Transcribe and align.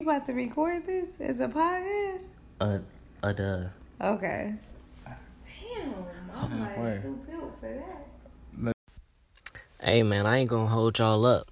You 0.00 0.08
about 0.08 0.26
to 0.26 0.32
record 0.32 0.86
this 0.86 1.20
as 1.20 1.40
a 1.40 1.48
podcast? 1.48 2.34
Uh, 2.60 2.78
uh, 3.20 3.32
duh. 3.32 3.64
Okay. 4.00 4.54
Damn, 5.04 5.94
I'm 6.32 6.60
like 6.60 6.76
Halfway. 6.76 6.98
too 7.02 7.18
built 7.28 7.58
for 7.58 7.84
that. 8.62 8.72
Hey, 9.80 10.04
man, 10.04 10.24
I 10.24 10.36
ain't 10.36 10.50
gonna 10.50 10.68
hold 10.68 10.98
y'all 11.00 11.26
up. 11.26 11.50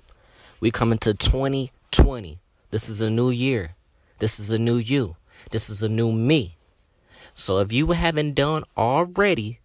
We 0.61 0.71
coming 0.71 0.98
to 0.98 1.12
2020. 1.12 2.38
This 2.71 2.88
is 2.88 3.01
a 3.01 3.11
new 3.11 3.30
year. 3.30 3.74
This 4.21 4.38
is 4.38 4.53
a 4.53 4.60
new 4.60 4.76
you. 4.76 5.17
This 5.51 5.69
is 5.69 5.83
a 5.83 5.88
new 5.88 6.13
me. 6.13 6.54
So 7.35 7.58
if 7.58 7.72
you 7.72 7.90
haven't 7.90 8.35
done 8.35 8.63
already, 8.76 9.58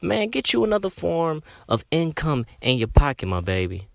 man, 0.00 0.28
get 0.28 0.52
you 0.52 0.62
another 0.62 0.88
form 0.88 1.42
of 1.68 1.84
income 1.90 2.46
in 2.60 2.78
your 2.78 2.86
pocket, 2.86 3.26
my 3.26 3.40
baby. 3.40 3.88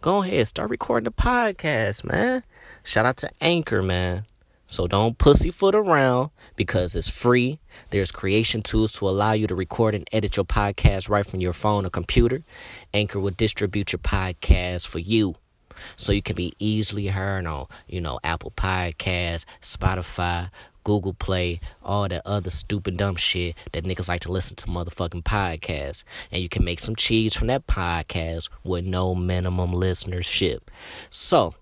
Go 0.00 0.24
ahead, 0.24 0.48
start 0.48 0.70
recording 0.70 1.04
the 1.04 1.12
podcast, 1.12 2.02
man. 2.02 2.42
Shout 2.90 3.06
out 3.06 3.18
to 3.18 3.30
Anchor, 3.40 3.82
man. 3.82 4.24
So 4.66 4.88
don't 4.88 5.16
pussyfoot 5.16 5.76
around 5.76 6.30
because 6.56 6.96
it's 6.96 7.08
free. 7.08 7.60
There's 7.90 8.10
creation 8.10 8.62
tools 8.62 8.90
to 8.94 9.08
allow 9.08 9.30
you 9.30 9.46
to 9.46 9.54
record 9.54 9.94
and 9.94 10.08
edit 10.10 10.36
your 10.36 10.44
podcast 10.44 11.08
right 11.08 11.24
from 11.24 11.40
your 11.40 11.52
phone 11.52 11.86
or 11.86 11.90
computer. 11.90 12.42
Anchor 12.92 13.20
will 13.20 13.30
distribute 13.30 13.92
your 13.92 14.00
podcast 14.00 14.88
for 14.88 14.98
you. 14.98 15.36
So 15.96 16.10
you 16.10 16.20
can 16.20 16.34
be 16.34 16.52
easily 16.58 17.06
heard 17.06 17.46
on, 17.46 17.66
you 17.86 18.00
know, 18.00 18.18
Apple 18.24 18.50
Podcasts, 18.56 19.44
Spotify, 19.62 20.50
Google 20.82 21.14
Play, 21.14 21.60
all 21.84 22.08
that 22.08 22.22
other 22.26 22.50
stupid 22.50 22.96
dumb 22.96 23.14
shit 23.14 23.56
that 23.70 23.84
niggas 23.84 24.08
like 24.08 24.22
to 24.22 24.32
listen 24.32 24.56
to 24.56 24.66
motherfucking 24.66 25.22
podcasts. 25.22 26.02
And 26.32 26.42
you 26.42 26.48
can 26.48 26.64
make 26.64 26.80
some 26.80 26.96
cheese 26.96 27.36
from 27.36 27.46
that 27.46 27.68
podcast 27.68 28.48
with 28.64 28.84
no 28.84 29.14
minimum 29.14 29.70
listenership. 29.70 30.62
So 31.08 31.54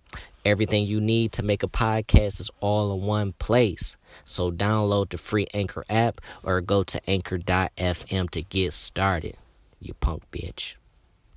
Everything 0.44 0.86
you 0.86 1.00
need 1.00 1.32
to 1.32 1.42
make 1.42 1.62
a 1.62 1.68
podcast 1.68 2.40
is 2.40 2.50
all 2.60 2.92
in 2.94 3.02
one 3.02 3.32
place. 3.32 3.96
So 4.24 4.50
download 4.50 5.10
the 5.10 5.18
free 5.18 5.46
Anchor 5.52 5.84
app 5.90 6.20
or 6.42 6.60
go 6.60 6.82
to 6.84 7.10
anchor.fm 7.10 8.30
to 8.30 8.42
get 8.42 8.72
started. 8.72 9.36
You 9.80 9.94
punk 9.94 10.22
bitch. 10.32 10.74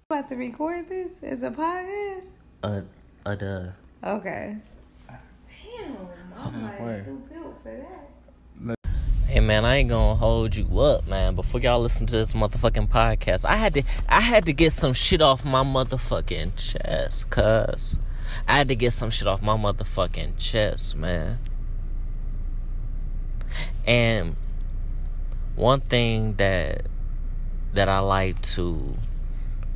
About 0.10 0.30
to 0.30 0.36
record 0.36 0.88
this 0.90 1.24
as 1.24 1.44
a 1.44 1.52
podcast? 1.52 2.36
Uh, 2.64 2.82
uh, 3.26 3.36
duh. 3.36 3.68
Okay. 4.04 4.58
Damn, 5.08 5.98
I'm 6.38 6.54
Halfway. 6.54 6.94
like 6.96 7.06
too 7.06 7.22
built 7.32 7.56
for 7.64 7.70
that. 7.76 8.76
Hey 9.28 9.40
man, 9.40 9.64
I 9.64 9.78
ain't 9.78 9.90
gonna 9.90 10.16
hold 10.16 10.56
you 10.58 10.68
up, 10.82 11.08
man. 11.08 11.36
Before 11.36 11.62
y'all 11.62 11.80
listen 11.80 12.06
to 12.08 12.18
this 12.18 12.34
motherfucking 12.34 12.90
podcast, 12.90 13.46
I 13.46 13.56
had 13.56 13.74
to 13.76 13.84
I 14.10 14.20
had 14.20 14.46
to 14.46 14.54
get 14.54 14.74
some 14.74 14.92
shit 14.92 15.22
off 15.22 15.46
my 15.46 15.64
motherfucking 15.64 16.52
chest, 16.58 17.30
cuz 17.30 17.98
I 18.48 18.58
had 18.58 18.68
to 18.70 18.76
get 18.76 18.94
some 18.94 19.10
shit 19.10 19.28
off 19.28 19.42
my 19.42 19.58
motherfucking 19.58 20.38
chest, 20.38 20.96
man. 20.96 21.40
And 23.86 24.36
one 25.56 25.82
thing 25.82 26.36
that 26.36 26.88
that 27.74 27.90
I 27.90 28.00
like 28.00 28.42
to, 28.42 28.96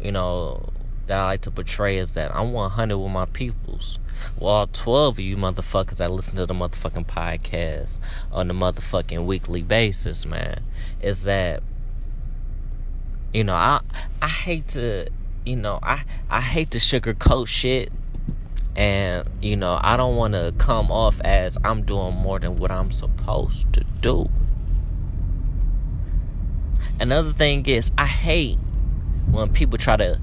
you 0.01 0.11
know, 0.11 0.69
that 1.07 1.19
I 1.19 1.25
like 1.25 1.41
to 1.41 1.51
portray 1.51 1.97
is 1.97 2.13
that 2.15 2.35
I'm 2.35 2.51
100 2.51 2.97
with 2.97 3.11
my 3.11 3.25
peoples. 3.25 3.99
Well, 4.39 4.53
all 4.53 4.67
12 4.67 5.15
of 5.15 5.19
you 5.19 5.37
motherfuckers 5.37 5.97
that 5.97 6.11
listen 6.11 6.37
to 6.37 6.45
the 6.45 6.53
motherfucking 6.53 7.05
podcast 7.05 7.97
on 8.31 8.47
the 8.47 8.53
motherfucking 8.53 9.25
weekly 9.25 9.61
basis, 9.61 10.25
man, 10.25 10.61
is 11.01 11.23
that, 11.23 11.61
you 13.33 13.43
know, 13.43 13.55
I 13.55 13.81
I 14.21 14.27
hate 14.27 14.69
to, 14.69 15.07
you 15.45 15.55
know, 15.55 15.79
I 15.83 16.03
I 16.29 16.41
hate 16.41 16.71
to 16.71 16.77
sugarcoat 16.77 17.47
shit, 17.47 17.91
and 18.75 19.27
you 19.41 19.55
know, 19.55 19.79
I 19.81 19.97
don't 19.97 20.15
want 20.15 20.33
to 20.33 20.53
come 20.57 20.91
off 20.91 21.21
as 21.21 21.57
I'm 21.63 21.83
doing 21.83 22.15
more 22.15 22.39
than 22.39 22.57
what 22.57 22.71
I'm 22.71 22.91
supposed 22.91 23.71
to 23.73 23.83
do. 24.01 24.29
Another 26.99 27.31
thing 27.31 27.65
is, 27.65 27.91
I 27.97 28.05
hate 28.05 28.57
when 29.29 29.51
people 29.51 29.77
try 29.77 29.97
to, 29.97 30.19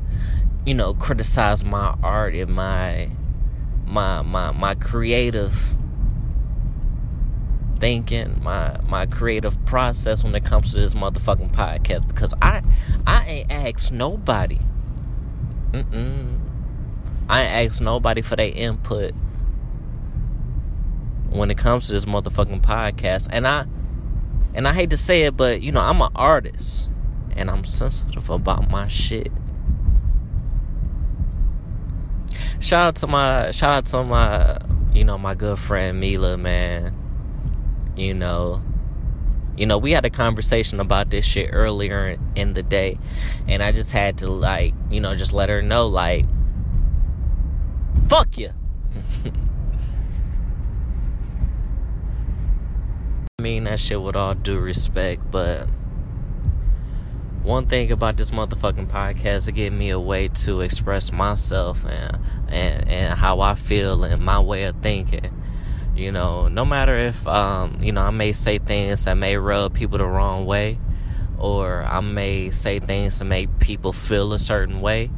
you 0.65 0.75
know, 0.75 0.95
criticize 0.95 1.65
my 1.65 1.97
art 2.03 2.35
and 2.35 2.51
my 2.55 3.11
my 3.87 4.23
my 4.23 4.53
my 4.53 4.75
creative 4.75 5.77
thinking, 7.79 8.41
my 8.43 8.79
my 8.87 9.07
creative 9.07 9.63
process 9.67 10.23
when 10.25 10.35
it 10.35 10.45
comes 10.45 10.73
to 10.73 10.81
this 10.81 10.95
motherfucking 10.95 11.53
podcast 11.53 12.07
because 12.07 12.33
I 12.41 12.63
I 13.07 13.25
ain't 13.27 13.53
asked 13.53 13.93
nobody. 13.93 14.59
Mm-mm. 15.73 16.42
I 17.33 17.45
ain't 17.45 17.73
asked 17.73 17.81
nobody 17.81 18.21
for 18.21 18.37
their 18.37 18.53
input 18.55 19.13
when 21.31 21.51
it 21.51 21.57
comes 21.57 21.87
to 21.87 21.95
this 21.95 22.05
motherfucking 22.05 22.61
podcast. 22.61 23.31
And 23.33 23.49
I 23.49 23.65
and 24.53 24.69
I 24.69 24.75
hate 24.75 24.91
to 24.91 24.99
say 24.99 25.23
it, 25.23 25.35
but 25.35 25.63
you 25.63 25.73
know, 25.73 25.81
I'm 25.81 26.03
an 26.03 26.11
artist 26.15 26.91
and 27.35 27.51
I'm 27.51 27.65
sensitive 27.65 28.29
about 28.29 28.71
my 28.71 28.87
shit. 28.87 29.33
Shout 32.61 32.89
out 32.89 32.97
to 32.97 33.07
my 33.07 33.51
shout 33.53 33.73
out 33.73 33.87
to 33.87 34.05
my 34.05 34.59
you 34.93 35.05
know, 35.05 35.17
my 35.17 35.35
good 35.35 35.59
friend 35.59 35.99
Mila, 35.99 36.37
man. 36.37 36.95
You 37.97 38.13
know, 38.13 38.61
you 39.57 39.65
know, 39.65 39.79
we 39.79 39.93
had 39.93 40.05
a 40.05 40.11
conversation 40.11 40.81
about 40.81 41.09
this 41.09 41.25
shit 41.25 41.49
earlier 41.51 42.19
in 42.35 42.53
the 42.53 42.63
day, 42.63 42.99
and 43.49 43.63
I 43.63 43.73
just 43.73 43.91
had 43.91 44.19
to 44.19 44.29
like, 44.29 44.75
you 44.91 45.01
know, 45.01 45.17
just 45.17 45.33
let 45.33 45.49
her 45.49 45.63
know 45.63 45.87
like 45.87 46.27
fuck 48.09 48.39
you. 48.39 48.51
I 53.39 53.43
mean 53.43 53.65
that 53.65 53.81
shit 53.81 54.01
with 54.01 54.17
all 54.17 54.35
due 54.35 54.59
respect, 54.59 55.31
but 55.31 55.67
one 57.43 57.67
thing 57.67 57.91
about 57.91 58.17
this 58.17 58.31
motherfucking 58.31 58.87
podcast 58.87 59.49
it 59.49 59.53
gave 59.53 59.73
me 59.73 59.91
a 59.91 59.99
way 59.99 60.29
to 60.29 60.61
express 60.61 61.11
myself 61.11 61.85
and 61.85 62.19
and 62.49 62.89
and 62.89 63.19
how 63.19 63.41
I 63.41 63.55
feel 63.55 64.05
and 64.05 64.23
my 64.23 64.39
way 64.39 64.65
of 64.65 64.77
thinking. 64.77 65.39
You 65.97 66.13
know, 66.13 66.49
no 66.49 66.65
matter 66.65 66.97
if 66.97 67.27
um, 67.27 67.79
you 67.81 67.93
know, 67.93 68.03
I 68.03 68.11
may 68.11 68.33
say 68.33 68.59
things 68.59 69.05
that 69.05 69.15
may 69.15 69.37
rub 69.37 69.75
people 69.75 69.99
the 69.99 70.07
wrong 70.07 70.47
way 70.47 70.79
or 71.43 71.83
I 71.83 72.01
may 72.01 72.51
say 72.51 72.79
things 72.79 73.19
to 73.19 73.25
make 73.25 73.59
people 73.59 73.93
feel 73.93 74.33
a 74.33 74.39
certain 74.39 74.81
way. 74.81 75.11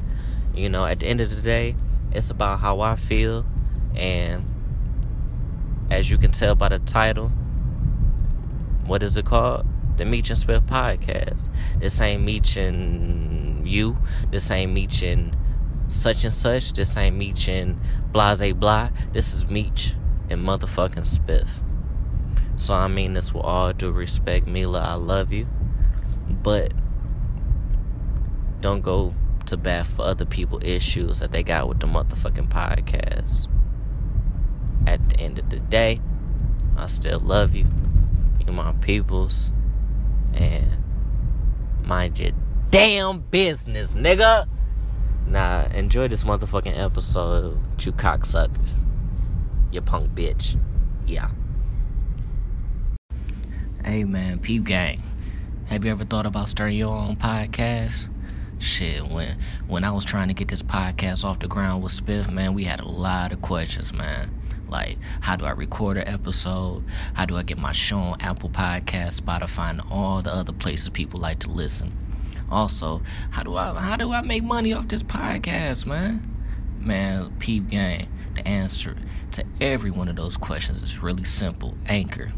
You 0.55 0.71
know, 0.71 0.87
at 0.87 1.01
the 1.01 1.07
end 1.07 1.21
of 1.21 1.29
the 1.29 1.43
day, 1.43 1.77
it's 2.15 2.31
about 2.31 2.61
how 2.61 2.81
I 2.81 2.97
feel 2.97 3.45
and 3.95 4.45
as 5.91 6.11
you 6.11 6.19
can 6.19 6.31
tell 6.31 6.55
by 6.55 6.69
the 6.69 6.79
title, 6.79 7.29
what 8.87 9.03
is 9.03 9.17
it 9.17 9.27
called? 9.27 9.67
The 9.97 10.05
Meech 10.05 10.31
and 10.31 10.39
Spiff 10.39 10.63
podcast. 10.63 11.49
This 11.79 12.01
ain't 12.01 12.23
Meech 12.23 12.57
and 12.57 13.67
you. 13.69 13.97
This 14.31 14.51
ain't 14.51 14.73
Meech 14.73 15.03
and 15.03 15.37
such 15.89 16.25
and 16.25 16.33
such. 16.33 16.73
This 16.73 16.97
ain't 16.97 17.17
Meech 17.17 17.49
and 17.49 17.79
blase 18.11 18.53
blah. 18.55 18.91
This 19.13 19.35
is 19.35 19.49
Meech 19.49 19.95
and 20.31 20.45
motherfucking 20.45 21.07
Spiff. 21.07 21.49
So 22.57 22.75
I 22.75 22.89
mean 22.89 23.15
this 23.15 23.33
with 23.35 23.45
all 23.45 23.73
due 23.73 23.91
respect, 23.91 24.47
Mila. 24.47 24.81
I 24.81 24.95
love 24.95 25.33
you, 25.33 25.47
but 26.29 26.73
don't 28.61 28.81
go 28.81 29.15
to 29.55 29.63
bat 29.63 29.87
for 29.87 30.03
other 30.03 30.25
people 30.25 30.59
issues 30.63 31.21
that 31.21 31.31
they 31.31 31.43
got 31.43 31.69
with 31.69 31.79
the 31.79 31.87
motherfucking 31.87 32.49
podcast. 32.49 33.49
At 34.87 35.09
the 35.09 35.21
end 35.21 35.39
of 35.39 35.49
the 35.49 35.61
day, 35.61 36.01
I 36.77 36.87
still 36.87 37.21
love 37.21 37.55
you. 37.55 37.67
You 38.45 38.53
my 38.53 38.73
peoples. 38.81 39.53
And 40.35 40.67
mind 41.85 42.19
your 42.19 42.33
damn 42.71 43.21
business, 43.21 43.95
nigga. 43.95 44.49
Nah, 45.29 45.67
enjoy 45.73 46.09
this 46.09 46.25
motherfucking 46.25 46.77
episode, 46.77 47.59
you 47.81 47.93
cocksuckers. 47.93 48.85
You 49.71 49.81
punk 49.81 50.11
bitch. 50.15 50.61
Yeah. 51.07 51.31
Hey 53.85 54.05
man, 54.05 54.41
peep 54.41 54.65
gang. 54.65 55.03
Have 55.67 55.85
you 55.85 55.93
ever 55.93 56.05
thought 56.05 56.27
about 56.27 56.49
starting 56.49 56.77
your 56.77 56.95
own 56.95 57.17
podcast? 57.17 58.09
Shit, 58.59 59.07
when 59.07 59.37
when 59.67 59.85
I 59.85 59.91
was 59.91 60.05
trying 60.05 60.29
to 60.29 60.35
get 60.35 60.49
this 60.49 60.63
podcast 60.63 61.25
off 61.25 61.41
the 61.41 61.49
ground 61.49 61.83
with 61.83 61.93
Spiff, 61.93 62.31
man, 62.31 62.55
we 62.55 62.65
had 62.65 62.81
a 62.81 62.89
lot 62.89 63.33
of 63.33 63.43
questions, 63.43 63.93
man. 63.93 64.31
Like, 64.69 64.99
how 65.21 65.37
do 65.37 65.45
I 65.45 65.51
record 65.51 65.99
an 65.99 66.09
episode? 66.09 66.85
How 67.13 67.27
do 67.27 67.37
I 67.37 67.43
get 67.43 67.59
my 67.59 67.73
show 67.73 67.99
on 67.99 68.21
Apple 68.21 68.49
Podcast, 68.49 69.21
Spotify, 69.21 69.71
and 69.71 69.83
all 69.91 70.23
the 70.23 70.35
other 70.35 70.53
places 70.53 70.89
people 70.89 71.21
like 71.21 71.41
to 71.41 71.51
listen? 71.51 71.93
Also, 72.51 73.03
how 73.31 73.43
do 73.43 73.57
I 73.57 73.75
how 73.75 73.97
do 73.97 74.13
I 74.13 74.23
make 74.23 74.45
money 74.45 74.73
off 74.73 74.89
this 74.89 75.03
podcast, 75.03 75.87
man? 75.87 76.31
Man, 76.79 77.33
peep 77.39 77.69
gang. 77.69 78.09
The 78.35 78.47
answer 78.47 78.97
to 79.33 79.45
every 79.61 79.91
one 79.91 80.09
of 80.09 80.17
those 80.17 80.37
questions 80.37 80.83
is 80.83 81.03
really 81.03 81.25
simple. 81.25 81.77
Anchor. 81.87 82.31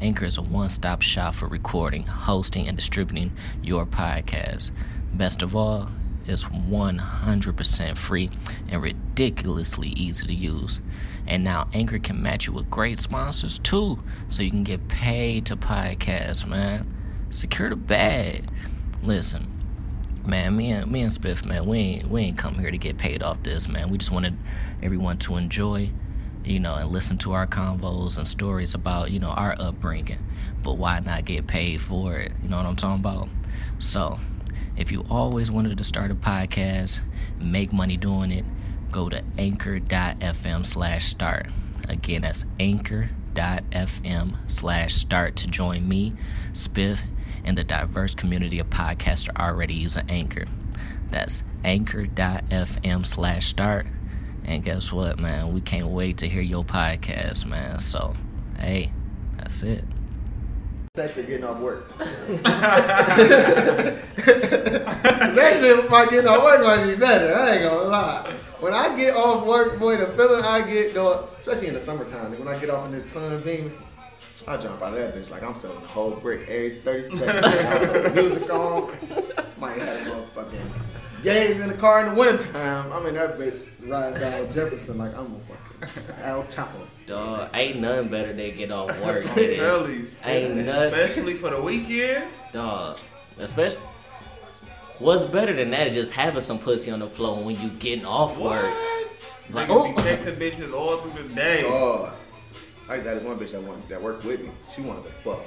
Anchor 0.00 0.26
is 0.26 0.38
a 0.38 0.42
one-stop 0.42 1.02
shop 1.02 1.34
for 1.34 1.48
recording, 1.48 2.04
hosting, 2.04 2.68
and 2.68 2.76
distributing 2.76 3.32
your 3.62 3.84
podcast. 3.84 4.70
Best 5.12 5.42
of 5.42 5.56
all, 5.56 5.88
it's 6.26 6.44
100% 6.44 7.96
free 7.96 8.30
and 8.68 8.82
ridiculously 8.82 9.88
easy 9.88 10.26
to 10.26 10.34
use. 10.34 10.80
And 11.26 11.42
now 11.42 11.68
Anchor 11.72 11.98
can 11.98 12.22
match 12.22 12.46
you 12.46 12.52
with 12.52 12.70
great 12.70 12.98
sponsors 12.98 13.58
too, 13.58 14.02
so 14.28 14.42
you 14.42 14.50
can 14.50 14.64
get 14.64 14.88
paid 14.88 15.46
to 15.46 15.56
podcast, 15.56 16.46
man. 16.46 16.86
Secure 17.30 17.70
the 17.70 17.76
bag. 17.76 18.44
Listen, 19.02 19.50
man, 20.26 20.56
me 20.56 20.70
and 20.70 20.90
me 20.90 21.02
and 21.02 21.10
Spiff, 21.10 21.44
man, 21.44 21.64
we 21.66 21.78
ain't 21.78 22.08
we 22.10 22.22
ain't 22.22 22.38
come 22.38 22.58
here 22.58 22.70
to 22.70 22.78
get 22.78 22.98
paid 22.98 23.22
off 23.22 23.42
this, 23.42 23.68
man. 23.68 23.88
We 23.88 23.98
just 23.98 24.10
wanted 24.10 24.36
everyone 24.82 25.18
to 25.18 25.36
enjoy, 25.36 25.90
you 26.44 26.60
know, 26.60 26.74
and 26.74 26.90
listen 26.90 27.16
to 27.18 27.32
our 27.32 27.46
convos 27.46 28.18
and 28.18 28.28
stories 28.28 28.74
about, 28.74 29.10
you 29.10 29.18
know, 29.18 29.30
our 29.30 29.54
upbringing. 29.58 30.18
But 30.62 30.74
why 30.74 31.00
not 31.00 31.24
get 31.24 31.46
paid 31.46 31.80
for 31.80 32.16
it? 32.16 32.32
You 32.42 32.48
know 32.48 32.58
what 32.58 32.66
I'm 32.66 32.76
talking 32.76 33.00
about? 33.00 33.28
So, 33.78 34.18
if 34.78 34.92
you 34.92 35.04
always 35.10 35.50
wanted 35.50 35.76
to 35.76 35.84
start 35.84 36.10
a 36.12 36.14
podcast, 36.14 37.00
make 37.40 37.72
money 37.72 37.96
doing 37.96 38.30
it, 38.30 38.44
go 38.92 39.08
to 39.08 39.22
anchor.fm 39.36 40.64
slash 40.64 41.04
start. 41.04 41.48
Again, 41.88 42.22
that's 42.22 42.44
anchor.fm 42.60 44.36
slash 44.50 44.94
start 44.94 45.36
to 45.36 45.48
join 45.48 45.88
me, 45.88 46.14
Spiff, 46.52 47.00
and 47.44 47.58
the 47.58 47.64
diverse 47.64 48.14
community 48.14 48.60
of 48.60 48.70
podcasters 48.70 49.36
already 49.36 49.74
using 49.74 50.08
Anchor. 50.08 50.44
That's 51.10 51.42
anchor.fm 51.64 53.04
slash 53.04 53.48
start. 53.48 53.86
And 54.44 54.62
guess 54.62 54.92
what, 54.92 55.18
man? 55.18 55.52
We 55.52 55.60
can't 55.60 55.88
wait 55.88 56.18
to 56.18 56.28
hear 56.28 56.42
your 56.42 56.64
podcast, 56.64 57.46
man. 57.46 57.80
So, 57.80 58.14
hey, 58.58 58.92
that's 59.36 59.62
it. 59.62 59.84
Thanks 60.98 61.14
for 61.14 61.22
getting 61.22 61.44
off 61.44 61.60
work. 61.60 61.96
Next 62.00 62.10
shit 65.60 65.88
might 65.88 66.10
getting 66.10 66.26
off 66.26 66.42
work 66.42 66.60
might 66.64 66.86
be 66.86 66.96
better. 66.96 67.36
I 67.36 67.52
ain't 67.52 67.62
gonna 67.62 67.88
lie. 67.88 68.32
When 68.58 68.74
I 68.74 68.96
get 68.96 69.14
off 69.14 69.46
work, 69.46 69.78
boy, 69.78 69.96
the 69.96 70.06
feeling 70.06 70.44
I 70.44 70.68
get, 70.68 70.94
though, 70.94 71.28
especially 71.38 71.68
in 71.68 71.74
the 71.74 71.80
summertime, 71.80 72.36
when 72.36 72.48
I 72.48 72.58
get 72.58 72.70
off 72.70 72.86
in 72.86 72.98
the 72.98 73.02
sun 73.02 73.40
beam, 73.42 73.72
I 74.48 74.56
jump 74.56 74.82
out 74.82 74.98
of 74.98 74.98
that 74.98 75.14
bitch 75.14 75.30
like 75.30 75.44
I'm 75.44 75.54
selling 75.54 75.84
a 75.84 75.86
whole 75.86 76.16
brick 76.16 76.48
every 76.48 76.80
30 76.80 77.16
seconds. 77.16 78.14
Music 78.16 78.50
on. 78.50 78.90
Might 79.60 79.78
have 79.78 80.04
a 80.04 80.10
motherfucking 80.10 81.22
games 81.22 81.60
in 81.60 81.68
the 81.68 81.74
car 81.74 82.04
in 82.04 82.12
the 82.12 82.18
wintertime. 82.18 82.92
I'm 82.92 83.06
in 83.06 83.14
that 83.14 83.38
bitch 83.38 83.68
riding 83.88 84.20
down 84.20 84.52
Jefferson 84.52 84.98
like 84.98 85.16
I'm 85.16 85.26
a 85.26 85.38
fucking 85.38 85.67
El 86.22 86.42
Chapo. 86.44 87.06
Dog, 87.06 87.48
ain't 87.54 87.80
nothing 87.80 88.08
better 88.10 88.32
than 88.32 88.56
get 88.56 88.70
off 88.70 88.88
work. 89.04 89.24
I'm 89.28 89.36
nigga. 89.36 89.56
telling 89.56 89.92
you. 89.92 90.06
Ain't 90.24 90.56
nothing. 90.56 90.98
Especially 91.00 91.34
for 91.34 91.50
the 91.50 91.60
weekend. 91.62 92.24
Dog, 92.52 92.98
especially. 93.38 93.80
What's 94.98 95.24
better 95.24 95.52
than 95.52 95.70
that 95.70 95.86
is 95.86 95.94
just 95.94 96.12
having 96.12 96.40
some 96.40 96.58
pussy 96.58 96.90
on 96.90 96.98
the 96.98 97.06
floor 97.06 97.44
when 97.44 97.60
you 97.60 97.68
getting 97.70 98.04
off 98.04 98.36
What? 98.38 98.62
work. 98.62 98.74
Like, 99.50 99.68
Like, 99.68 99.70
oh. 99.70 99.84
be 99.92 100.02
texting 100.02 100.36
bitches 100.36 100.74
all 100.74 100.96
through 100.98 101.22
the 101.28 101.34
day. 101.34 101.62
Oh, 101.66 102.12
I 102.88 102.94
used 102.94 103.04
to 103.04 103.10
have 103.10 103.20
this 103.20 103.28
one 103.28 103.38
bitch 103.38 103.52
that 103.52 103.62
wanted, 103.62 103.88
that 103.88 104.02
worked 104.02 104.24
with 104.24 104.42
me. 104.42 104.50
She 104.74 104.80
wanted 104.82 105.04
to 105.04 105.10
fuck. 105.10 105.40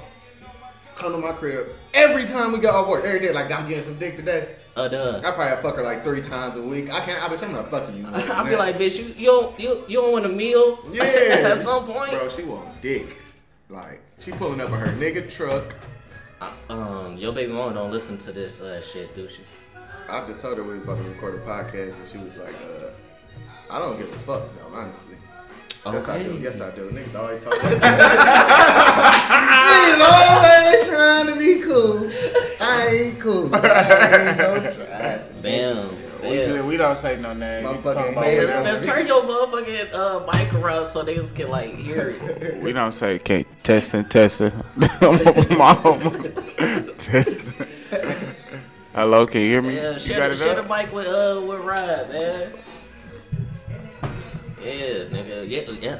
Come 1.02 1.10
to 1.10 1.18
my 1.18 1.32
crib 1.32 1.66
every 1.94 2.26
time 2.26 2.52
we 2.52 2.60
got 2.60 2.76
off 2.76 2.86
work. 2.86 3.04
Every 3.04 3.18
day, 3.18 3.32
like 3.32 3.50
I'm 3.50 3.68
getting 3.68 3.82
some 3.82 3.98
dick 3.98 4.14
today. 4.14 4.54
Uh, 4.76 4.86
duh. 4.86 5.20
I 5.24 5.32
probably 5.32 5.60
fuck 5.60 5.74
her 5.74 5.82
like 5.82 6.04
three 6.04 6.22
times 6.22 6.54
a 6.54 6.62
week. 6.62 6.92
I 6.92 7.04
can't. 7.04 7.20
I 7.20 7.26
bitch, 7.26 7.42
I'm 7.42 7.50
not 7.50 7.68
fucking 7.72 7.96
you. 7.96 8.06
I'll 8.12 8.44
be 8.44 8.54
like, 8.54 8.76
bitch, 8.76 8.98
you 9.00 9.12
you 9.16 9.26
don't 9.26 9.58
you, 9.58 9.82
you 9.88 10.00
don't 10.00 10.12
want 10.12 10.26
a 10.26 10.28
meal? 10.28 10.78
yeah. 10.92 11.02
At 11.02 11.60
some 11.60 11.86
point. 11.86 12.12
bro, 12.12 12.28
she 12.28 12.44
want 12.44 12.80
dick. 12.80 13.16
Like 13.68 14.00
she 14.20 14.30
pulling 14.30 14.60
up 14.60 14.68
in 14.68 14.78
her 14.78 14.86
nigga 14.92 15.28
truck. 15.28 15.74
Um, 16.68 17.16
your 17.18 17.32
baby 17.32 17.52
mama 17.52 17.74
don't 17.74 17.90
listen 17.90 18.16
to 18.18 18.30
this 18.30 18.60
uh, 18.60 18.80
shit, 18.80 19.12
do 19.16 19.26
she? 19.26 19.40
I 20.08 20.24
just 20.24 20.40
told 20.40 20.56
her 20.56 20.62
we 20.62 20.74
was 20.74 20.84
about 20.84 20.98
to 20.98 21.02
record 21.10 21.34
a 21.34 21.38
podcast, 21.38 21.98
and 21.98 22.08
she 22.08 22.18
was 22.18 22.36
like, 22.36 22.54
uh, 22.54 22.90
"I 23.70 23.80
don't 23.80 23.98
give 23.98 24.08
a 24.08 24.18
fuck, 24.20 24.44
though, 24.56 24.72
honestly." 24.72 25.16
Yes, 25.84 26.08
I 26.08 26.22
do. 26.22 26.38
Yes, 26.40 26.60
I 26.60 26.70
do. 26.70 26.88
Niggas 26.90 27.14
always 27.16 27.42
talk. 27.42 27.54
Niggas 27.54 27.82
always 29.98 30.41
trying 30.86 31.26
to 31.26 31.36
be 31.38 31.62
cool. 31.62 32.10
I 32.60 32.86
ain't 32.88 33.20
cool. 33.20 33.54
I 33.54 34.28
ain't 34.28 34.38
no 34.38 34.72
try. 34.72 35.22
Bam. 35.42 35.96
We, 36.22 36.60
we 36.60 36.76
don't 36.76 36.96
say 36.98 37.16
no 37.16 37.34
names. 37.34 37.64
My 37.64 37.72
We 37.72 37.82
fucking 37.82 38.14
talk 38.14 38.24
about 38.24 38.64
man. 38.64 38.82
turn 38.82 39.06
your 39.08 39.22
motherfucking 39.24 39.92
uh, 39.92 40.24
mic 40.32 40.54
around 40.54 40.86
so 40.86 41.04
niggas 41.04 41.34
can 41.34 41.48
like 41.50 41.74
hear 41.74 42.16
it. 42.20 42.62
We 42.62 42.72
don't 42.72 42.92
say 42.92 43.16
okay, 43.16 43.44
testing, 43.64 44.04
testing. 44.04 44.52
Mom. 45.58 46.32
testing. 46.98 47.54
Hello, 48.94 49.26
can 49.26 49.40
you 49.40 49.46
hear 49.48 49.62
me? 49.62 49.74
Yeah, 49.74 49.92
you 49.94 49.98
share, 49.98 50.18
got 50.18 50.26
the, 50.28 50.32
it 50.34 50.38
share 50.38 50.54
the 50.54 50.68
mic 50.68 50.92
with 50.92 51.08
uh 51.08 51.42
with 51.44 51.60
Rod, 51.60 52.08
man. 52.10 52.52
Yeah, 54.62 55.04
nigga. 55.10 55.48
Yeah, 55.48 55.70
yeah. 55.80 55.98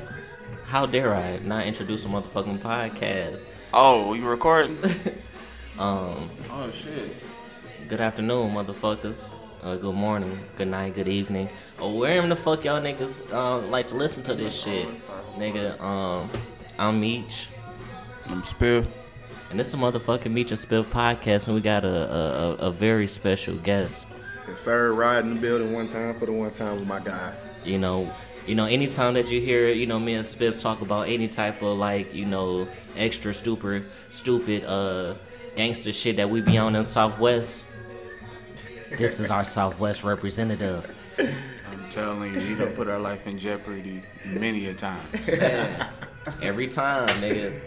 How 0.66 0.86
dare 0.86 1.14
I 1.14 1.38
not 1.40 1.66
introduce 1.66 2.04
a 2.04 2.08
motherfucking 2.08 2.58
podcast? 2.58 3.46
Oh, 3.72 4.08
we 4.10 4.20
recording? 4.20 4.76
Um, 5.78 6.28
oh 6.50 6.70
shit. 6.70 7.16
good 7.88 8.00
afternoon, 8.02 8.52
motherfuckers. 8.52 9.32
Uh, 9.62 9.76
good 9.76 9.94
morning, 9.94 10.38
good 10.58 10.68
night, 10.68 10.94
good 10.94 11.08
evening. 11.08 11.48
Or 11.80 11.98
wherever 11.98 12.26
the 12.26 12.36
fuck 12.36 12.62
y'all 12.62 12.80
niggas 12.80 13.32
um 13.32 13.70
like 13.70 13.86
to 13.86 13.94
listen 13.96 14.22
to 14.24 14.34
this 14.34 14.54
shit, 14.54 14.86
nigga. 15.38 15.80
Um, 15.80 16.28
I'm 16.78 17.00
Meech, 17.00 17.48
I'm 18.26 18.42
Spiff. 18.42 18.86
and 19.50 19.58
this 19.58 19.68
is 19.68 19.74
a 19.74 19.78
motherfucking 19.78 20.30
Meech 20.30 20.50
and 20.50 20.60
Spiff 20.60 20.84
podcast, 20.84 21.46
and 21.46 21.54
we 21.54 21.62
got 21.62 21.86
a 21.86 21.88
a, 21.88 22.20
a, 22.20 22.54
a 22.66 22.70
very 22.70 23.06
special 23.06 23.56
guest. 23.56 24.04
Yes, 24.46 24.60
sir. 24.60 24.92
Ride 24.92 25.24
in 25.24 25.36
the 25.36 25.40
building 25.40 25.72
one 25.72 25.88
time 25.88 26.18
for 26.18 26.26
the 26.26 26.32
one 26.32 26.50
time 26.52 26.74
with 26.74 26.86
my 26.86 27.00
guys. 27.00 27.42
You 27.64 27.78
know, 27.78 28.12
you 28.46 28.54
know, 28.56 28.66
anytime 28.66 29.14
that 29.14 29.30
you 29.30 29.40
hear, 29.40 29.68
you 29.70 29.86
know, 29.86 29.98
me 29.98 30.14
and 30.14 30.24
Spiff 30.24 30.58
talk 30.58 30.82
about 30.82 31.08
any 31.08 31.28
type 31.28 31.62
of 31.62 31.78
like, 31.78 32.12
you 32.12 32.26
know, 32.26 32.68
extra 32.96 33.32
stupid, 33.34 33.84
stupid, 34.10 34.64
uh, 34.64 35.14
gangster 35.56 35.92
shit 35.92 36.16
that 36.16 36.28
we 36.28 36.40
be 36.40 36.58
on 36.58 36.74
in 36.76 36.84
Southwest. 36.84 37.64
This 38.90 39.20
is 39.20 39.30
our 39.30 39.44
Southwest 39.44 40.04
representative. 40.04 40.90
I'm 41.18 41.90
telling 41.90 42.34
you, 42.34 42.40
you 42.40 42.56
done 42.56 42.72
put 42.74 42.88
our 42.88 42.98
life 42.98 43.26
in 43.26 43.38
jeopardy 43.38 44.02
many 44.24 44.66
a 44.66 44.74
time. 44.74 45.06
Man, 45.26 45.88
every 46.42 46.68
time, 46.68 47.08
nigga. 47.20 47.60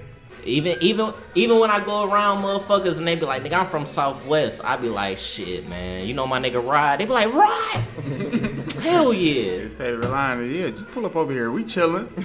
Even 0.45 0.77
even 0.81 1.13
even 1.33 1.59
when 1.59 1.71
I 1.71 1.83
go 1.83 2.09
around 2.09 2.43
motherfuckers 2.43 2.97
and 2.99 3.07
they 3.07 3.15
be 3.15 3.25
like, 3.25 3.43
nigga, 3.43 3.59
I'm 3.59 3.65
from 3.65 3.85
Southwest. 3.85 4.61
I 4.63 4.77
be 4.77 4.89
like, 4.89 5.17
shit, 5.17 5.67
man. 5.67 6.07
You 6.07 6.13
know 6.13 6.27
my 6.27 6.39
nigga 6.39 6.65
Rod. 6.65 6.99
They 6.99 7.05
be 7.05 7.11
like, 7.11 7.33
Rod. 7.33 7.73
Hell 8.79 9.13
yeah. 9.13 9.59
His 9.59 9.73
favorite 9.73 10.09
line 10.09 10.41
is, 10.41 10.51
yeah, 10.51 10.69
just 10.69 10.87
pull 10.91 11.05
up 11.05 11.15
over 11.15 11.33
here. 11.33 11.49
We 11.49 11.63
chilling. 11.63 12.05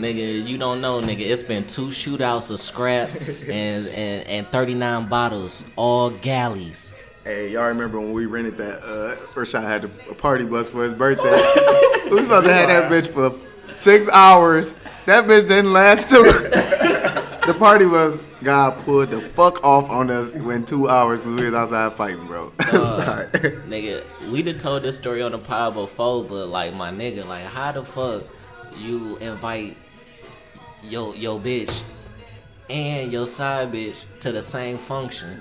Nigga, 0.00 0.46
you 0.46 0.58
don't 0.58 0.80
know, 0.82 1.00
nigga. 1.00 1.20
It's 1.20 1.42
been 1.42 1.66
two 1.66 1.86
shootouts 1.86 2.50
of 2.50 2.60
scrap 2.60 3.08
and, 3.48 3.86
and, 3.88 4.26
and 4.26 4.46
39 4.48 5.08
bottles, 5.08 5.64
all 5.76 6.10
galleys. 6.10 6.94
Hey, 7.24 7.52
y'all 7.52 7.68
remember 7.68 7.98
when 8.00 8.12
we 8.12 8.26
rented 8.26 8.54
that? 8.54 8.82
Uh, 8.82 9.16
Rashad 9.34 9.62
had 9.62 9.84
a 9.84 10.14
party 10.14 10.44
bus 10.44 10.68
for 10.68 10.84
his 10.84 10.94
birthday. 10.94 11.30
we 12.10 12.16
was 12.16 12.24
supposed 12.24 12.46
to 12.46 12.52
have 12.52 12.68
that 12.68 12.90
bitch 12.90 13.08
for 13.08 13.34
six 13.78 14.08
hours. 14.08 14.74
That 15.06 15.24
bitch 15.24 15.48
didn't 15.48 15.72
last 15.72 16.08
two. 16.08 16.22
the 17.46 17.54
party 17.58 17.86
was 17.86 18.22
God 18.42 18.78
pulled 18.84 19.10
the 19.10 19.20
fuck 19.20 19.62
off 19.62 19.90
on 19.90 20.10
us 20.10 20.32
in 20.32 20.64
two 20.64 20.88
hours 20.88 21.20
because 21.20 21.40
we 21.40 21.46
was 21.46 21.54
outside 21.54 21.92
fighting, 21.94 22.26
bro. 22.26 22.52
Uh, 22.60 23.26
nigga, 23.66 24.02
we 24.30 24.42
done 24.42 24.58
told 24.58 24.82
this 24.82 24.96
story 24.96 25.20
on 25.20 25.32
the 25.32 25.38
pod 25.38 25.74
before, 25.74 26.24
but 26.24 26.46
like 26.46 26.72
my 26.74 26.90
nigga, 26.90 27.26
like 27.26 27.44
how 27.44 27.72
the 27.72 27.84
fuck 27.84 28.24
you 28.76 29.16
invite 29.18 29.76
yo 30.82 31.12
yo 31.14 31.38
bitch 31.38 31.72
and 32.70 33.12
your 33.12 33.26
side 33.26 33.72
bitch 33.72 34.04
to 34.20 34.32
the 34.32 34.40
same 34.40 34.78
function? 34.78 35.40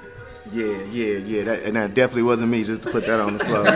yeah, 0.52 0.84
yeah, 0.92 1.18
yeah. 1.20 1.44
That, 1.44 1.64
and 1.64 1.76
that 1.76 1.94
definitely 1.94 2.24
wasn't 2.24 2.50
me. 2.50 2.64
Just 2.64 2.82
to 2.84 2.90
put 2.90 3.06
that 3.06 3.20
on 3.20 3.38
the 3.38 3.46
floor. 3.46 3.68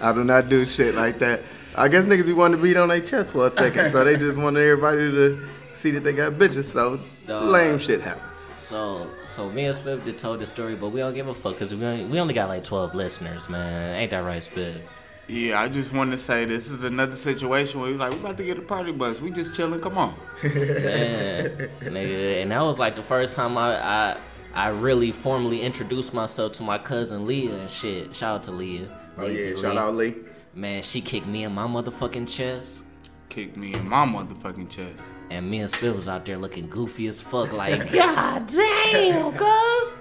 I 0.00 0.12
do 0.12 0.22
not 0.22 0.48
do 0.48 0.66
shit 0.66 0.94
like 0.94 1.18
that. 1.20 1.42
I 1.76 1.88
guess 1.88 2.04
niggas 2.04 2.26
be 2.26 2.32
wanting 2.32 2.58
to 2.58 2.62
beat 2.62 2.76
on 2.76 2.88
their 2.88 3.00
chest 3.00 3.30
for 3.30 3.46
a 3.46 3.50
second, 3.50 3.90
so 3.90 4.04
they 4.04 4.16
just 4.16 4.38
wanted 4.38 4.60
everybody 4.60 5.10
to 5.10 5.46
see 5.74 5.90
that 5.92 6.00
they 6.04 6.12
got 6.12 6.32
bitches. 6.32 6.64
So 6.64 7.00
Dog. 7.26 7.48
lame 7.48 7.78
shit 7.78 8.00
happens. 8.00 8.40
So 8.56 9.10
so 9.24 9.50
me 9.50 9.66
and 9.66 9.76
Spiff 9.76 10.04
did 10.04 10.18
told 10.18 10.40
the 10.40 10.46
story, 10.46 10.76
but 10.76 10.88
we 10.90 11.00
don't 11.00 11.14
give 11.14 11.28
a 11.28 11.34
fuck 11.34 11.54
because 11.54 11.74
we 11.74 11.84
only, 11.84 12.04
we 12.04 12.20
only 12.20 12.34
got 12.34 12.48
like 12.48 12.64
12 12.64 12.94
listeners, 12.94 13.48
man. 13.48 13.96
Ain't 13.96 14.10
that 14.12 14.24
right, 14.24 14.40
Spiff? 14.40 14.80
Yeah, 15.26 15.60
I 15.60 15.68
just 15.68 15.92
wanted 15.92 16.12
to 16.12 16.18
say 16.18 16.44
this 16.44 16.70
is 16.70 16.84
another 16.84 17.16
situation 17.16 17.80
where 17.80 17.90
we 17.90 17.96
like, 17.96 18.12
we 18.12 18.18
about 18.18 18.36
to 18.36 18.44
get 18.44 18.58
a 18.58 18.62
party 18.62 18.92
bus. 18.92 19.20
We 19.20 19.30
just 19.30 19.54
chilling. 19.54 19.80
Come 19.80 19.96
on. 19.96 20.14
Man, 20.42 21.70
nigga, 21.80 22.42
and 22.42 22.52
that 22.52 22.60
was 22.60 22.78
like 22.78 22.94
the 22.94 23.02
first 23.02 23.34
time 23.34 23.56
I, 23.56 23.76
I 23.82 24.16
I 24.54 24.68
really 24.68 25.12
formally 25.12 25.62
introduced 25.62 26.14
myself 26.14 26.52
to 26.52 26.62
my 26.62 26.78
cousin 26.78 27.26
Leah 27.26 27.54
and 27.56 27.70
shit. 27.70 28.14
Shout 28.14 28.36
out 28.36 28.42
to 28.44 28.50
Leah. 28.52 28.86
Oh 29.16 29.26
yeah, 29.26 29.54
shout 29.54 29.74
Lee. 29.74 29.78
out 29.78 29.94
Lee. 29.94 30.14
Man, 30.54 30.82
she 30.82 31.00
kicked 31.00 31.26
me 31.26 31.44
in 31.44 31.52
my 31.52 31.66
motherfucking 31.66 32.28
chest. 32.28 32.80
Kicked 33.28 33.56
me 33.56 33.74
in 33.74 33.88
my 33.88 34.06
motherfucking 34.06 34.70
chest. 34.70 35.02
And 35.30 35.50
me 35.50 35.60
and 35.60 35.70
Spiff 35.70 35.96
was 35.96 36.08
out 36.08 36.24
there 36.24 36.38
looking 36.38 36.68
goofy 36.68 37.08
as 37.08 37.20
fuck, 37.20 37.52
like, 37.64 37.92
God 37.92 38.46
damn, 38.46 39.32
cuz. 39.32 39.92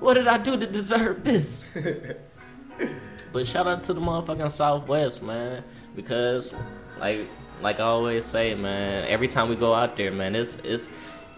What 0.00 0.14
did 0.14 0.28
I 0.28 0.38
do 0.38 0.58
to 0.58 0.66
deserve 0.66 1.24
this? 1.24 1.66
But 3.34 3.48
shout 3.48 3.66
out 3.66 3.82
to 3.84 3.92
the 3.92 4.00
motherfucking 4.00 4.52
Southwest, 4.52 5.20
man, 5.20 5.64
because 5.96 6.54
like 7.00 7.28
like 7.60 7.80
I 7.80 7.82
always 7.82 8.24
say, 8.24 8.54
man, 8.54 9.04
every 9.06 9.26
time 9.26 9.48
we 9.48 9.56
go 9.56 9.74
out 9.74 9.96
there, 9.96 10.12
man, 10.12 10.36
it's 10.36 10.58
it's 10.62 10.86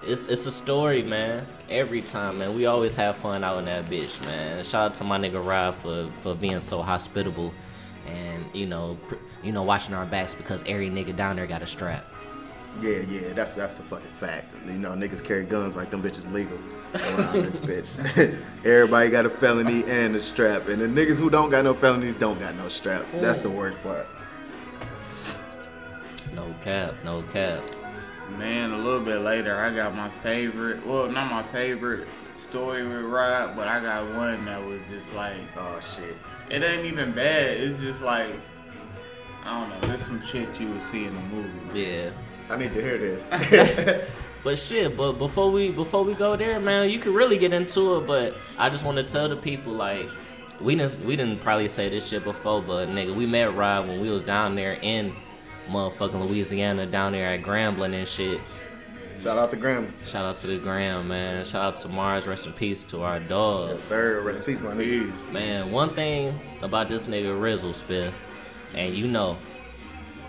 it's 0.03 0.27
it's 0.27 0.45
a 0.45 0.51
story, 0.51 1.03
man. 1.03 1.47
Every 1.71 2.03
time, 2.03 2.37
man. 2.37 2.55
We 2.55 2.67
always 2.67 2.97
have 2.97 3.17
fun 3.17 3.45
out 3.45 3.59
in 3.61 3.65
that 3.65 3.87
bitch, 3.87 4.23
man. 4.27 4.63
Shout 4.63 4.91
out 4.91 4.95
to 4.97 5.05
my 5.05 5.19
nigga 5.19 5.43
Rob 5.43 5.75
for 5.79 6.11
for 6.21 6.35
being 6.35 6.61
so 6.61 6.83
hospitable, 6.83 7.55
and 8.07 8.45
you 8.55 8.67
know, 8.67 8.99
pr- 9.09 9.15
you 9.43 9.53
know, 9.53 9.63
watching 9.63 9.95
our 9.95 10.07
backs 10.07 10.35
because 10.35 10.63
every 10.67 10.89
nigga 10.91 11.15
down 11.15 11.37
there 11.37 11.47
got 11.47 11.63
a 11.63 11.67
strap. 11.67 12.05
Yeah, 12.81 12.99
yeah, 13.09 13.33
that's 13.33 13.55
that's 13.55 13.79
a 13.79 13.83
fucking 13.83 14.13
fact. 14.19 14.55
You 14.67 14.73
know, 14.73 14.91
niggas 14.91 15.25
carry 15.25 15.45
guns 15.45 15.77
like 15.77 15.91
them 15.91 16.03
bitches 16.03 16.31
legal 16.31 16.59
around 16.95 17.45
this 17.45 17.87
bitch. 17.97 18.39
Everybody 18.65 19.09
got 19.09 19.25
a 19.27 19.31
felony 19.31 19.85
and 19.85 20.15
a 20.15 20.21
strap, 20.21 20.69
and 20.69 20.81
the 20.81 20.87
niggas 20.87 21.17
who 21.17 21.31
don't 21.31 21.51
got 21.51 21.65
no 21.65 21.75
felonies 21.75 22.15
don't 22.17 22.39
got 22.39 22.55
no 22.55 22.69
strap. 22.69 23.05
That's 23.15 23.39
the 23.39 23.51
worst 23.51 23.83
part. 23.83 24.07
No 26.35 26.55
cap, 26.63 26.95
no 27.03 27.23
cap. 27.33 27.63
Man, 28.39 28.73
a 28.73 28.77
little 28.79 29.05
bit 29.05 29.21
later, 29.21 29.57
I 29.57 29.75
got 29.75 29.95
my 29.95 30.11
favorite. 30.23 30.85
Well, 30.87 31.09
not 31.09 31.31
my 31.31 31.43
favorite 31.45 32.09
story 32.37 32.87
with 32.87 33.05
Rob, 33.05 33.57
but 33.57 33.69
I 33.69 33.81
got 33.81 34.05
one 34.15 34.45
that 34.45 34.63
was 34.63 34.81
just 34.91 35.15
like, 35.15 35.37
Oh 35.57 35.81
shit. 35.81 36.17
It 36.51 36.63
ain't 36.63 36.87
even 36.87 37.13
bad. 37.13 37.59
It's 37.59 37.81
just 37.81 38.03
like, 38.03 38.33
I 39.45 39.61
don't 39.61 39.69
know. 39.69 39.89
There's 39.89 40.03
some 40.03 40.23
shit 40.23 40.61
you 40.61 40.69
would 40.71 40.83
see 40.83 41.07
in 41.07 41.15
the 41.15 41.21
movie. 41.21 41.81
Yeah. 41.81 42.11
I 42.49 42.57
need 42.57 42.73
to 42.75 42.81
hear 42.81 42.99
this. 42.99 44.09
But 44.47 44.61
shit, 44.61 44.97
but 44.97 45.15
before 45.15 45.51
we 45.51 45.73
before 45.73 46.05
we 46.05 46.15
go 46.15 46.37
there, 46.37 46.61
man, 46.61 46.89
you 46.89 47.01
could 47.01 47.17
really 47.17 47.37
get 47.37 47.53
into 47.53 47.97
it. 47.97 48.07
But 48.07 48.37
I 48.57 48.71
just 48.71 48.85
want 48.85 48.97
to 48.97 49.03
tell 49.03 49.29
the 49.29 49.35
people 49.35 49.73
like 49.73 50.09
we 50.61 50.77
didn't 50.77 51.05
we 51.05 51.17
didn't 51.17 51.41
probably 51.41 51.67
say 51.67 51.89
this 51.89 52.07
shit 52.07 52.23
before, 52.23 52.63
but 52.63 52.89
nigga, 52.89 53.13
we 53.13 53.27
met 53.27 53.57
Rob 53.57 53.89
when 53.89 54.01
we 54.01 54.09
was 54.09 54.23
down 54.23 54.55
there 54.55 54.79
in 54.83 55.17
motherfucking 55.67 56.29
Louisiana, 56.29 56.87
down 56.87 57.11
there 57.11 57.27
at 57.35 57.43
Grambling 57.43 57.93
and 57.93 58.07
shit. 58.07 58.41
Shout 59.19 59.39
out 59.39 59.51
to 59.51 59.57
Graham. 59.57 59.89
Shout 60.07 60.25
out 60.25 60.37
to 60.39 60.47
the 60.47 60.59
Gram, 60.59 61.09
man. 61.09 61.45
Shout 61.45 61.63
out 61.63 61.77
to 61.79 61.89
Mars. 61.89 62.27
Rest 62.27 62.47
in 62.47 62.53
peace 62.53 62.83
to 62.85 63.03
our 63.03 63.19
dog. 63.19 63.71
Yes, 63.71 63.85
sir. 63.85 64.21
Rest 64.21 64.39
in 64.39 64.55
peace, 64.55 64.63
my 64.63 64.73
nigga. 64.73 65.11
Peace. 65.13 65.33
Man, 65.33 65.71
one 65.71 65.89
thing 65.91 66.39
about 66.63 66.89
this 66.89 67.07
nigga 67.07 67.39
Rizzle 67.41 67.71
Spiff, 67.71 68.13
and 68.75 68.95
you 68.95 69.07
know, 69.09 69.39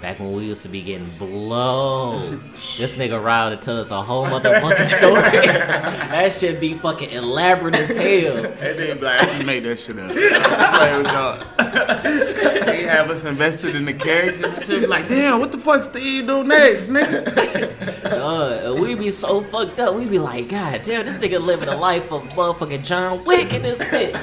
back 0.01 0.19
when 0.19 0.31
we 0.31 0.45
used 0.45 0.61
to 0.61 0.69
be 0.69 0.81
getting 0.81 1.07
blown, 1.17 2.39
this 2.51 2.93
nigga 2.95 3.23
Ryle 3.23 3.49
to 3.49 3.57
tell 3.57 3.79
us 3.79 3.91
a 3.91 4.01
whole 4.01 4.25
motherfucking 4.25 4.97
story. 4.97 5.21
that 5.47 6.33
shit 6.33 6.59
be 6.59 6.75
fucking 6.75 7.09
elaborate 7.09 7.75
as 7.75 7.87
hell. 7.87 8.43
That 8.43 8.77
nigga 8.77 8.95
be 8.95 9.05
like, 9.05 9.21
I 9.21 9.25
just 9.25 9.45
made 9.45 9.63
that 9.65 9.79
shit 9.79 9.97
up. 9.99 10.11
I'm 10.11 11.03
with 11.03 11.11
y'all. 11.11 12.63
they 12.65 12.83
have 12.83 13.09
us 13.09 13.23
invested 13.23 13.75
in 13.75 13.85
the 13.85 13.93
characters 13.93 14.45
and 14.45 14.65
shit. 14.65 14.89
Like, 14.89 15.07
damn, 15.07 15.39
what 15.39 15.51
the 15.51 15.57
fuck 15.57 15.83
Steve 15.83 16.27
do 16.27 16.43
next, 16.43 16.87
nigga? 16.87 18.03
Uh, 18.05 18.75
we 18.79 18.95
be 18.95 19.11
so 19.11 19.41
fucked 19.43 19.79
up. 19.79 19.95
We 19.95 20.05
be 20.05 20.19
like, 20.19 20.49
God 20.49 20.83
damn, 20.83 21.05
this 21.05 21.17
nigga 21.17 21.41
living 21.41 21.69
a 21.69 21.75
life 21.75 22.11
of 22.11 22.23
motherfucking 22.29 22.83
John 22.83 23.23
Wick 23.23 23.53
in 23.53 23.63
this 23.63 23.79
bitch. 23.79 24.19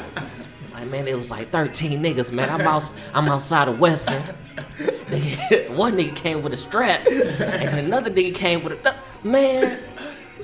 Like, 0.73 0.89
man, 0.89 1.09
it 1.09 1.17
was 1.17 1.31
like 1.31 1.49
13 1.49 2.03
niggas, 2.03 2.33
man. 2.33 2.49
I'm 2.49 2.67
out, 2.67 2.93
I'm 3.13 3.29
outside 3.29 3.69
of 3.69 3.79
Western. 3.79 4.23
Nigga, 4.57 5.71
One 5.77 5.95
nigga 5.95 6.15
came 6.15 6.43
with 6.43 6.53
a 6.53 6.57
strap, 6.57 7.07
and 7.07 7.79
another 7.79 8.11
nigga 8.11 8.35
came 8.35 8.63
with 8.63 8.85
a 8.85 8.95
man. 9.27 9.79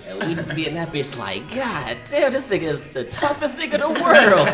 And 0.07 0.27
we 0.27 0.35
just 0.35 0.55
be 0.55 0.67
in 0.67 0.75
that 0.75 0.93
bitch 0.93 1.17
like, 1.19 1.49
God 1.55 1.97
damn, 2.05 2.33
this 2.33 2.51
nigga 2.51 2.63
is 2.63 2.85
the 2.85 3.05
toughest 3.05 3.59
nigga 3.59 3.75
in 3.75 3.81
the 3.81 3.89
world. 4.03 4.49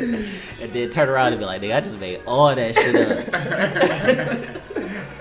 and 0.60 0.72
then 0.72 0.90
turn 0.90 1.08
around 1.08 1.32
and 1.32 1.40
be 1.40 1.44
like, 1.44 1.60
nigga, 1.60 1.76
I 1.76 1.80
just 1.80 1.98
made 2.00 2.20
all 2.26 2.54
that 2.54 2.74
shit 2.74 2.94
up. 2.94 4.60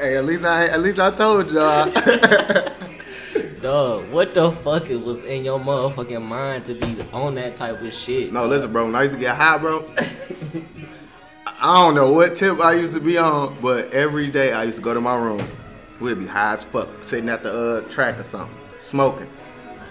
Hey, 0.04 0.18
at 0.18 0.26
least 0.26 0.44
I 0.44 0.66
at 0.68 0.82
least 0.82 1.00
I 1.00 1.12
told 1.12 1.50
y'all. 1.50 1.90
Dog, 3.62 4.10
what 4.10 4.34
the 4.34 4.52
fuck 4.52 4.90
it 4.90 4.98
was 4.98 5.24
in 5.24 5.46
your 5.46 5.58
motherfucking 5.58 6.22
mind 6.22 6.66
to 6.66 6.74
be 6.74 6.98
on 7.14 7.36
that 7.36 7.56
type 7.56 7.82
of 7.82 7.94
shit? 7.94 8.34
no, 8.34 8.46
listen, 8.46 8.70
bro. 8.74 8.84
When 8.86 8.96
I 8.96 9.04
used 9.04 9.14
to 9.14 9.20
get 9.20 9.38
high, 9.38 9.58
bro. 9.58 9.86
I 11.62 11.82
don't 11.82 11.96
know 11.96 12.12
what 12.12 12.36
tip 12.36 12.60
I 12.60 12.74
used 12.74 12.94
to 12.94 13.00
be 13.00 13.18
on, 13.18 13.58
but 13.62 13.92
every 13.92 14.30
day 14.30 14.52
I 14.54 14.64
used 14.64 14.78
to 14.78 14.84
go 14.84 14.94
to 14.94 15.02
my 15.02 15.16
room. 15.16 15.46
We'd 16.00 16.20
be 16.20 16.28
high 16.28 16.54
as 16.54 16.64
fuck, 16.64 16.90
sitting 17.04 17.30
at 17.30 17.44
the 17.44 17.54
uh, 17.54 17.82
track 17.90 18.20
or 18.20 18.24
something, 18.24 18.58
smoking. 18.80 19.30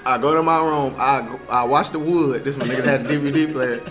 I 0.05 0.19
go 0.19 0.35
to 0.35 0.43
my 0.43 0.59
room, 0.59 0.95
I 0.99 1.39
I 1.49 1.65
watch 1.65 1.91
the 1.91 1.99
wood. 1.99 2.45
This 2.45 2.57
one 2.57 2.69
nigga 2.69 2.85
had 2.85 3.07
a 3.07 3.09
DVD 3.09 3.51
player. 3.53 3.83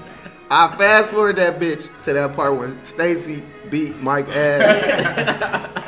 I 0.49 0.75
fast 0.77 1.11
forward 1.11 1.37
that 1.37 1.59
bitch 1.59 1.89
to 2.03 2.13
that 2.13 2.35
part 2.35 2.57
where 2.57 2.75
Stacy 2.83 3.43
beat 3.69 3.95
Mike 3.97 4.27
ass. 4.29 5.67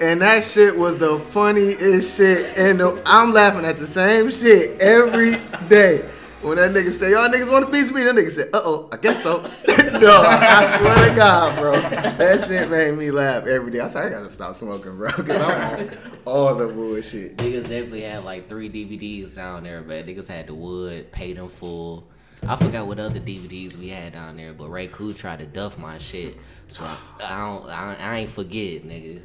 And 0.00 0.22
that 0.22 0.42
shit 0.44 0.74
was 0.74 0.96
the 0.96 1.18
funniest 1.18 2.16
shit. 2.16 2.56
And 2.56 2.80
I'm 3.04 3.34
laughing 3.34 3.66
at 3.66 3.76
the 3.76 3.86
same 3.86 4.30
shit 4.30 4.80
every 4.80 5.36
day. 5.68 6.08
When 6.42 6.56
that 6.56 6.70
nigga 6.70 6.98
say, 6.98 7.10
y'all 7.10 7.28
niggas 7.28 7.50
want 7.50 7.66
to 7.66 7.72
beat 7.72 7.92
me, 7.92 8.02
that 8.02 8.14
nigga 8.14 8.32
said, 8.32 8.48
uh 8.54 8.62
oh, 8.64 8.88
I 8.90 8.96
guess 8.96 9.22
so. 9.22 9.42
no, 9.68 10.22
I 10.22 10.78
swear 10.78 11.08
to 11.10 11.14
God, 11.14 11.58
bro. 11.58 11.72
That 11.80 12.46
shit 12.46 12.70
made 12.70 12.96
me 12.96 13.10
laugh 13.10 13.46
every 13.46 13.70
day. 13.70 13.80
I 13.80 13.90
said, 13.90 14.06
I 14.06 14.08
gotta 14.08 14.30
stop 14.30 14.56
smoking, 14.56 14.96
bro. 14.96 15.10
Because 15.14 15.36
I'm 15.36 15.80
on 15.80 15.98
all 16.24 16.54
the 16.54 16.68
bullshit. 16.68 17.36
Niggas 17.36 17.64
definitely 17.64 18.02
had 18.02 18.24
like 18.24 18.48
three 18.48 18.70
DVDs 18.70 19.36
down 19.36 19.64
there, 19.64 19.82
but 19.82 20.06
niggas 20.06 20.28
had 20.28 20.46
the 20.46 20.54
wood, 20.54 21.12
paid 21.12 21.36
them 21.36 21.48
full. 21.48 22.08
I 22.46 22.56
forgot 22.56 22.86
what 22.86 22.98
other 22.98 23.20
DVDs 23.20 23.76
we 23.76 23.90
had 23.90 24.14
down 24.14 24.38
there, 24.38 24.54
but 24.54 24.70
Ray 24.70 24.88
Koo 24.88 25.12
tried 25.12 25.40
to 25.40 25.46
duff 25.46 25.76
my 25.76 25.98
shit. 25.98 26.38
So 26.68 26.82
I, 26.84 26.96
I 27.22 27.46
don't, 27.46 27.68
I, 27.68 27.96
I 28.00 28.18
ain't 28.20 28.30
forget, 28.30 28.84
nigga. 28.84 29.20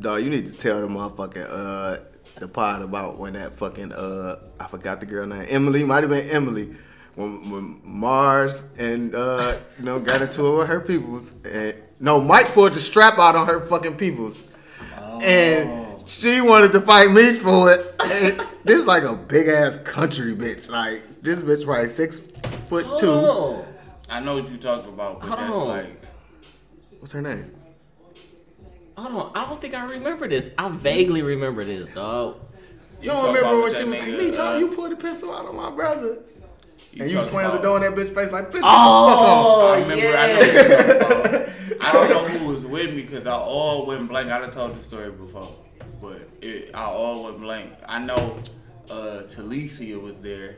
Dog, 0.00 0.24
you 0.24 0.30
need 0.30 0.46
to 0.46 0.52
tell 0.52 0.80
the 0.80 0.88
motherfucking 0.88 1.46
uh 1.48 1.98
the 2.38 2.48
pod 2.48 2.82
about 2.82 3.18
when 3.18 3.32
that 3.34 3.54
fucking 3.54 3.92
uh 3.92 4.38
I 4.60 4.66
forgot 4.66 5.00
the 5.00 5.06
girl 5.06 5.26
name. 5.26 5.46
Emily, 5.48 5.84
might 5.84 6.02
have 6.02 6.10
been 6.10 6.28
Emily. 6.28 6.74
When, 7.14 7.50
when 7.50 7.80
Mars 7.82 8.62
and 8.76 9.14
uh 9.14 9.56
you 9.78 9.84
know 9.84 9.98
got 10.00 10.20
into 10.22 10.46
it 10.46 10.58
with 10.58 10.68
her 10.68 10.80
peoples 10.80 11.32
and 11.44 11.74
no 11.98 12.20
Mike 12.20 12.48
pulled 12.48 12.74
the 12.74 12.80
strap 12.80 13.18
out 13.18 13.34
on 13.36 13.46
her 13.46 13.64
fucking 13.66 13.96
peoples. 13.96 14.38
And 15.22 16.08
she 16.08 16.40
wanted 16.42 16.72
to 16.72 16.80
fight 16.82 17.10
me 17.10 17.32
for 17.34 17.72
it. 17.72 17.94
And 18.04 18.42
this 18.64 18.80
is 18.80 18.86
like 18.86 19.02
a 19.02 19.14
big 19.14 19.48
ass 19.48 19.76
country 19.84 20.34
bitch. 20.34 20.68
Like 20.68 21.22
this 21.22 21.38
bitch 21.40 21.64
probably 21.64 21.88
six 21.88 22.20
foot 22.68 22.84
two. 23.00 23.08
Oh, 23.10 23.66
I 24.10 24.20
know 24.20 24.34
what 24.36 24.50
you 24.50 24.58
talking 24.58 24.92
about, 24.92 25.20
but 25.22 25.30
that's 25.36 25.50
Oh. 25.52 25.64
like, 25.66 26.00
What's 27.00 27.12
her 27.12 27.22
name? 27.22 27.50
I 28.98 29.08
don't, 29.08 29.36
I 29.36 29.44
don't 29.46 29.60
think 29.60 29.74
I 29.74 29.84
remember 29.84 30.26
this. 30.28 30.50
I 30.56 30.68
vaguely 30.70 31.22
remember 31.22 31.64
this, 31.64 31.88
dog. 31.90 32.38
You 33.02 33.10
don't 33.10 33.26
remember 33.26 33.40
about 33.40 33.62
when 33.62 33.74
she 33.74 33.84
was 33.84 33.98
like, 34.00 34.08
nigga, 34.08 34.18
me, 34.18 34.30
Tom, 34.30 34.54
uh, 34.54 34.58
you 34.58 34.68
pulled 34.74 34.92
the 34.92 34.96
pistol 34.96 35.34
out 35.34 35.44
on 35.46 35.54
my 35.56 35.70
brother. 35.70 36.18
and 36.98 37.10
you 37.10 37.22
slammed 37.22 37.52
the 37.54 37.58
door 37.58 37.76
in 37.76 37.82
that 37.82 37.94
bitch 38.00 38.14
face 38.14 38.32
like, 38.32 38.50
bitch, 38.50 38.60
Oh, 38.64 39.72
I 39.74 39.78
remember. 39.80 40.16
I 40.16 40.26
know 40.32 40.38
what 40.38 40.54
you're 40.54 40.96
about. 40.96 41.48
I 41.78 41.92
don't 41.92 42.08
know 42.10 42.24
who 42.26 42.48
was 42.48 42.64
with 42.64 42.94
me 42.94 43.02
because 43.02 43.26
I 43.26 43.34
all 43.36 43.84
went 43.86 44.08
blank. 44.08 44.30
I 44.30 44.38
done 44.40 44.50
told 44.50 44.74
the 44.76 44.82
story 44.82 45.10
before, 45.10 45.54
but 46.00 46.22
it, 46.40 46.70
I 46.74 46.84
all 46.84 47.24
went 47.24 47.38
blank. 47.40 47.72
I 47.86 47.98
know 47.98 48.38
uh, 48.90 49.24
Talicia 49.28 50.00
was 50.00 50.20
there. 50.20 50.56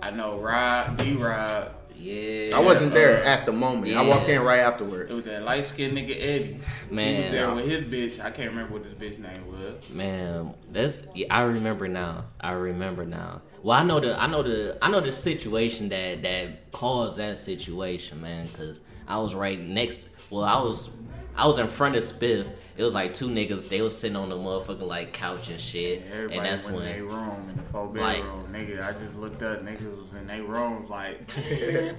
I 0.00 0.12
know 0.12 0.38
Rod, 0.38 0.96
D 0.98 1.14
Rod. 1.14 1.72
Yeah. 2.02 2.56
I 2.56 2.60
wasn't 2.60 2.92
there 2.94 3.22
uh, 3.22 3.26
at 3.26 3.46
the 3.46 3.52
moment. 3.52 3.94
I 3.94 4.02
walked 4.02 4.28
in 4.28 4.42
right 4.42 4.58
afterwards. 4.58 5.10
It 5.10 5.14
was 5.14 5.24
that 5.24 5.44
light 5.44 5.64
skinned 5.64 5.96
nigga 5.96 6.16
Eddie. 6.18 6.60
Man. 6.90 7.14
he 7.14 7.22
was 7.22 7.30
there 7.30 7.54
with 7.54 7.64
his 7.64 7.84
bitch. 7.84 8.24
I 8.24 8.30
can't 8.30 8.50
remember 8.50 8.72
what 8.72 8.82
this 8.82 8.94
bitch 8.94 9.18
name 9.18 9.46
was. 9.46 9.88
Man, 9.88 10.54
that's 10.70 11.04
yeah, 11.14 11.26
I 11.30 11.42
remember 11.42 11.86
now. 11.86 12.24
I 12.40 12.52
remember 12.52 13.06
now. 13.06 13.42
Well, 13.62 13.78
I 13.78 13.84
know 13.84 14.00
the 14.00 14.20
I 14.20 14.26
know 14.26 14.42
the 14.42 14.76
I 14.82 14.90
know 14.90 15.00
the 15.00 15.12
situation 15.12 15.88
that 15.90 16.22
that 16.22 16.72
caused 16.72 17.18
that 17.18 17.38
situation, 17.38 18.20
man. 18.20 18.48
Cause 18.48 18.80
I 19.06 19.18
was 19.18 19.34
right 19.34 19.60
next. 19.60 20.06
Well, 20.30 20.44
I 20.44 20.60
was 20.60 20.90
I 21.36 21.46
was 21.46 21.60
in 21.60 21.68
front 21.68 21.94
of 21.94 22.02
Spiff. 22.02 22.48
It 22.76 22.82
was 22.84 22.94
like 22.94 23.12
two 23.14 23.28
niggas. 23.28 23.68
They 23.68 23.82
was 23.82 23.96
sitting 23.96 24.16
on 24.16 24.28
the 24.30 24.36
motherfucking 24.36 24.86
like 24.86 25.12
couch 25.12 25.48
and 25.48 25.60
shit. 25.60 26.02
Everybody 26.12 26.36
and 26.38 26.46
that's 26.46 26.64
went 26.64 26.76
when 26.76 26.84
they 26.92 27.00
room 27.02 27.48
in 27.50 27.56
the 27.56 27.62
four 27.64 27.86
Like- 27.88 28.16
bedroom. 28.18 28.46
nigga, 28.52 28.82
I 28.86 28.92
just 28.98 29.14
looked 29.16 29.42
up. 29.42 29.62
Niggas 29.64 30.02
was 30.02 30.14
in 30.18 30.26
their 30.26 30.42
rooms 30.42 30.88
like. 30.88 31.26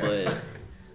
but 0.00 0.36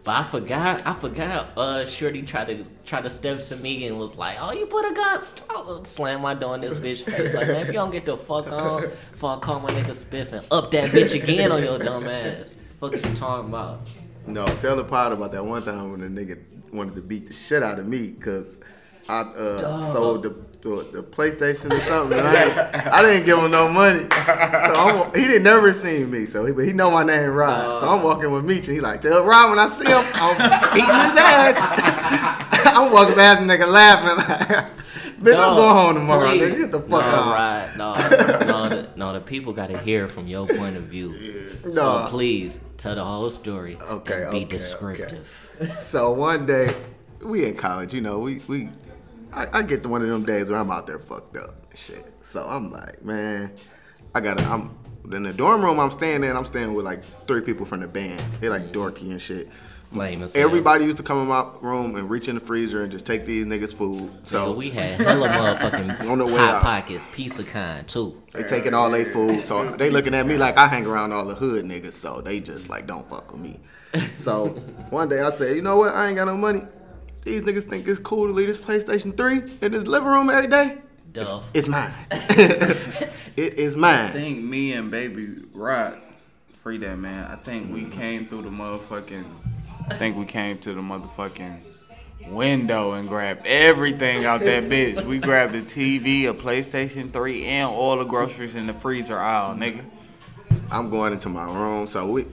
but 0.03 0.15
I 0.15 0.23
forgot 0.23 0.85
I 0.87 0.93
forgot 0.93 1.49
uh 1.57 1.85
Shorty 1.85 2.21
tried 2.21 2.47
to 2.47 2.65
try 2.85 3.01
to 3.01 3.09
step 3.09 3.41
to 3.41 3.55
me 3.57 3.85
and 3.87 3.99
was 3.99 4.15
like, 4.15 4.37
Oh 4.39 4.51
you 4.53 4.65
put 4.65 4.89
a 4.89 4.93
gun 4.93 5.23
I'll 5.49 5.83
slam 5.83 6.21
my 6.21 6.33
door 6.33 6.55
in 6.55 6.61
this 6.61 6.77
bitch 6.77 7.03
face 7.03 7.35
like 7.35 7.47
man 7.47 7.61
if 7.61 7.67
you 7.67 7.73
don't 7.73 7.91
get 7.91 8.05
the 8.05 8.15
fuck 8.15 8.49
on 8.51 8.89
fuck 9.15 9.39
I 9.39 9.41
call 9.45 9.59
my 9.59 9.69
nigga 9.69 9.87
Spiff 9.89 10.31
and 10.31 10.45
up 10.49 10.71
that 10.71 10.91
bitch 10.91 11.13
again 11.13 11.51
on 11.51 11.61
your 11.61 11.77
dumb 11.87 12.07
ass. 12.07 12.53
Fuck 12.79 12.93
is 12.93 13.05
you 13.05 13.13
talking 13.15 13.49
about? 13.49 13.81
No, 14.27 14.45
tell 14.45 14.75
the 14.75 14.83
pod 14.83 15.13
about 15.13 15.31
that 15.31 15.45
one 15.45 15.63
time 15.63 15.91
when 15.91 16.01
the 16.01 16.25
nigga 16.25 16.37
wanted 16.73 16.95
to 16.95 17.01
beat 17.01 17.27
the 17.27 17.33
shit 17.33 17.63
out 17.63 17.79
of 17.79 17.87
me 17.87 18.09
because 18.09 18.57
I 19.07 19.21
uh, 19.21 19.93
sold 19.93 20.23
the, 20.23 20.29
the 20.61 20.89
the 20.91 21.03
PlayStation 21.03 21.71
or 21.71 21.79
something. 21.81 22.19
I, 22.19 22.89
I 22.91 23.01
didn't 23.01 23.25
give 23.25 23.39
him 23.39 23.51
no 23.51 23.69
money, 23.69 24.01
so 24.01 24.73
I'm, 24.75 25.13
he 25.13 25.25
didn't 25.25 25.43
never 25.43 25.71
seen 25.71 26.11
me. 26.11 26.25
So 26.25 26.45
he, 26.45 26.51
but 26.51 26.65
he 26.65 26.73
know 26.73 26.91
my 26.91 27.03
name, 27.03 27.29
Rod. 27.29 27.79
so 27.79 27.89
I'm 27.89 28.03
walking 28.03 28.31
with 28.33 28.43
Meech, 28.43 28.67
and 28.67 28.75
he 28.75 28.81
like, 28.81 29.01
tell 29.01 29.23
Rod 29.23 29.49
when 29.49 29.59
I 29.59 29.69
see 29.69 29.87
him, 29.87 30.03
I'm 30.15 30.73
beating 30.73 30.89
his 30.89 31.17
ass. 31.17 32.67
I'm 32.75 32.91
walking 32.91 33.15
past 33.15 33.47
the 33.47 33.47
nigga 33.47 33.67
laughing. 33.67 34.73
Bitch, 35.21 35.37
I'm 35.37 35.55
going 35.55 35.75
home 35.75 35.95
tomorrow. 35.95 36.29
please. 36.29 36.41
Nigga, 36.41 36.57
get 36.57 36.71
the 36.71 36.79
fuck 36.81 36.89
no, 36.89 36.97
out. 36.97 37.33
Right, 37.33 37.77
no, 37.77 37.95
no, 38.45 38.69
the, 38.69 38.89
no. 38.95 39.13
The 39.13 39.21
people 39.21 39.51
got 39.51 39.69
to 39.69 39.79
hear 39.79 40.07
from 40.07 40.27
your 40.27 40.45
point 40.45 40.77
of 40.77 40.83
view. 40.83 41.49
No. 41.63 41.71
So 41.71 42.07
please 42.09 42.59
tell 42.87 42.95
the 42.95 43.03
whole 43.03 43.29
story 43.29 43.77
Okay, 43.81 44.23
and 44.23 44.31
be 44.31 44.37
okay, 44.37 44.45
descriptive. 44.45 45.43
So 45.79 46.11
one 46.11 46.45
day, 46.45 46.73
we 47.21 47.45
in 47.45 47.55
college, 47.55 47.93
you 47.93 48.01
know, 48.01 48.19
we 48.19 48.41
we 48.47 48.69
I, 49.33 49.59
I 49.59 49.61
get 49.63 49.83
to 49.83 49.89
one 49.89 50.01
of 50.01 50.07
them 50.07 50.23
days 50.23 50.49
where 50.49 50.59
I'm 50.59 50.71
out 50.71 50.87
there 50.87 50.99
fucked 50.99 51.35
up 51.35 51.65
and 51.69 51.79
shit. 51.79 52.13
So 52.21 52.45
I'm 52.47 52.71
like, 52.71 53.03
man, 53.03 53.51
I 54.13 54.19
gotta 54.19 54.43
I'm 54.45 54.77
in 55.11 55.23
the 55.23 55.33
dorm 55.33 55.63
room 55.63 55.79
I'm 55.79 55.91
staying 55.91 56.23
in, 56.23 56.35
I'm 56.35 56.45
staying 56.45 56.73
with 56.73 56.85
like 56.85 57.03
three 57.25 57.41
people 57.41 57.65
from 57.65 57.79
the 57.79 57.87
band. 57.87 58.21
They 58.39 58.49
like 58.49 58.71
dorky 58.71 59.09
and 59.09 59.21
shit. 59.21 59.49
Lame 59.93 60.23
as 60.23 60.33
hell. 60.33 60.43
Everybody 60.43 60.85
used 60.85 60.97
to 60.97 61.03
come 61.03 61.19
in 61.21 61.27
my 61.27 61.45
room 61.61 61.95
and 61.95 62.09
reach 62.09 62.27
in 62.27 62.35
the 62.35 62.41
freezer 62.41 62.83
and 62.83 62.91
just 62.91 63.05
take 63.05 63.25
these 63.25 63.45
niggas 63.45 63.73
food. 63.73 64.11
So 64.27 64.47
So 64.47 64.53
we 64.53 64.69
had 64.69 64.99
hella 64.99 65.29
motherfucking 65.29 66.09
On 66.09 66.17
the 66.17 66.25
way 66.25 66.33
hot 66.33 66.55
out. 66.55 66.61
pockets, 66.61 67.07
piece 67.13 67.39
of 67.39 67.47
kind 67.47 67.87
too. 67.87 68.21
they 68.33 68.43
taking 68.43 68.73
all 68.73 68.89
their 68.91 69.05
food. 69.05 69.45
So 69.47 69.71
they 69.77 69.89
looking 69.89 70.13
at 70.13 70.25
me 70.27 70.37
like 70.37 70.57
I 70.57 70.67
hang 70.67 70.85
around 70.85 71.13
all 71.13 71.25
the 71.25 71.35
hood 71.35 71.63
niggas. 71.65 71.93
So 71.93 72.21
they 72.21 72.39
just 72.41 72.69
like 72.69 72.85
don't 72.87 73.07
fuck 73.09 73.31
with 73.31 73.41
me. 73.41 73.59
So 74.17 74.47
one 74.89 75.07
day 75.09 75.21
I 75.21 75.29
said, 75.31 75.55
you 75.55 75.61
know 75.61 75.77
what? 75.77 75.93
I 75.95 76.07
ain't 76.07 76.17
got 76.17 76.25
no 76.25 76.35
money. 76.35 76.61
These 77.23 77.43
niggas 77.43 77.63
think 77.69 77.87
it's 77.87 77.99
cool 77.99 78.27
to 78.27 78.33
leave 78.33 78.47
this 78.47 78.57
PlayStation 78.57 79.15
3 79.15 79.57
in 79.61 79.71
this 79.71 79.85
living 79.85 80.07
room 80.09 80.29
every 80.29 80.49
day. 80.49 80.77
Duff. 81.13 81.45
It's 81.53 81.67
mine. 81.67 81.93
it 82.11 83.53
is 83.55 83.75
mine. 83.75 84.05
I 84.05 84.09
think 84.11 84.43
me 84.43 84.73
and 84.73 84.91
Baby 84.91 85.35
Rock, 85.53 85.97
free 86.61 86.77
that 86.77 86.97
man. 86.97 87.29
I 87.31 87.35
think 87.35 87.73
we 87.73 87.85
came 87.85 88.27
through 88.27 88.43
the 88.43 88.49
motherfucking. 88.49 89.25
I 89.89 89.95
think 89.95 90.17
we 90.17 90.25
came 90.25 90.57
to 90.59 90.73
the 90.73 90.81
motherfucking 90.81 91.59
window 92.29 92.93
and 92.93 93.07
grabbed 93.07 93.45
everything 93.45 94.25
out 94.25 94.41
that 94.41 94.63
bitch. 94.63 95.03
We 95.05 95.19
grabbed 95.19 95.55
a 95.55 95.61
TV, 95.61 96.25
a 96.25 96.33
PlayStation 96.33 97.11
3, 97.11 97.45
and 97.45 97.69
all 97.69 97.97
the 97.97 98.03
groceries 98.03 98.55
in 98.55 98.67
the 98.67 98.73
freezer 98.73 99.17
aisle, 99.17 99.55
nigga. 99.55 99.83
I'm 100.71 100.89
going 100.89 101.13
into 101.13 101.29
my 101.29 101.45
room. 101.45 101.87
So 101.87 102.05
we 102.05 102.25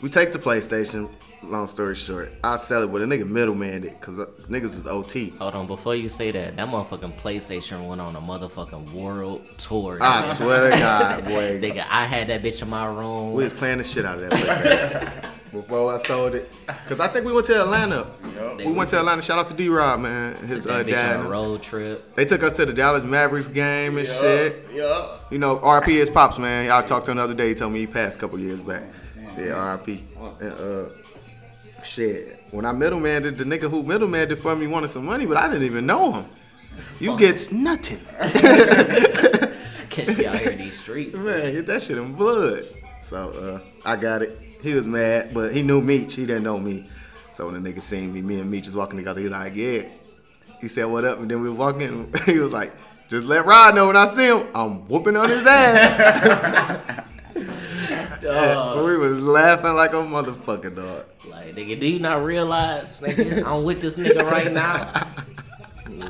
we 0.00 0.08
take 0.08 0.32
the 0.32 0.38
PlayStation. 0.38 1.10
Long 1.50 1.66
story 1.68 1.94
short, 1.94 2.32
I 2.42 2.56
sell 2.56 2.82
it, 2.82 2.92
but 2.92 3.02
a 3.02 3.04
nigga 3.06 3.26
middleman 3.28 3.84
it 3.84 4.00
because 4.00 4.28
niggas 4.48 4.76
was 4.76 4.86
OT. 4.86 5.30
Hold 5.38 5.54
on, 5.54 5.66
before 5.66 5.94
you 5.94 6.08
say 6.08 6.30
that, 6.30 6.56
that 6.56 6.68
motherfucking 6.68 7.16
PlayStation 7.18 7.86
went 7.86 8.00
on 8.00 8.16
a 8.16 8.20
motherfucking 8.20 8.92
world 8.92 9.42
tour. 9.58 9.98
I 10.00 10.22
nigga. 10.22 10.36
swear 10.36 10.70
to 10.70 10.76
God, 10.78 11.24
boy. 11.26 11.60
Nigga, 11.60 11.84
I 11.88 12.04
had 12.04 12.28
that 12.28 12.42
bitch 12.42 12.62
in 12.62 12.70
my 12.70 12.86
room. 12.86 13.32
We 13.34 13.44
was 13.44 13.52
playing 13.52 13.78
the 13.78 13.84
shit 13.84 14.04
out 14.04 14.22
of 14.22 14.30
that 14.30 14.32
PlayStation 14.32 15.30
before 15.52 15.94
I 15.94 16.02
sold 16.02 16.34
it. 16.34 16.50
Cause 16.88 16.98
I 16.98 17.08
think 17.08 17.24
we 17.26 17.32
went 17.32 17.46
to 17.46 17.60
Atlanta. 17.60 18.06
We 18.58 18.72
went 18.72 18.90
to 18.90 18.98
Atlanta. 18.98 19.22
Shout 19.22 19.38
out 19.38 19.48
to 19.48 19.54
D 19.54 19.68
Rob, 19.68 20.00
man. 20.00 20.34
His 20.36 20.62
Took 20.62 20.66
uh, 20.70 20.78
that 20.78 20.86
bitch 20.86 20.98
on 21.14 21.20
a 21.20 21.22
dad. 21.22 21.30
road 21.30 21.62
trip. 21.62 22.14
They 22.16 22.24
took 22.24 22.42
us 22.42 22.56
to 22.56 22.66
the 22.66 22.72
Dallas 22.72 23.04
Mavericks 23.04 23.48
game 23.48 23.98
and 23.98 24.08
shit. 24.08 24.64
Yeah. 24.72 25.18
You 25.30 25.38
know, 25.38 25.58
RP 25.58 25.88
is 25.88 26.10
pops, 26.10 26.38
man. 26.38 26.70
I 26.70 26.82
talked 26.82 27.04
to 27.06 27.10
him 27.12 27.18
the 27.18 27.22
other 27.24 27.34
day. 27.34 27.50
He 27.50 27.54
told 27.54 27.72
me 27.72 27.80
he 27.80 27.86
passed 27.86 28.16
a 28.16 28.18
couple 28.18 28.38
years 28.38 28.60
back. 28.60 28.82
Yeah, 29.36 29.78
RP. 29.78 30.00
And, 30.40 30.52
uh, 30.52 30.90
shit. 31.84 32.40
When 32.50 32.64
I 32.64 32.72
middlemaned 32.72 33.24
did 33.24 33.36
the 33.36 33.44
nigga 33.44 33.70
who 33.70 33.82
middlemaned 33.82 34.28
did 34.28 34.38
for 34.38 34.54
me 34.56 34.66
wanted 34.66 34.90
some 34.90 35.04
money, 35.04 35.26
but 35.26 35.36
I 35.36 35.48
didn't 35.48 35.64
even 35.64 35.86
know 35.86 36.12
him. 36.12 36.24
You 36.98 37.18
gets 37.18 37.52
nothing. 37.52 38.00
Catch 39.90 40.16
me 40.16 40.26
out 40.26 40.38
here 40.38 40.50
in 40.50 40.58
these 40.58 40.78
streets. 40.80 41.14
Man, 41.14 41.52
get 41.52 41.66
that 41.66 41.82
shit 41.82 41.98
in 41.98 42.14
blood. 42.14 42.64
So 43.02 43.30
uh, 43.30 43.60
I 43.84 43.96
got 43.96 44.22
it. 44.22 44.32
He 44.62 44.74
was 44.74 44.86
mad, 44.86 45.32
but 45.32 45.54
he 45.54 45.62
knew 45.62 45.80
Meech. 45.80 46.14
He 46.14 46.26
didn't 46.26 46.42
know 46.42 46.58
me. 46.58 46.88
So 47.32 47.46
when 47.46 47.62
the 47.62 47.72
nigga 47.72 47.82
seen 47.82 48.12
me, 48.12 48.22
me 48.22 48.40
and 48.40 48.50
Meech 48.50 48.66
was 48.66 48.74
walking 48.74 48.96
together. 48.96 49.20
He 49.20 49.28
like, 49.28 49.54
yeah. 49.54 49.82
He 50.60 50.68
said, 50.68 50.84
what 50.84 51.04
up? 51.04 51.18
And 51.18 51.30
then 51.30 51.42
we 51.42 51.50
were 51.50 51.54
walking. 51.54 52.12
He 52.26 52.38
was 52.38 52.52
like, 52.52 52.72
just 53.08 53.26
let 53.26 53.44
Rod 53.44 53.74
know 53.74 53.88
when 53.88 53.96
I 53.96 54.06
see 54.06 54.26
him. 54.26 54.46
I'm 54.54 54.88
whooping 54.88 55.16
on 55.16 55.28
his 55.28 55.46
ass. 55.46 57.08
Dog. 58.24 58.84
we 58.84 58.96
was 58.96 59.20
laughing 59.20 59.74
like 59.74 59.92
a 59.92 59.96
motherfucker, 59.96 60.74
dog. 60.74 61.04
Like, 61.28 61.54
nigga, 61.54 61.78
do 61.78 61.86
you 61.86 61.98
not 61.98 62.24
realize, 62.24 63.00
nigga, 63.00 63.44
I'm 63.44 63.64
with 63.64 63.80
this 63.80 63.96
nigga 63.96 64.28
right 64.30 64.52
now? 64.52 65.06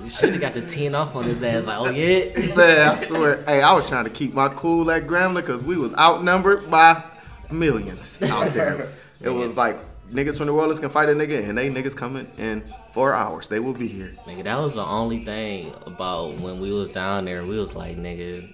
You 0.03 0.11
should 0.11 0.33
have 0.33 0.41
got 0.41 0.55
the 0.55 0.61
10 0.61 0.95
off 0.95 1.15
on 1.15 1.25
his 1.25 1.43
ass. 1.43 1.67
Like, 1.67 1.79
oh, 1.79 1.91
yeah? 1.91 2.55
Man, 2.57 2.89
I 2.91 3.05
swear. 3.05 3.43
Hey, 3.45 3.63
I 3.63 3.73
was 3.73 3.89
trying 3.89 4.05
to 4.05 4.11
keep 4.11 4.35
my 4.35 4.49
cool 4.49 4.91
at 4.91 5.05
Grambling 5.05 5.37
because 5.37 5.63
we 5.63 5.77
was 5.77 5.95
outnumbered 5.95 6.71
by 6.71 7.03
millions 7.51 8.21
out 8.23 8.53
there. 8.53 8.93
it 9.21 9.31
was 9.31 9.57
like 9.57 9.77
niggas 10.11 10.37
from 10.37 10.47
the 10.47 10.55
world 10.55 10.79
can 10.81 10.91
fight 10.91 11.09
a 11.09 11.13
nigga, 11.13 11.49
and 11.49 11.57
they 11.57 11.71
niggas 11.71 11.97
coming 11.97 12.27
in 12.39 12.63
four 12.93 13.15
hours. 13.15 13.49
They 13.49 13.61
will 13.61 13.75
be 13.75 13.89
here. 13.89 14.13
Nigga, 14.27 14.45
that 14.45 14.59
was 14.59 14.75
the 14.75 14.85
only 14.85 15.25
thing 15.25 15.73
about 15.87 16.39
when 16.39 16.61
we 16.61 16.73
was 16.73 16.89
down 16.89 17.25
there. 17.25 17.45
We 17.45 17.59
was 17.59 17.75
like, 17.75 17.97
nigga, 17.97 18.54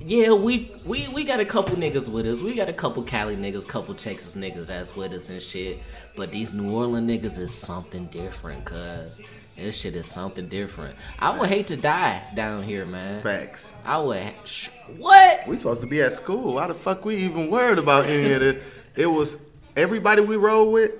yeah, 0.00 0.32
we 0.32 0.70
we 0.84 1.08
we 1.08 1.24
got 1.24 1.40
a 1.40 1.44
couple 1.44 1.76
niggas 1.76 2.08
with 2.08 2.26
us. 2.26 2.40
We 2.40 2.54
got 2.54 2.68
a 2.68 2.72
couple 2.72 3.02
Cali 3.02 3.36
niggas, 3.36 3.66
couple 3.66 3.94
Texas 3.94 4.36
niggas 4.36 4.66
that's 4.66 4.94
with 4.94 5.12
us 5.12 5.30
and 5.30 5.42
shit. 5.42 5.80
But 6.16 6.32
these 6.32 6.52
New 6.52 6.74
Orleans 6.74 7.10
niggas 7.10 7.38
is 7.38 7.54
something 7.54 8.06
different, 8.06 8.64
cuz. 8.64 9.20
This 9.56 9.76
shit 9.76 9.94
is 9.94 10.06
something 10.06 10.48
different. 10.48 10.96
I 11.18 11.38
would 11.38 11.48
hate 11.48 11.66
to 11.66 11.76
die 11.76 12.22
down 12.34 12.62
here, 12.62 12.86
man. 12.86 13.20
Facts. 13.20 13.74
I 13.84 13.98
would. 13.98 14.32
Sh- 14.44 14.70
what? 14.96 15.46
We 15.46 15.56
supposed 15.56 15.82
to 15.82 15.86
be 15.86 16.00
at 16.00 16.14
school. 16.14 16.54
Why 16.54 16.66
the 16.66 16.74
fuck 16.74 17.04
we 17.04 17.16
even 17.16 17.50
worried 17.50 17.78
about 17.78 18.06
any 18.06 18.32
of 18.32 18.40
this? 18.40 18.62
It 18.96 19.06
was 19.06 19.36
everybody 19.76 20.22
we 20.22 20.36
rode 20.36 20.70
with 20.70 20.92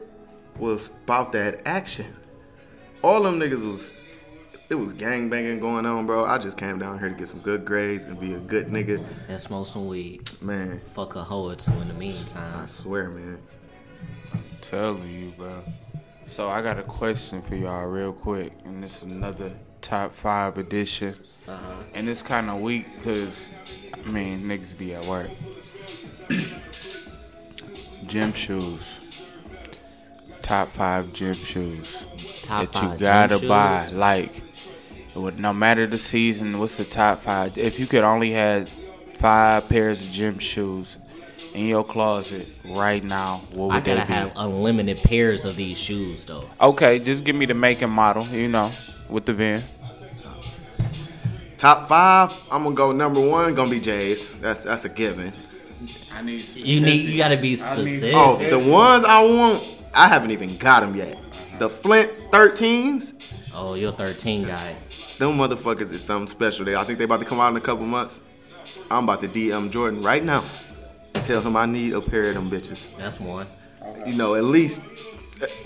was 0.58 0.90
about 1.04 1.32
that 1.32 1.62
action. 1.64 2.14
All 3.02 3.22
them 3.22 3.40
niggas 3.40 3.66
was 3.66 3.90
it 4.70 4.76
was 4.76 4.92
gang 4.92 5.28
banging 5.28 5.58
going 5.58 5.84
on, 5.84 6.06
bro. 6.06 6.24
I 6.24 6.38
just 6.38 6.56
came 6.56 6.78
down 6.78 7.00
here 7.00 7.08
to 7.08 7.14
get 7.16 7.26
some 7.28 7.40
good 7.40 7.64
grades 7.64 8.04
and 8.04 8.18
be 8.18 8.34
a 8.34 8.38
good 8.38 8.68
nigga. 8.68 9.04
And 9.28 9.40
smoke 9.40 9.66
some 9.66 9.88
weed. 9.88 10.30
Man, 10.40 10.80
Fuck 10.94 11.16
a 11.16 11.24
hoe 11.24 11.50
or 11.50 11.56
two 11.56 11.72
in 11.72 11.88
the 11.88 11.94
meantime. 11.94 12.62
I 12.62 12.66
swear, 12.66 13.10
man. 13.10 13.38
I'm 14.32 14.40
telling 14.60 15.10
you, 15.10 15.32
bro. 15.36 15.60
So 16.28 16.48
I 16.48 16.62
got 16.62 16.78
a 16.78 16.84
question 16.84 17.42
for 17.42 17.56
y'all 17.56 17.84
real 17.86 18.12
quick, 18.12 18.52
and 18.64 18.80
this 18.80 18.98
is 18.98 19.02
another 19.02 19.50
top 19.82 20.14
five 20.14 20.56
edition. 20.56 21.16
Uh-huh. 21.48 21.82
And 21.92 22.08
it's 22.08 22.22
kind 22.22 22.48
of 22.48 22.60
weak 22.60 22.86
because, 22.96 23.50
I 23.92 24.08
mean, 24.08 24.38
niggas 24.42 24.78
be 24.78 24.94
at 24.94 25.04
work. 25.04 25.30
gym 28.06 28.32
shoes. 28.32 29.00
Top 30.42 30.68
five 30.68 31.12
gym 31.12 31.34
shoes 31.34 31.96
Top 32.42 32.72
that 32.72 32.82
you 32.82 32.98
gotta 32.98 33.38
gym 33.38 33.48
buy. 33.48 33.84
shoes? 33.84 33.92
Like, 33.92 34.30
it 34.36 34.49
would, 35.14 35.38
no 35.38 35.52
matter 35.52 35.86
the 35.86 35.98
season, 35.98 36.58
what's 36.58 36.76
the 36.76 36.84
top 36.84 37.18
five? 37.20 37.56
If 37.58 37.78
you 37.78 37.86
could 37.86 38.04
only 38.04 38.32
have 38.32 38.68
five 39.14 39.68
pairs 39.68 40.04
of 40.04 40.10
gym 40.12 40.38
shoes 40.38 40.96
in 41.54 41.66
your 41.66 41.84
closet 41.84 42.46
right 42.66 43.02
now, 43.02 43.42
what 43.52 43.68
would 43.68 43.76
I 43.76 43.80
they 43.80 43.94
gotta 43.96 44.06
be? 44.06 44.12
have 44.12 44.32
unlimited 44.36 44.98
pairs 45.02 45.44
of 45.44 45.56
these 45.56 45.76
shoes 45.78 46.24
though. 46.24 46.48
Okay, 46.60 46.98
just 47.00 47.24
give 47.24 47.34
me 47.36 47.46
the 47.46 47.54
make 47.54 47.82
and 47.82 47.92
model, 47.92 48.24
you 48.26 48.48
know, 48.48 48.70
with 49.08 49.26
the 49.26 49.32
VIN. 49.32 49.62
Top 51.58 51.88
five, 51.88 52.32
I'm 52.50 52.62
gonna 52.62 52.74
go 52.74 52.92
number 52.92 53.20
one, 53.20 53.54
gonna 53.54 53.70
be 53.70 53.80
Jay's. 53.80 54.24
That's 54.40 54.64
that's 54.64 54.84
a 54.86 54.88
given. 54.88 55.32
I 56.14 56.22
need 56.22 56.44
You 56.56 56.80
need 56.80 57.08
you 57.08 57.18
gotta 57.18 57.36
be 57.36 57.54
specific. 57.54 58.14
Oh, 58.14 58.36
the 58.38 58.58
ones 58.58 59.04
I 59.04 59.22
want, 59.22 59.62
I 59.92 60.08
haven't 60.08 60.30
even 60.30 60.56
got 60.56 60.80
them 60.80 60.96
yet. 60.96 61.18
The 61.58 61.68
Flint 61.68 62.12
13s, 62.30 63.12
Oh, 63.52 63.74
you're 63.74 63.90
a 63.90 63.92
13 63.92 64.46
guy. 64.46 64.74
Them 65.20 65.38
motherfuckers 65.38 65.92
is 65.92 66.02
something 66.02 66.28
special. 66.28 66.64
They, 66.64 66.74
I 66.74 66.82
think 66.84 66.98
they 66.98 67.04
about 67.04 67.20
to 67.20 67.26
come 67.26 67.40
out 67.40 67.50
in 67.50 67.56
a 67.56 67.60
couple 67.60 67.86
months. 67.86 68.20
I'm 68.90 69.04
about 69.04 69.20
to 69.20 69.28
DM 69.28 69.70
Jordan 69.70 70.02
right 70.02 70.24
now. 70.24 70.42
Tell 71.12 71.40
him 71.40 71.56
I 71.56 71.66
need 71.66 71.92
a 71.92 72.00
pair 72.00 72.30
of 72.30 72.34
them 72.34 72.50
bitches. 72.50 72.96
That's 72.96 73.20
one. 73.20 73.46
You 74.06 74.14
know, 74.14 74.34
at 74.34 74.44
least 74.44 74.80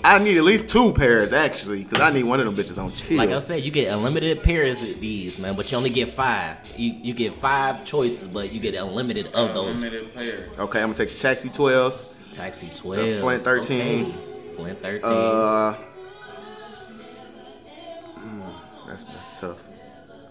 I 0.03 0.19
need 0.19 0.37
at 0.37 0.43
least 0.43 0.69
two 0.69 0.93
pairs 0.93 1.33
actually, 1.33 1.83
because 1.83 1.99
I 1.99 2.11
need 2.11 2.23
one 2.23 2.39
of 2.39 2.45
them 2.45 2.55
bitches 2.55 2.77
on 2.81 2.91
chill. 2.93 3.17
Like 3.17 3.31
I 3.31 3.39
said, 3.39 3.63
you 3.63 3.71
get 3.71 3.91
unlimited 3.93 4.43
pairs 4.43 4.81
of 4.83 4.99
these, 4.99 5.37
man, 5.39 5.55
but 5.55 5.71
you 5.71 5.77
only 5.77 5.89
get 5.89 6.09
five. 6.09 6.57
You 6.77 6.93
you 6.93 7.13
get 7.13 7.33
five 7.33 7.85
choices, 7.85 8.27
but 8.27 8.51
you 8.53 8.59
get 8.59 8.75
unlimited 8.75 9.27
of 9.33 9.53
those. 9.53 9.83
player. 10.11 10.49
okay, 10.59 10.81
I'm 10.81 10.93
gonna 10.93 10.93
take 10.93 11.11
the 11.11 11.19
Taxi 11.19 11.49
12s. 11.49 12.15
Taxi 12.31 12.69
12. 12.75 13.21
Flint 13.21 13.43
13s. 13.43 14.55
Flint 14.55 14.81
13s. 14.81 15.03
Uh, 15.03 15.77
that's 18.87 19.03
that's 19.03 19.39
tough. 19.39 19.57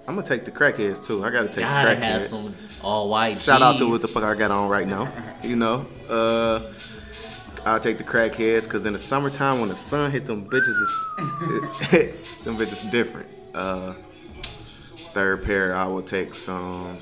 I'm 0.07 0.15
gonna 0.17 0.27
take 0.27 0.45
the 0.45 0.51
crackheads 0.51 1.05
too. 1.05 1.25
I 1.25 1.31
gotta 1.31 1.49
take 1.49 1.61
Gotta 1.65 1.91
the 1.91 1.97
have 1.97 2.23
crackheads. 2.23 2.27
some 2.27 2.55
all 2.83 3.09
white 3.09 3.41
Shout 3.41 3.63
out 3.63 3.79
to 3.79 3.89
what 3.89 4.03
the 4.03 4.09
fuck 4.09 4.23
I 4.23 4.35
got 4.35 4.51
on 4.51 4.69
right 4.69 4.87
now. 4.87 5.11
You 5.43 5.57
know, 5.57 5.87
uh, 6.11 6.61
I'll 7.65 7.81
take 7.81 7.97
the 7.97 8.05
crackheads 8.05 8.65
because 8.65 8.85
in 8.85 8.93
the 8.93 8.99
summertime 8.99 9.61
when 9.61 9.71
the 9.71 9.77
sun 9.77 10.11
hit 10.11 10.27
them 10.27 10.45
bitches, 10.51 10.69
is, 10.69 12.15
them 12.45 12.59
bitches 12.59 12.91
different. 12.91 13.29
Uh, 13.55 13.95
third 15.15 15.43
pair, 15.45 15.75
I 15.75 15.87
will 15.87 16.03
take 16.03 16.35
some 16.35 16.99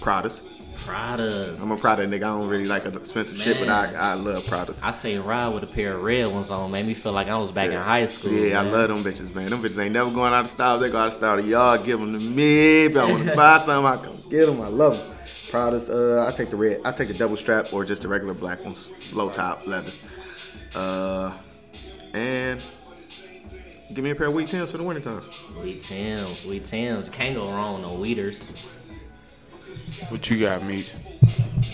Pradas. 0.00 0.40
Pradas. 0.84 1.62
I'm 1.62 1.70
a 1.70 1.76
Prada 1.76 2.06
nigga. 2.06 2.16
I 2.16 2.38
don't 2.38 2.48
really 2.48 2.66
like 2.66 2.84
expensive 2.86 3.36
shit, 3.36 3.58
but 3.58 3.68
I, 3.68 3.92
I 3.94 4.14
love 4.14 4.44
Pradas. 4.44 4.78
I 4.82 4.90
say 4.92 5.18
ride 5.18 5.48
with 5.48 5.62
a 5.64 5.66
pair 5.66 5.94
of 5.94 6.02
red 6.02 6.26
ones 6.32 6.50
on. 6.50 6.70
Made 6.70 6.86
me 6.86 6.94
feel 6.94 7.12
like 7.12 7.28
I 7.28 7.38
was 7.38 7.52
back 7.52 7.70
in 7.70 7.76
high 7.76 8.06
school. 8.06 8.32
Yeah, 8.32 8.60
I 8.60 8.62
love 8.64 8.88
them 8.88 9.04
bitches, 9.04 9.34
man. 9.34 9.50
Them 9.50 9.62
bitches 9.62 9.82
ain't 9.82 9.92
never 9.92 10.10
going 10.10 10.32
out 10.32 10.44
of 10.44 10.50
style. 10.50 10.78
They 10.78 10.90
go 10.90 10.98
out 10.98 11.08
of 11.08 11.14
style 11.14 11.40
y'all. 11.40 11.82
Give 11.82 12.00
them 12.00 12.12
to 12.12 12.18
me. 12.18 12.84
If 12.86 12.92
y'all 12.92 13.10
want 13.10 13.24
to 13.28 13.36
buy 13.36 13.58
something, 13.64 13.86
I 13.86 13.96
can 13.96 14.30
get 14.30 14.46
them. 14.46 14.60
I 14.60 14.68
love 14.68 14.96
them. 14.96 15.06
Pradas. 15.50 15.88
Uh, 15.90 16.26
I 16.26 16.32
take 16.32 16.50
the 16.50 16.56
red. 16.56 16.80
I 16.84 16.92
take 16.92 17.08
the 17.08 17.14
double 17.14 17.36
strap 17.36 17.72
or 17.72 17.84
just 17.84 18.02
the 18.02 18.08
regular 18.08 18.34
black 18.34 18.64
ones, 18.64 18.88
low 19.12 19.30
top 19.30 19.66
leather. 19.66 19.92
Uh, 20.74 21.32
and 22.14 22.62
give 23.94 24.04
me 24.04 24.10
a 24.10 24.14
pair 24.14 24.28
of 24.28 24.34
wheat 24.34 24.48
Tims 24.48 24.70
for 24.70 24.78
the 24.78 24.84
wintertime. 24.84 25.22
Wheat 25.62 25.80
Tims, 25.80 26.44
Wheat 26.44 26.64
Tims. 26.64 27.08
Can't 27.08 27.34
go 27.34 27.48
wrong 27.50 27.82
no 27.82 27.94
Weeders. 27.94 28.52
What 30.08 30.28
you 30.30 30.40
got, 30.40 30.62
Meech? 30.62 30.92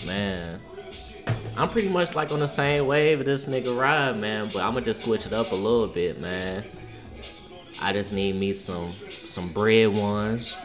Man. 0.05 0.59
I'm 1.57 1.69
pretty 1.69 1.89
much 1.89 2.15
like 2.15 2.31
on 2.31 2.39
the 2.39 2.47
same 2.47 2.85
wave 2.85 3.19
of 3.19 3.25
this 3.25 3.47
nigga 3.47 3.77
ride, 3.77 4.19
man, 4.19 4.49
but 4.53 4.61
I'ma 4.61 4.79
just 4.81 5.01
switch 5.01 5.25
it 5.25 5.33
up 5.33 5.51
a 5.51 5.55
little 5.55 5.87
bit, 5.87 6.21
man. 6.21 6.63
I 7.81 7.93
just 7.93 8.13
need 8.13 8.35
me 8.35 8.53
some 8.53 8.91
some 9.25 9.51
bread 9.53 9.89
ones, 9.89 10.57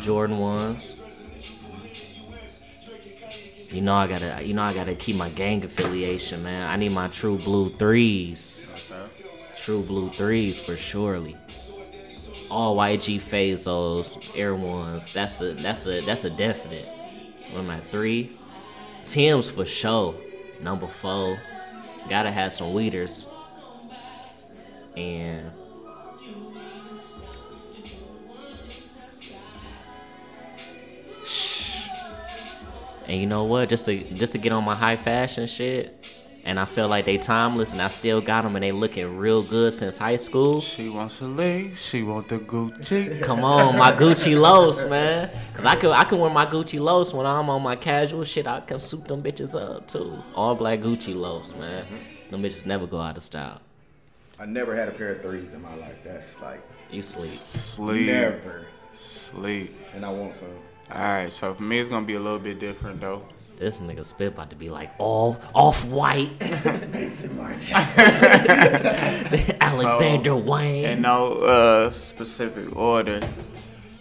Jordan 0.00 0.38
ones. 0.38 0.98
You 3.70 3.80
know 3.80 3.94
I 3.94 4.06
gotta 4.06 4.42
you 4.44 4.54
know 4.54 4.62
I 4.62 4.74
gotta 4.74 4.94
keep 4.94 5.16
my 5.16 5.28
gang 5.28 5.64
affiliation, 5.64 6.42
man. 6.42 6.68
I 6.68 6.76
need 6.76 6.92
my 6.92 7.08
true 7.08 7.38
blue 7.38 7.68
threes. 7.70 8.82
True 9.56 9.82
blue 9.82 10.08
threes 10.08 10.58
for 10.58 10.76
surely. 10.76 11.36
All 12.52 12.76
YG 12.76 13.18
Phazos, 13.18 14.30
Air 14.36 14.54
Ones. 14.54 15.10
That's 15.14 15.40
a 15.40 15.54
that's 15.54 15.86
a 15.86 16.02
that's 16.02 16.24
a 16.24 16.30
definite. 16.30 16.86
One 17.50 17.62
of 17.62 17.66
my 17.66 17.76
three? 17.76 18.36
Tim's 19.06 19.48
for 19.48 19.64
sure. 19.64 20.14
Number 20.60 20.86
four. 20.86 21.38
Gotta 22.10 22.30
have 22.30 22.52
some 22.52 22.74
weeders. 22.74 23.26
And 24.94 25.50
And 33.08 33.20
you 33.20 33.26
know 33.26 33.44
what? 33.44 33.68
Just 33.68 33.86
to 33.86 33.98
just 34.14 34.32
to 34.32 34.38
get 34.38 34.52
on 34.52 34.64
my 34.64 34.74
high 34.74 34.96
fashion 34.96 35.46
shit, 35.46 36.01
and 36.44 36.58
I 36.58 36.64
feel 36.64 36.88
like 36.88 37.04
they 37.04 37.18
timeless, 37.18 37.72
and 37.72 37.80
I 37.80 37.88
still 37.88 38.20
got 38.20 38.42
them, 38.42 38.56
and 38.56 38.62
they 38.62 38.72
looking 38.72 39.16
real 39.16 39.42
good 39.42 39.72
since 39.72 39.98
high 39.98 40.16
school. 40.16 40.60
She 40.60 40.88
wants 40.88 41.20
a 41.20 41.24
leg. 41.26 41.76
She 41.76 42.02
want 42.02 42.28
the 42.28 42.38
Gucci. 42.38 43.22
Come 43.22 43.44
on, 43.44 43.76
my 43.78 43.92
Gucci 43.92 44.38
Los, 44.38 44.84
man. 44.88 45.30
Cause 45.54 45.64
I 45.66 45.76
could 45.76 45.92
I 45.92 46.04
could 46.04 46.18
wear 46.18 46.30
my 46.30 46.46
Gucci 46.46 46.80
Los 46.80 47.12
when 47.14 47.26
I'm 47.26 47.48
on 47.48 47.62
my 47.62 47.76
casual 47.76 48.24
shit. 48.24 48.46
I 48.46 48.60
can 48.60 48.78
suit 48.78 49.06
them 49.06 49.22
bitches 49.22 49.54
up 49.54 49.86
too. 49.86 50.16
All 50.34 50.54
black 50.54 50.80
Gucci 50.80 51.14
Los, 51.14 51.54
man. 51.56 51.84
Them 52.30 52.42
bitches 52.42 52.66
never 52.66 52.86
go 52.86 53.00
out 53.00 53.16
of 53.16 53.22
style. 53.22 53.60
I 54.38 54.46
never 54.46 54.74
had 54.74 54.88
a 54.88 54.92
pair 54.92 55.12
of 55.12 55.22
threes 55.22 55.52
in 55.54 55.62
my 55.62 55.74
life. 55.76 56.02
That's 56.02 56.40
like 56.40 56.60
You 56.90 57.02
sleep. 57.02 57.28
Sleep. 57.30 58.06
never, 58.06 58.66
Sleep. 58.94 59.70
and 59.94 60.04
I 60.04 60.12
want 60.12 60.34
some. 60.36 60.48
All 60.90 61.00
right, 61.00 61.32
so 61.32 61.54
for 61.54 61.62
me, 61.62 61.78
it's 61.78 61.88
gonna 61.88 62.04
be 62.04 62.14
a 62.14 62.20
little 62.20 62.38
bit 62.40 62.58
different 62.58 63.00
though. 63.00 63.22
This 63.62 63.78
nigga 63.78 64.00
Spiff 64.00 64.26
about 64.34 64.50
to 64.50 64.56
be 64.56 64.70
like 64.70 64.90
all 64.98 65.38
off 65.54 65.84
white. 65.84 66.32
Mason 66.92 67.36
Martin. 67.36 67.72
Alexander 69.60 70.34
Wang. 70.34 70.82
In 70.82 71.02
no 71.02 71.34
uh, 71.34 71.92
specific 71.92 72.74
order, 72.74 73.20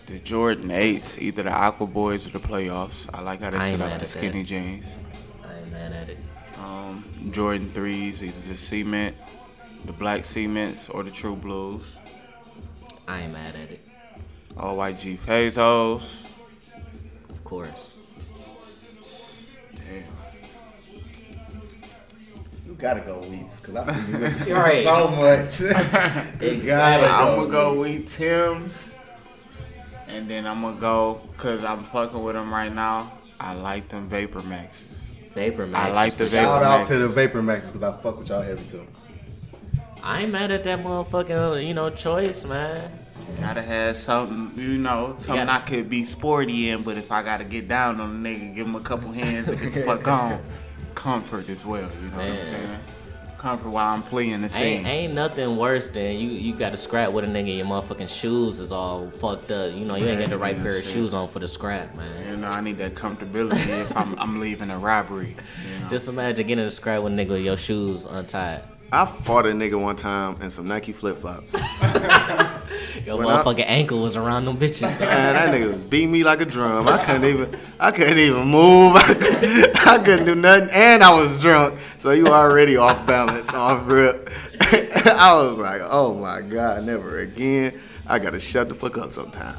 the 0.08 0.18
Jordan 0.18 0.70
8s, 0.70 1.22
either 1.22 1.44
the 1.44 1.52
Aqua 1.52 1.86
Boys 1.86 2.26
or 2.26 2.32
the 2.32 2.40
playoffs. 2.40 3.08
I 3.14 3.22
like 3.22 3.42
how 3.42 3.52
they 3.52 3.58
I 3.58 3.68
ain't 3.68 3.80
set 3.80 3.92
up 3.92 4.00
the 4.00 4.08
skinny 4.08 4.42
that. 4.42 4.48
jeans. 4.48 4.88
I 5.48 5.56
ain't 5.56 5.72
mad 5.72 5.94
at 5.94 6.10
it. 6.10 6.18
Um, 6.58 7.30
Jordan 7.32 7.70
3s, 7.70 8.24
either 8.24 8.48
the 8.48 8.58
cement, 8.58 9.16
the 9.86 9.94
black 9.94 10.26
cements, 10.26 10.90
or 10.90 11.04
the 11.04 11.12
true 11.12 11.36
blues. 11.36 11.84
I 13.08 13.22
ain't 13.22 13.34
mad 13.34 13.54
at 13.56 13.70
it. 13.70 13.82
All 14.58 14.76
YG 14.78 15.20
Phazos. 15.20 16.16
Of 17.30 17.44
course. 17.44 17.91
Gotta 22.82 23.02
go 23.02 23.20
Wheats, 23.22 23.62
cause 23.62 23.76
I 23.76 23.94
see 23.94 24.12
you 24.12 24.18
with 24.18 24.48
You're 24.48 24.58
right. 24.58 24.84
so 24.84 25.08
much. 25.08 25.62
Exactly. 26.42 26.66
gotta 26.66 27.08
I'm 27.08 27.36
gonna 27.38 27.50
go 27.52 27.82
Wheat 27.82 28.08
Tim's. 28.08 28.90
And 30.08 30.28
then 30.28 30.46
I'm 30.46 30.62
gonna 30.62 30.80
go, 30.80 31.22
cause 31.38 31.64
I'm 31.64 31.84
fucking 31.84 32.22
with 32.22 32.36
them 32.36 32.52
right 32.54 32.74
now. 32.74 33.14
I 33.40 33.54
like 33.54 33.88
them 33.90 34.10
Vapor 34.10 34.42
Maxes. 34.42 34.98
Vapor 35.34 35.68
Max. 35.68 35.88
I 35.88 35.92
like 35.94 36.08
is 36.10 36.14
the 36.16 36.26
for 36.26 36.30
Vapor 36.32 36.44
Shout 36.46 36.64
out 36.64 36.88
to 36.88 36.98
the 36.98 37.08
Vapor 37.08 37.42
Maxes, 37.42 37.72
cause 37.72 37.84
I 37.84 37.92
fuck 37.98 38.20
with 38.20 38.28
y'all 38.30 38.42
heavy 38.42 38.66
too. 38.70 38.86
I 40.04 40.24
ain't 40.24 40.32
mad 40.32 40.52
at 40.52 40.64
that 40.66 40.80
motherfucking, 40.80 41.54
uh, 41.54 41.56
you 41.58 41.74
know, 41.76 41.90
choice, 41.92 42.44
man. 42.44 42.92
Gotta 43.40 43.62
have 43.62 43.96
something, 43.96 44.52
you 44.62 44.78
know, 44.78 45.16
something 45.20 45.46
gotta- 45.46 45.52
I 45.64 45.66
could 45.66 45.90
be 45.90 46.04
sporty 46.04 46.70
in, 46.70 46.82
but 46.82 46.98
if 46.98 47.12
I 47.12 47.22
gotta 47.24 47.46
get 47.46 47.68
down 47.70 48.02
on 48.02 48.10
a 48.26 48.30
nigga, 48.30 48.56
give 48.56 48.68
him 48.68 48.76
a 48.76 48.80
couple 48.82 49.12
hands 49.12 49.48
and 49.48 49.62
get 49.62 49.74
the 49.74 49.84
fuck 49.84 50.06
on. 50.10 50.42
Comfort 50.96 51.50
as 51.50 51.66
well, 51.66 51.90
you 52.02 52.10
know 52.10 52.18
what 52.18 52.26
I'm 52.28 52.46
saying? 52.48 52.80
Comfort 53.38 53.70
while 53.72 53.94
I'm 53.96 54.04
fleeing 54.04 54.42
the 54.42 54.50
scene. 54.52 54.62
Ain't, 54.86 54.88
ain't 54.88 55.14
nothing 55.16 55.58
worse 55.58 55.90
than 55.90 56.16
you 56.20 56.30
you 56.30 56.54
got 56.54 56.72
to 56.74 56.78
scrap 56.78 57.12
with 57.12 57.24
a 57.24 57.28
nigga. 57.28 57.58
Your 57.58 57.66
motherfucking 57.66 58.08
shoes 58.08 58.60
is 58.60 58.72
all 58.72 59.10
fucked 59.10 59.50
up. 59.50 59.74
You 59.74 59.84
know 59.84 59.96
you 59.96 60.06
ain't 60.08 60.20
got 60.20 60.30
the 60.30 60.38
right 60.38 60.56
Yeah, 60.56 60.62
pair 60.62 60.78
of 60.78 60.84
shit. 60.84 60.94
shoes 60.94 61.16
on 61.16 61.28
for 61.28 61.40
the 61.40 61.48
scrap, 61.48 61.96
man. 61.96 62.30
You 62.30 62.38
know, 62.38 62.50
I 62.50 62.62
need 62.62 62.78
that 62.78 62.94
comfortability 62.94 63.68
if 63.82 63.98
I'm, 63.98 64.14
I'm 64.20 64.40
leaving 64.40 64.70
a 64.70 64.78
robbery. 64.78 65.36
You 65.66 65.80
know? 65.84 65.90
Just 65.90 66.08
imagine 66.08 66.46
getting 66.46 66.62
in 66.62 66.68
a 66.68 66.72
scrap 66.72 67.02
with 67.02 67.14
a 67.14 67.16
nigga 67.16 67.30
with 67.30 67.42
your 67.42 67.58
shoes 67.58 68.06
untied. 68.06 68.62
I 68.92 69.06
fought 69.06 69.46
a 69.46 69.50
nigga 69.50 69.80
one 69.82 69.96
time 69.96 70.42
in 70.42 70.50
some 70.50 70.68
Nike 70.68 70.92
flip 70.92 71.18
flops. 71.22 71.54
Your 73.06 73.18
When 73.18 73.28
I- 73.28 73.42
motherfucking 73.42 73.64
ankle 73.66 74.02
was 74.02 74.16
around 74.18 74.46
them 74.46 74.58
bitches. 74.58 74.82
Man, 75.00 75.00
that 75.00 75.50
nigga 75.54 75.74
was 75.74 75.84
beating 75.86 76.12
me 76.12 76.24
like 76.24 76.42
a 76.42 76.46
drum. 76.46 76.88
I 76.90 77.04
couldn't 77.06 77.26
even, 77.26 77.60
I 77.80 77.92
couldn't 77.92 78.18
even 78.20 78.48
move. 78.48 78.96
I 78.98 79.14
couldn't, 79.14 79.88
I 79.88 79.98
couldn't 80.04 80.26
do 80.26 80.36
nothing, 80.36 80.70
and 80.72 81.04
I 81.04 81.14
was 81.14 81.40
drunk. 81.40 81.80
So 82.00 82.12
you 82.12 82.28
already 82.28 82.76
off 82.78 83.06
balance, 83.08 83.48
off 83.50 83.88
rip. 83.88 84.30
I 84.60 85.34
was 85.42 85.58
like, 85.58 85.82
oh 85.86 86.14
my 86.16 86.42
god, 86.42 86.84
never 86.84 87.20
again. 87.20 87.80
I 88.08 88.20
gotta 88.20 88.40
shut 88.40 88.68
the 88.68 88.76
fuck 88.76 88.98
up 88.98 89.14
sometimes. 89.14 89.58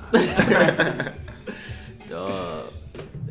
Dog. 2.09 2.67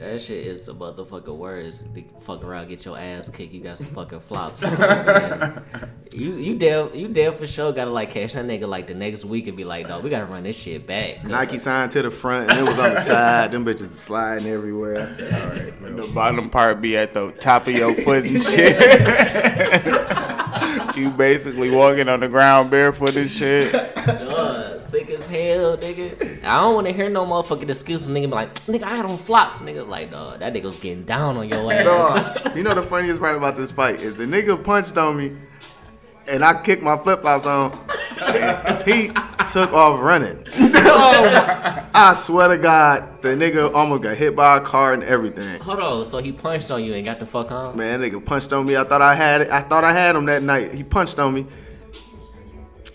That 0.02 0.20
shit 0.20 0.48
is 0.48 0.64
the 0.64 0.74
motherfucking 0.74 1.38
worst. 1.38 1.84
You 1.94 2.06
fuck 2.22 2.44
around, 2.44 2.70
get 2.70 2.84
your 2.86 2.98
ass 2.98 3.30
kicked. 3.30 3.54
You 3.54 3.62
got 3.62 3.78
some 3.78 3.90
fucking 3.90 4.22
flops. 4.22 4.64
you 6.12 6.38
you 6.38 6.58
damn 6.58 6.92
you 6.96 7.08
damn 7.08 7.36
for 7.36 7.46
sure 7.46 7.72
gotta 7.72 7.92
like 7.92 8.10
cash 8.10 8.34
that 8.34 8.44
nigga 8.48 8.68
like 8.68 8.88
the 8.88 8.96
next 8.96 9.26
week 9.26 9.46
and 9.46 9.56
be 9.56 9.64
like, 9.64 9.88
dog, 9.88 10.04
we 10.04 10.10
gotta 10.10 10.26
run 10.26 10.42
this 10.42 10.58
shit 10.58 10.88
back. 10.88 11.24
Nike 11.28 11.60
signed 11.60 11.92
to 11.92 12.02
the 12.02 12.10
front, 12.10 12.50
and 12.50 12.62
it 12.62 12.64
was 12.64 12.80
on 12.80 12.96
the 12.96 13.02
side. 13.02 13.52
Them 13.52 13.64
bitches 13.64 13.94
sliding 13.94 14.48
everywhere. 14.48 15.14
Said, 15.18 15.34
all 15.40 15.50
right. 15.50 15.98
The 15.98 16.12
bottom 16.12 16.50
part 16.50 16.82
be 16.82 16.98
at 16.98 17.14
the 17.14 17.32
top 17.34 17.68
of 17.68 17.76
your 17.76 17.94
foot 17.94 18.26
and 18.26 18.42
shit. 18.42 20.28
You 21.02 21.10
basically 21.10 21.72
walking 21.72 22.08
on 22.08 22.20
the 22.20 22.30
ground 22.30 22.70
barefoot 22.70 23.16
and 23.16 23.30
shit. 23.30 23.72
Dog, 24.06 24.80
sick 24.82 25.10
as 25.10 25.26
hell, 25.26 25.78
nigga. 25.78 26.44
I 26.44 26.62
don't 26.62 26.76
want 26.76 26.88
to 26.88 26.94
hear 26.94 27.10
no 27.10 27.26
motherfucking 27.26 27.70
excuses. 27.70 28.08
Nigga 28.10 28.24
be 28.24 28.28
like, 28.28 28.54
nigga, 28.66 28.84
I 28.84 28.96
had 28.96 29.06
on 29.06 29.18
flops. 29.18 29.62
Nigga 29.62 29.88
like, 29.88 30.12
dog, 30.12 30.40
that 30.40 30.54
nigga 30.54 30.64
was 30.64 30.78
getting 30.78 31.04
down 31.04 31.38
on 31.38 31.48
your 31.48 31.72
ass. 31.72 31.84
Dog, 32.44 32.56
you 32.56 32.64
know 32.64 32.74
the 32.74 32.84
funniest 32.84 33.20
part 33.20 33.36
about 33.36 33.56
this 33.56 33.72
fight 33.72 34.00
is 34.00 34.16
the 34.16 34.26
nigga 34.26 34.64
punched 34.64 34.98
on 34.98 35.18
me, 35.18 35.36
and 36.32 36.44
I 36.46 36.62
kicked 36.64 36.82
my 36.82 36.98
flip 36.98 37.22
flops 37.22 37.46
on. 37.46 37.78
and 38.22 38.88
he 38.88 39.08
took 39.52 39.74
off 39.74 40.00
running. 40.02 40.44
oh 40.58 41.90
I 41.94 42.16
swear 42.16 42.48
to 42.48 42.58
God, 42.58 43.22
the 43.22 43.30
nigga 43.30 43.74
almost 43.74 44.04
got 44.04 44.16
hit 44.16 44.36
by 44.36 44.58
a 44.58 44.62
car 44.62 44.94
and 44.94 45.04
everything. 45.04 45.60
Hold 45.60 45.80
on, 45.80 46.06
so 46.06 46.20
he 46.20 46.32
punched 46.32 46.72
on 46.72 46.84
you 46.84 46.94
and 46.94 47.04
got 47.04 47.20
the 47.20 47.26
fuck 47.26 47.52
on? 47.52 47.78
Man, 47.78 48.02
nigga 48.02 48.24
punched 48.24 48.54
on 48.54 48.66
me. 48.66 48.78
I 48.78 48.86
thought 48.86 49.02
I 49.02 49.14
had 49.14 49.42
it. 49.42 49.52
I 49.52 49.62
thought 49.62 49.84
I 49.84 49.92
had 49.92 50.16
him 50.16 50.26
that 50.26 50.42
night. 50.42 50.74
He 50.74 50.84
punched 50.84 51.20
on 51.20 51.34
me, 51.34 51.46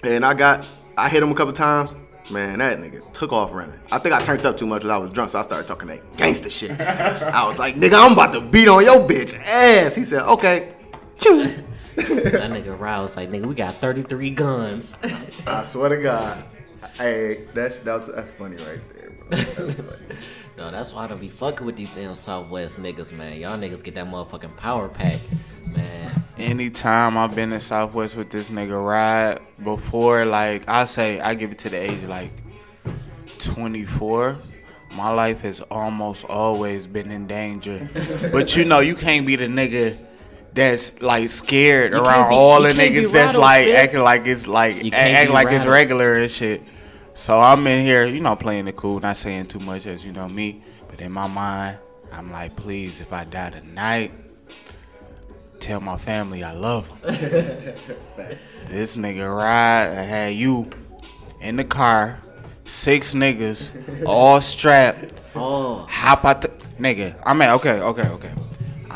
and 0.03 0.25
I 0.25 0.35
got. 0.35 0.67
I 0.99 1.11
hit 1.11 1.23
him 1.23 1.31
a 1.31 1.35
couple 1.35 1.53
times. 1.53 1.95
Man, 2.31 2.59
that 2.59 2.79
nigga 2.79 3.13
took 3.13 3.33
off 3.33 3.53
running. 3.53 3.79
I 3.93 3.99
think 3.99 4.15
I 4.15 4.19
turned 4.19 4.45
up 4.47 4.57
too 4.57 4.67
much 4.67 4.81
because 4.81 4.95
I 4.95 4.97
was 4.97 5.13
drunk, 5.13 5.31
so 5.31 5.39
I 5.39 5.43
started 5.43 5.69
talking 5.69 5.89
that 5.89 6.17
gangster 6.17 6.49
shit. 6.51 6.81
I 6.81 7.47
was 7.47 7.59
like, 7.59 7.75
nigga, 7.77 8.03
I'm 8.03 8.15
about 8.15 8.33
to 8.33 8.41
beat 8.41 8.67
on 8.67 8.83
your 8.83 9.07
bitch 9.07 9.39
ass. 9.39 9.95
He 9.95 10.05
said, 10.05 10.23
okay. 10.23 10.73
Choo. 11.97 12.21
That 12.21 12.51
nigga 12.51 12.79
Rouse 12.79 13.17
like, 13.17 13.31
nigga, 13.31 13.47
we 13.47 13.55
got 13.55 13.77
33 13.77 14.31
guns. 14.31 14.97
I 15.47 15.65
swear 15.65 15.91
to 15.91 16.03
God. 16.03 16.45
Hey, 16.99 17.45
that's 17.53 17.79
that's 17.81 18.07
that's 18.07 18.31
funny 18.33 18.57
right 18.57 18.81
there, 18.95 19.11
bro. 19.11 19.29
That's 19.31 19.75
funny. 19.75 20.19
no, 20.59 20.71
that's 20.71 20.93
why 20.93 21.05
I 21.05 21.07
don't 21.09 21.21
be 21.21 21.29
fucking 21.29 21.67
with 21.67 21.77
these 21.77 21.95
damn 21.95 22.15
Southwest 22.15 22.79
niggas, 22.81 23.13
man. 23.13 23.39
Y'all 23.39 23.59
niggas 23.59 23.83
get 23.83 23.95
that 23.95 24.07
motherfucking 24.07 24.57
power 24.57 24.89
pack. 24.89 25.21
Man. 25.75 26.25
Anytime 26.39 27.17
I've 27.17 27.35
been 27.35 27.53
in 27.53 27.61
Southwest 27.61 28.17
with 28.17 28.31
this 28.31 28.51
nigga 28.51 28.83
ride 28.83 29.41
before, 29.65 30.25
like 30.25 30.69
I 30.69 30.85
say, 30.85 31.21
I 31.21 31.35
give 31.35 31.51
it 31.51 31.59
to 31.61 31.71
the 31.71 31.77
age 31.77 32.03
of 32.03 32.09
like 32.09 32.31
24. 33.39 34.37
My 34.95 35.11
life 35.11 35.41
has 35.41 35.61
almost 35.63 36.25
always 36.25 36.87
been 36.87 37.11
in 37.11 37.27
danger, 37.27 37.89
but 38.33 38.57
you 38.57 38.65
know 38.65 38.81
you 38.81 38.95
can't 38.95 39.27
be 39.27 39.37
the 39.37 39.47
nigga 39.47 40.06
that's 40.57 41.01
like 41.01 41.31
scared 41.31 41.93
You 41.93 42.01
around 42.03 42.31
be- 42.31 42.35
all 42.35 42.63
the 42.63 42.73
can't 42.75 42.95
niggas 42.95 43.03
that's 43.13 43.15
rattled, 43.35 43.43
like 43.43 43.67
Spiff. 43.67 43.75
acting 43.77 44.01
like 44.01 44.27
it's 44.27 44.47
like 44.47 44.77
You 44.83 44.89
a- 44.89 44.91
can't 44.91 45.17
act 45.17 45.31
like 45.31 45.49
it's 45.53 45.65
regular 45.67 46.15
and 46.15 46.31
shit. 46.31 46.63
So 47.15 47.39
I'm 47.41 47.67
in 47.67 47.85
here, 47.85 48.05
you 48.05 48.21
know, 48.21 48.35
playing 48.37 48.67
it 48.69 48.77
cool, 48.77 48.99
not 49.01 49.17
saying 49.17 49.47
too 49.47 49.59
much 49.61 49.87
as 49.87 50.05
you 50.05 50.13
know 50.13 50.29
me, 50.29 50.63
but 50.91 51.01
in 51.01 51.13
my 51.13 51.27
mind, 51.27 51.79
I'm 52.13 52.31
like, 52.33 52.57
please, 52.57 53.01
if 53.01 53.13
I 53.13 53.25
die 53.25 53.51
tonight, 53.51 54.13
tell 55.61 55.81
my 55.81 55.97
family 55.97 56.43
I 56.45 56.53
love 56.53 56.89
them. 57.03 57.15
this 58.69 58.97
nigga 58.97 59.35
ride, 59.35 59.89
I 59.99 60.03
had 60.03 60.35
you 60.35 60.71
in 61.41 61.57
the 61.57 61.65
car, 61.65 62.21
six 62.65 63.15
niggas, 63.15 64.05
all 64.07 64.41
strapped, 64.41 65.13
Oh, 65.35 65.87
hop 65.89 66.25
out 66.25 66.41
the 66.43 66.49
nigga. 66.81 67.21
I'm 67.27 67.41
at 67.43 67.51
okay, 67.57 67.81
okay, 67.81 68.09
okay. 68.09 68.31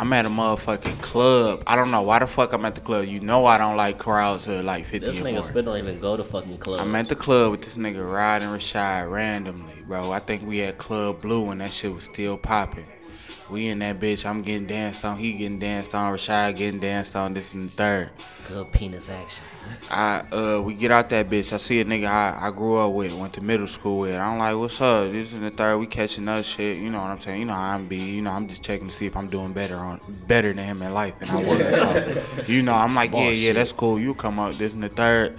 I'm 0.01 0.11
at 0.15 0.25
a 0.25 0.31
motherfucking 0.31 1.03
club. 1.03 1.63
I 1.67 1.77
don't 1.77 1.91
know 1.91 2.01
why 2.01 2.21
the 2.21 2.27
fuck 2.27 2.55
I'm 2.55 2.65
at 2.65 2.75
the 2.75 2.81
club. 2.81 3.05
You 3.05 3.21
know 3.21 3.45
I 3.45 3.59
don't 3.59 3.77
like 3.77 3.99
crowds 3.99 4.49
of 4.49 4.65
like 4.65 4.87
50 4.87 5.07
this 5.07 5.19
nigga 5.19 5.43
Spiff 5.43 5.63
don't 5.63 5.77
even 5.77 6.01
go 6.01 6.17
to 6.17 6.25
fucking 6.25 6.57
club. 6.57 6.81
I'm 6.81 6.95
at 6.95 7.09
the 7.09 7.15
club 7.15 7.51
with 7.51 7.65
this 7.65 7.77
nigga 7.77 8.11
riding 8.11 8.49
Rashad 8.49 9.11
randomly, 9.11 9.75
bro. 9.87 10.11
I 10.11 10.21
think 10.21 10.49
we 10.49 10.63
at 10.63 10.79
Club 10.79 11.21
Blue 11.21 11.49
when 11.49 11.59
that 11.59 11.71
shit 11.71 11.93
was 11.93 12.05
still 12.05 12.39
popping. 12.39 12.87
We 13.51 13.67
in 13.67 13.81
that 13.81 14.01
bitch. 14.01 14.25
I'm 14.25 14.41
getting 14.41 14.67
danced 14.67 15.05
on. 15.05 15.19
He 15.19 15.35
getting 15.35 15.59
danced 15.59 15.95
on. 15.95 16.17
Rashad 16.17 16.57
getting 16.57 16.81
danced 16.81 17.15
on. 17.15 17.35
This 17.35 17.53
and 17.53 17.69
the 17.69 17.73
third. 17.75 18.11
Good 18.49 18.73
penis 18.73 19.11
action. 19.11 19.45
I 19.91 20.21
uh 20.33 20.63
we 20.65 20.75
get 20.75 20.91
out 20.91 21.11
that 21.11 21.29
bitch. 21.29 21.53
I 21.53 21.57
see 21.57 21.81
a 21.81 21.85
nigga 21.85 22.07
I, 22.07 22.49
I 22.49 22.51
grew 22.51 22.77
up 22.79 22.93
with, 22.93 23.13
went 23.13 23.35
to 23.35 23.41
middle 23.41 23.67
school 23.67 24.01
with. 24.01 24.15
I'm 24.15 24.39
like, 24.39 24.57
what's 24.57 24.81
up? 24.81 25.11
This 25.11 25.33
is 25.33 25.41
the 25.41 25.51
third. 25.51 25.79
We 25.79 25.87
catching 25.87 26.29
up 26.29 26.45
shit. 26.45 26.79
You 26.79 26.91
know 26.91 27.01
what 27.01 27.09
I'm 27.09 27.19
saying? 27.19 27.41
You 27.41 27.47
know 27.47 27.55
how 27.55 27.75
I'm 27.75 27.87
be. 27.87 27.97
You 27.97 28.23
know 28.23 28.31
I'm 28.31 28.49
just 28.49 28.63
checking 28.63 28.89
to 28.89 28.95
see 28.95 29.07
if 29.07 29.17
I'm 29.17 29.29
doing 29.29 29.53
better 29.53 29.77
on 29.77 30.01
better 30.27 30.53
than 30.53 30.65
him 30.65 30.83
in 30.83 30.95
life, 30.95 31.15
and 31.21 31.31
I 31.31 31.37
was. 31.37 31.59
So, 31.59 32.45
you 32.47 32.63
know 32.63 32.75
I'm 32.75 32.95
like, 32.95 33.13
yeah, 33.13 33.31
yeah, 33.31 33.53
that's 33.53 33.73
cool. 33.73 33.99
You 33.99 34.15
come 34.15 34.39
up. 34.39 34.55
This 34.55 34.73
and 34.73 34.83
the 34.83 34.89
third. 34.89 35.39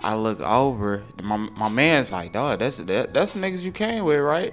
I 0.00 0.14
look 0.14 0.40
over. 0.40 1.02
My 1.22 1.36
my 1.36 1.68
man's 1.68 2.12
like, 2.12 2.32
dog, 2.32 2.58
that's 2.58 2.76
that, 2.76 3.12
that's 3.12 3.32
the 3.32 3.40
niggas 3.40 3.60
you 3.60 3.72
came 3.72 4.04
with, 4.04 4.20
right? 4.20 4.52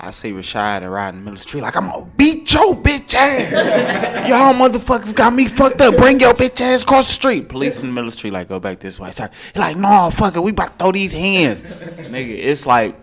I 0.00 0.12
see 0.12 0.30
Rashad 0.30 0.88
riding 0.88 1.18
in 1.18 1.24
the 1.24 1.30
middle 1.30 1.32
of 1.32 1.38
the 1.38 1.48
street 1.48 1.62
like 1.62 1.76
I'm 1.76 1.86
gonna 1.86 2.06
beat 2.16 2.52
your 2.52 2.72
bitch 2.74 3.14
ass. 3.14 4.28
Y'all 4.28 4.54
motherfuckers 4.54 5.12
got 5.14 5.34
me 5.34 5.48
fucked 5.48 5.80
up. 5.80 5.96
Bring 5.96 6.20
your 6.20 6.34
bitch 6.34 6.60
ass 6.60 6.84
across 6.84 7.08
the 7.08 7.14
street. 7.14 7.48
Police 7.48 7.82
in 7.82 7.88
the 7.88 7.92
middle 7.92 8.06
of 8.08 8.14
the 8.14 8.18
street 8.18 8.32
like 8.32 8.48
go 8.48 8.60
back 8.60 8.78
this 8.78 9.00
way. 9.00 9.10
Sorry. 9.10 9.30
He 9.52 9.58
like, 9.58 9.76
no, 9.76 10.10
fuck 10.14 10.36
it, 10.36 10.40
we 10.40 10.52
about 10.52 10.70
to 10.70 10.74
throw 10.76 10.92
these 10.92 11.12
hands. 11.12 11.60
Nigga, 11.62 12.30
it's 12.30 12.64
like 12.64 12.94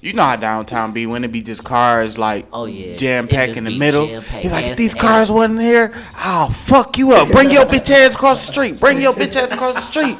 you 0.00 0.12
know 0.12 0.22
how 0.22 0.36
downtown 0.36 0.92
be 0.92 1.06
when 1.06 1.24
it 1.24 1.32
be 1.32 1.40
just 1.40 1.64
cars 1.64 2.16
like 2.16 2.46
Oh, 2.52 2.66
yeah. 2.66 2.96
jam 2.96 3.24
It 3.24 3.30
packed 3.32 3.56
in 3.56 3.64
the 3.64 3.76
middle. 3.76 4.06
jam-packed, 4.06 4.42
He's 4.44 4.52
like, 4.52 4.66
if 4.66 4.76
these 4.76 4.94
cars 4.94 5.28
ass. 5.28 5.34
wasn't 5.34 5.60
here, 5.60 5.92
I'll 6.14 6.50
fuck 6.50 6.96
you 6.98 7.14
up. 7.14 7.30
Bring 7.30 7.50
your 7.50 7.66
bitch 7.66 7.90
ass 7.90 8.14
across 8.14 8.46
the 8.46 8.52
street. 8.52 8.78
Bring 8.78 9.00
your 9.00 9.12
bitch 9.12 9.34
ass 9.34 9.50
across 9.50 9.74
the 9.74 9.80
street. 9.80 10.16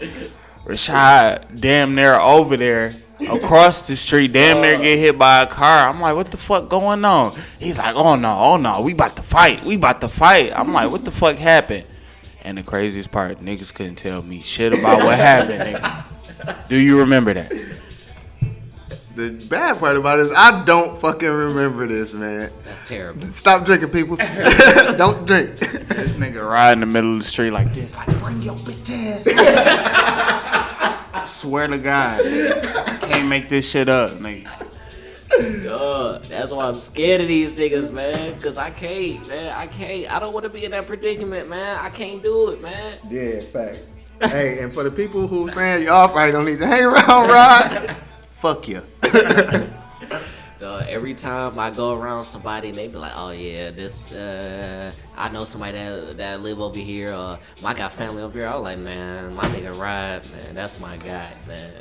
Rashad 0.64 1.60
damn 1.60 1.94
near 1.94 2.14
over 2.14 2.56
there 2.56 2.94
across 3.20 3.86
the 3.86 3.96
street, 3.96 4.32
damn 4.32 4.62
near 4.62 4.76
uh. 4.76 4.80
get 4.80 4.98
hit 4.98 5.18
by 5.18 5.42
a 5.42 5.46
car. 5.46 5.88
I'm 5.88 6.00
like, 6.00 6.14
what 6.14 6.30
the 6.30 6.36
fuck 6.36 6.68
going 6.68 7.04
on? 7.04 7.38
He's 7.58 7.78
like, 7.78 7.94
oh 7.94 8.16
no, 8.16 8.38
oh 8.38 8.56
no, 8.56 8.80
we 8.80 8.92
about 8.92 9.16
to 9.16 9.22
fight. 9.22 9.64
We 9.64 9.74
about 9.74 10.00
to 10.02 10.08
fight. 10.08 10.52
I'm 10.54 10.72
like, 10.72 10.90
what 10.90 11.04
the 11.04 11.10
fuck 11.10 11.36
happened? 11.36 11.84
And 12.42 12.58
the 12.58 12.62
craziest 12.62 13.10
part, 13.10 13.40
niggas 13.40 13.74
couldn't 13.74 13.96
tell 13.96 14.22
me 14.22 14.40
shit 14.40 14.72
about 14.78 15.02
what 15.02 15.18
happened. 15.18 15.60
Nigga. 15.60 16.68
Do 16.68 16.76
you 16.76 17.00
remember 17.00 17.34
that? 17.34 17.52
The 19.18 19.30
bad 19.30 19.80
part 19.80 19.96
about 19.96 20.20
it 20.20 20.26
is 20.26 20.32
I 20.32 20.64
don't 20.64 21.00
fucking 21.00 21.28
remember 21.28 21.88
this, 21.88 22.12
man. 22.12 22.52
That's 22.64 22.88
terrible. 22.88 23.26
Stop 23.32 23.64
drinking, 23.64 23.90
people. 23.90 24.16
don't 24.96 25.26
drink. 25.26 25.58
This 25.58 26.12
nigga 26.12 26.48
ride 26.48 26.74
in 26.74 26.80
the 26.80 26.86
middle 26.86 27.14
of 27.14 27.18
the 27.18 27.24
street 27.24 27.50
like 27.50 27.74
this, 27.74 27.96
like 27.96 28.16
bring 28.20 28.40
your 28.42 28.54
bitch 28.54 28.90
ass. 28.90 30.34
Swear 31.38 31.68
to 31.68 31.78
God, 31.78 32.26
I 32.26 32.98
can't 33.00 33.28
make 33.28 33.48
this 33.48 33.70
shit 33.70 33.88
up, 33.88 34.10
nigga. 34.14 34.50
Duh, 35.62 36.18
that's 36.28 36.50
why 36.50 36.66
I'm 36.66 36.80
scared 36.80 37.20
of 37.20 37.28
these 37.28 37.52
niggas, 37.52 37.92
man. 37.92 38.40
Cause 38.40 38.58
I 38.58 38.70
can't, 38.70 39.24
man. 39.28 39.56
I 39.56 39.68
can't. 39.68 40.12
I 40.12 40.18
don't 40.18 40.34
want 40.34 40.42
to 40.46 40.50
be 40.50 40.64
in 40.64 40.72
that 40.72 40.88
predicament, 40.88 41.48
man. 41.48 41.78
I 41.80 41.90
can't 41.90 42.20
do 42.24 42.50
it, 42.50 42.60
man. 42.60 42.92
yeah, 43.08 43.38
fact. 43.38 43.78
hey, 44.20 44.58
and 44.58 44.74
for 44.74 44.82
the 44.82 44.90
people 44.90 45.28
who 45.28 45.48
saying 45.50 45.84
y'all 45.84 46.08
probably 46.08 46.32
don't 46.32 46.44
need 46.44 46.58
to 46.58 46.66
hang 46.66 46.84
around, 46.84 47.28
Rod, 47.30 47.96
fuck 48.40 48.66
you. 48.66 48.82
Duh, 50.58 50.82
every 50.88 51.14
time 51.14 51.56
I 51.56 51.70
go 51.70 51.94
around 51.94 52.24
somebody, 52.24 52.72
they 52.72 52.88
be 52.88 52.96
like, 52.96 53.12
"Oh 53.14 53.30
yeah, 53.30 53.70
this 53.70 54.10
uh, 54.10 54.90
I 55.16 55.28
know 55.28 55.44
somebody 55.44 55.72
that 55.72 56.16
that 56.16 56.40
live 56.40 56.60
over 56.60 56.78
here, 56.78 57.14
or 57.14 57.38
I 57.64 57.74
got 57.74 57.92
family 57.92 58.22
over 58.22 58.36
here." 58.36 58.48
I 58.48 58.54
was 58.54 58.62
like, 58.62 58.78
"Man, 58.78 59.34
my 59.34 59.44
nigga 59.44 59.78
ride, 59.78 60.28
man. 60.32 60.54
That's 60.54 60.80
my 60.80 60.96
guy, 60.96 61.30
man." 61.46 61.72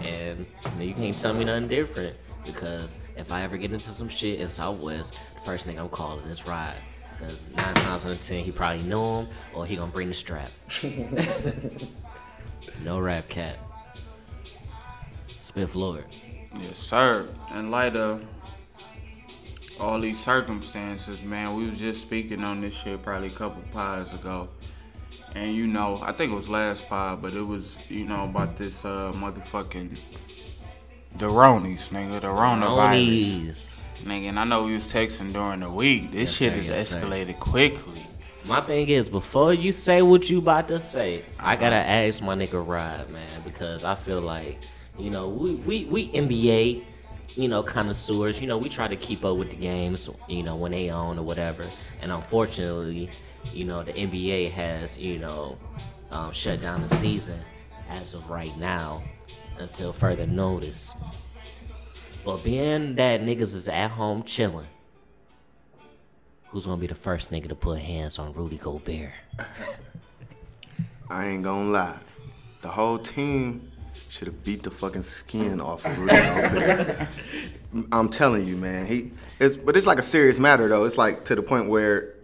And 0.00 0.46
you, 0.78 0.88
you 0.88 0.94
can't 0.94 1.18
tell 1.18 1.34
me 1.34 1.44
nothing 1.44 1.66
different 1.66 2.16
because 2.46 2.98
if 3.16 3.32
I 3.32 3.42
ever 3.42 3.56
get 3.56 3.72
into 3.72 3.90
some 3.90 4.08
shit 4.08 4.38
in 4.38 4.46
Southwest, 4.46 5.18
the 5.34 5.40
first 5.40 5.66
thing 5.66 5.80
I'm 5.80 5.88
calling 5.88 6.24
is 6.26 6.46
ride. 6.46 6.80
Because 7.18 7.42
nine 7.56 7.74
times 7.74 8.04
out 8.04 8.12
of 8.12 8.22
ten, 8.22 8.44
he 8.44 8.52
probably 8.52 8.84
know 8.84 9.22
him, 9.22 9.26
or 9.54 9.66
he 9.66 9.74
gonna 9.74 9.90
bring 9.90 10.08
the 10.08 10.14
strap. 10.14 10.50
no 12.84 13.00
rap 13.00 13.28
cat. 13.28 13.58
Spiff 15.40 15.74
Lord. 15.74 16.04
Yes, 16.58 16.78
sir. 16.78 17.28
In 17.54 17.70
light 17.70 17.96
of 17.96 18.22
all 19.78 20.00
these 20.00 20.18
circumstances, 20.18 21.22
man, 21.22 21.54
we 21.56 21.68
was 21.68 21.78
just 21.78 22.02
speaking 22.02 22.44
on 22.44 22.60
this 22.60 22.74
shit 22.74 23.02
probably 23.02 23.28
a 23.28 23.30
couple 23.30 23.62
pods 23.72 24.12
ago. 24.14 24.48
And 25.34 25.54
you 25.54 25.66
know, 25.68 26.00
I 26.02 26.12
think 26.12 26.32
it 26.32 26.34
was 26.34 26.48
last 26.48 26.88
pod, 26.88 27.22
but 27.22 27.34
it 27.34 27.46
was, 27.46 27.76
you 27.88 28.04
know, 28.04 28.24
about 28.24 28.56
this 28.56 28.84
uh 28.84 29.12
motherfucking 29.14 29.96
the 31.18 31.26
Ronies, 31.26 31.88
nigga, 31.90 32.20
the. 32.20 32.28
Nigga, 34.04 34.28
and 34.30 34.38
I 34.40 34.44
know 34.44 34.64
we 34.64 34.74
was 34.74 34.90
texting 34.90 35.32
during 35.32 35.60
the 35.60 35.70
week. 35.70 36.10
This 36.10 36.30
Yes, 36.30 36.34
shit 36.38 36.52
sir, 36.52 36.56
has 36.56 36.66
yes, 36.66 36.88
sir. 36.88 37.00
escalated 37.02 37.38
quickly. 37.38 38.06
My 38.46 38.60
thing 38.62 38.88
is, 38.88 39.10
before 39.10 39.52
you 39.52 39.70
say 39.72 40.00
what 40.02 40.30
you 40.30 40.38
about 40.38 40.68
to 40.68 40.80
say, 40.80 41.22
I 41.38 41.56
gotta 41.56 41.76
ask 41.76 42.22
my 42.22 42.34
nigga 42.34 42.66
Rod, 42.66 43.10
man, 43.10 43.28
because 43.44 43.84
I 43.84 43.94
feel 43.94 44.20
like, 44.22 44.58
you 45.00 45.10
know, 45.10 45.28
we 45.28 45.54
we, 45.54 45.84
we 45.86 46.10
NBA, 46.10 46.84
you 47.36 47.48
know, 47.48 47.62
connoisseurs, 47.62 48.40
you 48.40 48.46
know, 48.46 48.58
we 48.58 48.68
try 48.68 48.88
to 48.88 48.96
keep 48.96 49.24
up 49.24 49.36
with 49.36 49.50
the 49.50 49.56
games, 49.56 50.08
you 50.28 50.42
know, 50.42 50.56
when 50.56 50.72
they 50.72 50.90
on 50.90 51.18
or 51.18 51.22
whatever. 51.22 51.66
And 52.02 52.12
unfortunately, 52.12 53.10
you 53.52 53.64
know, 53.64 53.82
the 53.82 53.92
NBA 53.92 54.50
has, 54.50 54.98
you 54.98 55.18
know, 55.18 55.58
um, 56.10 56.32
shut 56.32 56.60
down 56.60 56.82
the 56.82 56.88
season 56.88 57.40
as 57.88 58.14
of 58.14 58.28
right 58.28 58.56
now 58.58 59.02
until 59.58 59.92
further 59.92 60.26
notice. 60.26 60.92
But 62.24 62.44
being 62.44 62.96
that 62.96 63.22
niggas 63.22 63.54
is 63.54 63.68
at 63.68 63.90
home 63.90 64.22
chilling, 64.22 64.66
who's 66.48 66.66
gonna 66.66 66.80
be 66.80 66.86
the 66.86 66.94
first 66.94 67.30
nigga 67.30 67.48
to 67.48 67.54
put 67.54 67.78
hands 67.80 68.18
on 68.18 68.34
Rudy 68.34 68.58
Gobert? 68.58 69.12
I 71.10 71.26
ain't 71.26 71.42
gonna 71.42 71.70
lie. 71.70 71.98
The 72.62 72.68
whole 72.68 72.98
team 72.98 73.60
should 74.10 74.26
have 74.26 74.42
beat 74.44 74.64
the 74.64 74.70
fucking 74.70 75.04
skin 75.04 75.60
off 75.60 75.86
of 75.86 75.96
Rudy 75.96 76.16
Gobert. 76.16 77.08
I'm 77.92 78.08
telling 78.08 78.44
you, 78.44 78.56
man. 78.56 78.86
He 78.86 79.12
it's 79.38 79.56
but 79.56 79.76
it's 79.76 79.86
like 79.86 79.98
a 79.98 80.02
serious 80.02 80.38
matter 80.38 80.68
though. 80.68 80.84
It's 80.84 80.98
like 80.98 81.24
to 81.26 81.36
the 81.36 81.42
point 81.42 81.68
where 81.68 82.14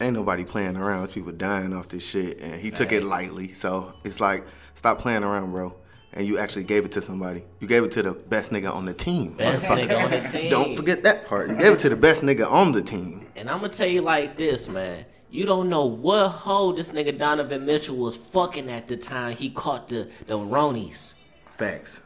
ain't 0.00 0.14
nobody 0.14 0.42
playing 0.42 0.76
around. 0.76 1.04
It's 1.04 1.14
people 1.14 1.30
dying 1.30 1.72
off 1.72 1.88
this 1.88 2.04
shit, 2.04 2.40
and 2.40 2.60
he 2.60 2.72
took 2.72 2.90
it 2.90 3.04
lightly. 3.04 3.54
So 3.54 3.94
it's 4.02 4.18
like 4.18 4.44
stop 4.74 4.98
playing 4.98 5.22
around, 5.22 5.52
bro. 5.52 5.74
And 6.12 6.26
you 6.26 6.38
actually 6.38 6.64
gave 6.64 6.84
it 6.84 6.92
to 6.92 7.02
somebody. 7.02 7.44
You 7.60 7.68
gave 7.68 7.84
it 7.84 7.92
to 7.92 8.02
the 8.02 8.12
best 8.12 8.50
nigga 8.50 8.74
on 8.74 8.86
the 8.86 8.94
team. 8.94 9.36
Best 9.36 9.66
nigga 9.66 10.04
on 10.04 10.10
the 10.10 10.28
team. 10.28 10.50
Don't 10.50 10.74
forget 10.74 11.04
that 11.04 11.26
part. 11.28 11.50
You 11.50 11.54
gave 11.54 11.72
it 11.74 11.78
to 11.80 11.88
the 11.88 11.96
best 11.96 12.22
nigga 12.22 12.50
on 12.50 12.72
the 12.72 12.82
team. 12.82 13.28
And 13.36 13.48
I'm 13.48 13.60
gonna 13.60 13.72
tell 13.72 13.86
you 13.86 14.00
like 14.00 14.36
this, 14.36 14.68
man. 14.68 15.04
You 15.30 15.44
don't 15.44 15.68
know 15.68 15.84
what 15.84 16.30
hoe 16.30 16.72
this 16.72 16.90
nigga 16.90 17.16
Donovan 17.16 17.64
Mitchell 17.64 17.96
was 17.96 18.16
fucking 18.16 18.68
at 18.70 18.88
the 18.88 18.96
time 18.96 19.36
he 19.36 19.50
caught 19.50 19.88
the 19.88 20.08
the 20.26 20.36
Ronies. 20.36 21.14
Facts. 21.58 22.02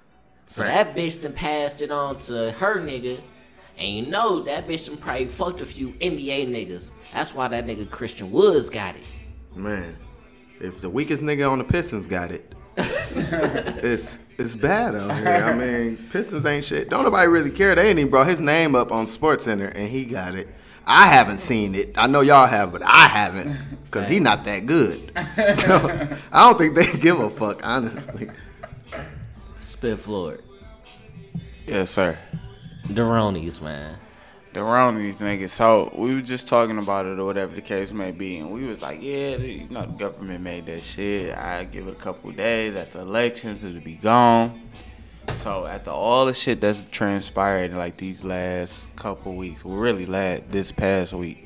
So 0.47 0.63
that 0.63 0.89
bitch 0.89 1.23
done 1.23 1.33
passed 1.33 1.83
it 1.83 1.91
on 1.91 2.19
to 2.21 2.53
her 2.53 2.81
nigga. 2.81 3.21
And 3.79 3.89
you 3.89 4.07
know 4.07 4.43
that 4.43 4.67
bitch 4.67 4.87
done 4.87 4.97
probably 4.97 5.27
fucked 5.27 5.61
a 5.61 5.67
few 5.67 5.93
NBA 5.95 6.49
niggas. 6.49 6.91
That's 7.13 7.35
why 7.35 7.49
that 7.49 7.67
nigga 7.67 7.89
Christian 7.89 8.31
Woods 8.31 8.69
got 8.69 8.97
it. 8.97 9.05
Man, 9.57 9.97
if 10.61 10.81
the 10.81 10.91
weakest 10.91 11.23
nigga 11.23 11.51
on 11.51 11.59
the 11.59 11.65
Pistons 11.65 12.07
got 12.07 12.31
it, 12.31 12.53
it's 12.77 14.31
it's 14.39 14.57
bad 14.57 14.95
out 14.95 15.17
here. 15.17 15.45
I 15.45 15.53
mean, 15.55 15.97
Pistons 16.11 16.47
ain't 16.47 16.65
shit. 16.65 16.89
Don't 16.89 17.05
nobody 17.05 17.29
really 17.29 17.51
care. 17.51 17.75
They 17.75 17.91
ain't 17.91 17.99
even 17.99 18.11
brought 18.11 18.27
his 18.27 18.41
name 18.41 18.75
up 18.75 18.91
on 18.91 19.09
Sports 19.09 19.45
Center, 19.45 19.67
and 19.67 19.89
he 19.91 20.05
got 20.05 20.35
it. 20.35 20.49
I 20.87 21.07
haven't 21.07 21.39
seen 21.39 21.75
it. 21.75 21.97
I 21.97 22.07
know 22.07 22.23
y'all 22.23 22.47
have, 22.47 22.73
but 22.73 22.83
I 22.85 23.09
haven't 23.09 23.57
because 23.85 24.09
he 24.09 24.19
not 24.19 24.45
that 24.45 24.67
good. 24.67 25.13
So 25.57 26.19
I 26.33 26.45
don't 26.45 26.59
think 26.59 26.75
they 26.75 26.87
give 26.99 27.21
a 27.21 27.31
fuck, 27.31 27.61
honestly. 27.65 28.31
Spit 29.83 29.99
Floyd. 29.99 30.41
Yes, 31.67 31.91
sir. 31.91 32.17
Deronis, 32.87 33.61
man. 33.61 33.99
The 34.53 34.61
Ronies 34.61 35.17
niggas. 35.17 35.51
So 35.51 35.93
we 35.99 36.15
were 36.15 36.21
just 36.21 36.47
talking 36.47 36.79
about 36.79 37.07
it 37.07 37.19
or 37.19 37.25
whatever 37.25 37.53
the 37.53 37.63
case 37.63 37.91
may 37.91 38.13
be, 38.13 38.39
and 38.39 38.53
we 38.53 38.65
was 38.65 38.81
like, 38.81 39.03
yeah, 39.03 39.39
you 39.39 39.67
know, 39.69 39.81
the 39.81 39.89
government 39.89 40.45
made 40.45 40.67
that 40.67 40.85
shit. 40.85 41.37
I 41.37 41.65
give 41.65 41.89
it 41.89 41.95
a 41.95 41.97
couple 41.97 42.31
days 42.31 42.77
after 42.77 43.01
elections, 43.01 43.65
it'll 43.65 43.81
be 43.81 43.97
gone. 43.97 44.71
So 45.35 45.67
after 45.67 45.91
all 45.91 46.27
the 46.27 46.35
shit 46.35 46.61
that's 46.61 46.81
transpired 46.91 47.73
in 47.73 47.77
like 47.77 47.97
these 47.97 48.23
last 48.23 48.95
couple 48.95 49.37
weeks, 49.37 49.65
really 49.65 50.07
last 50.07 50.43
this 50.53 50.71
past 50.71 51.13
week, 51.13 51.42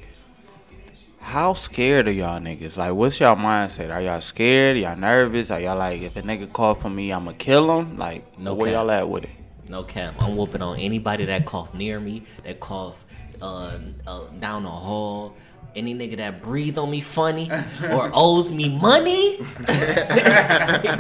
how 1.27 1.55
scared 1.55 2.07
are 2.07 2.13
y'all 2.13 2.39
niggas? 2.39 2.77
Like, 2.77 2.93
what's 2.95 3.19
y'all 3.19 3.35
mindset? 3.35 3.93
Are 3.93 4.01
y'all 4.01 4.21
scared? 4.21 4.79
Y'all 4.79 4.97
nervous? 4.97 5.51
Are 5.51 5.59
y'all 5.59 5.77
like, 5.77 6.01
if 6.01 6.15
a 6.15 6.23
nigga 6.23 6.51
call 6.53 6.77
for 6.77 6.89
me, 6.89 7.13
I'ma 7.13 7.33
kill 7.37 7.81
him? 7.81 7.99
Like, 7.99 8.39
No 8.39 8.55
where 8.55 8.71
cap. 8.71 8.79
y'all 8.79 8.91
at 8.93 9.09
with 9.09 9.25
it? 9.25 9.31
No 9.69 9.83
cap. 9.83 10.15
I'm 10.21 10.37
whooping 10.37 10.63
on 10.63 10.79
anybody 10.79 11.25
that 11.25 11.45
cough 11.45 11.75
near 11.75 11.99
me, 11.99 12.23
that 12.45 12.61
cough 12.61 13.05
uh, 13.43 13.77
uh, 14.07 14.29
down 14.39 14.63
the 14.63 14.71
hall. 14.71 15.35
Any 15.75 15.97
nigga 15.97 16.17
that 16.19 16.43
breathe 16.43 16.79
on 16.79 16.93
me 16.93 17.01
funny 17.01 17.51
or 17.91 18.09
owes 18.15 18.53
me 18.53 18.79
money, 18.79 19.37
he 19.37 19.43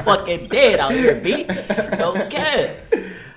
fucking 0.02 0.48
dead 0.48 0.80
out 0.80 0.90
here, 0.92 1.20
B. 1.20 1.44
No 1.44 2.14
cap. 2.28 2.78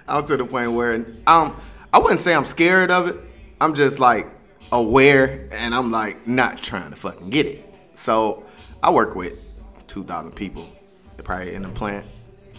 I'm 0.08 0.26
to 0.26 0.36
the 0.38 0.44
point 0.46 0.72
where 0.72 1.06
um 1.28 1.56
I 1.94 2.00
wouldn't 2.00 2.20
say 2.20 2.34
I'm 2.34 2.46
scared 2.46 2.90
of 2.90 3.10
it. 3.10 3.16
I'm 3.62 3.76
just 3.76 4.00
like 4.00 4.26
aware 4.72 5.50
and 5.52 5.74
I'm 5.74 5.92
like 5.92 6.28
not 6.28 6.62
trying 6.62 6.92
to 6.92 6.96
fucking 6.96 7.30
get 7.30 7.46
it. 7.46 7.64
So 7.96 8.46
I 8.82 8.92
work 8.92 9.16
with 9.16 9.42
2,000 9.88 10.36
people. 10.36 10.68
They're 11.16 11.24
probably 11.24 11.54
in 11.54 11.64
the 11.64 11.70
plant. 11.70 12.06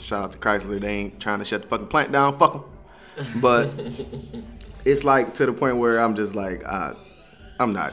Shout 0.01 0.23
out 0.23 0.33
to 0.33 0.39
Chrysler. 0.39 0.81
They 0.81 0.89
ain't 0.89 1.21
trying 1.21 1.39
to 1.39 1.45
shut 1.45 1.63
the 1.63 1.69
fucking 1.69 1.89
plant 1.89 2.13
down. 2.13 2.39
Fuck 2.39 2.53
them. 2.53 3.41
But 3.41 3.71
it's 4.85 5.05
like 5.05 5.35
to 5.35 5.47
the 5.47 5.53
point 5.53 5.77
where 5.77 6.01
I'm 6.01 6.15
just 6.15 6.35
like 6.35 6.63
uh, 6.67 6.95
I'm 7.59 7.73
not. 7.73 7.93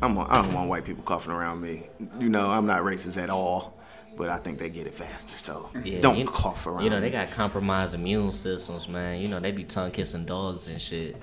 I'm. 0.00 0.18
I 0.18 0.42
don't 0.42 0.52
want 0.54 0.68
white 0.68 0.84
people 0.84 1.04
coughing 1.04 1.32
around 1.32 1.60
me. 1.60 1.84
You 2.18 2.28
know, 2.28 2.46
I'm 2.46 2.66
not 2.66 2.82
racist 2.82 3.16
at 3.16 3.30
all. 3.30 3.78
But 4.16 4.28
I 4.28 4.38
think 4.38 4.58
they 4.58 4.70
get 4.70 4.86
it 4.86 4.94
faster. 4.94 5.36
So 5.38 5.70
yeah, 5.82 6.00
don't 6.00 6.16
you- 6.16 6.24
cough 6.24 6.66
around. 6.66 6.84
You 6.84 6.90
know, 6.90 7.00
they 7.00 7.10
got 7.10 7.30
compromised 7.32 7.94
immune 7.94 8.32
systems, 8.32 8.88
man. 8.88 9.20
You 9.20 9.28
know, 9.28 9.40
they 9.40 9.50
be 9.50 9.64
tongue 9.64 9.90
kissing 9.90 10.24
dogs 10.24 10.68
and 10.68 10.80
shit. 10.80 11.16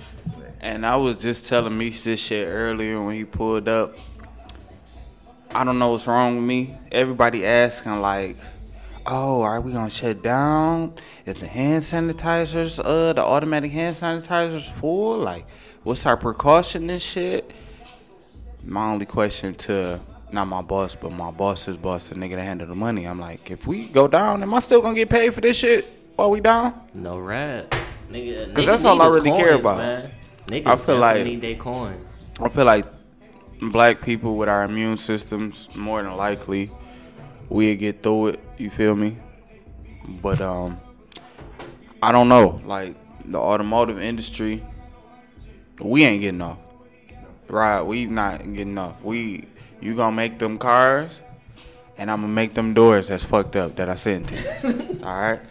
And 0.59 0.85
I 0.85 0.95
was 0.97 1.17
just 1.17 1.47
telling 1.47 1.77
me 1.77 1.89
this 1.89 2.19
shit 2.19 2.47
earlier 2.49 3.01
when 3.01 3.15
he 3.15 3.23
pulled 3.23 3.67
up. 3.67 3.97
I 5.53 5.63
don't 5.63 5.79
know 5.79 5.89
what's 5.89 6.07
wrong 6.07 6.37
with 6.37 6.45
me. 6.45 6.75
Everybody 6.91 7.45
asking 7.45 7.99
like, 8.01 8.37
"Oh, 9.05 9.41
are 9.41 9.59
we 9.59 9.71
gonna 9.73 9.89
shut 9.89 10.21
down? 10.21 10.93
Is 11.25 11.35
the 11.35 11.47
hand 11.47 11.83
sanitizers, 11.83 12.79
uh, 12.83 13.13
the 13.13 13.21
automatic 13.23 13.71
hand 13.71 13.95
sanitizers 13.95 14.69
full? 14.71 15.17
Like, 15.19 15.45
what's 15.83 16.05
our 16.05 16.17
precaution? 16.17 16.87
This 16.87 17.03
shit." 17.03 17.51
My 18.65 18.91
only 18.91 19.05
question 19.05 19.55
to 19.55 19.99
not 20.31 20.47
my 20.47 20.61
boss, 20.61 20.95
but 20.95 21.11
my 21.11 21.31
boss's 21.31 21.77
boss, 21.77 22.09
the 22.09 22.15
nigga 22.15 22.35
that 22.35 22.43
handle 22.43 22.67
the 22.67 22.75
money. 22.75 23.05
I'm 23.05 23.19
like, 23.19 23.51
if 23.51 23.67
we 23.67 23.87
go 23.87 24.07
down, 24.07 24.43
am 24.43 24.53
I 24.53 24.59
still 24.59 24.81
gonna 24.81 24.95
get 24.95 25.09
paid 25.09 25.33
for 25.33 25.41
this 25.41 25.57
shit 25.57 25.85
while 26.15 26.31
we 26.31 26.39
down? 26.39 26.73
No 26.93 27.17
rap. 27.17 27.73
Nigga, 28.09 28.45
'Cause 28.53 28.63
niggas 28.63 28.65
that's 28.65 28.85
all 28.85 29.01
I 29.01 29.07
really 29.07 29.31
care 29.31 29.55
about. 29.55 29.77
Man. 29.77 30.11
Niggas 30.47 30.67
I 30.67 30.75
feel 30.75 30.97
like- 30.97 31.23
need 31.25 31.41
their 31.41 31.55
coins. 31.55 32.23
I 32.41 32.49
feel 32.49 32.65
like 32.65 32.85
black 33.61 34.01
people 34.01 34.35
with 34.37 34.49
our 34.49 34.63
immune 34.63 34.97
systems, 34.97 35.67
more 35.75 36.01
than 36.01 36.15
likely, 36.17 36.71
we'll 37.49 37.75
get 37.75 38.01
through 38.03 38.27
it. 38.29 38.39
You 38.57 38.69
feel 38.69 38.95
me? 38.95 39.17
But 40.21 40.41
um, 40.41 40.79
I 42.01 42.11
don't 42.11 42.27
know. 42.29 42.59
Like 42.65 42.95
the 43.25 43.37
automotive 43.37 44.01
industry, 44.01 44.63
we 45.79 46.03
ain't 46.03 46.21
getting 46.21 46.41
off. 46.41 46.57
Right? 47.47 47.81
We 47.81 48.05
not 48.07 48.39
getting 48.53 48.77
off. 48.77 49.01
We 49.03 49.45
you 49.81 49.95
gonna 49.95 50.15
make 50.15 50.39
them 50.39 50.57
cars, 50.57 51.19
and 51.97 52.09
I'm 52.09 52.21
gonna 52.21 52.33
make 52.33 52.53
them 52.53 52.73
doors 52.73 53.07
that's 53.07 53.25
fucked 53.25 53.55
up 53.55 53.75
that 53.75 53.89
I 53.89 53.95
sent 53.95 54.29
to 54.29 54.35
you. 54.35 54.99
All 55.03 55.21
right. 55.21 55.41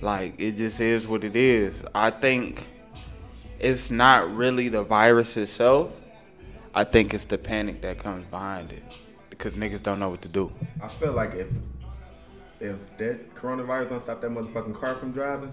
Like 0.00 0.34
it 0.38 0.56
just 0.56 0.80
is 0.80 1.06
what 1.06 1.24
it 1.24 1.36
is. 1.36 1.82
I 1.94 2.10
think 2.10 2.66
it's 3.58 3.90
not 3.90 4.34
really 4.34 4.68
the 4.68 4.82
virus 4.82 5.36
itself. 5.36 6.00
I 6.74 6.84
think 6.84 7.14
it's 7.14 7.24
the 7.24 7.38
panic 7.38 7.80
that 7.82 7.98
comes 7.98 8.24
behind 8.26 8.70
it 8.72 8.82
because 9.30 9.56
niggas 9.56 9.82
don't 9.82 9.98
know 9.98 10.10
what 10.10 10.22
to 10.22 10.28
do. 10.28 10.50
I 10.82 10.88
feel 10.88 11.12
like 11.12 11.34
if 11.34 11.52
if 12.60 12.96
that 12.98 13.34
coronavirus 13.34 13.90
don't 13.90 14.00
stop 14.00 14.20
that 14.20 14.30
motherfucking 14.30 14.78
car 14.78 14.94
from 14.94 15.12
driving, 15.12 15.52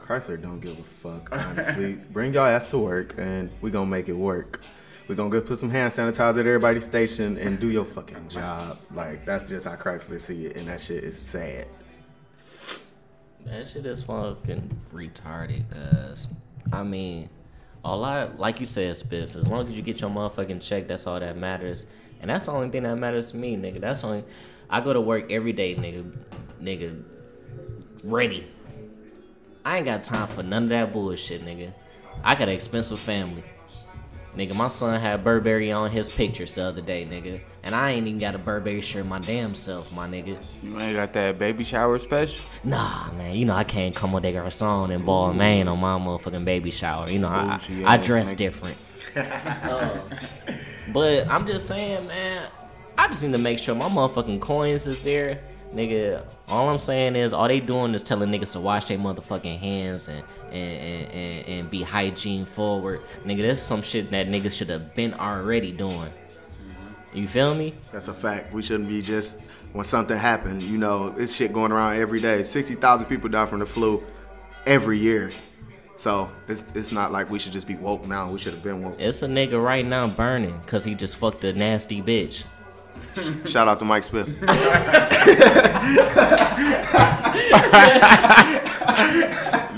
Chrysler 0.00 0.40
don't 0.40 0.60
give 0.60 0.78
a 0.78 0.82
fuck. 0.82 1.28
Honestly, 1.32 2.00
bring 2.10 2.32
y'all 2.32 2.46
ass 2.46 2.70
to 2.70 2.78
work 2.78 3.14
and 3.18 3.50
we 3.60 3.70
gonna 3.70 3.90
make 3.90 4.08
it 4.08 4.16
work. 4.16 4.60
We 5.08 5.14
gonna 5.14 5.30
go 5.30 5.40
put 5.40 5.58
some 5.58 5.70
hand 5.70 5.92
sanitizer 5.92 6.40
at 6.40 6.46
everybody's 6.46 6.84
station 6.84 7.38
and 7.38 7.58
do 7.58 7.70
your 7.70 7.86
fucking 7.86 8.28
job. 8.28 8.78
Like 8.94 9.24
that's 9.24 9.48
just 9.48 9.66
how 9.66 9.74
Chrysler 9.74 10.20
see 10.20 10.46
it, 10.46 10.56
and 10.56 10.68
that 10.68 10.82
shit 10.82 11.02
is 11.02 11.18
sad. 11.18 11.66
That 13.46 13.66
shit 13.66 13.86
is 13.86 14.02
fucking 14.02 14.78
retarded, 14.92 15.64
cuz. 15.70 16.28
I 16.70 16.82
mean, 16.82 17.30
all 17.82 18.04
I, 18.04 18.24
like 18.24 18.60
you 18.60 18.66
said, 18.66 18.94
Spiff, 18.94 19.34
as 19.34 19.48
long 19.48 19.66
as 19.66 19.74
you 19.74 19.80
get 19.80 20.02
your 20.02 20.10
motherfucking 20.10 20.60
check, 20.60 20.86
that's 20.86 21.06
all 21.06 21.18
that 21.18 21.38
matters. 21.38 21.86
And 22.20 22.30
that's 22.30 22.44
the 22.46 22.52
only 22.52 22.68
thing 22.68 22.82
that 22.82 22.96
matters 22.96 23.30
to 23.30 23.38
me, 23.38 23.56
nigga. 23.56 23.80
That's 23.80 24.04
only, 24.04 24.24
I 24.68 24.82
go 24.82 24.92
to 24.92 25.00
work 25.00 25.32
every 25.32 25.54
day, 25.54 25.74
nigga, 25.74 26.12
nigga, 26.60 27.02
ready. 28.04 28.46
I 29.64 29.78
ain't 29.78 29.86
got 29.86 30.02
time 30.02 30.28
for 30.28 30.42
none 30.42 30.64
of 30.64 30.68
that 30.70 30.92
bullshit, 30.92 31.42
nigga. 31.42 31.70
I 32.24 32.34
got 32.34 32.48
an 32.48 32.54
expensive 32.54 33.00
family. 33.00 33.44
Nigga, 34.38 34.54
my 34.54 34.68
son 34.68 35.00
had 35.00 35.24
Burberry 35.24 35.72
on 35.72 35.90
his 35.90 36.08
pictures 36.08 36.54
the 36.54 36.62
other 36.62 36.80
day, 36.80 37.04
nigga. 37.10 37.40
And 37.64 37.74
I 37.74 37.90
ain't 37.90 38.06
even 38.06 38.20
got 38.20 38.36
a 38.36 38.38
Burberry 38.38 38.80
shirt 38.80 39.04
my 39.04 39.18
damn 39.18 39.56
self, 39.56 39.92
my 39.92 40.06
nigga. 40.06 40.40
You 40.62 40.78
ain't 40.78 40.94
got 40.94 41.12
that 41.14 41.40
baby 41.40 41.64
shower 41.64 41.98
special. 41.98 42.44
Nah, 42.62 43.10
man, 43.14 43.34
you 43.34 43.44
know 43.44 43.54
I 43.54 43.64
can't 43.64 43.96
come 43.96 44.12
with 44.12 44.24
a 44.24 44.32
garçon 44.32 44.90
and 44.94 45.04
Balmain 45.04 45.66
on 45.66 45.80
my 45.80 45.98
motherfucking 45.98 46.44
baby 46.44 46.70
shower. 46.70 47.10
You 47.10 47.18
know, 47.18 47.26
I, 47.26 47.56
Bougie 47.58 47.84
I, 47.84 47.94
I 47.94 47.96
dress 47.96 48.32
nigga. 48.32 48.36
different. 48.36 48.78
Uh, 49.16 49.98
but 50.92 51.26
I'm 51.26 51.44
just 51.44 51.66
saying, 51.66 52.06
man, 52.06 52.48
I 52.96 53.08
just 53.08 53.24
need 53.24 53.32
to 53.32 53.38
make 53.38 53.58
sure 53.58 53.74
my 53.74 53.88
motherfucking 53.88 54.40
coins 54.40 54.86
is 54.86 55.02
there. 55.02 55.40
Nigga, 55.72 56.26
all 56.48 56.70
I'm 56.70 56.78
saying 56.78 57.14
is 57.14 57.32
all 57.32 57.46
they 57.46 57.60
doing 57.60 57.94
is 57.94 58.02
telling 58.02 58.30
niggas 58.30 58.52
to 58.52 58.60
wash 58.60 58.86
their 58.86 58.98
motherfucking 58.98 59.58
hands 59.58 60.08
and 60.08 60.22
and, 60.50 61.12
and, 61.12 61.46
and, 61.46 61.70
be 61.70 61.82
hygiene 61.82 62.46
forward. 62.46 63.00
Nigga, 63.24 63.42
that's 63.46 63.60
some 63.60 63.82
shit 63.82 64.10
that 64.12 64.28
niggas 64.28 64.52
should 64.52 64.70
have 64.70 64.94
been 64.94 65.12
already 65.12 65.72
doing. 65.72 66.10
You 67.12 67.26
feel 67.26 67.54
me? 67.54 67.74
That's 67.92 68.08
a 68.08 68.14
fact. 68.14 68.52
We 68.52 68.62
shouldn't 68.62 68.88
be 68.88 69.02
just 69.02 69.38
when 69.74 69.84
something 69.84 70.16
happens. 70.16 70.64
You 70.64 70.78
know, 70.78 71.14
it's 71.18 71.34
shit 71.34 71.52
going 71.52 71.70
around 71.70 71.98
every 71.98 72.20
day. 72.22 72.42
Sixty 72.42 72.74
thousand 72.74 73.06
people 73.06 73.28
die 73.28 73.44
from 73.44 73.58
the 73.58 73.66
flu 73.66 74.02
every 74.66 74.98
year. 74.98 75.32
So 75.96 76.28
it's, 76.48 76.74
it's 76.76 76.92
not 76.92 77.10
like 77.10 77.28
we 77.28 77.38
should 77.40 77.52
just 77.52 77.66
be 77.66 77.74
woke 77.74 78.06
now. 78.06 78.30
We 78.30 78.38
should 78.38 78.54
have 78.54 78.62
been 78.62 78.82
woke. 78.82 79.00
It's 79.00 79.22
a 79.22 79.26
nigga 79.26 79.62
right 79.62 79.84
now 79.84 80.06
burning 80.06 80.56
because 80.60 80.84
he 80.84 80.94
just 80.94 81.16
fucked 81.16 81.42
a 81.44 81.52
nasty 81.52 82.00
bitch. 82.00 82.44
Shout 83.46 83.68
out 83.68 83.78
to 83.78 83.84
Mike 83.84 84.04
Smith. 84.04 84.28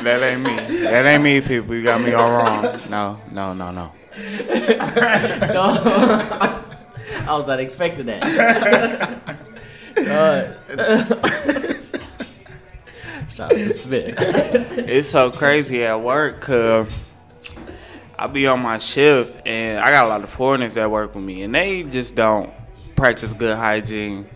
That 0.02 0.22
ain't 0.22 0.40
me. 0.40 0.56
That 0.84 1.04
ain't 1.04 1.22
me, 1.22 1.40
people. 1.42 1.74
You 1.74 1.82
got 1.82 2.00
me 2.00 2.14
all 2.14 2.30
wrong. 2.30 2.62
No, 2.88 3.20
no, 3.30 3.52
no, 3.52 3.70
no. 3.70 3.92
no. 4.16 5.72
I 7.26 7.28
was 7.28 7.46
not 7.46 7.60
expecting 7.60 8.06
that. 8.06 8.22
God. 9.94 10.56
Shout 13.28 13.40
out 13.40 13.50
to 13.50 13.74
Smith. 13.74 14.14
It's 14.18 15.10
so 15.10 15.30
crazy 15.30 15.84
at 15.84 16.00
work, 16.00 16.40
cause 16.40 16.88
I 18.18 18.26
be 18.26 18.46
on 18.46 18.60
my 18.60 18.78
shift 18.78 19.46
and 19.46 19.80
I 19.80 19.90
got 19.90 20.06
a 20.06 20.08
lot 20.08 20.22
of 20.22 20.30
foreigners 20.30 20.74
that 20.74 20.90
work 20.90 21.14
with 21.14 21.24
me, 21.24 21.42
and 21.42 21.54
they 21.54 21.82
just 21.82 22.14
don't 22.14 22.50
practice 23.00 23.32
good 23.32 23.56
hygiene. 23.56 24.28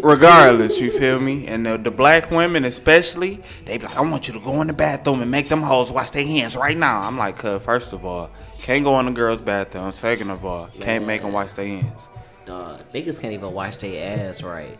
Regardless, 0.00 0.80
you 0.80 0.90
feel 0.90 1.20
me? 1.20 1.46
And 1.46 1.66
the, 1.66 1.76
the 1.76 1.90
black 1.90 2.30
women, 2.30 2.64
especially, 2.64 3.42
they 3.66 3.76
be 3.76 3.84
like, 3.84 3.96
"I 3.96 4.00
want 4.00 4.26
you 4.26 4.32
to 4.32 4.40
go 4.40 4.62
in 4.62 4.66
the 4.66 4.72
bathroom 4.72 5.20
and 5.20 5.30
make 5.30 5.50
them 5.50 5.60
hoes 5.60 5.90
wash 5.92 6.08
their 6.10 6.24
hands 6.24 6.56
right 6.56 6.76
now." 6.76 7.02
I'm 7.02 7.18
like, 7.18 7.36
"Cuz, 7.36 7.62
first 7.62 7.92
of 7.92 8.04
all, 8.04 8.30
can't 8.62 8.82
go 8.82 8.98
in 8.98 9.06
the 9.06 9.12
girls' 9.12 9.42
bathroom. 9.42 9.92
Second 9.92 10.30
of 10.30 10.42
all, 10.44 10.68
can't 10.80 11.06
make 11.06 11.20
them 11.20 11.32
wash 11.32 11.52
their 11.52 11.66
hands." 11.66 12.00
Dog, 12.46 12.80
niggas 12.94 13.20
can't 13.20 13.34
even 13.34 13.52
wash 13.52 13.76
their 13.76 14.28
ass 14.28 14.42
right. 14.42 14.78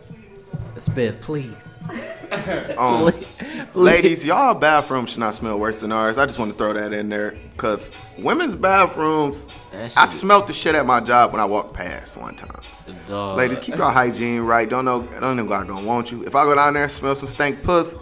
Spiff, 0.75 1.19
please. 1.21 1.79
Um, 2.77 3.13
ladies, 3.75 4.25
y'all 4.25 4.53
bathroom 4.55 5.05
should 5.05 5.19
not 5.19 5.35
smell 5.35 5.57
worse 5.57 5.77
than 5.77 5.91
ours. 5.91 6.17
I 6.17 6.25
just 6.25 6.37
want 6.39 6.51
to 6.51 6.57
throw 6.57 6.73
that 6.73 6.91
in 6.91 7.07
there 7.07 7.35
because 7.53 7.91
women's 8.17 8.55
bathrooms. 8.55 9.45
I 9.95 10.07
smelt 10.07 10.47
the 10.47 10.53
shit 10.53 10.75
at 10.75 10.85
my 10.85 10.99
job 10.99 11.31
when 11.31 11.39
I 11.39 11.45
walked 11.45 11.73
past 11.75 12.17
one 12.17 12.35
time. 12.35 12.61
Dog. 13.07 13.37
Ladies, 13.37 13.59
keep 13.59 13.75
your 13.75 13.89
hygiene 13.91 14.41
right. 14.41 14.67
Don't 14.67 14.85
know, 14.85 15.03
don't 15.03 15.37
know 15.37 15.45
God 15.45 15.67
don't 15.67 15.85
want 15.85 16.11
you. 16.11 16.23
If 16.25 16.35
I 16.35 16.43
go 16.43 16.55
down 16.55 16.73
there 16.73 16.83
and 16.83 16.91
smell 16.91 17.15
some 17.15 17.29
stank 17.29 17.63
puss, 17.63 17.95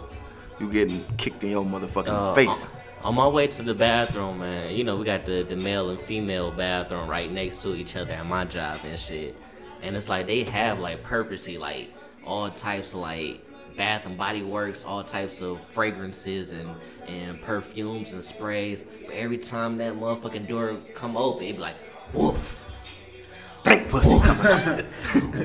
you 0.58 0.72
getting 0.72 1.04
kicked 1.16 1.44
in 1.44 1.50
your 1.50 1.64
motherfucking 1.64 2.08
Uh, 2.08 2.34
face. 2.34 2.66
On, 3.02 3.08
on 3.08 3.14
my 3.14 3.28
way 3.28 3.46
to 3.46 3.62
the 3.62 3.74
bathroom, 3.74 4.40
man, 4.40 4.74
you 4.74 4.82
know, 4.84 4.96
we 4.96 5.04
got 5.04 5.26
the, 5.26 5.42
the 5.42 5.56
male 5.56 5.90
and 5.90 6.00
female 6.00 6.50
bathroom 6.50 7.08
right 7.08 7.30
next 7.30 7.60
to 7.62 7.74
each 7.76 7.94
other 7.94 8.14
at 8.14 8.26
my 8.26 8.44
job 8.46 8.80
and 8.84 8.98
shit. 8.98 9.36
And 9.82 9.94
it's 9.96 10.08
like 10.08 10.26
they 10.26 10.44
have 10.44 10.80
like 10.80 11.02
purposely 11.02 11.58
like 11.58 11.90
all 12.26 12.50
types 12.50 12.92
of 12.94 13.00
like 13.00 13.40
Bath 13.76 14.06
and 14.06 14.16
Body 14.16 14.42
Works, 14.42 14.84
all 14.84 15.02
types 15.02 15.40
of 15.40 15.60
fragrances 15.64 16.52
and, 16.52 16.68
and 17.08 17.40
perfumes 17.42 18.12
and 18.12 18.22
sprays. 18.22 18.84
But 19.06 19.14
every 19.14 19.38
time 19.38 19.78
that 19.78 19.94
motherfucking 19.94 20.48
door 20.48 20.76
come 20.94 21.16
open, 21.16 21.44
it 21.44 21.52
be 21.54 21.58
like, 21.58 21.74
woof, 22.14 22.60
Stank 23.34 23.88
pussy 23.90 24.18
coming. 24.20 24.86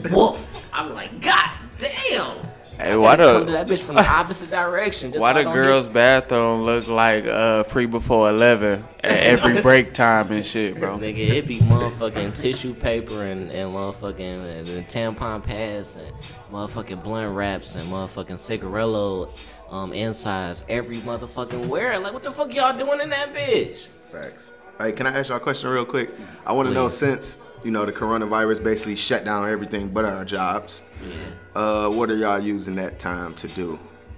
woof. 0.11 0.45
I'm 0.71 0.93
like, 0.93 1.19
God 1.21 1.49
damn. 1.79 2.37
Hey, 2.77 2.95
why 2.95 3.17
Come 3.17 3.39
to 3.41 3.45
the 3.45 3.51
that 3.53 3.67
bitch 3.67 3.79
from 3.79 3.95
the 3.95 4.07
opposite 4.09 4.49
direction. 4.51 5.11
just 5.11 5.19
why 5.21 5.33
so 5.33 5.43
the 5.43 5.51
girls' 5.51 5.85
get- 5.87 5.93
bathroom 5.95 6.61
look 6.61 6.87
like 6.87 7.25
uh 7.25 7.63
free 7.63 7.85
before 7.87 8.29
eleven 8.29 8.85
at 9.03 9.11
every 9.11 9.61
break 9.61 9.93
time 9.93 10.31
and 10.31 10.45
shit, 10.45 10.79
bro? 10.79 10.97
Nigga, 10.97 11.17
it 11.17 11.45
be 11.47 11.59
motherfucking 11.59 12.39
tissue 12.39 12.73
paper 12.73 13.23
and, 13.25 13.51
and 13.51 13.73
motherfucking 13.73 14.19
and, 14.59 14.69
and 14.69 14.87
tampon 14.87 15.43
pads 15.43 15.97
and 15.97 16.07
motherfucking 16.51 17.03
blunt 17.03 17.35
wraps 17.35 17.75
and 17.75 17.91
motherfucking 17.91 18.37
cigarillo 18.37 19.29
um 19.69 19.93
insides 19.93 20.63
every 20.67 20.99
motherfucking 20.99 21.67
where. 21.67 21.99
Like, 21.99 22.13
what 22.13 22.23
the 22.23 22.31
fuck 22.31 22.53
y'all 22.53 22.77
doing 22.77 23.01
in 23.01 23.09
that 23.09 23.33
bitch? 23.33 23.87
Facts. 24.11 24.53
Hey, 24.79 24.91
can 24.91 25.05
I 25.05 25.19
ask 25.19 25.29
y'all 25.29 25.37
a 25.37 25.41
question 25.41 25.69
real 25.69 25.85
quick? 25.85 26.09
I 26.45 26.53
want 26.53 26.69
to 26.69 26.73
know 26.73 26.89
since 26.89 27.37
you 27.63 27.71
know 27.71 27.85
the 27.85 27.91
coronavirus 27.91 28.63
basically 28.63 28.95
shut 28.95 29.25
down 29.25 29.49
everything 29.49 29.89
but 29.89 30.05
our 30.05 30.25
jobs. 30.25 30.83
Yeah. 31.01 31.61
Uh, 31.61 31.89
what 31.89 32.09
are 32.09 32.15
y'all 32.15 32.39
using 32.39 32.75
that 32.75 32.99
time 32.99 33.33
to 33.35 33.47
do? 33.49 33.77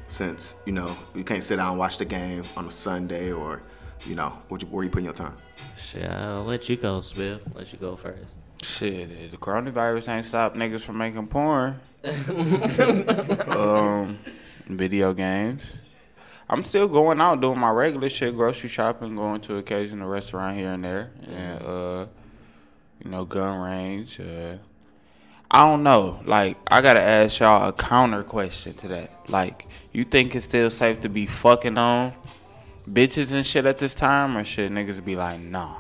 Since 0.10 0.58
you 0.66 0.74
know 0.74 0.98
you 1.16 1.24
can't 1.24 1.44
sit 1.44 1.56
down 1.56 1.70
and 1.70 1.80
watch 1.80 1.98
the 1.98 2.06
game 2.06 2.44
on 2.56 2.68
a 2.68 2.72
Sunday 2.72 3.32
or, 3.32 3.62
you 4.06 4.14
know, 4.14 4.30
what 4.50 4.62
you, 4.62 4.68
where 4.68 4.84
you 4.84 4.90
putting 4.90 5.06
your 5.06 5.14
time? 5.14 5.36
Shit, 5.78 6.10
I'll 6.10 6.44
let 6.44 6.70
you 6.70 6.76
go, 6.76 7.02
Smith. 7.02 7.42
Let 7.56 7.72
you 7.74 7.80
go 7.80 7.96
first. 7.96 8.36
Shit, 8.62 9.32
the 9.32 9.38
coronavirus 9.38 10.10
ain't 10.10 10.26
stopped 10.26 10.56
niggas 10.56 10.82
from 10.82 10.98
making 10.98 11.26
porn. 11.28 11.80
Um, 12.04 12.18
video 14.68 15.14
games. 15.14 15.64
I'm 16.50 16.64
still 16.64 16.88
going 16.88 17.22
out 17.22 17.40
doing 17.40 17.60
my 17.60 17.70
regular 17.70 18.10
shit, 18.10 18.36
grocery 18.36 18.70
shopping, 18.70 19.16
going 19.16 19.42
to 19.42 19.58
occasional 19.58 20.08
restaurant 20.08 20.58
here 20.58 20.72
and 20.72 20.84
there, 20.84 21.12
and 21.28 21.62
uh, 21.62 22.06
you 23.04 23.12
know, 23.12 23.26
gun 23.26 23.62
range. 23.62 24.20
Uh, 24.20 24.56
I 25.50 25.68
don't 25.68 25.84
know. 25.84 26.22
Like, 26.26 26.58
I 26.70 26.82
gotta 26.82 27.02
ask 27.02 27.40
y'all 27.40 27.70
a 27.70 27.74
counter 27.74 28.24
question 28.24 28.74
to 28.74 28.88
that. 28.90 29.12
Like, 29.30 29.66
you 29.94 30.04
think 30.04 30.36
it's 30.36 30.46
still 30.46 30.70
safe 30.70 31.02
to 31.02 31.10
be 31.10 31.26
fucking 31.26 31.78
on 31.78 32.12
bitches 32.90 33.32
and 33.32 33.46
shit 33.46 33.66
at 33.66 33.78
this 33.78 33.94
time, 33.94 34.36
or 34.36 34.44
should 34.44 34.72
niggas 34.72 35.04
be 35.04 35.16
like, 35.16 35.40
nah? 35.40 35.78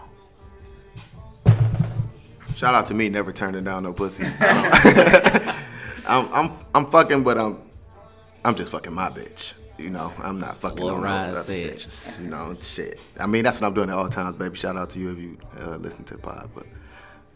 Shout 2.55 2.76
out 2.76 2.86
to 2.88 2.93
me, 2.93 3.09
never 3.09 3.34
turning 3.34 3.63
down 3.63 3.84
no 3.84 3.91
pussy. 3.91 4.24
I'm, 6.12 6.34
I'm, 6.34 6.57
I'm 6.76 6.86
fucking, 6.88 7.24
but 7.24 7.38
I'm, 7.38 7.57
I'm 8.43 8.55
just 8.55 8.72
fucking 8.72 8.93
my 8.93 9.09
bitch. 9.09 9.53
You 9.78 9.89
know, 9.89 10.14
I'm 10.22 10.39
not 10.39 10.57
fucking 10.57 10.84
What 10.84 10.93
on 10.93 10.99
no 10.99 11.05
Ryan 11.05 11.30
other 11.32 11.41
said. 11.41 11.74
bitches. 11.74 12.22
You 12.22 12.30
know, 12.30 12.55
shit. 12.62 12.99
I 13.20 13.26
mean, 13.26 13.43
that's 13.43 13.59
what 13.62 13.68
I'm 13.68 13.74
doing 13.74 13.89
at 13.89 13.95
all 13.95 14.09
times, 14.09 14.36
baby. 14.36 14.55
Shout 14.57 14.78
out 14.78 14.89
to 14.91 14.99
you 14.99 15.12
if 15.12 15.18
you 15.18 15.38
uh, 15.59 15.78
listen 15.78 16.03
to 16.05 16.16
the 16.16 16.20
pod, 16.20 16.49
but 16.53 16.66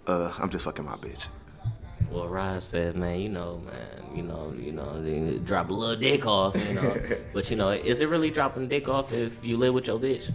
uh, 0.08 0.32
I'm 0.38 0.50
just 0.50 0.66
fucking 0.66 0.86
my 0.86 0.96
bitch. 0.98 1.28
Well, 2.12 2.28
Ryan 2.28 2.62
said, 2.62 2.96
man, 2.96 3.20
you 3.20 3.30
know, 3.30 3.62
man, 3.66 4.16
you 4.16 4.24
know, 4.24 4.54
you 4.58 4.72
know, 4.72 5.02
they 5.02 5.40
drop 5.40 5.70
a 5.70 5.74
little 5.74 5.96
dick 5.96 6.26
off, 6.28 6.56
you 6.68 6.76
know. 6.76 7.02
but 7.34 7.50
you 7.50 7.56
know, 7.56 7.70
is 7.70 8.02
it 8.02 8.10
really 8.10 8.30
dropping 8.30 8.68
dick 8.68 8.88
off 8.88 9.12
if 9.12 9.44
you 9.44 9.58
live 9.58 9.74
with 9.74 9.88
your 9.88 10.00
bitch? 10.00 10.32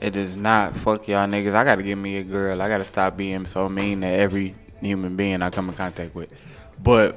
It 0.00 0.16
is 0.16 0.36
not. 0.36 0.76
Fuck 0.76 1.08
y'all 1.08 1.26
niggas. 1.26 1.54
I 1.54 1.64
gotta 1.64 1.82
get 1.82 1.96
me 1.96 2.18
a 2.18 2.24
girl. 2.24 2.60
I 2.60 2.68
gotta 2.68 2.84
stop 2.84 3.16
being 3.16 3.46
so 3.46 3.68
mean 3.68 4.02
to 4.02 4.06
every 4.06 4.54
human 4.80 5.16
being 5.16 5.40
I 5.40 5.48
come 5.50 5.68
in 5.70 5.74
contact 5.76 6.14
with. 6.14 6.32
But 6.82 7.16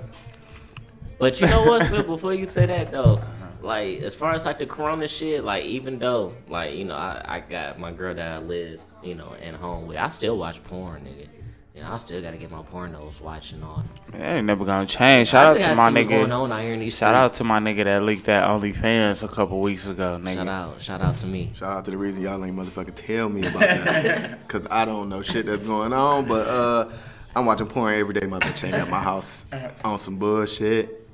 But 1.20 1.42
you 1.42 1.48
know 1.48 1.64
what, 1.64 1.84
Smith? 1.88 2.08
Before 2.08 2.34
you 2.34 2.46
say 2.46 2.66
that 2.66 2.92
though, 2.92 3.22
like 3.62 4.02
as 4.02 4.14
far 4.16 4.34
as 4.34 4.46
like 4.46 4.60
the 4.60 4.66
Corona 4.66 5.08
shit, 5.08 5.44
like 5.44 5.66
even 5.66 6.00
though, 6.00 6.34
like 6.48 6.76
you 6.76 6.86
know, 6.86 6.96
I, 6.96 7.22
I 7.26 7.40
got 7.40 7.80
my 7.80 7.92
girl 7.92 8.14
that 8.14 8.32
I 8.34 8.38
live, 8.40 8.82
you 9.04 9.16
know, 9.16 9.36
and 9.42 9.56
home 9.56 9.88
with, 9.88 9.98
I 9.98 10.10
still 10.10 10.38
watch 10.38 10.64
porn, 10.64 11.02
nigga. 11.02 11.28
And 11.76 11.86
I 11.86 11.96
still 11.98 12.20
gotta 12.24 12.38
get 12.38 12.50
my 12.50 12.64
pornos 12.64 13.22
watching 13.22 13.62
off. 13.62 13.86
it 14.12 14.20
ain't 14.20 14.48
never 14.48 14.66
gonna 14.66 14.88
change. 14.88 15.28
Shout 15.28 15.46
I 15.46 15.50
out 15.50 15.58
just 15.58 15.70
to 15.70 15.76
gotta 15.76 15.76
my 15.76 15.90
see 15.90 16.08
what's 16.08 16.10
going 16.10 16.30
nigga. 16.32 16.44
on 16.44 16.52
out 16.52 16.62
here 16.62 16.74
in 16.74 16.80
these 16.80 16.98
Shout 16.98 17.14
out 17.14 17.34
to 17.34 17.44
my 17.44 17.60
nigga 17.60 17.84
that 17.84 18.02
leaked 18.02 18.24
that 18.26 18.46
OnlyFans 18.48 19.22
a 19.22 19.28
couple 19.28 19.60
weeks 19.62 19.86
ago, 19.86 20.18
nigga. 20.20 20.36
Shout 20.38 20.48
out, 20.48 20.82
shout 20.82 21.02
out 21.02 21.18
to 21.18 21.28
me. 21.28 21.52
Shout 21.56 21.72
out 21.72 21.86
to 21.86 21.92
the 21.92 21.98
reason 21.98 22.22
y'all 22.24 22.44
ain't 22.44 22.56
motherfucking 22.58 22.96
tell 22.96 23.30
me 23.30 23.42
about 23.46 23.60
that. 23.60 24.48
Cause 24.48 24.66
I 24.72 24.86
don't 24.86 25.08
know 25.10 25.22
shit 25.22 25.46
that's 25.46 25.68
going 25.68 25.94
on. 25.94 26.28
But 26.28 26.48
uh 26.48 26.90
I'm 27.38 27.46
watching 27.46 27.68
porn 27.68 27.94
every 27.94 28.16
day, 28.16 28.26
my 28.26 28.40
bitch 28.40 28.64
ain't 28.64 28.74
at 28.74 28.90
my 28.90 29.00
house 29.00 29.46
on 29.84 30.00
some 30.00 30.18
bullshit. 30.18 31.08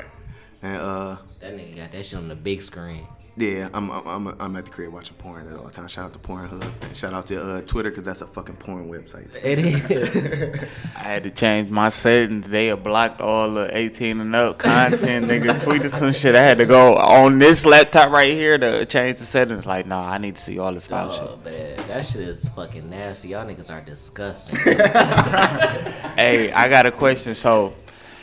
And 0.62 0.78
uh 0.78 1.18
That 1.42 1.58
nigga 1.58 1.76
got 1.76 1.92
that 1.92 2.06
shit 2.06 2.18
on 2.18 2.30
the 2.30 2.36
big 2.36 2.62
screen. 2.62 3.06
Yeah, 3.36 3.70
I'm 3.74 3.90
I'm 3.90 4.08
I'm, 4.08 4.36
I'm 4.40 4.56
at 4.58 4.66
the 4.66 4.72
crib 4.72 4.94
watching 4.94 5.16
porn 5.18 5.48
at 5.48 5.58
all 5.58 5.70
times. 5.70 5.92
Shout 5.92 6.06
out 6.06 6.14
to 6.14 6.20
Pornhub. 6.20 6.96
Shout 6.96 7.14
out 7.14 7.26
to 7.28 7.42
uh, 7.42 7.62
Twitter 7.62 7.90
cause 7.90 8.04
that's 8.04 8.22
a 8.22 8.28
fucking 8.28 8.58
porn 8.58 8.90
website. 8.90 9.36
It 9.44 9.58
is. 9.58 10.70
I 10.96 11.00
had 11.00 11.24
to 11.24 11.32
change 11.32 11.72
my 11.72 11.90
settings. 11.90 12.48
They 12.48 12.68
had 12.68 12.84
blocked 12.84 13.22
all 13.22 13.52
the 13.52 13.76
18 13.76 14.20
and 14.20 14.36
up 14.36 14.60
content. 14.60 15.28
nigga 15.28 15.60
tweeted 15.62 15.90
some 15.92 16.14
shit. 16.14 16.36
I 16.36 16.44
had 16.44 16.60
to 16.60 16.68
go 16.68 16.96
on 16.96 17.40
this 17.40 17.66
laptop 17.66 18.12
right 18.12 18.32
here 18.32 18.60
to 18.60 18.86
change 18.86 19.18
the 19.18 19.26
settings. 19.26 19.66
Like, 19.66 19.88
nah, 19.88 20.08
I 20.08 20.20
need 20.20 20.36
to 20.36 20.42
see 20.42 20.60
all 20.60 20.72
this 20.72 20.86
foul 20.86 21.12
shit. 21.12 21.22
oh 21.24 21.40
man, 21.44 21.88
that 21.88 22.06
shit 22.06 22.22
is 22.22 22.48
fucking 22.50 22.88
nasty. 22.88 23.30
Y'all 23.30 23.46
niggas 23.48 23.74
are 23.74 23.84
disgusting. 23.84 24.60
Hey, 26.16 26.52
I 26.52 26.70
got 26.70 26.86
a 26.86 26.92
question. 26.92 27.34
So, 27.34 27.74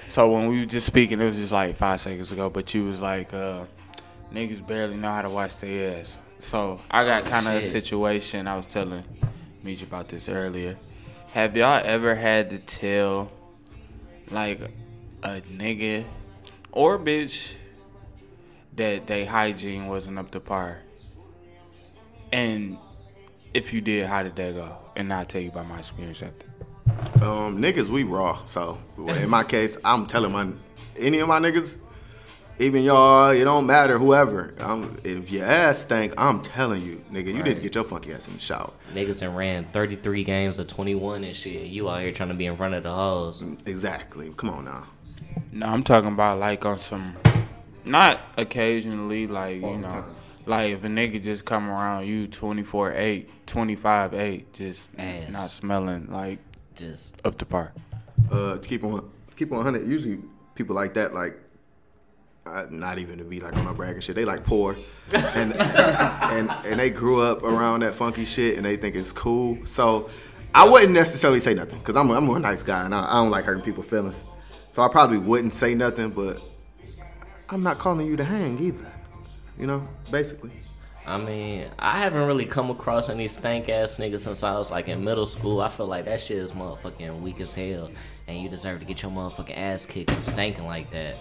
so 0.09 0.33
when 0.33 0.47
we 0.47 0.61
were 0.61 0.67
just 0.67 0.87
speaking, 0.87 1.21
it 1.21 1.25
was 1.25 1.35
just 1.35 1.51
like 1.51 1.75
five 1.75 2.01
seconds 2.01 2.31
ago, 2.31 2.49
but 2.49 2.73
you 2.73 2.85
was 2.85 3.01
like, 3.01 3.35
uh, 3.35 3.65
niggas 4.33 4.67
barely 4.67 4.97
know 4.97 5.11
how 5.11 5.23
to 5.23 5.31
wash 5.31 5.55
their 5.57 5.99
ass. 6.01 6.17
So 6.39 6.81
I 6.91 7.05
got 7.05 7.27
Oh, 7.27 7.31
kind 7.31 7.47
of 7.49 7.55
a 7.55 7.65
situation. 7.65 8.47
I 8.47 8.57
was 8.57 8.67
telling 8.67 9.05
Meech 9.63 9.83
about 9.83 10.09
this 10.09 10.29
earlier. 10.29 10.77
Have 11.33 11.57
y'all 11.57 11.81
ever 11.85 12.15
had 12.15 12.51
to 12.51 12.59
tell, 12.59 13.31
like, 14.31 14.61
a 15.23 15.43
nigga 15.43 16.05
or 16.73 16.99
bitch 16.99 17.49
that 18.77 19.07
they 19.07 19.25
hygiene 19.27 19.87
wasn't 19.87 20.19
up 20.19 20.31
to 20.33 20.41
par? 20.41 20.79
And 22.33 22.79
if 23.53 23.73
you 23.73 23.81
did, 23.81 24.07
how 24.07 24.23
did 24.23 24.37
that 24.37 24.55
go? 24.55 24.77
And 24.97 25.13
I'll 25.13 25.25
tell 25.25 25.41
you 25.41 25.51
about 25.51 25.69
my 25.69 25.79
experience 25.79 26.23
after. 26.23 26.47
Um, 27.25 27.59
niggas, 27.59 27.89
we 27.89 28.03
raw. 28.03 28.39
So 28.47 28.79
in 28.97 29.29
my 29.29 29.45
case, 29.45 29.77
I'm 29.85 30.07
telling 30.07 30.33
my 30.33 30.53
any 30.99 31.19
of 31.19 31.29
my 31.29 31.39
niggas, 31.39 31.79
even 32.61 32.83
y'all, 32.83 33.31
it 33.31 33.43
don't 33.45 33.67
matter. 33.67 33.99
Whoever, 33.99 34.55
um, 34.61 34.99
if 35.03 35.31
your 35.33 35.45
ass 35.47 35.79
stank, 35.79 36.13
I'm 36.19 36.41
telling 36.43 36.83
you, 36.83 36.97
nigga, 37.13 37.27
you 37.35 37.43
need 37.43 37.57
to 37.57 37.63
get 37.63 37.75
your 37.75 37.85
funky 37.85 38.13
ass 38.13 38.29
in 38.29 38.35
the 38.35 38.41
shower. 38.41 38.71
niggas 38.93 39.21
done 39.21 39.35
ran 39.35 39.65
33 39.73 40.25
games 40.25 40.59
of 40.59 40.67
21 40.67 41.25
and 41.25 41.35
shit. 41.35 41.67
You 41.67 41.89
out 41.89 42.01
here 42.03 42.13
trying 42.13 42.29
to 42.29 42.35
be 42.35 42.47
in 42.47 42.57
front 42.57 42.75
of 42.75 42.83
the 42.83 42.95
hoes. 42.95 43.43
Exactly. 43.67 44.33
Come 44.37 44.51
on 44.51 44.65
now. 44.67 44.87
No, 45.53 45.67
I'm 45.67 45.83
talking 45.83 46.13
about 46.13 46.39
like 46.39 46.65
on 46.67 46.79
some, 46.79 47.17
not 47.85 48.21
occasionally, 48.37 49.27
like 49.27 49.63
All 49.63 49.73
you 49.73 49.79
know, 49.79 49.89
time. 49.89 50.15
like 50.47 50.73
if 50.73 50.85
a 50.85 50.89
nigga 50.89 51.23
just 51.23 51.45
come 51.45 51.69
around 51.71 52.07
you 52.07 52.27
24 52.27 52.93
8, 52.95 53.47
25 53.47 54.15
8, 54.15 54.53
just 54.53 54.89
Ass. 54.99 55.31
not 55.31 55.49
smelling 55.49 56.09
like 56.11 56.39
Just 56.77 57.15
up 57.25 57.39
to 57.39 57.47
par. 57.47 57.73
Uh, 58.31 58.57
to 58.59 58.69
keep 58.69 58.85
on, 58.85 59.01
to 59.31 59.37
keep 59.37 59.51
on 59.51 59.59
100. 59.65 59.87
Usually, 59.89 60.19
people 60.55 60.77
like 60.77 60.95
that, 60.95 61.15
like, 61.15 61.37
not 62.71 62.99
even 62.99 63.19
to 63.19 63.25
be 63.25 63.41
like 63.41 63.57
on 63.57 63.65
no 63.65 63.75
bragging 63.75 64.01
shit. 64.01 64.17
They 64.17 64.25
like 64.25 64.45
poor, 64.45 64.77
and 65.13 65.53
and 65.61 66.51
and 66.51 66.81
they 66.81 66.91
grew 66.91 67.23
up 67.23 67.43
around 67.43 67.81
that 67.81 67.95
funky 67.95 68.25
shit, 68.25 68.57
and 68.57 68.65
they 68.65 68.77
think 68.77 68.97
it's 68.97 69.13
cool. 69.13 69.65
So, 69.67 70.11
I 70.55 70.69
wouldn't 70.69 70.93
necessarily 70.93 71.41
say 71.41 71.55
nothing 71.55 71.79
because 71.79 71.97
I'm 71.97 72.11
a, 72.11 72.15
I'm 72.15 72.29
a 72.29 72.39
nice 72.39 72.63
guy, 72.63 72.85
and 72.85 72.95
I, 72.95 73.09
I 73.09 73.15
don't 73.15 73.31
like 73.31 73.45
hurting 73.45 73.65
people's 73.65 73.87
feelings. 73.87 74.23
So 74.73 74.83
I 74.83 74.89
probably 74.89 75.19
wouldn't 75.19 75.55
say 75.55 75.75
nothing, 75.75 76.11
but 76.11 76.41
I'm 77.49 77.63
not 77.63 77.79
calling 77.79 78.07
you 78.07 78.17
to 78.17 78.25
hang 78.25 78.59
either. 78.59 78.93
You 79.59 79.67
know, 79.67 79.89
basically. 80.11 80.53
I 81.07 81.19
mean, 81.19 81.67
I 81.79 81.99
haven't 81.99 82.27
really 82.27 82.45
come 82.45 82.71
across 82.71 83.09
any 83.09 83.27
stank 83.27 83.69
ass 83.69 83.97
niggas 83.97 84.21
since 84.21 84.43
I 84.43 84.57
was 84.57 84.71
like 84.71 84.89
in 84.89 85.03
middle 85.03 85.27
school. 85.27 85.61
I 85.61 85.69
feel 85.69 85.87
like 85.87 86.05
that 86.05 86.21
shit 86.21 86.39
is 86.39 86.53
motherfucking 86.53 87.21
weak 87.21 87.41
as 87.41 87.55
hell, 87.55 87.91
and 88.29 88.39
you 88.39 88.49
deserve 88.49 88.81
to 88.81 88.87
get 88.87 89.03
your 89.03 89.11
motherfucking 89.11 89.57
ass 89.57 89.87
kicked 89.87 90.11
for 90.11 90.19
stanking 90.19 90.65
like 90.65 90.91
that. 90.91 91.17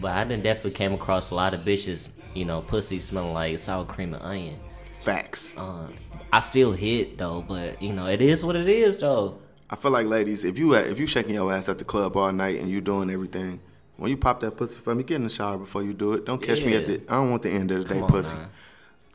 But 0.00 0.12
I 0.12 0.24
done 0.24 0.42
definitely 0.42 0.72
came 0.72 0.92
across 0.92 1.30
a 1.30 1.34
lot 1.34 1.54
of 1.54 1.60
bitches, 1.60 2.08
you 2.34 2.44
know, 2.44 2.62
pussy 2.62 3.00
smelling 3.00 3.34
like 3.34 3.58
sour 3.58 3.84
cream 3.84 4.14
and 4.14 4.22
onion. 4.22 4.56
Facts. 5.00 5.54
Um, 5.56 5.92
I 6.32 6.40
still 6.40 6.72
hit 6.72 7.18
though, 7.18 7.44
but 7.46 7.80
you 7.80 7.92
know, 7.92 8.06
it 8.06 8.20
is 8.20 8.44
what 8.44 8.56
it 8.56 8.68
is 8.68 8.98
though. 8.98 9.38
I 9.70 9.76
feel 9.76 9.90
like 9.90 10.06
ladies, 10.06 10.44
if 10.44 10.58
you 10.58 10.74
if 10.74 10.98
you 10.98 11.06
shaking 11.06 11.34
your 11.34 11.52
ass 11.52 11.68
at 11.68 11.78
the 11.78 11.84
club 11.84 12.16
all 12.16 12.32
night 12.32 12.60
and 12.60 12.70
you 12.70 12.80
doing 12.80 13.10
everything, 13.10 13.60
when 13.96 14.10
you 14.10 14.16
pop 14.16 14.40
that 14.40 14.56
pussy 14.56 14.76
for 14.76 14.94
me, 14.94 15.04
get 15.04 15.16
in 15.16 15.24
the 15.24 15.30
shower 15.30 15.56
before 15.58 15.82
you 15.82 15.92
do 15.92 16.14
it. 16.14 16.26
Don't 16.26 16.42
catch 16.42 16.64
me 16.64 16.74
at 16.74 16.86
the. 16.86 17.00
I 17.08 17.14
don't 17.14 17.30
want 17.30 17.42
the 17.42 17.50
end 17.50 17.70
of 17.70 17.78
the 17.78 17.84
day 17.84 17.94
Come 17.94 18.04
on 18.04 18.10
pussy. 18.10 18.36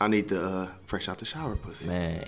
I 0.01 0.07
need 0.07 0.29
to 0.29 0.41
uh, 0.41 0.67
fresh 0.85 1.09
out 1.09 1.17
the 1.17 1.25
shower 1.25 1.57
pussy. 1.57 1.87
man, 1.87 2.25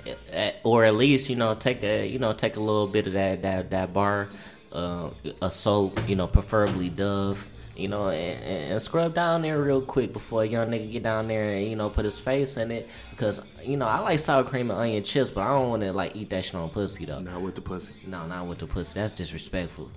or 0.63 0.83
at 0.83 0.95
least 0.95 1.29
you 1.29 1.37
know 1.37 1.55
take 1.55 1.81
a 1.83 2.05
you 2.05 2.19
know 2.19 2.33
take 2.33 2.57
a 2.57 2.59
little 2.59 2.87
bit 2.87 3.07
of 3.07 3.13
that 3.13 3.41
that 3.43 3.69
that 3.69 3.93
bar, 3.93 4.27
uh, 4.73 5.09
a 5.41 5.49
soap, 5.49 6.07
you 6.09 6.15
know, 6.15 6.27
preferably 6.27 6.89
Dove, 6.89 7.47
you 7.81 7.87
know, 7.87 8.09
and, 8.09 8.71
and 8.71 8.81
scrub 8.81 9.15
down 9.15 9.41
there 9.41 9.61
real 9.61 9.81
quick 9.81 10.13
before 10.13 10.43
a 10.43 10.45
young 10.45 10.69
nigga 10.69 10.91
get 10.91 11.03
down 11.03 11.27
there 11.27 11.55
and 11.55 11.67
you 11.67 11.75
know 11.75 11.89
put 11.89 12.05
his 12.05 12.19
face 12.19 12.57
in 12.57 12.71
it 12.71 12.89
because 13.09 13.41
you 13.63 13.77
know 13.77 13.87
I 13.87 13.99
like 13.99 14.19
sour 14.19 14.43
cream 14.43 14.71
and 14.71 14.79
onion 14.79 15.03
chips, 15.03 15.31
but 15.31 15.41
I 15.41 15.47
don't 15.47 15.69
want 15.69 15.81
to 15.83 15.93
like 15.93 16.15
eat 16.15 16.29
that 16.29 16.45
shit 16.45 16.55
on 16.55 16.69
pussy 16.69 17.05
though. 17.05 17.19
Not 17.19 17.41
with 17.41 17.55
the 17.55 17.61
pussy. 17.61 17.93
No, 18.05 18.25
not 18.27 18.45
with 18.45 18.59
the 18.59 18.67
pussy. 18.67 18.99
That's 18.99 19.13
disrespectful. 19.13 19.89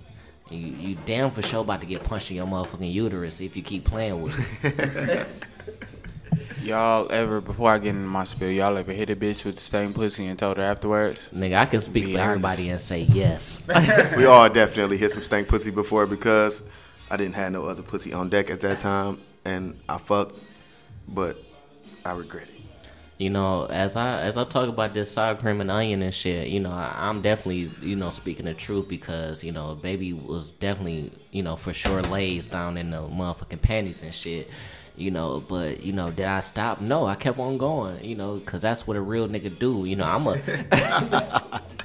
You, 0.49 0.57
you 0.57 0.97
damn 1.05 1.31
for 1.31 1.41
sure 1.41 1.61
about 1.61 1.81
to 1.81 1.87
get 1.87 2.03
punched 2.03 2.29
in 2.29 2.37
your 2.37 2.45
motherfucking 2.45 2.91
uterus 2.91 3.41
if 3.41 3.55
you 3.55 3.63
keep 3.63 3.83
playing 3.85 4.21
with 4.21 4.37
it. 4.63 5.27
Y'all 6.61 7.11
ever, 7.11 7.41
before 7.41 7.69
I 7.69 7.77
get 7.77 7.89
into 7.89 8.07
my 8.07 8.23
spiel, 8.23 8.49
y'all 8.49 8.75
ever 8.75 8.91
hit 8.91 9.11
a 9.11 9.15
bitch 9.15 9.45
with 9.45 9.55
the 9.55 9.61
same 9.61 9.93
pussy 9.93 10.25
and 10.25 10.37
told 10.37 10.57
her 10.57 10.63
afterwards? 10.63 11.19
Nigga, 11.31 11.57
I 11.57 11.65
can 11.65 11.79
speak 11.79 12.07
Be 12.07 12.13
for 12.13 12.17
honest. 12.17 12.29
everybody 12.31 12.69
and 12.69 12.81
say 12.81 13.01
yes. 13.01 13.61
we 14.17 14.25
all 14.25 14.49
definitely 14.49 14.97
hit 14.97 15.11
some 15.11 15.21
stank 15.21 15.47
pussy 15.47 15.69
before 15.69 16.07
because 16.07 16.63
I 17.09 17.17
didn't 17.17 17.35
have 17.35 17.51
no 17.51 17.65
other 17.65 17.83
pussy 17.83 18.13
on 18.13 18.29
deck 18.29 18.49
at 18.49 18.61
that 18.61 18.79
time, 18.79 19.19
and 19.43 19.79
I 19.87 19.97
fucked, 19.97 20.39
but 21.07 21.37
I 22.03 22.13
regret 22.13 22.49
it. 22.49 22.61
You 23.17 23.29
know, 23.29 23.65
as 23.67 23.95
I 23.95 24.21
as 24.21 24.35
I 24.35 24.43
talk 24.43 24.67
about 24.67 24.93
this 24.93 25.09
sour 25.09 25.35
cream 25.35 25.61
and 25.61 25.71
onion 25.71 26.01
and 26.01 26.13
shit, 26.13 26.49
you 26.49 26.59
know, 26.59 26.71
I, 26.71 26.93
I'm 26.97 27.21
definitely 27.21 27.69
you 27.81 27.95
know 27.95 28.09
speaking 28.09 28.45
the 28.45 28.53
truth 28.53 28.89
because 28.89 29.41
you 29.41 29.53
know, 29.53 29.75
baby 29.75 30.11
was 30.11 30.51
definitely 30.51 31.13
you 31.31 31.41
know 31.41 31.55
for 31.55 31.71
sure 31.71 32.01
lays 32.01 32.47
down 32.47 32.75
in 32.75 32.91
the 32.91 32.97
motherfucking 32.97 33.61
panties 33.61 34.01
and 34.01 34.13
shit. 34.13 34.49
You 34.97 35.11
know, 35.11 35.43
but 35.47 35.83
you 35.83 35.93
know, 35.93 36.09
did 36.09 36.25
I 36.25 36.39
stop? 36.41 36.81
No, 36.81 37.05
I 37.05 37.15
kept 37.15 37.39
on 37.39 37.57
going. 37.57 38.03
You 38.03 38.15
know, 38.15 38.39
cause 38.39 38.61
that's 38.61 38.85
what 38.85 38.97
a 38.97 39.01
real 39.01 39.27
nigga 39.27 39.57
do. 39.59 39.85
You 39.85 39.95
know, 39.95 40.05
I'm 40.05 40.27
a. 40.27 41.61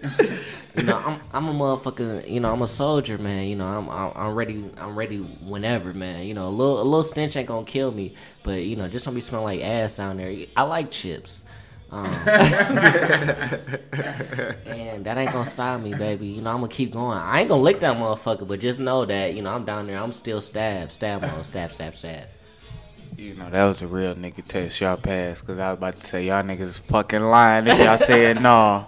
You 0.78 0.84
know, 0.84 0.96
I'm 0.96 1.20
I'm 1.32 1.48
a 1.48 1.52
motherfucker. 1.52 2.28
You 2.28 2.40
know, 2.40 2.52
I'm 2.52 2.62
a 2.62 2.66
soldier, 2.66 3.18
man. 3.18 3.48
You 3.48 3.56
know, 3.56 3.66
I'm 3.66 3.88
I'm, 3.88 4.12
I'm 4.14 4.34
ready. 4.34 4.64
I'm 4.78 4.96
ready 4.96 5.18
whenever, 5.18 5.92
man. 5.92 6.26
You 6.26 6.34
know, 6.34 6.46
a 6.46 6.50
little 6.50 6.80
a 6.80 6.84
little 6.84 7.02
stench 7.02 7.36
ain't 7.36 7.48
gonna 7.48 7.66
kill 7.66 7.90
me, 7.90 8.14
but 8.44 8.64
you 8.64 8.76
know, 8.76 8.88
just 8.88 9.04
don't 9.04 9.14
be 9.14 9.20
smelling 9.20 9.58
like 9.58 9.68
ass 9.68 9.96
down 9.96 10.18
there. 10.18 10.46
I 10.56 10.62
like 10.62 10.90
chips, 10.90 11.42
um, 11.90 12.04
and 12.06 12.16
that 15.04 15.16
ain't 15.16 15.32
gonna 15.32 15.44
stop 15.44 15.80
me, 15.80 15.94
baby. 15.94 16.28
You 16.28 16.42
know, 16.42 16.50
I'm 16.50 16.58
gonna 16.58 16.68
keep 16.68 16.92
going. 16.92 17.18
I 17.18 17.40
ain't 17.40 17.48
gonna 17.48 17.62
lick 17.62 17.80
that 17.80 17.96
motherfucker, 17.96 18.46
but 18.46 18.60
just 18.60 18.78
know 18.78 19.04
that 19.06 19.34
you 19.34 19.42
know 19.42 19.54
I'm 19.54 19.64
down 19.64 19.86
there. 19.86 19.98
I'm 19.98 20.12
still 20.12 20.40
stab, 20.40 20.92
stab 20.92 21.24
on, 21.24 21.44
stab, 21.44 21.72
stab, 21.72 21.96
stab. 21.96 22.26
You 23.16 23.34
know, 23.34 23.50
that 23.50 23.64
was 23.64 23.82
a 23.82 23.86
real 23.86 24.14
nigga 24.14 24.46
test 24.46 24.80
y'all 24.80 24.96
passed. 24.96 25.44
Because 25.44 25.58
I 25.58 25.70
was 25.70 25.78
about 25.78 26.00
to 26.00 26.06
say, 26.06 26.26
y'all 26.26 26.42
niggas 26.42 26.80
fucking 26.82 27.22
lying 27.22 27.66
if 27.66 27.78
y'all 27.78 27.98
said 27.98 28.42
no. 28.42 28.86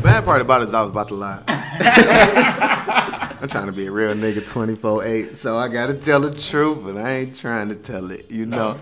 Bad 0.00 0.24
part 0.24 0.40
about 0.40 0.62
it 0.62 0.68
is 0.68 0.74
I 0.74 0.82
was 0.82 0.90
about 0.90 1.08
to 1.08 1.14
lie. 1.14 1.42
I'm 3.42 3.48
trying 3.48 3.66
to 3.66 3.72
be 3.72 3.86
a 3.86 3.90
real 3.90 4.14
nigga 4.14 4.40
24-8, 4.40 5.34
so 5.34 5.58
I 5.58 5.66
gotta 5.68 5.94
tell 5.94 6.20
the 6.20 6.32
truth, 6.32 6.78
but 6.84 6.96
I 6.96 7.12
ain't 7.12 7.36
trying 7.36 7.68
to 7.70 7.74
tell 7.74 8.10
it, 8.12 8.30
you 8.30 8.46
know. 8.46 8.74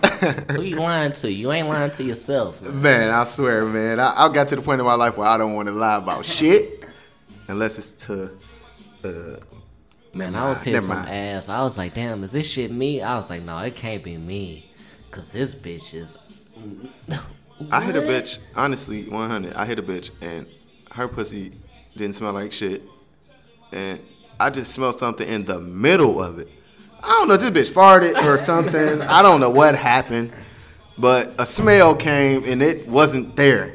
Who 0.51 0.63
you 0.63 0.77
lying 0.77 1.13
to? 1.13 1.33
You 1.33 1.51
ain't 1.53 1.69
lying 1.69 1.91
to 1.93 2.05
yourself. 2.05 2.61
Man. 2.63 2.83
man, 2.83 3.11
I 3.11 3.25
swear, 3.25 3.65
man, 3.65 3.99
I, 3.99 4.27
I 4.27 4.33
got 4.33 4.49
to 4.49 4.57
the 4.57 4.63
point 4.63 4.81
in 4.81 4.87
my 4.87 4.95
life 4.95 5.17
where 5.17 5.29
I 5.29 5.39
don't 5.39 5.55
want 5.55 5.69
to 5.69 5.73
lie 5.75 5.97
about 5.97 6.27
shit 6.27 6.85
unless 7.49 7.79
it's 7.79 8.07
to. 8.07 8.31
Uh, 9.03 9.37
Man, 10.13 10.35
I 10.35 10.49
was 10.49 10.61
hitting 10.63 10.81
some 10.81 10.97
mind. 10.99 11.09
ass. 11.09 11.49
I 11.49 11.63
was 11.63 11.79
like, 11.79 11.95
damn, 11.95 12.25
is 12.25 12.33
this 12.33 12.51
shit 12.51 12.73
me? 12.73 13.01
I 13.01 13.15
was 13.17 13.31
like, 13.31 13.43
no, 13.43 13.57
it 13.59 13.77
can't 13.77 14.03
be 14.03 14.17
me. 14.19 14.71
Cause 15.11 15.31
this 15.33 15.55
bitch 15.55 15.95
is. 15.95 16.19
I 17.71 17.83
hit 17.83 17.97
a 17.97 18.01
bitch, 18.01 18.39
honestly, 18.57 19.09
100. 19.09 19.55
I 19.55 19.67
hit 19.67 19.79
a 19.79 19.83
bitch, 19.83 20.11
and 20.21 20.47
her 20.91 21.09
pussy 21.09 21.53
didn't 21.97 22.17
smell 22.17 22.33
like 22.33 22.53
shit. 22.53 22.83
And 23.73 24.01
I 24.39 24.51
just 24.51 24.73
smelled 24.73 24.99
something 24.99 25.29
in 25.29 25.45
the 25.45 25.59
middle 25.59 26.23
of 26.23 26.39
it. 26.39 26.49
I 27.03 27.09
don't 27.09 27.29
know 27.29 27.35
if 27.35 27.41
this 27.41 27.71
bitch 27.71 27.75
farted 27.75 28.23
or 28.25 28.39
something. 28.39 29.03
I 29.03 29.23
don't 29.23 29.41
know 29.41 29.51
what 29.51 29.75
happened. 29.75 30.33
But 30.99 31.35
a 31.39 31.47
smell 31.47 31.95
came, 31.95 32.45
and 32.45 32.61
it 32.61 32.87
wasn't 32.87 33.35
there. 33.37 33.75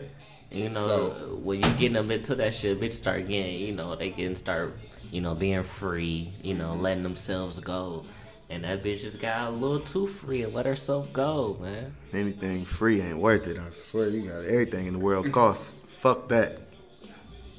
You 0.51 0.69
know, 0.69 1.09
when 1.41 1.57
you 1.57 1.69
getting 1.71 1.93
them 1.93 2.11
into 2.11 2.35
that 2.35 2.53
shit, 2.53 2.79
bitch 2.79 2.93
start 2.93 3.27
getting, 3.27 3.59
you 3.59 3.73
know, 3.73 3.95
they 3.95 4.09
getting 4.11 4.35
start, 4.35 4.77
you 5.11 5.21
know, 5.21 5.33
being 5.33 5.63
free, 5.63 6.29
you 6.43 6.53
know, 6.53 6.75
letting 6.75 7.03
themselves 7.03 7.59
go. 7.59 8.05
And 8.49 8.63
that 8.63 8.83
bitch 8.83 9.01
just 9.01 9.19
got 9.19 9.47
a 9.47 9.49
little 9.49 9.79
too 9.79 10.05
free 10.05 10.43
and 10.43 10.53
let 10.53 10.67
herself 10.67 11.11
go, 11.11 11.57
man. 11.59 11.95
Anything 12.13 12.63
free 12.63 13.01
ain't 13.01 13.17
worth 13.17 13.47
it. 13.47 13.57
I 13.57 13.71
swear, 13.71 14.09
you 14.09 14.29
got 14.29 14.45
everything 14.45 14.85
in 14.85 14.93
the 14.93 14.99
world 14.99 15.31
costs. 15.31 15.71
Fuck 15.99 16.29
that. 16.29 16.59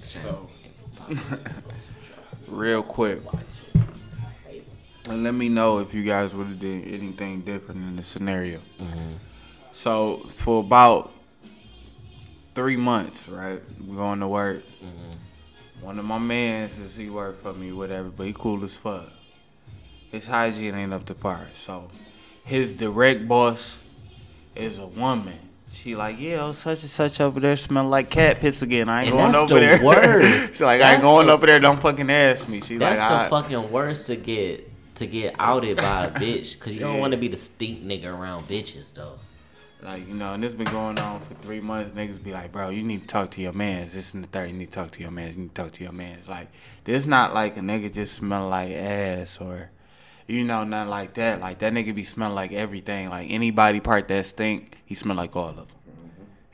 So, 0.07 0.49
real 2.49 2.83
quick. 2.85 3.21
And 5.09 5.25
let 5.25 5.35
me 5.35 5.49
know 5.49 5.79
if 5.81 5.95
you 5.95 6.05
guys 6.05 6.35
would 6.35 6.47
have 6.47 6.61
did 6.61 6.87
anything 6.87 7.41
different 7.41 7.83
in 7.83 7.97
the 7.97 8.05
scenario. 8.05 8.61
Mm-hmm. 8.81 9.15
So, 9.73 10.19
for 10.29 10.61
about 10.61 11.13
three 12.55 12.77
months, 12.77 13.29
right? 13.29 13.61
We 13.85 13.97
going 13.97 14.21
to 14.21 14.29
work. 14.29 14.63
Mm-hmm. 14.83 15.85
One 15.85 15.99
of 15.99 16.05
my 16.05 16.19
mans 16.19 16.75
says 16.75 16.95
he 16.95 17.11
work 17.11 17.43
for 17.43 17.53
me, 17.53 17.73
whatever, 17.73 18.09
but 18.09 18.27
he 18.27 18.33
cool 18.33 18.65
as 18.65 18.77
fuck. 18.77 19.11
His 20.13 20.29
hygiene 20.29 20.77
ain't 20.77 20.93
up 20.93 21.05
to 21.07 21.15
par. 21.15 21.49
So, 21.55 21.91
his 22.45 22.73
direct 22.73 23.27
boss 23.27 23.79
is 24.55 24.79
a 24.79 24.87
woman. 24.87 25.46
She 25.87 25.95
like, 25.95 26.19
yeah, 26.19 26.39
oh, 26.41 26.51
such 26.51 26.83
and 26.83 26.91
such 26.91 27.21
over 27.21 27.39
there 27.39 27.57
smell 27.57 27.85
like 27.85 28.11
cat 28.11 28.41
piss 28.41 28.61
again. 28.61 28.89
I 28.89 29.05
ain't 29.05 29.11
And 29.13 29.19
going 29.21 29.31
that's 29.31 29.53
over 29.53 29.61
the 29.61 29.67
there. 29.67 29.85
worst. 29.85 30.57
she 30.57 30.65
like, 30.65 30.83
I 30.83 30.95
ain't 30.95 31.01
going 31.03 31.29
the- 31.29 31.33
over 31.33 31.47
there. 31.47 31.61
Don't 31.61 31.81
fucking 31.81 32.11
ask 32.11 32.49
me. 32.49 32.61
She 32.61 32.77
That's 32.77 32.99
like, 32.99 33.09
the 33.09 33.15
I, 33.27 33.29
fucking 33.29 33.71
worst 33.71 34.07
to 34.07 34.17
get 34.17 34.69
to 34.97 35.07
get 35.07 35.37
outed 35.39 35.77
by 35.77 36.07
a 36.07 36.11
bitch, 36.11 36.59
cause 36.59 36.73
you 36.73 36.81
don't 36.81 36.99
want 36.99 37.13
to 37.13 37.17
be 37.17 37.29
the 37.29 37.37
stink 37.37 37.85
nigga 37.85 38.07
around 38.07 38.41
bitches 38.49 38.93
though. 38.95 39.13
Like, 39.81 40.09
you 40.09 40.15
know, 40.15 40.35
and 40.35 40.43
this 40.43 40.55
been 40.55 40.67
going 40.73 40.99
on 40.99 41.21
for 41.21 41.35
three 41.35 41.61
months. 41.61 41.93
Niggas 41.93 42.21
be 42.21 42.33
like, 42.33 42.51
bro, 42.51 42.71
you 42.71 42.83
need 42.83 43.03
to 43.03 43.07
talk 43.07 43.31
to 43.33 43.41
your 43.41 43.53
mans. 43.53 43.93
This 43.93 44.13
and 44.13 44.25
the 44.25 44.29
third, 44.29 44.49
you 44.51 44.57
need 44.57 44.73
to 44.73 44.81
talk 44.81 44.91
to 44.91 45.03
your 45.03 45.13
mans. 45.13 45.37
You 45.37 45.43
need 45.43 45.55
to 45.55 45.63
talk 45.63 45.71
to 45.75 45.85
your 45.85 45.93
mans. 45.93 46.29
Like, 46.29 46.49
this 46.83 47.07
not 47.07 47.33
like 47.33 47.57
a 47.59 47.61
nigga 47.61 47.95
just 47.95 48.17
smell 48.17 48.49
like 48.49 48.73
ass 48.73 49.39
or, 49.41 49.71
you 50.27 50.43
know, 50.43 50.65
nothing 50.65 50.91
like 50.91 51.15
that. 51.15 51.39
Like, 51.39 51.61
that 51.61 51.73
nigga 51.73 51.95
be 51.95 52.03
smelling 52.03 52.35
like 52.35 52.51
everything. 52.53 53.09
Like, 53.09 53.31
any 53.31 53.53
body 53.53 53.79
part 53.79 54.09
that 54.09 54.27
stink, 54.27 54.79
he 54.85 54.97
smell 54.97 55.15
like 55.17 55.37
all 55.37 55.51
of 55.51 55.57
them. 55.57 55.67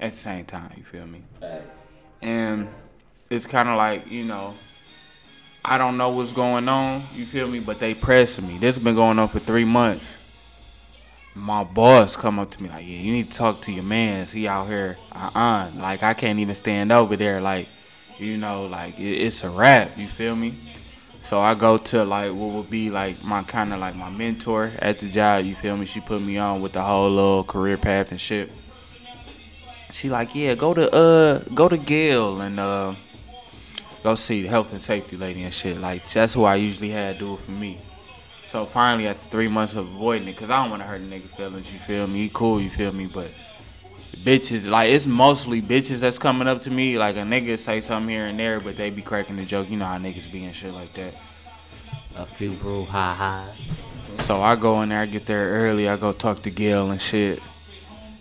At 0.03 0.13
the 0.13 0.19
same 0.19 0.45
time, 0.45 0.71
you 0.77 0.83
feel 0.83 1.07
me? 1.07 1.23
And 2.21 2.69
it's 3.31 3.47
kind 3.47 3.71
of 3.71 3.79
like, 3.79 4.11
you 4.11 4.25
know, 4.25 4.53
I 5.65 5.79
don't 5.79 5.97
know 5.97 6.11
what's 6.11 6.33
going 6.33 6.69
on, 6.69 7.05
you 7.15 7.25
feel 7.25 7.49
me? 7.49 7.61
But 7.61 7.79
they 7.79 7.95
pressing 7.95 8.47
me. 8.47 8.59
This 8.59 8.77
has 8.77 8.85
been 8.85 8.95
going 8.95 9.19
on 9.19 9.29
for 9.29 9.39
three 9.39 9.65
months 9.65 10.19
my 11.35 11.65
boss 11.65 12.17
come 12.17 12.39
up 12.39 12.51
to 12.51 12.63
me 12.63 12.69
like, 12.69 12.85
yeah, 12.87 12.99
you 12.99 13.13
need 13.13 13.31
to 13.31 13.37
talk 13.37 13.61
to 13.63 13.73
your 13.73 13.85
man. 13.85 14.27
He 14.27 14.47
out 14.47 14.69
here, 14.69 14.99
uh-uh. 15.13 15.71
Like, 15.77 16.03
I 16.03 16.15
can't 16.15 16.39
even 16.39 16.55
stand 16.55 16.93
over 16.93 17.17
there. 17.17 17.41
Like, 17.41 17.69
you 18.19 18.37
know, 18.37 18.67
like, 18.67 18.95
it's 18.99 19.43
a 19.43 19.51
wrap. 19.51 19.97
You 19.99 20.07
feel 20.07 20.37
me? 20.37 20.55
So 21.23 21.41
I 21.41 21.55
go 21.55 21.79
to, 21.79 22.05
like, 22.05 22.33
what 22.33 22.51
would 22.51 22.71
be, 22.71 22.91
like, 22.91 23.25
my 23.25 23.43
kind 23.45 23.73
of, 23.73 23.81
like, 23.81 23.97
my 23.97 24.11
mentor 24.11 24.73
at 24.81 24.99
the 24.99 25.09
job. 25.09 25.45
You 25.45 25.55
feel 25.55 25.77
me? 25.77 25.87
She 25.87 26.01
put 26.01 26.21
me 26.21 26.37
on 26.37 26.61
with 26.61 26.73
the 26.73 26.83
whole 26.83 27.09
little 27.09 27.45
career 27.45 27.79
path 27.79 28.11
and 28.11 28.21
shit. 28.21 28.51
She 29.93 30.09
like, 30.09 30.35
yeah, 30.35 30.55
go 30.55 30.75
to, 30.75 30.91
uh, 30.93 31.39
go 31.55 31.69
to 31.69 31.77
Gail 31.77 32.41
and, 32.41 32.59
uh, 32.59 32.95
go 34.03 34.15
see 34.15 34.43
the 34.43 34.49
health 34.49 34.73
and 34.73 34.81
safety 34.81 35.17
lady 35.17 35.43
and 35.43 35.53
shit. 35.53 35.79
Like, 35.79 36.11
that's 36.11 36.35
who 36.35 36.45
I 36.45 36.57
usually 36.57 36.91
had 36.91 37.19
do 37.19 37.35
it 37.35 37.41
for 37.41 37.51
me. 37.53 37.79
So 38.53 38.67
finally, 38.67 39.09
after 39.09 39.29
three 39.31 39.49
months 39.49 39.77
of 39.77 39.87
avoiding 39.87 40.29
it, 40.29 40.37
cause 40.37 40.51
I 40.51 40.61
don't 40.63 40.71
want 40.71 40.83
to 40.83 40.87
hurt 40.87 41.01
a 41.01 41.05
nigga 41.05 41.27
feelings. 41.29 41.73
You 41.73 41.79
feel 41.79 42.07
me? 42.07 42.25
He 42.25 42.31
cool. 42.33 42.61
You 42.61 42.69
feel 42.69 42.93
me? 42.93 43.07
But 43.07 43.35
bitches, 44.19 44.69
like 44.69 44.91
it's 44.91 45.07
mostly 45.07 45.63
bitches 45.63 46.01
that's 46.01 46.19
coming 46.19 46.47
up 46.47 46.61
to 46.63 46.71
me. 46.71 46.99
Like 46.99 47.17
a 47.17 47.21
nigga 47.21 47.59
say 47.59 47.81
something 47.81 48.11
here 48.11 48.27
and 48.27 48.39
there, 48.39 48.61
but 48.61 48.77
they 48.77 48.91
be 48.91 49.01
cracking 49.01 49.37
the 49.37 49.47
joke. 49.47 49.71
You 49.71 49.79
know 49.79 49.87
how 49.87 49.97
niggas 49.97 50.31
be 50.31 50.45
and 50.45 50.55
shit 50.55 50.75
like 50.75 50.93
that. 50.95 51.15
A 52.17 52.27
few 52.27 52.51
brew 52.51 52.85
ha 52.85 53.15
ha. 53.15 53.51
So 54.19 54.43
I 54.43 54.57
go 54.57 54.83
in 54.83 54.91
there, 54.91 55.01
I 55.01 55.07
get 55.07 55.25
there 55.25 55.49
early. 55.49 55.89
I 55.89 55.97
go 55.97 56.13
talk 56.13 56.43
to 56.43 56.51
Gail 56.51 56.91
and 56.91 57.01
shit. 57.01 57.41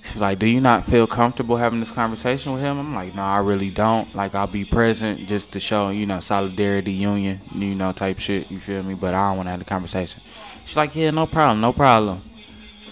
She's 0.03 0.17
like, 0.19 0.39
"Do 0.39 0.47
you 0.47 0.61
not 0.61 0.85
feel 0.85 1.07
comfortable 1.07 1.57
having 1.57 1.79
this 1.79 1.91
conversation 1.91 2.53
with 2.53 2.61
him?" 2.61 2.79
I'm 2.79 2.93
like, 2.93 3.15
"No, 3.15 3.21
I 3.21 3.39
really 3.39 3.69
don't. 3.69 4.13
Like, 4.15 4.35
I'll 4.35 4.47
be 4.47 4.65
present 4.65 5.27
just 5.27 5.53
to 5.53 5.59
show, 5.59 5.89
you 5.89 6.05
know, 6.05 6.19
solidarity, 6.19 6.91
union, 6.91 7.39
you 7.53 7.75
know, 7.75 7.91
type 7.91 8.19
shit. 8.19 8.49
You 8.51 8.59
feel 8.59 8.83
me? 8.83 8.95
But 8.95 9.13
I 9.13 9.29
don't 9.29 9.37
want 9.37 9.47
to 9.47 9.51
have 9.51 9.59
the 9.59 9.65
conversation." 9.65 10.21
She's 10.65 10.77
like, 10.77 10.95
yeah, 10.95 11.11
no 11.11 11.25
problem, 11.25 11.59
no 11.59 11.73
problem. 11.73 12.19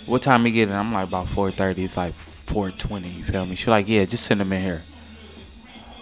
What 0.05 0.22
time 0.22 0.45
you 0.45 0.51
get 0.51 0.70
in? 0.70 0.76
I'm 0.76 0.91
like 0.91 1.07
about 1.07 1.28
4:30. 1.28 1.84
It's 1.86 1.97
like 1.97 2.14
4:20. 2.14 3.18
You 3.18 3.24
feel 3.24 3.45
me? 3.45 3.55
She's 3.55 3.68
like, 3.68 3.88
yeah, 3.88 4.05
just 4.05 4.26
send 4.26 4.41
him 4.41 4.51
in 4.51 4.62
here. 4.62 4.82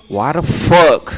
Why 0.08 0.32
the 0.32 0.42
fuck? 0.42 1.14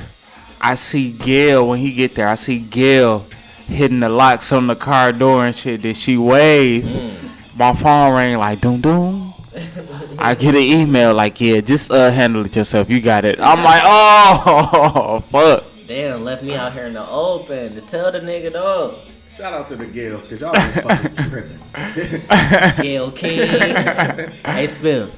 I 0.60 0.76
see 0.76 1.12
Gail 1.12 1.68
when 1.68 1.80
he 1.80 1.94
get 1.94 2.16
there. 2.16 2.28
I 2.28 2.36
see 2.36 2.58
Gail 2.58 3.26
hitting 3.68 4.00
the 4.00 4.10
locks 4.10 4.52
on 4.52 4.68
the 4.68 4.76
car 4.76 5.14
door 5.14 5.46
and 5.46 5.56
shit. 5.56 5.84
Did 5.84 5.96
she 5.96 6.18
wave? 6.18 6.84
Mm. 6.84 7.56
My 7.56 7.74
phone 7.74 8.14
rang 8.14 8.38
like 8.38 8.60
doom 8.60 8.82
doom. 8.82 9.29
I 10.18 10.36
get 10.36 10.56
an 10.56 10.62
email 10.62 11.14
like, 11.14 11.40
yeah, 11.42 11.62
just 11.62 11.92
uh, 11.92 12.12
handle 12.12 12.46
it 12.46 12.56
yourself. 12.56 12.90
You 12.90 13.02
got 13.02 13.26
it. 13.26 13.40
I'm 13.40 13.64
like, 13.64 13.82
oh 13.86 15.24
fuck. 15.32 15.64
Damn, 15.88 16.24
left 16.24 16.44
me 16.44 16.56
out 16.56 16.74
here 16.74 16.86
in 16.86 16.94
the 16.94 17.08
open 17.08 17.74
to 17.76 17.82
tell 17.82 18.12
the 18.12 18.20
nigga 18.20 18.54
dog. 18.54 18.96
Shout 19.36 19.54
out 19.54 19.68
to 19.70 19.76
the 19.76 19.86
Gales, 19.86 20.28
cause 20.28 20.42
y'all 20.42 20.52
been 20.52 20.72
fucking 20.84 21.16
tripping. 21.30 22.84
Gayle 22.84 23.12
King. 23.12 23.48
hey, 23.48 24.68
Spiff. 24.68 25.12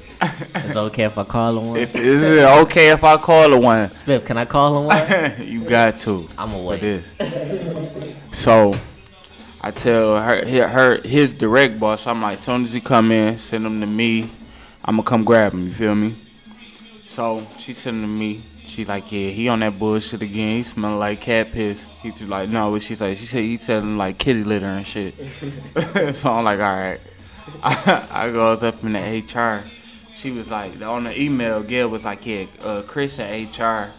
It's 0.54 0.76
okay 0.76 1.04
if 1.04 1.18
I 1.18 1.24
call 1.24 1.58
him 1.58 1.68
one. 1.70 1.76
If 1.78 1.94
is 1.96 2.22
it 2.22 2.44
okay 2.44 2.90
if 2.90 3.02
I 3.02 3.16
call 3.16 3.50
her 3.50 3.58
one? 3.58 3.88
Spiff, 3.88 4.24
can 4.24 4.38
I 4.38 4.44
call 4.44 4.78
him 4.78 4.86
one? 4.86 5.46
you 5.46 5.64
got 5.64 5.98
to. 6.00 6.28
I'ma 6.38 6.54
for 6.54 6.64
wait. 6.64 6.80
this. 6.80 7.14
So 8.30 8.74
I 9.64 9.70
tell 9.70 10.20
her, 10.20 10.44
her, 10.68 11.00
his 11.02 11.32
direct 11.32 11.78
boss. 11.78 12.06
I'm 12.06 12.20
like, 12.20 12.40
soon 12.40 12.64
as 12.64 12.72
he 12.72 12.80
come 12.80 13.12
in, 13.12 13.38
send 13.38 13.64
him 13.64 13.80
to 13.80 13.86
me. 13.86 14.30
I'm 14.84 14.96
gonna 14.96 15.04
come 15.04 15.24
grab 15.24 15.52
him. 15.52 15.60
You 15.60 15.72
feel 15.72 15.94
me? 15.94 16.16
So 17.06 17.46
she 17.58 17.72
send 17.72 17.98
him 17.98 18.02
to 18.02 18.08
me. 18.08 18.42
She 18.64 18.84
like, 18.84 19.12
yeah, 19.12 19.28
he 19.28 19.48
on 19.48 19.60
that 19.60 19.78
bullshit 19.78 20.22
again. 20.22 20.56
He 20.56 20.62
smell 20.64 20.96
like 20.96 21.20
cat 21.20 21.52
piss. 21.52 21.84
He 22.02 22.10
just 22.10 22.24
like, 22.24 22.48
no, 22.48 22.70
what 22.70 22.82
she 22.82 22.96
say? 22.96 23.14
She 23.14 23.26
said 23.26 23.44
he 23.44 23.56
selling 23.56 23.96
like 23.96 24.18
kitty 24.18 24.42
litter 24.42 24.66
and 24.66 24.86
shit. 24.86 25.14
so 26.14 26.32
I'm 26.32 26.44
like, 26.44 26.58
all 26.58 26.76
right. 26.76 27.00
I, 27.62 28.06
I 28.10 28.30
goes 28.30 28.62
up 28.64 28.82
in 28.82 28.92
the 28.92 28.98
HR. 28.98 29.62
She 30.14 30.30
was 30.30 30.50
like, 30.50 30.80
on 30.82 31.04
the 31.04 31.20
email, 31.20 31.62
Gail 31.62 31.88
was 31.88 32.04
like, 32.04 32.26
yeah, 32.26 32.46
uh, 32.62 32.82
Chris 32.82 33.18
at 33.18 33.30
HR, 33.30 33.92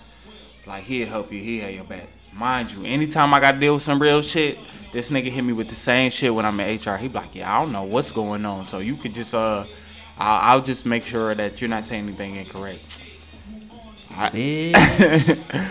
like 0.67 0.83
he'll 0.83 1.07
help 1.07 1.31
you, 1.31 1.39
he 1.39 1.59
have 1.59 1.71
your 1.71 1.83
back. 1.83 2.07
Mind 2.33 2.71
you, 2.71 2.83
anytime 2.85 3.33
I 3.33 3.39
got 3.39 3.53
to 3.53 3.59
deal 3.59 3.75
with 3.75 3.83
some 3.83 3.99
real 3.99 4.21
shit, 4.21 4.57
this 4.93 5.09
nigga 5.09 5.25
hit 5.25 5.43
me 5.43 5.53
with 5.53 5.67
the 5.67 5.75
same 5.75 6.11
shit 6.11 6.33
when 6.33 6.45
I'm 6.45 6.59
at 6.59 6.85
HR. 6.85 6.95
He 6.95 7.07
be 7.07 7.15
like, 7.15 7.35
yeah, 7.35 7.53
I 7.53 7.61
don't 7.61 7.73
know 7.73 7.83
what's 7.83 8.11
going 8.11 8.45
on, 8.45 8.67
so 8.67 8.79
you 8.79 8.95
could 8.95 9.13
just 9.13 9.33
uh, 9.33 9.65
I'll, 10.17 10.57
I'll 10.57 10.61
just 10.61 10.85
make 10.85 11.03
sure 11.03 11.33
that 11.35 11.59
you're 11.59 11.69
not 11.69 11.83
saying 11.83 12.05
anything 12.05 12.35
incorrect. 12.35 13.01
I, 14.11 14.71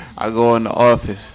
I 0.19 0.31
go 0.31 0.57
in 0.57 0.65
the 0.65 0.71
office. 0.71 1.31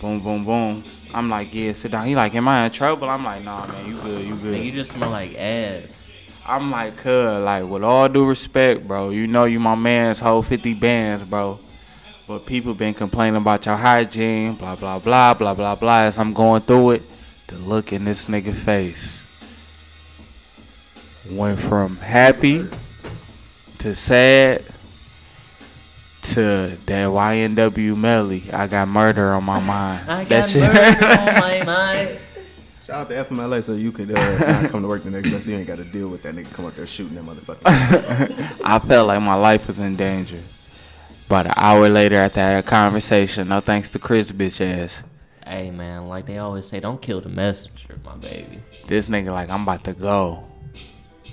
Boom, 0.00 0.20
boom, 0.20 0.44
boom. 0.44 0.84
I'm 1.12 1.28
like, 1.28 1.54
yeah, 1.54 1.74
sit 1.74 1.92
down. 1.92 2.06
He 2.06 2.16
like, 2.16 2.34
am 2.34 2.48
I 2.48 2.64
in 2.64 2.72
trouble? 2.72 3.08
I'm 3.08 3.22
like, 3.22 3.44
nah, 3.44 3.66
man, 3.66 3.86
you 3.86 3.98
good, 4.00 4.26
you 4.26 4.34
good. 4.36 4.54
Nigga, 4.54 4.64
you 4.64 4.72
just 4.72 4.92
smell 4.92 5.10
like 5.10 5.38
ass. 5.38 6.10
I'm 6.46 6.70
like, 6.70 6.96
cuz, 6.96 7.40
like, 7.42 7.64
with 7.64 7.84
all 7.84 8.08
due 8.08 8.26
respect, 8.26 8.86
bro, 8.88 9.10
you 9.10 9.26
know 9.26 9.44
you 9.44 9.60
my 9.60 9.74
man's 9.74 10.20
whole 10.20 10.42
50 10.42 10.74
bands, 10.74 11.24
bro. 11.24 11.58
But 12.26 12.46
people 12.46 12.72
been 12.72 12.94
complaining 12.94 13.36
about 13.36 13.66
your 13.66 13.76
hygiene, 13.76 14.54
blah, 14.54 14.76
blah, 14.76 14.98
blah, 14.98 15.34
blah, 15.34 15.54
blah, 15.54 15.74
blah. 15.74 16.00
As 16.00 16.18
I'm 16.18 16.32
going 16.32 16.62
through 16.62 16.92
it, 16.92 17.02
the 17.48 17.56
look 17.56 17.92
in 17.92 18.04
this 18.04 18.26
nigga 18.26 18.54
face 18.54 19.22
went 21.30 21.60
from 21.60 21.96
happy 21.96 22.66
to 23.78 23.94
sad 23.94 24.64
to 26.22 26.78
that 26.86 27.08
YNW 27.08 27.96
Melly. 27.96 28.44
I 28.50 28.66
got 28.66 28.88
murder 28.88 29.32
on 29.34 29.44
my 29.44 29.60
mind. 29.60 30.04
I 30.10 30.24
that 30.24 30.52
got 30.52 30.74
murder 30.74 31.06
on 31.06 31.34
my 31.40 31.64
mind. 31.64 32.18
Shout 32.84 32.96
out 33.00 33.08
to 33.08 33.24
FMLA 33.24 33.64
so 33.64 33.72
you 33.72 33.92
could 33.92 34.10
uh, 34.10 34.38
not 34.62 34.70
come 34.70 34.82
to 34.82 34.88
work 34.88 35.04
the 35.04 35.10
next 35.10 35.30
day 35.30 35.40
so 35.40 35.50
you 35.50 35.56
ain't 35.56 35.66
got 35.66 35.78
to 35.78 35.84
deal 35.84 36.08
with 36.08 36.22
that 36.22 36.34
nigga 36.34 36.52
come 36.52 36.66
up 36.66 36.74
there 36.74 36.86
shooting 36.86 37.14
that 37.14 37.24
motherfucker. 37.24 37.60
I 38.64 38.78
felt 38.78 39.08
like 39.08 39.22
my 39.22 39.34
life 39.34 39.68
was 39.68 39.78
in 39.78 39.96
danger. 39.96 40.40
About 41.26 41.46
an 41.46 41.54
hour 41.56 41.88
later 41.88 42.16
after 42.16 42.40
I 42.40 42.44
had 42.44 42.64
a 42.64 42.66
conversation, 42.66 43.48
no 43.48 43.60
thanks 43.60 43.90
to 43.90 43.98
Chris 43.98 44.30
bitch 44.30 44.60
ass. 44.60 45.02
Hey 45.46 45.70
man, 45.70 46.08
like 46.08 46.26
they 46.26 46.38
always 46.38 46.66
say, 46.66 46.80
don't 46.80 47.00
kill 47.00 47.20
the 47.20 47.28
messenger, 47.28 47.98
my 48.04 48.16
baby. 48.16 48.62
This 48.86 49.08
nigga 49.08 49.32
like 49.32 49.48
I'm 49.50 49.62
about 49.62 49.84
to 49.84 49.94
go. 49.94 50.44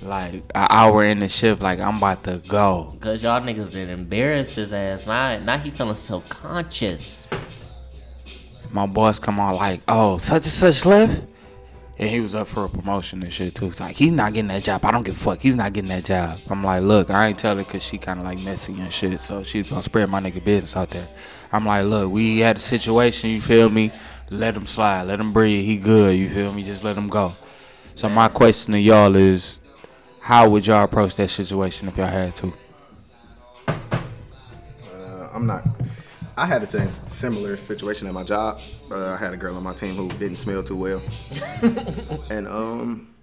Like 0.02 0.36
an 0.56 0.68
hour 0.70 1.04
in 1.04 1.20
the 1.20 1.30
shift, 1.30 1.62
like 1.62 1.80
I'm 1.80 1.98
about 1.98 2.24
to 2.24 2.42
go. 2.48 2.96
Cause 3.00 3.22
y'all 3.22 3.42
niggas 3.42 3.72
did 3.72 3.90
embarrass 3.90 4.56
his 4.56 4.74
ass. 4.74 5.06
Now, 5.06 5.38
now 5.40 5.58
he 5.58 5.70
feeling 5.70 5.96
self 5.96 6.28
conscious. 6.30 7.28
My 8.72 8.86
boss 8.86 9.20
come 9.20 9.40
on 9.40 9.56
like, 9.56 9.82
oh, 9.88 10.18
such 10.18 10.44
and 10.44 10.52
such 10.52 10.86
left. 10.86 11.24
And 12.02 12.10
he 12.10 12.20
was 12.20 12.34
up 12.34 12.48
for 12.48 12.66
a 12.66 12.70
promotion 12.70 13.22
and 13.22 13.32
shit 13.32 13.54
too. 13.54 13.68
It's 13.68 13.80
like 13.80 13.96
he's 13.96 14.12
not 14.12 14.34
getting 14.34 14.48
that 14.48 14.64
job. 14.64 14.84
I 14.84 14.90
don't 14.90 15.04
give 15.04 15.16
a 15.16 15.20
fuck. 15.20 15.40
He's 15.40 15.56
not 15.56 15.72
getting 15.72 15.90
that 15.90 16.04
job. 16.04 16.36
I'm 16.50 16.64
like, 16.64 16.82
look, 16.82 17.12
I 17.12 17.28
ain't 17.28 17.38
tell 17.38 17.56
her 17.56 17.64
cause 17.64 17.84
she 17.84 18.00
kind 18.00 18.20
of 18.20 18.26
like 18.26 18.40
messy 18.40 18.74
and 18.74 18.92
shit. 18.92 19.22
So 19.22 19.44
she's 19.44 19.70
gonna 19.70 19.84
spread 19.84 20.10
my 20.10 20.20
nigga 20.20 20.44
business 20.44 20.76
out 20.76 20.90
there. 20.90 21.08
I'm 21.52 21.68
like, 21.68 21.86
look, 21.86 22.12
we 22.12 22.40
had 22.40 22.58
a 22.58 22.60
situation. 22.60 23.30
You 23.30 23.40
feel 23.40 23.70
me? 23.70 23.92
Let 24.32 24.56
him 24.56 24.66
slide. 24.66 25.04
Let 25.04 25.20
him 25.20 25.32
breathe. 25.32 25.64
He 25.64 25.78
good. 25.78 26.18
You 26.18 26.28
feel 26.32 26.52
me? 26.52 26.64
Just 26.64 26.84
let 26.84 26.98
him 26.98 27.08
go. 27.08 27.34
So 27.94 28.10
my 28.10 28.30
question 28.30 28.74
to 28.74 28.80
y'all 28.80 29.16
is, 29.16 29.60
how 30.22 30.50
would 30.50 30.66
y'all 30.66 30.84
approach 30.84 31.14
that 31.16 31.30
situation 31.30 31.88
if 31.88 31.98
y'all 31.98 32.08
had 32.08 32.36
to? 32.38 32.54
Uh, 33.68 35.30
I'm 35.34 35.46
not. 35.46 35.64
I 36.38 36.46
had 36.46 36.62
the 36.62 36.68
same 36.68 36.92
similar 37.08 37.58
situation 37.58 38.08
at 38.08 38.14
my 38.14 38.24
job. 38.24 38.60
Uh, 38.90 39.12
I 39.14 39.18
had 39.18 39.34
a 39.34 39.38
girl 39.38 39.56
on 39.56 39.64
my 39.64 39.74
team 39.74 39.96
who 39.96 40.08
didn't 40.18 40.38
smell 40.38 40.64
too 40.64 40.76
well, 40.76 41.02
and 42.30 42.48
um, 42.48 43.14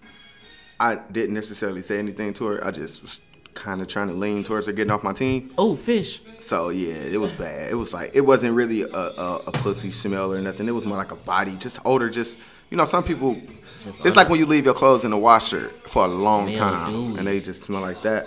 I 0.78 0.96
didn't 0.96 1.34
necessarily 1.34 1.82
say 1.82 1.98
anything 1.98 2.34
to 2.34 2.44
her. 2.46 2.64
I 2.66 2.70
just 2.70 3.02
was 3.02 3.20
kind 3.54 3.80
of 3.80 3.88
trying 3.88 4.06
to 4.09 4.14
lean 4.14 4.44
towards 4.44 4.66
her 4.66 4.72
getting 4.72 4.90
off 4.92 5.02
my 5.02 5.12
team. 5.12 5.50
Oh, 5.59 5.74
fish. 5.74 6.22
So 6.40 6.68
yeah, 6.68 6.94
it 6.94 7.20
was 7.20 7.32
bad. 7.32 7.70
It 7.70 7.74
was 7.74 7.92
like 7.94 8.12
it 8.14 8.20
wasn't 8.20 8.54
really 8.54 8.82
a, 8.82 8.86
a, 8.88 9.36
a 9.46 9.52
pussy 9.52 9.90
smell 9.90 10.32
or 10.32 10.40
nothing. 10.40 10.68
It 10.68 10.72
was 10.72 10.84
more 10.84 10.98
like 10.98 11.11
a 11.12 11.16
body, 11.16 11.56
just 11.56 11.80
odor. 11.84 12.09
Just 12.11 12.36
you 12.70 12.76
know, 12.76 12.84
some 12.84 13.02
people. 13.04 13.40
Just 13.84 14.04
It's 14.04 14.16
like 14.16 14.28
when 14.28 14.38
you 14.38 14.46
leave 14.46 14.64
your 14.64 14.74
clothes 14.74 15.04
in 15.04 15.11
the 15.11 15.16
washer 15.16 15.70
for 15.86 16.04
a 16.04 16.09
long 16.09 16.52
time, 16.54 16.92
Mildew. 16.92 17.18
and 17.18 17.26
they 17.26 17.40
just 17.40 17.62
smell 17.62 17.80
like 17.80 18.02
that. 18.02 18.26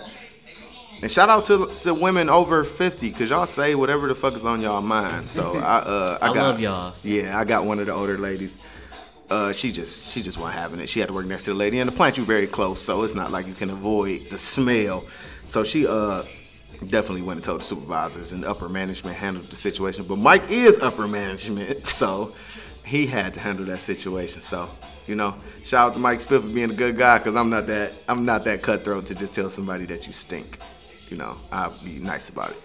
And 1.02 1.10
shout 1.10 1.28
out 1.28 1.46
to 1.46 1.68
to 1.82 1.94
women 1.94 2.30
over 2.30 2.62
fifty, 2.62 3.10
cause 3.10 3.28
y'all 3.28 3.46
say 3.46 3.74
whatever 3.74 4.06
the 4.06 4.14
fuck 4.14 4.34
is 4.34 4.44
on 4.44 4.60
y'all 4.60 4.80
mind. 4.80 5.28
So 5.28 5.58
I 5.58 5.78
uh 5.78 6.18
I, 6.22 6.30
I 6.30 6.34
got 6.34 6.36
love 6.36 6.60
y'all. 6.60 6.94
Yeah, 7.02 7.36
I 7.36 7.44
got 7.44 7.64
one 7.64 7.80
of 7.80 7.86
the 7.86 7.92
older 7.92 8.16
ladies. 8.16 8.56
Uh, 9.28 9.52
she 9.52 9.72
just 9.72 10.12
she 10.12 10.22
just 10.22 10.38
wasn't 10.38 10.58
having 10.58 10.78
it. 10.78 10.88
She 10.88 11.00
had 11.00 11.08
to 11.08 11.14
work 11.14 11.26
next 11.26 11.44
to 11.44 11.50
the 11.50 11.56
lady, 11.56 11.80
and 11.80 11.90
the 11.90 11.94
plant 11.94 12.18
you 12.18 12.24
very 12.24 12.46
close, 12.46 12.80
so 12.82 13.02
it's 13.02 13.14
not 13.14 13.32
like 13.32 13.46
you 13.46 13.54
can 13.54 13.70
avoid 13.70 14.30
the 14.30 14.38
smell. 14.38 15.04
So 15.46 15.64
she 15.64 15.86
uh 15.86 16.22
definitely 16.86 17.22
went 17.22 17.38
and 17.38 17.44
told 17.44 17.60
the 17.62 17.64
supervisors, 17.64 18.30
and 18.30 18.44
the 18.44 18.48
upper 18.50 18.68
management 18.68 19.16
handled 19.16 19.46
the 19.46 19.56
situation. 19.56 20.04
But 20.04 20.18
Mike 20.18 20.50
is 20.50 20.78
upper 20.78 21.08
management, 21.08 21.84
so 21.86 22.34
he 22.84 23.06
had 23.06 23.34
to 23.34 23.40
handle 23.40 23.64
that 23.66 23.78
situation. 23.78 24.42
So 24.42 24.68
you 25.06 25.16
know, 25.16 25.34
shout 25.64 25.88
out 25.88 25.94
to 25.94 26.00
Mike 26.00 26.20
Spiff 26.20 26.42
for 26.42 26.54
being 26.54 26.70
a 26.70 26.74
good 26.74 26.96
guy, 26.96 27.18
cause 27.18 27.34
I'm 27.34 27.50
not 27.50 27.66
that 27.66 27.92
I'm 28.06 28.24
not 28.24 28.44
that 28.44 28.62
cutthroat 28.62 29.06
to 29.06 29.16
just 29.16 29.34
tell 29.34 29.50
somebody 29.50 29.84
that 29.86 30.06
you 30.06 30.12
stink. 30.12 30.58
You 31.12 31.18
know, 31.18 31.36
I'll 31.52 31.74
be 31.84 31.98
nice 31.98 32.30
about 32.30 32.52
it. 32.52 32.62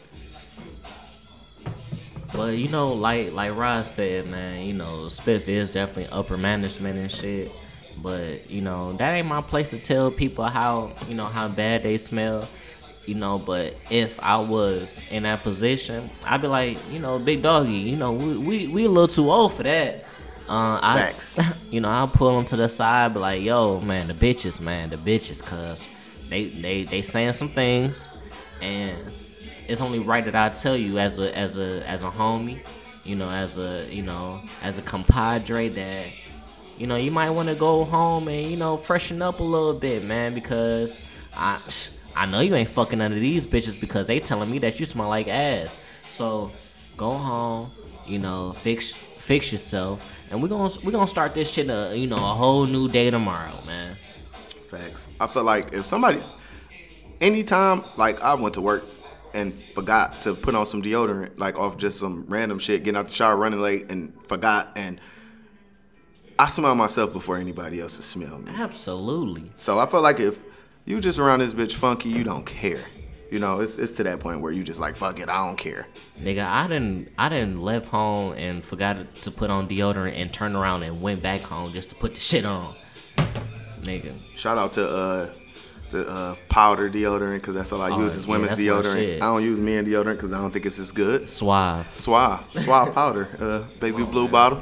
But 2.34 2.58
you 2.58 2.70
know, 2.70 2.94
like 2.94 3.34
like 3.34 3.54
Ross 3.58 3.92
said, 3.92 4.28
man, 4.28 4.66
you 4.66 4.72
know, 4.72 5.08
Spiff 5.08 5.50
is 5.50 5.70
definitely 5.70 6.08
upper 6.14 6.38
management 6.38 6.98
and 6.98 7.12
shit. 7.12 7.52
But 8.02 8.50
you 8.50 8.62
know, 8.62 8.94
that 8.94 9.16
ain't 9.16 9.28
my 9.28 9.42
place 9.42 9.72
to 9.72 9.80
tell 9.80 10.12
people 10.12 10.46
how 10.46 10.94
you 11.10 11.16
know 11.16 11.26
how 11.26 11.50
bad 11.50 11.84
they 11.84 11.98
smell. 11.98 12.48
You 13.06 13.16
know, 13.16 13.38
but 13.38 13.76
if 13.92 14.18
I 14.22 14.38
was 14.38 15.04
in 15.12 15.24
that 15.24 15.44
position, 15.44 16.10
I'd 16.24 16.42
be 16.42 16.48
like, 16.48 16.78
you 16.90 17.00
know, 17.00 17.20
big 17.20 17.44
doggy, 17.44 17.74
you 17.74 17.98
know, 17.98 18.14
we 18.14 18.38
we, 18.38 18.68
we 18.70 18.86
a 18.86 18.90
little 18.90 19.10
too 19.10 19.30
old 19.30 19.52
for 19.56 19.64
that. 19.64 20.06
Uh, 20.48 20.80
I, 20.82 21.00
Facts. 21.00 21.38
you 21.70 21.82
know, 21.82 21.90
I'll 21.90 22.08
pull 22.08 22.34
them 22.34 22.46
to 22.46 22.56
the 22.56 22.70
side, 22.70 23.14
be 23.14 23.20
like, 23.20 23.44
yo, 23.44 23.82
man, 23.82 24.08
the 24.08 24.14
bitches, 24.14 24.62
man, 24.62 24.90
the 24.90 24.96
bitches, 24.96 25.44
cause 25.44 25.86
they 26.30 26.46
they 26.46 26.84
they 26.84 27.02
saying 27.02 27.34
some 27.34 27.50
things, 27.50 28.08
and 28.62 28.98
it's 29.68 29.82
only 29.82 30.00
right 30.00 30.24
that 30.26 30.36
I 30.36 30.50
tell 30.50 30.78
you 30.78 31.00
as 31.00 31.20
a 31.20 31.38
as 31.38 31.58
a 31.58 31.88
as 31.88 32.04
a 32.04 32.10
homie, 32.10 32.60
you 33.04 33.16
know, 33.16 33.30
as 33.30 33.58
a 33.58 33.86
you 33.94 34.04
know 34.04 34.42
as 34.64 34.78
a 34.78 34.82
compadre 34.82 35.70
that 35.70 36.08
you 36.78 36.88
know 36.88 36.96
you 36.96 37.12
might 37.12 37.30
want 37.32 37.50
to 37.50 37.56
go 37.56 37.84
home 37.84 38.28
and 38.28 38.50
you 38.50 38.58
know 38.58 38.78
freshen 38.78 39.22
up 39.22 39.40
a 39.40 39.44
little 39.44 39.80
bit, 39.80 40.04
man, 40.04 40.34
because 40.34 41.00
I 41.36 41.60
I 42.16 42.26
know 42.26 42.40
you 42.40 42.56
ain't 42.56 42.70
fucking 42.70 43.02
under 43.02 43.20
these 43.20 43.46
bitches 43.46 43.80
because 43.80 44.08
they 44.08 44.20
telling 44.20 44.50
me 44.50 44.60
that 44.60 44.80
you 44.80 44.86
smell 44.86 45.10
like 45.10 45.28
ass. 45.28 45.78
So 46.02 46.52
go 46.96 47.12
home, 47.12 47.70
you 48.06 48.20
know, 48.20 48.54
fix 48.54 48.92
fix 48.92 49.52
yourself, 49.52 50.20
and 50.32 50.42
we're 50.42 50.50
gonna 50.50 50.74
we're 50.84 50.92
gonna 50.92 51.08
start 51.08 51.34
this 51.34 51.52
shit 51.52 51.70
a 51.70 51.96
you 51.96 52.08
know 52.08 52.16
a 52.16 52.34
whole 52.34 52.66
new 52.66 52.90
day 52.90 53.12
tomorrow, 53.12 53.54
man. 53.66 53.96
Facts. 54.70 55.08
I 55.20 55.28
feel 55.28 55.44
like 55.44 55.74
if 55.74 55.86
somebody, 55.86 56.20
anytime, 57.22 57.84
like 57.98 58.22
I 58.22 58.36
went 58.36 58.56
to 58.56 58.62
work 58.62 58.84
and 59.34 59.54
forgot 59.54 60.22
to 60.24 60.34
put 60.34 60.56
on 60.56 60.66
some 60.68 60.82
deodorant, 60.82 61.38
like 61.38 61.58
off 61.58 61.78
just 61.78 62.00
some 62.00 62.26
random 62.28 62.60
shit, 62.60 62.84
getting 62.84 62.98
out 62.98 63.08
the 63.08 63.14
shower, 63.14 63.36
running 63.36 63.62
late, 63.62 63.90
and 63.90 64.14
forgot, 64.26 64.72
and 64.76 65.00
I 66.40 66.48
smell 66.48 66.76
myself 66.76 67.14
before 67.14 67.38
anybody 67.38 67.82
else 67.82 67.98
will 67.98 68.04
smell 68.04 68.40
me. 68.40 68.52
Absolutely. 68.56 69.52
So 69.58 69.80
I 69.80 69.88
feel 69.88 70.02
like 70.02 70.20
if 70.20 70.40
you 70.86 71.02
just 71.02 71.20
around 71.20 71.40
this 71.40 71.54
bitch 71.54 71.74
funky, 71.74 72.10
you 72.10 72.24
don't 72.24 72.46
care. 72.46 72.84
You 73.32 73.40
know, 73.40 73.60
it's 73.60 73.78
it's 73.78 73.96
to 73.98 74.04
that 74.04 74.22
point 74.22 74.40
where 74.40 74.54
you 74.54 74.64
just 74.64 74.80
like 74.80 74.96
fuck 74.96 75.20
it, 75.20 75.28
I 75.28 75.46
don't 75.46 75.58
care. 75.58 75.86
Nigga, 76.20 76.46
I 76.46 76.68
didn't 76.68 77.10
I 77.18 77.28
didn't 77.28 77.62
left 77.62 77.88
home 77.88 78.34
and 78.38 78.64
forgot 78.64 78.98
to 79.24 79.32
put 79.32 79.50
on 79.50 79.68
deodorant 79.68 80.16
and 80.16 80.32
turned 80.32 80.56
around 80.56 80.84
and 80.84 81.02
went 81.02 81.22
back 81.22 81.42
home 81.42 81.74
just 81.74 81.90
to 81.90 81.96
put 81.96 82.14
the 82.14 82.22
shit 82.22 82.46
on. 82.46 82.74
Nigga. 83.82 84.16
Shout 84.38 84.58
out 84.58 84.74
to 84.74 84.88
uh 84.88 85.30
the 85.92 86.08
uh, 86.08 86.36
powder 86.50 86.90
deodorant 86.90 87.36
because 87.36 87.56
that's 87.56 87.72
all 87.72 87.82
I 87.82 87.90
Oh, 87.92 88.00
use 88.00 88.16
is 88.16 88.26
yeah, 88.26 88.32
women's 88.32 88.60
deodorant. 88.60 89.16
I 89.18 89.20
don't 89.20 89.44
use 89.44 89.60
men 89.60 89.86
deodorant 89.86 90.16
because 90.16 90.34
I 90.34 90.38
don't 90.40 90.52
think 90.52 90.66
it's 90.66 90.80
as 90.80 90.92
good. 90.92 91.30
Suave. 91.30 91.88
Suave, 92.00 92.44
Suave 92.64 92.94
powder, 92.94 93.28
uh, 93.40 93.80
baby 93.80 94.04
blue 94.04 94.28
bottle. 94.28 94.62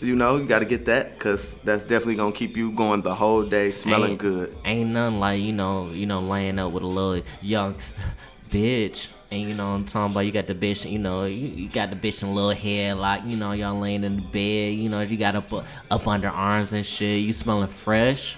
You 0.00 0.16
know, 0.16 0.36
you 0.36 0.46
got 0.46 0.58
to 0.60 0.64
get 0.64 0.86
that 0.86 1.10
because 1.14 1.54
that's 1.62 1.82
definitely 1.82 2.16
gonna 2.16 2.32
keep 2.32 2.56
you 2.56 2.72
going 2.72 3.02
the 3.02 3.14
whole 3.14 3.44
day 3.44 3.70
smelling 3.70 4.12
ain't, 4.12 4.18
good. 4.20 4.54
Ain't 4.64 4.90
nothing 4.90 5.20
like, 5.20 5.40
you 5.40 5.52
know, 5.52 5.90
you 5.90 6.06
know, 6.06 6.20
laying 6.20 6.58
up 6.58 6.72
with 6.72 6.82
a 6.82 6.86
little 6.88 7.24
young 7.40 7.76
bitch. 8.50 9.08
And 9.30 9.40
you 9.48 9.54
know 9.54 9.68
what 9.68 9.74
I'm 9.76 9.84
talking 9.86 10.12
about? 10.12 10.20
You 10.26 10.32
got 10.32 10.46
the 10.46 10.54
bitch, 10.54 10.90
you 10.90 10.98
know, 10.98 11.24
you, 11.24 11.46
you 11.48 11.68
got 11.70 11.88
the 11.88 11.96
bitch 11.96 12.22
in 12.22 12.28
a 12.28 12.32
little 12.32 12.50
hair, 12.50 12.94
like, 12.94 13.24
you 13.24 13.36
know, 13.38 13.52
y'all 13.52 13.78
laying 13.78 14.04
in 14.04 14.16
the 14.16 14.22
bed, 14.22 14.74
you 14.74 14.90
know, 14.90 15.00
you 15.00 15.16
got 15.16 15.34
up 15.36 15.50
up 15.90 16.06
under 16.06 16.28
arms 16.28 16.74
and 16.74 16.84
shit. 16.84 17.20
You 17.22 17.32
smelling 17.32 17.68
fresh, 17.68 18.36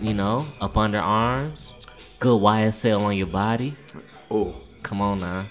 you 0.00 0.14
know, 0.14 0.46
up 0.60 0.76
under 0.76 0.98
arms. 0.98 1.72
Good 2.18 2.40
YSL 2.40 3.00
on 3.00 3.16
your 3.16 3.26
body. 3.26 3.74
Oh, 4.30 4.54
Come 4.82 5.00
on 5.00 5.20
now. 5.20 5.44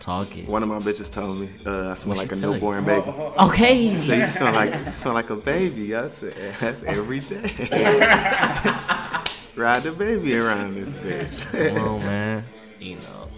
Talk 0.00 0.36
it. 0.36 0.48
one 0.48 0.64
of 0.64 0.68
my 0.68 0.78
bitches 0.80 1.08
told 1.10 1.38
me 1.38 1.48
uh, 1.64 1.90
I 1.90 1.94
smell 1.94 2.16
like 2.16 2.32
a 2.32 2.34
tell 2.34 2.50
you? 2.50 2.54
newborn 2.56 2.84
baby. 2.84 3.08
Okay. 3.08 3.96
So 3.96 4.14
you 4.14 4.26
smell 4.26 4.52
like 4.52 4.74
you 4.74 4.92
smell 4.92 5.14
like 5.14 5.30
a 5.30 5.36
baby. 5.36 5.94
I 5.94 6.08
said 6.08 6.34
that's 6.58 6.82
every 6.82 7.20
day. 7.20 7.38
Ride 9.54 9.82
the 9.82 9.92
baby 9.92 10.36
around 10.36 10.74
this 10.74 10.88
bitch. 11.44 11.74
Come 11.74 11.86
on, 11.88 12.00
man. 12.00 12.44
You 12.80 12.96
know, 12.96 13.28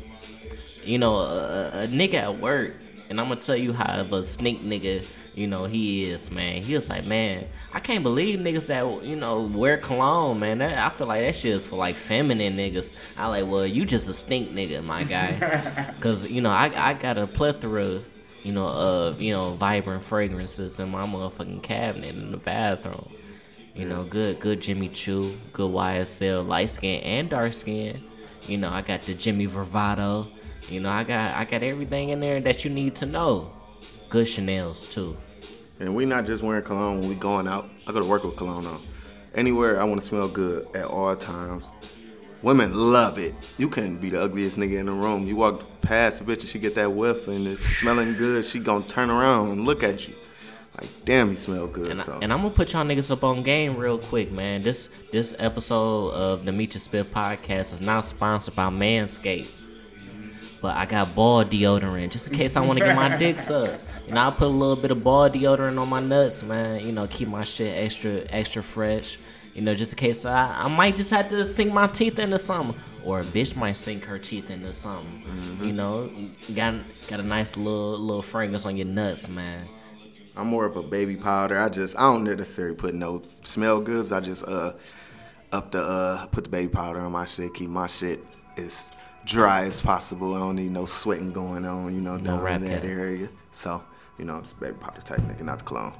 you 0.84 0.98
know, 0.98 1.16
a, 1.16 1.82
a 1.82 1.86
nigga 1.88 2.14
at 2.14 2.38
work, 2.38 2.72
and 3.11 3.20
I'm 3.20 3.28
gonna 3.28 3.40
tell 3.40 3.57
you 3.57 3.74
how 3.74 4.00
of 4.00 4.11
a 4.14 4.22
snake 4.22 4.62
nigga, 4.62 5.05
you 5.35 5.49
know, 5.49 5.64
he 5.64 6.05
is, 6.05 6.30
man. 6.30 6.62
He 6.62 6.74
was 6.74 6.89
like, 6.89 7.07
man, 7.07 7.47
I 7.72 7.80
can't 7.80 8.05
believe 8.05 8.39
niggas 8.39 8.66
that 8.66 9.05
you 9.05 9.16
know 9.16 9.47
wear 9.47 9.78
cologne, 9.78 10.39
man. 10.39 10.59
That, 10.59 10.78
I 10.78 10.95
feel 10.97 11.09
like 11.09 11.22
that 11.22 11.35
shit 11.35 11.55
is 11.55 11.66
for 11.66 11.76
like 11.76 11.97
feminine 11.97 12.57
niggas. 12.57 12.93
I 13.16 13.26
like, 13.26 13.47
well, 13.47 13.66
you 13.66 13.85
just 13.85 14.09
a 14.09 14.14
stink 14.14 14.51
nigga, 14.51 14.85
my 14.85 15.03
guy, 15.03 15.93
cause 16.01 16.30
you 16.30 16.41
know 16.41 16.51
I 16.51 16.70
I 16.76 16.95
got 16.95 17.18
a 17.18 17.26
plethora. 17.26 18.01
You 18.45 18.53
know, 18.53 18.68
of 18.68 19.22
you 19.22 19.32
know, 19.32 19.53
vibrant 19.53 20.03
fragrances 20.03 20.78
in 20.78 20.91
my 20.91 21.07
motherfucking 21.07 21.62
cabinet 21.62 22.14
in 22.14 22.30
the 22.30 22.37
bathroom. 22.37 23.09
You 23.74 23.89
know, 23.89 24.05
good, 24.05 24.39
good 24.39 24.61
Jimmy 24.61 24.91
Choo, 24.91 25.37
good 25.55 25.70
YSL, 25.70 26.47
light 26.47 26.68
skin 26.68 27.01
and 27.01 27.30
dark 27.30 27.55
skin. 27.55 28.01
You 28.47 28.59
know, 28.59 28.68
I 28.68 28.82
got 28.82 29.01
the 29.01 29.14
Jimmy 29.14 29.49
Vervato. 29.49 30.26
You 30.68 30.80
know, 30.80 30.91
I 30.91 31.05
got 31.05 31.35
I 31.35 31.45
got 31.47 31.62
everything 31.62 32.11
in 32.11 32.20
there 32.20 32.39
that 32.41 32.64
you 32.64 32.70
need 32.70 32.95
to 32.97 33.07
know. 33.07 33.51
Good 34.11 34.28
Chanel's 34.28 34.87
too. 34.87 35.16
And 35.80 35.94
we 35.94 36.04
not 36.06 36.26
just 36.26 36.42
wearing 36.42 36.62
cologne 36.62 37.00
when 37.00 37.08
we 37.08 37.14
going 37.14 37.48
out. 37.48 37.68
I 37.88 37.92
go 37.92 38.00
to 38.00 38.06
work 38.06 38.24
with 38.24 38.36
cologne 38.36 38.66
on. 38.66 38.80
Anywhere 39.34 39.80
I 39.80 39.84
want 39.84 40.00
to 40.00 40.06
smell 40.06 40.28
good 40.28 40.66
at 40.74 40.84
all 40.84 41.14
times. 41.16 41.70
Women 42.42 42.74
love 42.74 43.18
it. 43.18 43.34
You 43.58 43.68
can 43.68 43.96
be 43.98 44.10
the 44.10 44.22
ugliest 44.22 44.56
nigga 44.56 44.78
in 44.78 44.86
the 44.86 44.92
room. 44.92 45.26
You 45.26 45.34
walk 45.34 45.62
past 45.82 46.20
a 46.20 46.24
bitch 46.24 46.40
and 46.40 46.48
she 46.48 46.58
get 46.58 46.74
that 46.76 46.92
whiff 46.92 47.26
and 47.26 47.46
it's 47.46 47.64
smelling 47.78 48.14
good. 48.14 48.44
She 48.44 48.60
gonna 48.60 48.84
turn 48.84 49.10
around 49.10 49.50
and 49.50 49.64
look 49.64 49.82
at 49.82 50.06
you. 50.06 50.14
Like, 50.80 50.90
damn, 51.04 51.30
you 51.30 51.36
smell 51.36 51.66
good. 51.66 51.90
And, 51.90 52.00
I, 52.00 52.04
so. 52.04 52.18
and 52.20 52.32
I'm 52.32 52.42
gonna 52.42 52.50
put 52.50 52.72
y'all 52.72 52.84
niggas 52.84 53.10
up 53.10 53.24
on 53.24 53.42
game 53.42 53.76
real 53.76 53.98
quick, 53.98 54.30
man. 54.30 54.62
This 54.62 54.88
this 55.10 55.34
episode 55.38 56.12
of 56.12 56.44
the 56.44 56.52
Meech 56.52 56.74
and 56.74 56.82
Spiff 56.82 57.04
podcast 57.04 57.72
is 57.72 57.80
not 57.80 58.04
sponsored 58.04 58.54
by 58.54 58.68
Manscaped. 58.68 59.48
But 60.60 60.76
I 60.76 60.86
got 60.86 61.14
ball 61.14 61.44
deodorant 61.44 62.10
just 62.10 62.28
in 62.28 62.36
case 62.36 62.56
I 62.56 62.60
want 62.60 62.78
to 62.78 62.84
get 62.84 62.96
my 62.96 63.16
dick 63.16 63.38
sucked. 63.38 63.84
You 64.07 64.12
know, 64.14 64.20
I 64.28 64.30
put 64.30 64.46
a 64.46 64.48
little 64.48 64.76
bit 64.76 64.90
of 64.90 65.02
ball 65.02 65.30
deodorant 65.30 65.80
on 65.80 65.88
my 65.88 66.00
nuts, 66.00 66.42
man. 66.42 66.84
You 66.84 66.92
know, 66.92 67.07
keep 67.07 67.28
my 67.28 67.44
shit 67.44 67.76
extra 67.76 68.22
extra 68.28 68.62
fresh. 68.62 69.18
You 69.55 69.62
know, 69.62 69.74
just 69.74 69.92
in 69.92 69.98
case 69.98 70.26
I, 70.26 70.64
I 70.64 70.68
might 70.68 70.96
just 70.96 71.11
have 71.11 71.28
to 71.30 71.44
sink 71.44 71.72
my 71.72 71.86
teeth 71.86 72.18
into 72.18 72.38
something, 72.38 72.78
or 73.05 73.20
a 73.20 73.24
bitch 73.24 73.55
might 73.57 73.74
sink 73.74 74.05
her 74.05 74.18
teeth 74.18 74.50
into 74.50 74.72
something. 74.72 75.22
You 75.62 75.72
know, 75.72 76.11
got 76.55 76.74
got 77.09 77.20
a 77.20 77.22
nice 77.22 77.57
little 77.57 77.98
little 77.98 78.20
fragrance 78.22 78.66
on 78.66 78.76
your 78.76 78.86
nuts, 78.86 79.28
man. 79.28 79.66
I'm 80.36 80.48
more 80.48 80.64
of 80.66 80.76
a 80.76 80.82
baby 80.82 81.14
powder. 81.16 81.57
I 81.59 81.68
just 81.68 81.96
I 81.96 82.00
don't 82.00 82.24
necessarily 82.24 82.74
put 82.74 82.94
no 82.94 83.22
smell 83.44 83.80
goods. 83.80 84.11
I 84.11 84.20
just 84.20 84.42
uh 84.44 84.72
up 85.52 85.70
the 85.70 85.80
uh 85.82 86.26
put 86.26 86.44
the 86.44 86.50
baby 86.50 86.68
powder 86.68 87.00
on 87.00 87.12
my 87.12 87.24
shit, 87.24 87.55
keep 87.55 87.70
my 87.70 87.86
shit 87.86 88.20
as 88.57 88.90
dry 89.24 89.64
as 89.66 89.80
possible. 89.80 90.34
I 90.34 90.40
don't 90.40 90.57
need 90.57 90.72
no 90.72 90.84
sweating 90.84 91.32
going 91.32 91.64
on, 91.64 91.94
you 91.94 92.00
know, 92.00 92.14
No 92.16 92.38
down 92.44 92.64
in 92.64 92.64
that 92.64 92.82
cap. 92.82 92.90
area. 92.90 93.28
So, 93.52 93.82
you 94.18 94.24
know, 94.24 94.40
just 94.40 94.58
baby 94.60 94.74
powder 94.74 95.00
type 95.00 95.20
nigga, 95.20 95.42
not 95.42 95.58
the 95.58 95.64
clone. 95.64 95.92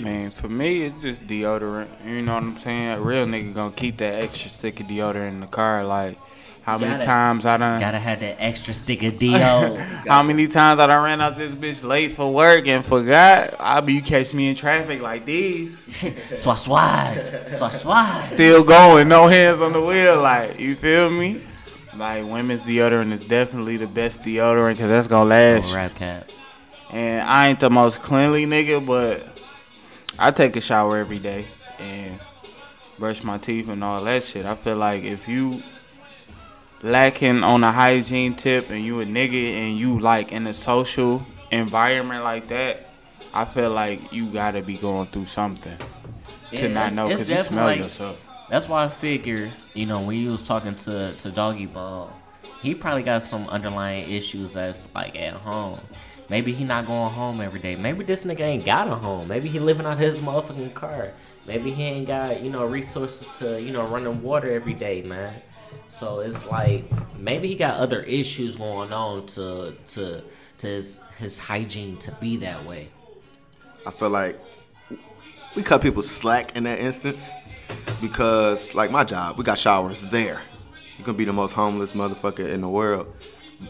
Man, 0.00 0.30
for 0.30 0.48
me, 0.48 0.84
it's 0.84 1.02
just 1.02 1.26
deodorant. 1.26 1.88
You 2.06 2.22
know 2.22 2.34
what 2.34 2.42
I'm 2.42 2.56
saying? 2.56 2.88
A 2.92 3.00
real 3.00 3.26
nigga 3.26 3.52
gonna 3.52 3.72
keep 3.72 3.98
that 3.98 4.22
extra 4.24 4.50
stick 4.50 4.80
of 4.80 4.86
deodorant 4.86 5.28
in 5.28 5.40
the 5.40 5.46
car. 5.46 5.84
Like, 5.84 6.18
how 6.62 6.78
many 6.78 6.92
Gotta- 6.94 7.04
times 7.06 7.44
I 7.44 7.58
done, 7.58 7.78
Gotta 7.78 7.98
have 7.98 8.20
that 8.20 8.36
extra 8.42 8.72
stick 8.72 9.02
of 9.02 9.18
Dio. 9.18 9.76
how 10.08 10.22
many 10.22 10.48
times 10.48 10.80
I 10.80 10.86
done 10.86 11.04
ran 11.04 11.20
out 11.20 11.36
this 11.36 11.52
bitch 11.52 11.84
late 11.86 12.16
for 12.16 12.32
work 12.32 12.66
and 12.66 12.86
forgot? 12.86 13.54
I 13.60 13.82
be 13.82 13.92
you 13.94 14.02
catch 14.02 14.32
me 14.32 14.48
in 14.48 14.54
traffic 14.56 15.02
like 15.02 15.26
these, 15.26 15.72
Swaswaj. 16.30 17.50
Swaswaj. 17.50 18.22
still 18.22 18.64
going, 18.64 19.08
no 19.08 19.26
hands 19.28 19.60
on 19.60 19.74
the 19.74 19.80
wheel. 19.82 20.22
Like, 20.22 20.58
you 20.58 20.74
feel 20.76 21.10
me? 21.10 21.42
Like, 21.94 22.24
women's 22.24 22.64
deodorant 22.64 23.12
is 23.12 23.26
definitely 23.26 23.76
the 23.76 23.86
best 23.86 24.22
deodorant 24.22 24.72
because 24.74 24.88
that's 24.88 25.06
gonna 25.08 25.28
last. 25.28 25.74
Rap 25.74 25.94
cap. 25.94 26.28
And 26.90 27.22
I 27.28 27.48
ain't 27.48 27.60
the 27.60 27.70
most 27.70 28.02
cleanly 28.02 28.46
nigga, 28.46 28.84
but 28.84 29.26
I 30.18 30.30
take 30.30 30.56
a 30.56 30.60
shower 30.60 30.96
every 30.98 31.18
day 31.18 31.46
and 31.78 32.20
brush 32.98 33.22
my 33.24 33.38
teeth 33.38 33.68
and 33.68 33.82
all 33.82 34.02
that 34.04 34.22
shit. 34.24 34.46
I 34.46 34.54
feel 34.54 34.76
like 34.76 35.02
if 35.04 35.26
you 35.28 35.62
lacking 36.82 37.42
on 37.42 37.64
a 37.64 37.72
hygiene 37.72 38.34
tip 38.34 38.70
and 38.70 38.84
you 38.84 39.00
a 39.00 39.04
nigga 39.04 39.52
and 39.52 39.78
you 39.78 39.98
like 39.98 40.32
in 40.32 40.46
a 40.46 40.54
social 40.54 41.24
environment 41.50 42.22
like 42.24 42.48
that, 42.48 42.90
I 43.34 43.44
feel 43.44 43.70
like 43.70 44.12
you 44.12 44.26
gotta 44.26 44.62
be 44.62 44.76
going 44.76 45.08
through 45.08 45.26
something 45.26 45.76
to 45.76 45.86
Yeah, 46.56 46.68
not 46.68 46.92
it's- 46.92 46.94
know 46.94 47.08
because 47.08 47.28
you 47.28 47.38
smell 47.40 47.66
definitely- 47.68 47.82
yourself. 47.84 48.20
That's 48.48 48.68
why 48.68 48.84
I 48.84 48.88
figure, 48.90 49.50
you 49.74 49.86
know, 49.86 50.00
when 50.02 50.16
you 50.18 50.30
was 50.30 50.42
talking 50.44 50.76
to 50.76 51.12
to 51.14 51.30
Doggy 51.32 51.66
Ball, 51.66 52.10
he 52.62 52.74
probably 52.76 53.02
got 53.02 53.24
some 53.24 53.48
underlying 53.48 54.08
issues 54.08 54.52
that's 54.54 54.86
like 54.94 55.16
at 55.16 55.34
home. 55.34 55.80
Maybe 56.28 56.52
he 56.52 56.64
not 56.64 56.86
going 56.86 57.12
home 57.12 57.40
every 57.40 57.60
day. 57.60 57.76
Maybe 57.76 58.04
this 58.04 58.24
nigga 58.24 58.40
ain't 58.40 58.64
got 58.64 58.88
a 58.88 58.96
home. 58.96 59.28
Maybe 59.28 59.48
he 59.48 59.60
living 59.60 59.86
out 59.86 59.98
his 59.98 60.20
motherfucking 60.20 60.74
car. 60.74 61.12
Maybe 61.46 61.70
he 61.70 61.84
ain't 61.84 62.06
got 62.06 62.42
you 62.42 62.50
know 62.50 62.64
resources 62.64 63.28
to 63.38 63.60
you 63.62 63.72
know 63.72 63.86
running 63.86 64.22
water 64.22 64.50
every 64.50 64.74
day, 64.74 65.02
man. 65.02 65.40
So 65.86 66.20
it's 66.20 66.46
like 66.46 66.90
maybe 67.16 67.46
he 67.46 67.54
got 67.54 67.76
other 67.76 68.00
issues 68.00 68.56
going 68.56 68.92
on 68.92 69.26
to 69.28 69.76
to 69.88 70.22
to 70.58 70.68
his 70.68 71.00
his 71.18 71.38
hygiene 71.38 71.96
to 71.98 72.12
be 72.12 72.36
that 72.38 72.66
way. 72.66 72.88
I 73.86 73.92
feel 73.92 74.10
like 74.10 74.40
we 75.54 75.62
cut 75.62 75.80
people 75.80 76.02
slack 76.02 76.56
in 76.56 76.64
that 76.64 76.80
instance 76.80 77.30
because, 78.00 78.74
like 78.74 78.90
my 78.90 79.04
job, 79.04 79.38
we 79.38 79.44
got 79.44 79.60
showers 79.60 80.00
there. 80.10 80.42
You 80.98 81.04
can 81.04 81.16
be 81.16 81.24
the 81.24 81.32
most 81.32 81.52
homeless 81.52 81.92
motherfucker 81.92 82.48
in 82.52 82.62
the 82.62 82.68
world. 82.68 83.06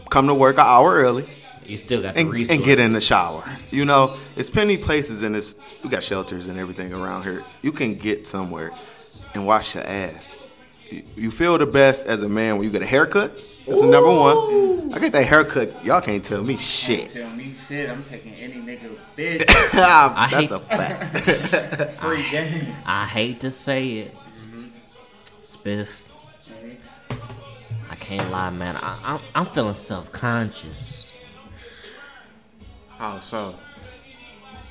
Come 0.09 0.27
to 0.27 0.33
work 0.33 0.55
an 0.57 0.65
hour 0.65 0.95
early 0.95 1.29
You 1.67 1.77
still 1.77 2.01
got 2.01 2.13
the 2.15 2.21
and, 2.21 2.29
resources. 2.31 2.55
and 2.57 2.65
get 2.65 2.79
in 2.79 2.93
the 2.93 3.01
shower. 3.01 3.43
You 3.71 3.85
know, 3.85 4.15
it's 4.35 4.49
plenty 4.49 4.77
places 4.77 5.21
and 5.23 5.35
this. 5.35 5.55
We 5.83 5.89
got 5.89 6.01
shelters 6.03 6.47
and 6.47 6.57
everything 6.57 6.93
around 6.93 7.23
here. 7.23 7.43
You 7.61 7.71
can 7.71 7.95
get 7.95 8.27
somewhere 8.27 8.71
and 9.33 9.45
wash 9.45 9.75
your 9.75 9.85
ass. 9.85 10.37
You, 10.89 11.03
you 11.15 11.31
feel 11.31 11.57
the 11.57 11.65
best 11.65 12.05
as 12.07 12.21
a 12.23 12.29
man 12.29 12.55
when 12.55 12.63
you 12.63 12.69
get 12.71 12.81
a 12.81 12.85
haircut. 12.85 13.35
That's 13.35 13.81
the 13.81 13.85
number 13.87 14.09
one. 14.09 14.93
I 14.93 14.99
get 14.99 15.11
that 15.11 15.25
haircut. 15.25 15.83
Y'all 15.83 15.99
can't 15.99 16.23
tell 16.23 16.43
me 16.43 16.55
shit. 16.55 17.11
Tell 17.11 17.29
me 17.31 17.51
shit, 17.53 17.89
I'm 17.89 18.05
taking 18.05 18.33
any 18.35 18.55
nigga 18.55 18.97
bitch. 19.17 19.43
Ah, 19.73 20.13
I 20.15 20.29
That's 20.31 20.43
hate- 20.43 20.51
a 20.51 20.57
fact. 20.59 21.99
Free 22.01 22.29
game. 22.31 22.73
I 22.85 23.05
hate 23.05 23.41
to 23.41 23.51
say 23.51 23.89
it, 23.99 24.15
Spiff. 25.43 25.89
Mm-hmm. 26.49 27.91
I 27.91 27.95
can't 27.95 28.31
lie, 28.31 28.49
man. 28.51 28.77
I, 28.77 28.97
I'm, 29.03 29.19
I'm 29.35 29.45
feeling 29.45 29.75
self 29.75 30.11
conscious. 30.13 31.06
How 32.97 33.19
so? 33.19 33.55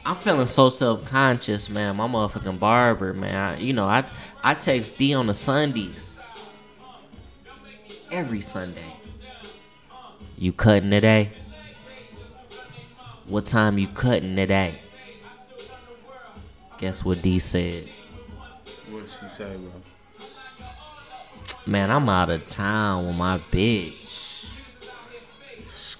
I'm 0.04 0.16
feeling 0.16 0.46
so 0.46 0.68
self 0.68 1.04
conscious, 1.04 1.68
man. 1.68 1.96
My 1.96 2.06
motherfucking 2.06 2.58
barber, 2.58 3.12
man. 3.12 3.34
I, 3.34 3.58
you 3.58 3.72
know, 3.72 3.84
I 3.84 4.04
I 4.42 4.54
text 4.54 4.98
D 4.98 5.14
on 5.14 5.26
the 5.26 5.34
Sundays. 5.34 6.22
Every 8.10 8.40
Sunday. 8.40 8.96
You 10.36 10.52
cutting 10.52 10.90
today? 10.90 11.32
What 13.26 13.46
time 13.46 13.78
you 13.78 13.88
cutting 13.88 14.36
today? 14.36 14.80
Guess 16.78 17.04
what 17.04 17.22
D 17.22 17.38
said? 17.38 17.88
What 18.90 19.04
she 19.08 19.28
say, 19.34 19.56
bro? 19.56 19.72
Man, 21.66 21.90
I'm 21.90 22.08
out 22.08 22.30
of 22.30 22.44
town 22.44 23.06
with 23.08 23.16
my 23.16 23.38
bitch. 23.38 24.05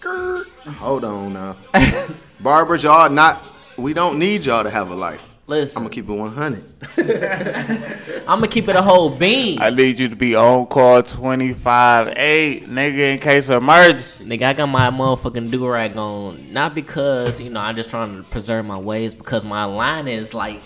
Skirt. 0.07 0.49
Hold 0.79 1.05
on 1.05 1.33
now. 1.33 1.57
Barbers, 2.41 2.85
y'all 2.85 3.11
not. 3.11 3.47
We 3.77 3.93
don't 3.93 4.19
need 4.19 4.45
y'all 4.45 4.63
to 4.63 4.71
have 4.71 4.91
a 4.91 4.95
life. 4.95 5.35
Listen, 5.49 5.79
I'm 5.79 5.85
gonna 5.85 5.95
keep 5.95 6.09
it 6.09 6.13
100. 6.13 8.23
I'm 8.29 8.39
gonna 8.39 8.49
keep 8.49 8.69
it 8.69 8.77
a 8.77 8.83
whole 8.83 9.11
bean. 9.11 9.61
I 9.61 9.71
need 9.71 9.99
you 9.99 10.09
to 10.09 10.17
be 10.17 10.35
on 10.35 10.67
call 10.67 11.03
25 11.03 12.15
8, 12.17 12.67
nigga, 12.67 13.15
in 13.15 13.19
case 13.19 13.49
of 13.49 13.63
emergency. 13.63 14.25
Nigga, 14.25 14.43
I 14.43 14.53
got 14.55 14.67
my 14.67 14.91
motherfucking 14.91 15.51
do 15.51 15.69
rag 15.69 15.97
on. 15.97 16.53
Not 16.53 16.75
because, 16.75 17.41
you 17.41 17.51
know, 17.51 17.61
I'm 17.61 17.77
just 17.77 17.91
trying 17.91 18.17
to 18.17 18.29
preserve 18.29 18.67
my 18.67 18.79
ways, 18.79 19.15
because 19.15 19.45
my 19.45 19.65
line 19.65 20.09
is 20.09 20.35
like 20.35 20.63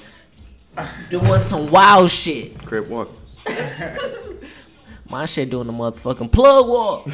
doing 1.11 1.39
some 1.41 1.71
wild 1.71 2.11
shit. 2.11 2.59
Crip 2.65 2.89
walk. 2.89 3.11
My 5.11 5.27
shit 5.27 5.51
doing 5.51 5.67
the 5.67 5.73
motherfucking 5.73 6.31
plug 6.31 6.69
walk. 6.69 7.05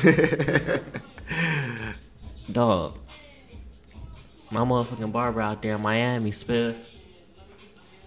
Dog. 2.50 2.98
My 4.50 4.60
motherfucking 4.60 5.12
barber 5.12 5.40
out 5.40 5.62
there 5.62 5.74
in 5.74 5.80
Miami, 5.82 6.30
Spiff. 6.30 6.76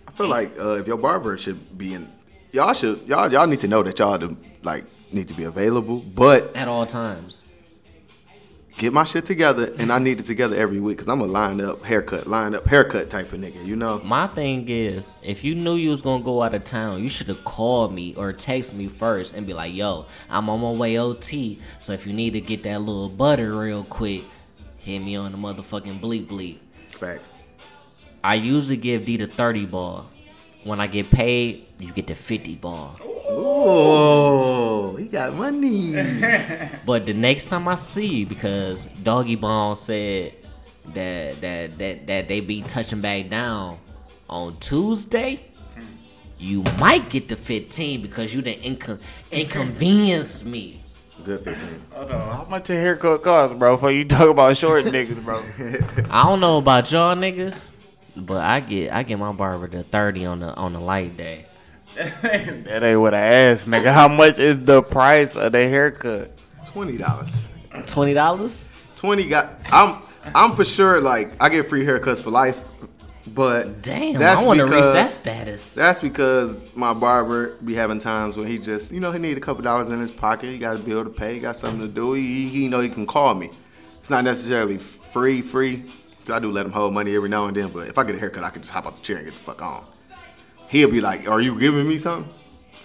I 0.08 0.12
feel 0.12 0.28
like 0.28 0.58
uh, 0.60 0.78
if 0.78 0.88
your 0.88 0.98
barber 0.98 1.38
should 1.38 1.78
be 1.78 1.94
in, 1.94 2.08
y'all 2.52 2.74
should 2.74 3.06
y'all 3.08 3.32
y'all 3.32 3.48
need 3.48 3.60
to 3.62 3.68
know 3.68 3.84
that 3.84 4.00
y'all 4.00 4.18
do, 4.18 4.38
like 4.64 4.86
need 5.14 5.28
to 5.28 5.34
be 5.34 5.44
available. 5.44 6.00
But 6.00 6.56
At 6.56 6.68
all 6.68 6.86
times. 6.86 7.49
Get 8.80 8.94
my 8.94 9.04
shit 9.04 9.26
together, 9.26 9.72
and 9.78 9.92
I 9.92 10.00
need 10.00 10.20
it 10.20 10.26
together 10.26 10.56
every 10.56 10.80
week 10.80 10.98
because 10.98 11.12
I'm 11.12 11.22
a 11.22 11.26
line 11.26 11.62
up 11.62 11.84
haircut, 11.84 12.26
line 12.28 12.56
up 12.56 12.66
haircut 12.66 13.10
type 13.10 13.32
of 13.34 13.40
nigga. 13.40 13.64
You 13.64 13.76
know. 13.76 14.00
My 14.04 14.26
thing 14.26 14.68
is, 14.70 15.18
if 15.22 15.44
you 15.44 15.54
knew 15.54 15.76
you 15.76 15.92
was 15.92 16.02
gonna 16.02 16.24
go 16.24 16.42
out 16.42 16.56
of 16.56 16.64
town, 16.64 17.04
you 17.04 17.10
should 17.10 17.28
have 17.28 17.44
called 17.44 17.94
me 17.94 18.16
or 18.16 18.34
text 18.34 18.74
me 18.74 18.88
first 18.88 19.36
and 19.36 19.46
be 19.46 19.54
like, 19.54 19.76
"Yo, 19.76 20.06
I'm 20.32 20.50
on 20.50 20.62
my 20.62 20.72
way 20.72 20.98
OT. 20.98 21.60
So 21.80 21.92
if 21.94 22.08
you 22.08 22.14
need 22.14 22.32
to 22.32 22.42
get 22.42 22.64
that 22.64 22.80
little 22.80 23.10
butter 23.10 23.56
real 23.56 23.84
quick, 23.84 24.24
hit 24.78 25.04
me 25.04 25.18
on 25.18 25.32
the 25.34 25.38
motherfucking 25.38 26.00
bleep 26.00 26.28
bleep." 26.28 26.58
Facts. 26.92 27.32
I 28.24 28.36
usually 28.36 28.78
give 28.78 29.06
D 29.06 29.18
the 29.18 29.28
thirty 29.28 29.66
ball. 29.66 30.10
When 30.64 30.82
I 30.82 30.88
get 30.88 31.10
paid, 31.10 31.68
you 31.80 31.92
get 31.94 32.08
the 32.08 32.16
fifty 32.16 32.56
ball. 32.56 32.98
Oh, 33.30 34.96
he 34.96 35.06
got 35.06 35.34
money. 35.36 35.96
But 36.86 37.06
the 37.06 37.14
next 37.14 37.46
time 37.46 37.68
I 37.68 37.76
see 37.76 38.08
you, 38.08 38.26
because 38.26 38.86
Doggy 39.04 39.36
Ball 39.36 39.76
said 39.76 40.34
that 40.94 41.40
that 41.42 41.78
that 41.78 42.08
that 42.08 42.28
they 42.28 42.40
be 42.42 42.62
touching 42.62 43.02
back 43.02 43.30
down 43.30 43.78
on 44.30 44.58
Tuesday, 44.58 45.40
mm. 45.78 45.86
you 46.40 46.64
might 46.80 47.10
get 47.10 47.30
the 47.30 47.36
15 47.36 48.02
because 48.02 48.34
you 48.34 48.42
didn't 48.42 48.80
incon- 48.80 49.00
inconvenience 49.32 50.44
me. 50.44 50.82
Good 51.24 51.42
15. 51.42 51.80
Hold 51.92 52.12
on, 52.12 52.36
how 52.36 52.50
much 52.50 52.70
a 52.70 52.74
haircut 52.74 53.24
cost, 53.24 53.60
bro? 53.60 53.76
Before 53.76 53.92
you 53.92 54.06
talk 54.06 54.30
about 54.30 54.56
short 54.58 54.86
niggas, 54.86 55.24
bro. 55.24 55.44
I 56.10 56.24
don't 56.24 56.40
know 56.40 56.58
about 56.58 56.92
y'all 56.92 57.16
niggas, 57.16 57.72
but 58.26 58.44
I 58.44 58.60
get 58.60 58.92
I 58.94 59.04
get 59.04 59.18
my 59.20 59.32
barber 59.32 59.68
the 59.68 59.84
30 59.84 60.26
on 60.26 60.40
the 60.40 60.54
on 60.56 60.74
the 60.74 60.80
light 60.80 61.16
day. 61.18 61.46
that 61.96 62.82
ain't 62.84 63.02
what 63.02 63.14
I 63.14 63.20
asked, 63.20 63.68
nigga. 63.68 63.92
How 63.92 64.08
much 64.08 64.40
is 64.40 64.64
the 64.64 64.82
price 64.82 65.36
of 65.36 65.52
the 65.52 65.68
haircut? 65.68 66.32
Twenty 66.68 66.98
dollars. 66.98 67.36
Twenty 67.88 68.14
dollars? 68.14 68.70
Twenty 68.98 69.28
got. 69.28 69.56
I'm. 69.72 70.02
I'm 70.36 70.56
for 70.56 70.64
sure. 70.64 71.02
Like 71.02 71.42
I 71.42 71.50
get 71.50 71.68
free 71.68 71.84
haircuts 71.86 72.22
for 72.22 72.30
life, 72.30 72.64
but 73.34 73.82
Damn, 73.82 74.20
that's 74.20 74.40
I 74.40 74.44
want 74.44 74.60
to 74.60 74.66
reach 74.66 74.76
because- 74.76 74.94
that 74.94 75.12
status. 75.12 75.74
That's 75.74 76.00
because 76.00 76.76
my 76.76 76.94
barber 76.94 77.56
be 77.66 77.74
having 77.74 78.00
times 78.00 78.38
when 78.38 78.48
he 78.48 78.58
just, 78.60 78.92
you 78.92 79.00
know, 79.00 79.12
he 79.12 79.20
need 79.20 79.38
a 79.38 79.42
couple 79.42 79.64
dollars 79.64 79.90
in 79.90 80.00
his 80.00 80.12
pocket. 80.12 80.52
He 80.52 80.58
got 80.60 80.76
a 80.76 80.80
bill 80.80 81.04
to 81.04 81.10
pay. 81.10 81.34
He 81.36 81.40
got 81.40 81.58
something 81.58 81.82
to 81.82 81.88
do. 81.88 82.14
He, 82.14 82.48
he 82.50 82.68
know 82.68 82.80
he 82.80 82.90
can 82.90 83.08
call 83.08 83.34
me. 83.34 83.50
It's 83.92 84.10
not 84.10 84.24
necessarily 84.24 84.78
free, 84.78 85.42
free. 85.42 85.84
I 86.32 86.40
do 86.40 86.52
let 86.52 86.66
him 86.66 86.72
hold 86.72 86.94
money 86.94 87.16
every 87.16 87.30
now 87.30 87.46
and 87.48 87.56
then. 87.56 87.70
But 87.70 87.88
if 87.88 87.98
I 87.98 88.04
get 88.04 88.16
a 88.16 88.20
haircut, 88.20 88.44
I 88.44 88.50
can 88.50 88.62
just 88.62 88.72
hop 88.74 88.86
out 88.86 88.98
the 88.98 89.02
chair 89.04 89.18
and 89.18 89.26
get 89.26 89.34
the 89.34 89.40
fuck 89.40 89.62
on. 89.62 89.84
He'll 90.70 90.92
be 90.92 91.02
like, 91.02 91.28
"Are 91.28 91.42
you 91.42 91.60
giving 91.60 91.88
me 91.88 91.98
something?" 91.98 92.34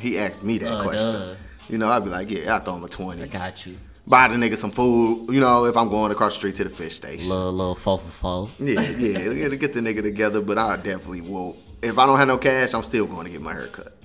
He 0.00 0.18
asked 0.18 0.42
me 0.42 0.58
that 0.58 0.72
Uh, 0.72 0.82
question. 0.82 1.12
duh. 1.12 1.34
You 1.68 1.78
know, 1.78 1.90
I'd 1.90 2.04
be 2.04 2.10
like, 2.10 2.30
"Yeah, 2.30 2.56
I 2.56 2.58
throw 2.60 2.76
him 2.76 2.82
a 2.82 2.86
I 2.86 2.88
20. 2.88 3.22
I 3.22 3.26
got 3.26 3.66
you. 3.66 3.76
Buy 4.06 4.28
the 4.28 4.34
nigga 4.34 4.58
some 4.58 4.70
food. 4.70 5.26
You 5.32 5.40
know, 5.40 5.64
if 5.64 5.76
I'm 5.76 5.88
going 5.88 6.12
across 6.12 6.34
the 6.34 6.38
street 6.38 6.56
to 6.56 6.64
the 6.64 6.70
fish 6.70 6.94
station. 6.96 7.28
Little 7.28 7.52
little 7.52 7.74
four 7.74 7.98
for 7.98 8.10
four. 8.10 8.50
Yeah, 8.58 8.80
yeah, 8.80 9.30
yeah, 9.30 9.48
to 9.48 9.56
get 9.56 9.72
the 9.72 9.80
nigga 9.80 10.02
together, 10.02 10.40
but 10.42 10.58
I 10.58 10.76
definitely 10.76 11.22
will. 11.22 11.56
If 11.82 11.98
I 11.98 12.04
don't 12.06 12.18
have 12.18 12.28
no 12.28 12.36
cash, 12.38 12.74
I'm 12.74 12.82
still 12.82 13.06
going 13.06 13.24
to 13.26 13.30
get 13.30 13.40
my 13.40 13.52
hair 13.54 13.66
cut. 13.68 13.96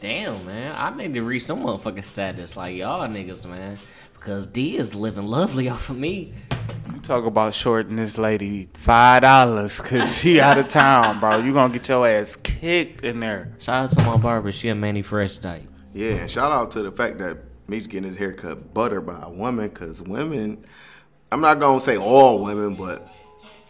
Damn, 0.00 0.44
man. 0.44 0.74
I 0.76 0.94
need 0.94 1.14
to 1.14 1.22
reach 1.22 1.44
some 1.44 1.62
motherfucking 1.62 2.04
status 2.04 2.56
like 2.56 2.74
y'all 2.76 3.08
niggas, 3.08 3.46
man. 3.46 3.78
Because 4.16 4.46
D 4.46 4.76
is 4.76 4.94
living 4.94 5.26
lovely 5.26 5.68
off 5.70 5.90
of 5.90 5.98
me. 5.98 6.32
You 6.92 7.00
talk 7.00 7.24
about 7.26 7.54
shorting 7.54 7.96
this 7.96 8.18
lady 8.18 8.68
five 8.74 9.22
dollars 9.22 9.80
cause 9.80 10.16
she 10.18 10.40
out 10.46 10.58
of 10.58 10.68
town, 10.68 11.20
bro. 11.20 11.38
You 11.38 11.52
gonna 11.52 11.72
get 11.72 11.88
your 11.88 12.06
ass 12.06 12.36
kicked 12.36 13.04
in 13.04 13.20
there. 13.20 13.52
Shout 13.58 13.84
out 13.84 13.90
to 13.92 14.02
my 14.04 14.16
barber. 14.16 14.50
She 14.52 14.68
a 14.68 14.74
Mannie 14.74 15.02
Fresh 15.02 15.38
type. 15.38 15.68
Yeah, 15.92 16.12
and 16.12 16.30
shout 16.30 16.50
out 16.52 16.70
to 16.72 16.82
the 16.82 16.92
fact 16.92 17.18
that 17.18 17.38
Meech 17.68 17.88
getting 17.88 18.04
his 18.04 18.16
hair 18.16 18.32
cut 18.32 18.72
butter 18.74 19.00
by 19.00 19.20
a 19.22 19.30
woman, 19.30 19.68
because 19.68 20.00
women, 20.02 20.64
I'm 21.32 21.40
not 21.40 21.58
going 21.58 21.78
to 21.80 21.84
say 21.84 21.96
all 21.96 22.44
women, 22.44 22.74
but 22.76 23.08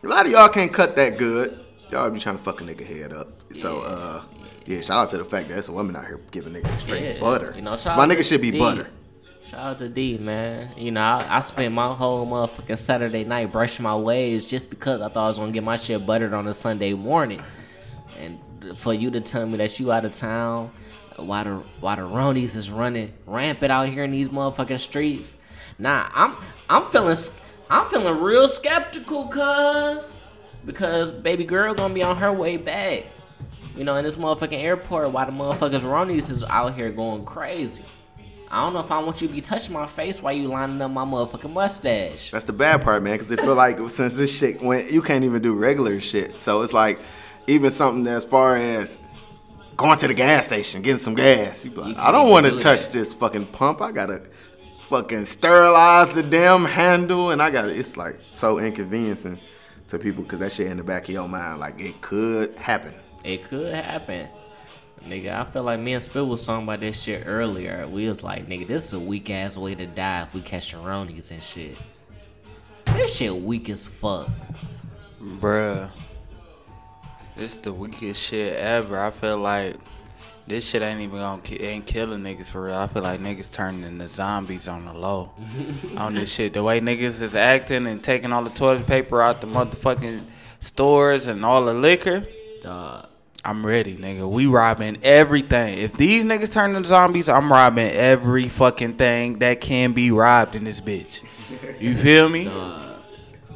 a 0.03 0.09
lot 0.09 0.27
of 0.27 0.33
y'all 0.33 0.49
can't 0.49 0.73
cut 0.73 0.97
that 0.97 1.17
good. 1.19 1.59
Y'all 1.91 2.11
be 2.11 2.19
trying 2.21 2.37
to 2.37 2.43
fuck 2.43 2.61
a 2.61 2.65
nigga 2.65 2.85
head 2.85 3.13
up. 3.13 3.29
So, 3.55 3.81
uh, 3.83 4.23
yeah, 4.67 4.81
shout 4.81 5.05
out 5.05 5.11
to 5.11 5.19
the 5.19 5.25
fact 5.25 5.47
that 5.49 5.55
there's 5.55 5.69
a 5.69 5.73
woman 5.73 5.95
out 5.97 6.07
here 6.07 6.21
giving 6.33 6.53
niggas 6.53 6.75
straight 6.75 7.15
Yeah, 7.15 7.21
butter. 7.21 7.53
you 7.57 7.63
know, 7.63 7.77
shout 7.77 7.97
My 7.97 8.03
out 8.03 8.11
nigga 8.11 8.17
to 8.19 8.25
should 8.25 8.41
be 8.43 8.51
D. 8.51 8.59
butter. 8.59 8.89
Shout 9.51 9.61
out 9.61 9.79
to 9.79 9.89
D, 9.89 10.19
man. 10.19 10.71
You 10.77 10.91
know, 10.91 11.01
I, 11.01 11.37
I 11.37 11.41
spent 11.41 11.73
my 11.73 11.95
whole 11.95 12.27
motherfucking 12.27 12.79
Saturday 12.79 13.23
night 13.23 13.53
brushing 13.53 13.85
my 13.85 13.95
waves 13.95 14.45
just 14.45 14.71
because 14.71 15.01
I 15.01 15.09
thought 15.09 15.27
I 15.27 15.29
was 15.29 15.39
gonna 15.39 15.53
get 15.53 15.63
my 15.63 15.77
shit 15.77 16.05
buttered 16.05 16.35
on 16.35 16.49
a 16.49 16.55
Sunday 16.55 16.95
morning. 16.95 17.41
And 18.19 18.77
for 18.77 18.93
you 18.93 19.09
to 19.13 19.21
tell 19.21 19.47
me 19.47 19.57
that 19.59 19.79
you 19.79 19.93
out 19.93 20.05
of 20.05 20.17
town, 20.17 20.73
why 21.15 21.45
the 21.45 21.63
why 21.79 21.95
the 21.95 22.03
Ronies 22.03 22.57
is 22.57 22.71
running 22.71 23.13
rampant 23.25 23.71
out 23.71 23.89
here 23.89 24.03
in 24.03 24.11
these 24.11 24.31
motherfucking 24.31 24.81
streets? 24.81 25.37
Nah, 25.79 26.09
I'm 26.13 26.35
I'm 26.69 26.87
feeling 26.87 27.17
I'm 27.71 27.87
feeling 27.87 28.21
real 28.21 28.49
skeptical, 28.49 29.29
cuz 29.29 30.19
because 30.65 31.13
baby 31.13 31.45
girl 31.45 31.73
gonna 31.73 31.95
be 31.95 32.03
on 32.03 32.17
her 32.17 32.33
way 32.33 32.57
back. 32.57 33.05
You 33.77 33.85
know, 33.85 33.95
in 33.95 34.05
this 34.05 34.17
motherfucking 34.17 34.61
airport, 34.61 35.13
why 35.13 35.25
the 35.25 35.31
motherfuckers 35.31 35.83
Ronies 35.83 36.33
is 36.33 36.43
out 36.43 36.75
here 36.75 36.91
going 36.91 37.25
crazy. 37.25 37.85
I 38.51 38.63
don't 38.63 38.75
know 38.75 38.81
if 38.81 38.91
I 38.91 39.01
want 39.01 39.21
you 39.21 39.29
to 39.29 39.35
be 39.35 39.41
touching 39.41 39.73
my 39.73 39.87
face 39.87 40.23
while 40.23 40.33
you 40.33 40.49
lining 40.49 40.81
up 40.81 40.91
my 40.91 41.05
motherfucking 41.05 41.53
mustache. 41.53 42.31
That's 42.31 42.45
the 42.45 42.53
bad 42.53 42.83
part, 42.83 43.03
man, 43.03 43.19
because 43.19 43.31
it 43.31 43.41
feel 43.41 43.55
like 43.55 43.79
since 43.91 44.15
this 44.15 44.31
shit 44.31 44.63
went, 44.63 44.91
you 44.93 45.03
can't 45.03 45.25
even 45.25 45.43
do 45.43 45.55
regular 45.55 46.01
shit. 46.01 46.39
So 46.39 46.63
it's 46.63 46.73
like 46.73 46.99
even 47.47 47.71
something 47.71 48.07
as 48.07 48.25
far 48.25 48.57
as 48.57 48.99
going 49.77 49.99
to 49.99 50.09
the 50.09 50.15
gas 50.15 50.47
station, 50.47 50.83
getting 50.83 51.03
some 51.03 51.15
gas. 51.15 51.65
Like, 51.65 51.97
I 51.97 52.13
don't 52.13 52.31
want 52.31 52.47
to 52.47 52.53
do 52.53 52.59
touch 52.59 52.83
that. 52.83 52.93
this 52.93 53.15
fucking 53.15 53.47
pump. 53.47 53.81
I 53.81 53.93
gotta 53.93 54.23
fucking 54.89 55.27
sterilize 55.27 56.15
the 56.15 56.23
damn 56.23 56.65
handle, 56.65 57.31
and 57.31 57.43
I 57.43 57.51
got 57.51 57.63
to 57.63 57.75
It's 57.75 57.97
like 57.97 58.21
so 58.23 58.59
inconveniencing 58.59 59.39
to 59.89 59.99
people 59.99 60.23
because 60.23 60.39
that 60.41 60.53
shit 60.53 60.69
in 60.69 60.77
the 60.77 60.85
back 60.85 61.05
of 61.05 61.11
your 61.11 61.29
mind, 61.29 61.61
like 61.61 61.81
it 61.81 62.01
could 62.01 62.57
happen. 62.57 62.95
It 63.25 63.45
could 63.45 63.75
happen. 63.75 64.29
Nigga, 65.03 65.39
I 65.39 65.45
feel 65.45 65.63
like 65.63 65.79
me 65.79 65.93
and 65.95 66.03
Spiff 66.03 66.27
was 66.27 66.45
talking 66.45 66.65
about 66.65 66.81
this 66.81 67.01
shit 67.01 67.25
earlier. 67.27 67.87
We 67.89 68.09
was 68.09 68.23
like, 68.23 68.47
nigga, 68.47 68.67
this 68.67 68.87
is 68.87 68.93
a 68.93 69.01
weak 69.01 69.31
ass 69.31 69.57
way 69.57 69.75
to 69.75 69.87
die 69.87 70.23
if 70.23 70.35
we 70.35 70.41
catch 70.41 70.75
Ronies 70.75 71.31
and 71.31 71.43
shit. 71.43 71.77
This 72.87 73.15
shit 73.15 73.35
weak 73.35 73.69
as 73.69 73.87
fuck. 73.87 74.29
Bruh. 75.23 75.91
This 77.37 77.57
the 77.57 77.73
weakest 77.73 78.23
shit 78.23 78.57
ever. 78.57 78.99
I 78.99 79.11
feel 79.11 79.39
like 79.39 79.77
this 80.47 80.67
shit 80.67 80.81
ain't 80.81 81.01
even 81.01 81.19
gonna 81.19 81.43
ki- 81.43 81.61
ain't 81.61 81.87
killing 81.87 82.23
niggas 82.23 82.47
for 82.47 82.63
real. 82.65 82.77
I 82.77 82.87
feel 82.87 83.03
like 83.03 83.21
niggas 83.21 83.51
turning 83.51 83.83
into 83.83 84.09
zombies 84.09 84.67
on 84.67 84.87
the 84.87 84.95
low. 84.95 85.33
on 85.97 86.15
this 86.15 86.33
shit. 86.33 86.55
The 86.55 86.63
way 86.63 86.81
niggas 86.81 87.21
is 87.21 87.35
acting 87.35 87.87
and 87.87 88.03
taking 88.03 88.33
all 88.33 88.43
the 88.43 88.51
toilet 88.51 88.87
paper 88.87 89.21
out 89.21 89.41
the 89.43 89.47
motherfucking 89.47 90.25
stores 90.61 91.27
and 91.27 91.45
all 91.45 91.65
the 91.67 91.75
liquor. 91.75 92.27
Dog. 92.63 93.09
I'm 93.47 93.65
ready, 93.65 93.97
nigga. 93.97 94.29
We 94.29 94.47
robbing 94.47 94.99
everything. 95.05 95.79
If 95.79 95.93
these 95.93 96.25
niggas 96.25 96.51
turn 96.51 96.75
into 96.75 96.89
zombies, 96.89 97.29
I'm 97.29 97.53
robbing 97.53 97.93
every 97.93 98.49
fucking 98.49 98.95
thing 98.95 99.39
that 99.39 99.61
can 99.61 99.93
be 99.93 100.11
robbed 100.11 100.57
in 100.57 100.65
this 100.65 100.81
bitch. 100.81 101.21
You 101.79 101.97
feel 101.97 102.29
me? 102.29 102.51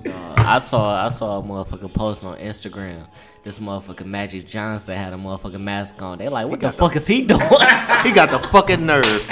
I 0.05 0.61
saw 0.61 1.05
I 1.05 1.09
saw 1.09 1.41
a 1.41 1.43
motherfucker 1.43 1.93
post 1.93 2.23
on 2.23 2.39
Instagram. 2.39 3.11
This 3.43 3.59
motherfucker 3.59 4.07
Magic 4.07 4.47
Johnson 4.47 4.97
had 4.97 5.13
a 5.13 5.17
motherfucking 5.17 5.61
mask 5.61 6.01
on. 6.01 6.19
They 6.19 6.29
like, 6.29 6.47
what 6.47 6.61
the 6.61 6.71
fuck 6.71 6.95
is 6.95 7.09
he 7.09 7.23
doing? 7.23 7.41
He 8.05 8.13
got 8.13 8.31
the 8.31 8.39
fucking 8.39 8.87
nerve. 8.87 9.05
this 9.05 9.27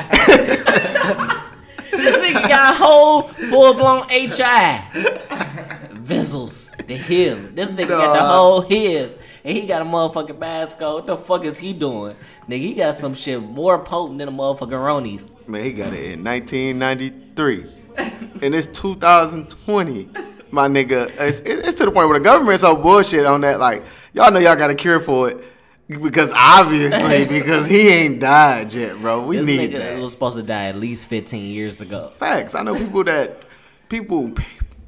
nigga 1.92 2.48
got 2.48 2.74
whole 2.74 3.28
full 3.28 3.74
blown 3.74 4.08
HI. 4.08 4.82
Vessels, 5.92 6.72
the 6.84 6.96
HIV. 6.96 7.54
This 7.54 7.70
nigga 7.70 7.90
got 7.90 8.14
the 8.14 8.26
whole 8.26 8.62
HIV. 8.62 9.18
And 9.48 9.56
he 9.56 9.66
got 9.66 9.80
a 9.80 9.84
motherfucking 9.86 10.38
mask 10.38 10.82
on. 10.82 10.92
What 10.92 11.06
the 11.06 11.16
fuck 11.16 11.42
is 11.46 11.58
he 11.58 11.72
doing? 11.72 12.14
Nigga, 12.48 12.58
he 12.60 12.74
got 12.74 12.94
some 12.96 13.14
shit 13.14 13.40
more 13.40 13.78
potent 13.82 14.18
than 14.18 14.28
a 14.28 14.32
motherfucking 14.32 14.68
Ronies. 14.68 15.48
Man, 15.48 15.64
he 15.64 15.72
got 15.72 15.94
it 15.94 16.12
in 16.12 16.22
1993. 16.24 17.66
and 18.42 18.54
it's 18.54 18.66
2020. 18.78 20.08
My 20.50 20.68
nigga, 20.68 21.08
it's, 21.18 21.40
it's 21.40 21.78
to 21.78 21.86
the 21.86 21.90
point 21.90 22.08
where 22.08 22.18
the 22.18 22.24
government's 22.24 22.60
so 22.60 22.76
bullshit 22.76 23.24
on 23.24 23.40
that. 23.40 23.58
Like, 23.58 23.84
y'all 24.12 24.30
know 24.30 24.38
y'all 24.38 24.54
got 24.54 24.68
a 24.68 24.74
cure 24.74 25.00
for 25.00 25.30
it. 25.30 25.38
Because 25.88 26.30
obviously, 26.34 27.24
because 27.40 27.66
he 27.66 27.88
ain't 27.88 28.20
died 28.20 28.74
yet, 28.74 29.00
bro. 29.00 29.24
We 29.24 29.38
This 29.38 29.46
need 29.46 29.70
nigga 29.70 29.78
that. 29.78 29.98
was 29.98 30.12
supposed 30.12 30.36
to 30.36 30.42
die 30.42 30.66
at 30.66 30.76
least 30.76 31.06
15 31.06 31.46
years 31.50 31.80
ago. 31.80 32.12
Facts. 32.18 32.54
I 32.54 32.62
know 32.62 32.74
people 32.74 33.02
that 33.04 33.42
people 33.88 34.30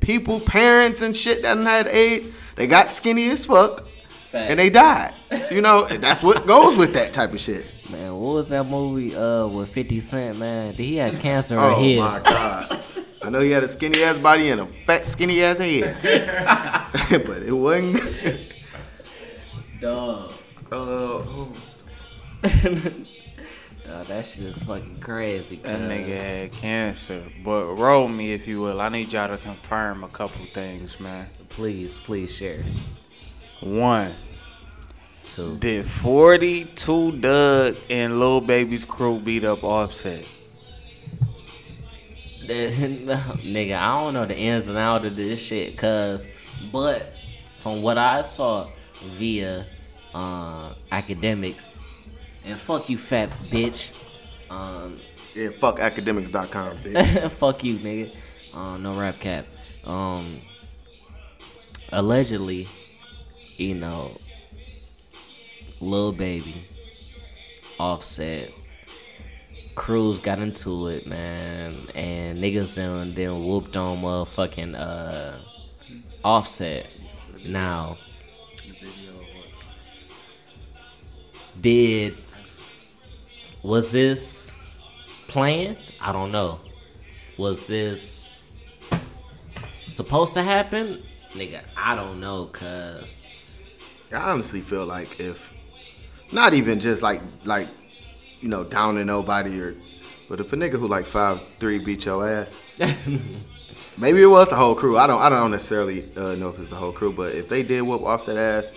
people 0.01 0.39
parents 0.39 1.01
and 1.01 1.17
shit 1.17 1.41
that 1.45 1.57
had 1.57 1.87
AIDS. 1.89 2.29
They 2.57 2.67
got 2.67 2.93
skinny 2.93 3.31
as 3.31 3.47
fuck 3.47 3.87
and 4.33 4.59
they 4.59 4.71
died. 4.71 5.15
You 5.51 5.61
know, 5.61 5.87
that's 5.87 6.23
what 6.23 6.47
goes 6.47 6.77
with 6.77 6.93
that 6.95 7.13
type 7.13 7.33
of 7.33 7.41
shit. 7.41 7.67
Man, 7.91 8.15
what 8.15 8.35
was 8.35 8.49
that 8.51 8.65
movie 8.65 9.17
uh 9.17 9.47
with 9.47 9.71
50 9.71 10.01
Cent, 10.01 10.39
man? 10.39 10.75
Did 10.75 10.85
he 10.85 10.97
have 10.97 11.19
cancer 11.21 11.57
or 11.59 11.73
Oh 11.73 11.97
my 11.97 12.21
god. 12.21 12.85
I 13.23 13.29
know 13.29 13.41
he 13.41 13.51
had 13.51 13.65
a 13.65 13.69
skinny 13.69 14.03
ass 14.03 14.17
body 14.17 14.49
and 14.49 14.63
a 14.63 14.67
fat 14.87 15.07
skinny 15.07 15.43
ass 15.43 15.59
head, 15.59 15.97
but 17.27 17.43
it 17.43 17.53
wasn't. 17.53 18.03
Dog. 19.81 20.33
Uh, 20.73 21.19
Dog, 23.87 24.07
that 24.07 24.25
shit 24.25 24.45
is 24.45 24.63
fucking 24.63 25.01
crazy. 25.01 25.57
That 25.57 25.81
nigga 25.81 26.17
had 26.17 26.53
cancer. 26.53 27.25
But 27.45 27.75
roll 27.75 28.09
me 28.09 28.33
if 28.33 28.47
you 28.47 28.61
will. 28.61 28.81
I 28.81 28.89
need 28.89 29.13
y'all 29.13 29.29
to 29.29 29.37
confirm 29.37 30.05
a 30.05 30.09
couple 30.09 30.47
things, 30.55 30.99
man. 31.01 31.29
Please, 31.51 31.99
please 31.99 32.35
share. 32.35 32.65
One, 33.61 34.15
Two. 35.27 35.57
did 35.59 35.87
42 35.87 37.13
Dugg 37.13 37.77
and 37.91 38.19
Lil 38.19 38.41
Baby's 38.41 38.85
crew 38.85 39.21
beat 39.21 39.45
up 39.45 39.63
Offset? 39.63 40.27
Nigga, 42.51 43.77
I 43.77 44.03
don't 44.03 44.15
know 44.15 44.27
the 44.27 44.37
ins 44.37 44.67
and 44.67 44.77
outs 44.77 45.05
of 45.05 45.15
this 45.15 45.39
shit, 45.39 45.77
cuz, 45.77 46.27
but 46.73 47.15
from 47.63 47.83
what 47.83 47.97
I 47.99 48.23
saw 48.23 48.69
via 49.05 49.67
uh, 50.15 50.71
Akademiks, 50.91 51.77
and 52.45 52.59
fuck 52.59 52.89
you, 52.89 52.99
fat 52.99 53.29
bitch. 53.51 53.93
Um, 54.49 54.99
yeah, 55.35 55.51
fuck 55.51 55.79
Akademiks.com, 55.79 56.79
bitch. 56.79 57.31
fuck 57.33 57.63
you, 57.63 57.79
nigga. 57.79 58.11
Uh, 58.53 58.79
no 58.79 58.99
rap 58.99 59.21
cap. 59.21 59.47
Um, 59.85 60.41
allegedly, 61.93 62.67
you 63.61 63.75
know, 63.75 64.17
Lil 65.81 66.13
Baby, 66.13 66.63
Offset, 67.79 68.53
Cruz 69.75 70.19
got 70.19 70.39
into 70.39 70.89
it, 70.89 71.07
man, 71.07 71.77
and 71.95 72.39
niggas 72.43 72.75
then 72.75 73.15
then 73.15 73.45
whooped 73.45 73.77
on 73.77 74.01
motherfucking 74.03 74.79
uh, 74.79 75.39
Offset. 76.25 76.87
Now, 77.47 77.99
did 81.61 82.17
was 83.63 83.93
this 83.93 84.59
planned? 85.29 85.77
I 86.01 86.13
don't 86.13 86.33
know. 86.33 86.61
Was 87.37 87.67
this 87.67 88.37
supposed 89.89 90.35
to 90.35 90.43
happen? 90.43 91.03
Nigga, 91.33 91.61
I 91.77 91.95
don't 91.95 92.21
know, 92.21 92.47
cuz. 92.47 93.20
I 94.13 94.31
honestly 94.31 94.61
feel 94.61 94.87
like 94.87 95.21
if, 95.21 95.53
not 96.33 96.55
even 96.55 96.81
just 96.81 97.03
like 97.03 97.23
like, 97.45 97.69
you 98.41 98.49
know, 98.49 98.65
downing 98.65 99.07
nobody 99.07 99.61
or, 99.61 99.77
but 100.29 100.41
if 100.41 100.53
a 100.53 100.57
nigga 100.57 100.79
who 100.79 100.89
like 100.89 101.07
five 101.07 101.47
three 101.59 101.79
beat 101.79 102.05
your 102.05 102.29
ass, 102.29 102.59
maybe 103.99 104.23
it 104.23 104.27
was 104.27 104.49
the 104.49 104.57
whole 104.57 104.75
crew. 104.75 104.99
I 104.99 105.07
don't 105.07 105.21
I 105.21 105.29
don't 105.29 105.51
necessarily 105.51 106.05
uh, 106.17 106.35
know 106.35 106.49
if 106.49 106.59
it's 106.59 106.69
the 106.69 106.77
whole 106.77 106.93
crew, 106.93 107.13
but 107.13 107.35
if 107.35 107.49
they 107.49 107.63
did 107.63 107.83
whoop 107.83 108.03
Offset 108.03 108.37
ass, 108.37 108.71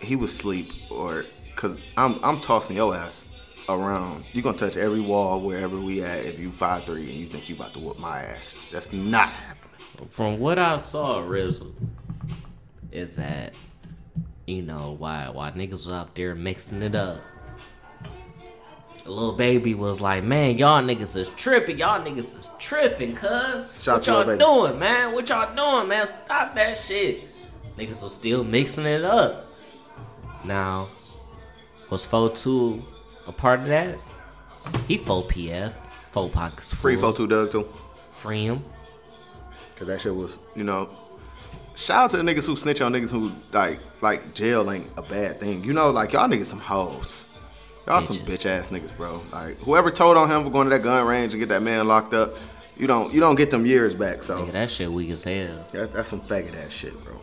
he 0.00 0.16
was 0.16 0.34
sleep 0.34 0.72
or 0.90 1.24
cause 1.56 1.76
I'm 1.96 2.18
I'm 2.22 2.40
tossing 2.40 2.76
your 2.76 2.94
ass 2.94 3.26
around. 3.68 4.24
You're 4.32 4.42
gonna 4.42 4.58
touch 4.58 4.76
every 4.76 5.00
wall 5.00 5.40
wherever 5.40 5.78
we 5.78 6.02
at 6.02 6.24
if 6.24 6.38
you 6.38 6.50
five 6.50 6.84
three 6.84 7.02
and 7.02 7.14
you 7.14 7.26
think 7.26 7.48
you 7.48 7.54
about 7.54 7.74
to 7.74 7.80
whoop 7.80 7.98
my 7.98 8.22
ass. 8.22 8.56
That's 8.72 8.92
not 8.92 9.28
happening. 9.28 10.08
From 10.08 10.38
what 10.38 10.58
I 10.58 10.76
saw, 10.78 11.20
Rizzle, 11.20 11.72
is 12.90 13.16
that, 13.16 13.54
you 14.46 14.62
know, 14.62 14.94
why 14.98 15.28
why 15.30 15.50
niggas 15.50 15.70
was 15.70 15.90
out 15.90 16.14
there 16.14 16.34
mixing 16.34 16.82
it 16.82 16.94
up. 16.94 17.16
Lil 19.06 19.32
Baby 19.32 19.74
was 19.74 20.00
like, 20.00 20.24
man, 20.24 20.56
y'all 20.56 20.82
niggas 20.82 21.14
is 21.16 21.28
tripping. 21.30 21.78
Y'all 21.78 22.00
niggas 22.00 22.36
is 22.38 22.50
tripping, 22.58 23.14
cuz. 23.14 23.86
What 23.86 24.06
y'all 24.06 24.24
Baby. 24.24 24.38
doing, 24.38 24.78
man? 24.78 25.12
What 25.12 25.28
y'all 25.28 25.54
doing, 25.54 25.88
man? 25.88 26.06
Stop 26.06 26.54
that 26.54 26.78
shit. 26.78 27.22
Niggas 27.76 28.02
was 28.02 28.14
still 28.14 28.44
mixing 28.44 28.86
it 28.86 29.04
up. 29.04 29.44
Now, 30.44 30.88
was 31.90 32.06
4-2 32.06 33.28
a 33.28 33.32
part 33.32 33.60
of 33.60 33.66
that? 33.66 33.98
He 34.88 34.96
4 34.96 35.24
PF. 35.24 35.72
4 36.12 36.30
pockets 36.30 36.72
Free 36.72 36.96
full. 36.96 37.12
photo 37.12 37.26
Dugg 37.26 37.50
too. 37.52 37.64
Free 38.12 38.46
him. 38.46 38.62
Cause 39.76 39.88
that 39.88 40.00
shit 40.00 40.14
was, 40.14 40.38
you 40.54 40.62
know, 40.64 40.88
shout 41.76 42.04
out 42.04 42.10
to 42.12 42.16
the 42.16 42.22
niggas 42.22 42.46
who 42.46 42.56
snitch 42.56 42.80
on 42.80 42.92
niggas 42.92 43.10
who 43.10 43.32
like 43.52 43.80
like 44.02 44.34
jail 44.34 44.70
ain't 44.70 44.88
a 44.96 45.02
bad 45.02 45.40
thing. 45.40 45.64
You 45.64 45.72
know, 45.72 45.90
like 45.90 46.12
y'all 46.12 46.28
niggas 46.28 46.46
some 46.46 46.60
hoes. 46.60 47.30
Y'all 47.86 48.00
some 48.00 48.16
bitch 48.18 48.46
ass 48.46 48.70
niggas, 48.70 48.96
bro. 48.96 49.20
Like 49.32 49.56
whoever 49.58 49.90
told 49.90 50.16
on 50.16 50.30
him 50.30 50.44
for 50.44 50.50
going 50.50 50.68
to 50.68 50.70
that 50.70 50.82
gun 50.82 51.06
range 51.06 51.34
and 51.34 51.40
get 51.40 51.50
that 51.50 51.62
man 51.62 51.86
locked 51.86 52.14
up, 52.14 52.30
you 52.76 52.86
don't 52.86 53.12
you 53.12 53.20
don't 53.20 53.34
get 53.34 53.50
them 53.50 53.66
years 53.66 53.94
back. 53.94 54.22
So 54.22 54.38
Nigga, 54.38 54.52
that 54.52 54.70
shit 54.70 54.90
weak 54.90 55.10
as 55.10 55.24
hell. 55.24 55.58
that's, 55.72 55.92
that's 55.92 56.08
some 56.08 56.20
faggot 56.20 56.56
ass 56.64 56.70
shit, 56.72 56.94
bro. 57.04 57.18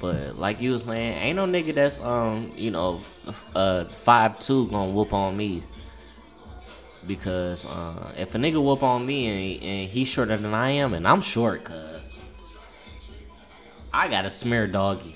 But 0.00 0.36
like 0.36 0.60
you 0.60 0.72
was 0.72 0.84
saying, 0.84 1.18
ain't 1.18 1.36
no 1.36 1.46
nigga 1.46 1.74
that's 1.74 2.00
um, 2.00 2.50
you 2.56 2.70
know, 2.70 3.00
uh 3.54 3.84
five 3.84 4.40
two 4.40 4.68
gonna 4.68 4.90
whoop 4.90 5.12
on 5.12 5.36
me. 5.36 5.62
Because 7.06 7.66
uh 7.66 8.12
if 8.18 8.34
a 8.34 8.38
nigga 8.38 8.62
whoop 8.62 8.82
on 8.82 9.06
me 9.06 9.54
and, 9.56 9.62
and 9.62 9.90
he's 9.90 10.08
shorter 10.08 10.36
than 10.36 10.54
I 10.54 10.70
am 10.70 10.92
and 10.94 11.06
I'm 11.06 11.20
short 11.20 11.64
cuz 11.64 11.99
I 13.92 14.08
got 14.08 14.24
a 14.26 14.30
smear 14.30 14.66
doggy. 14.66 15.14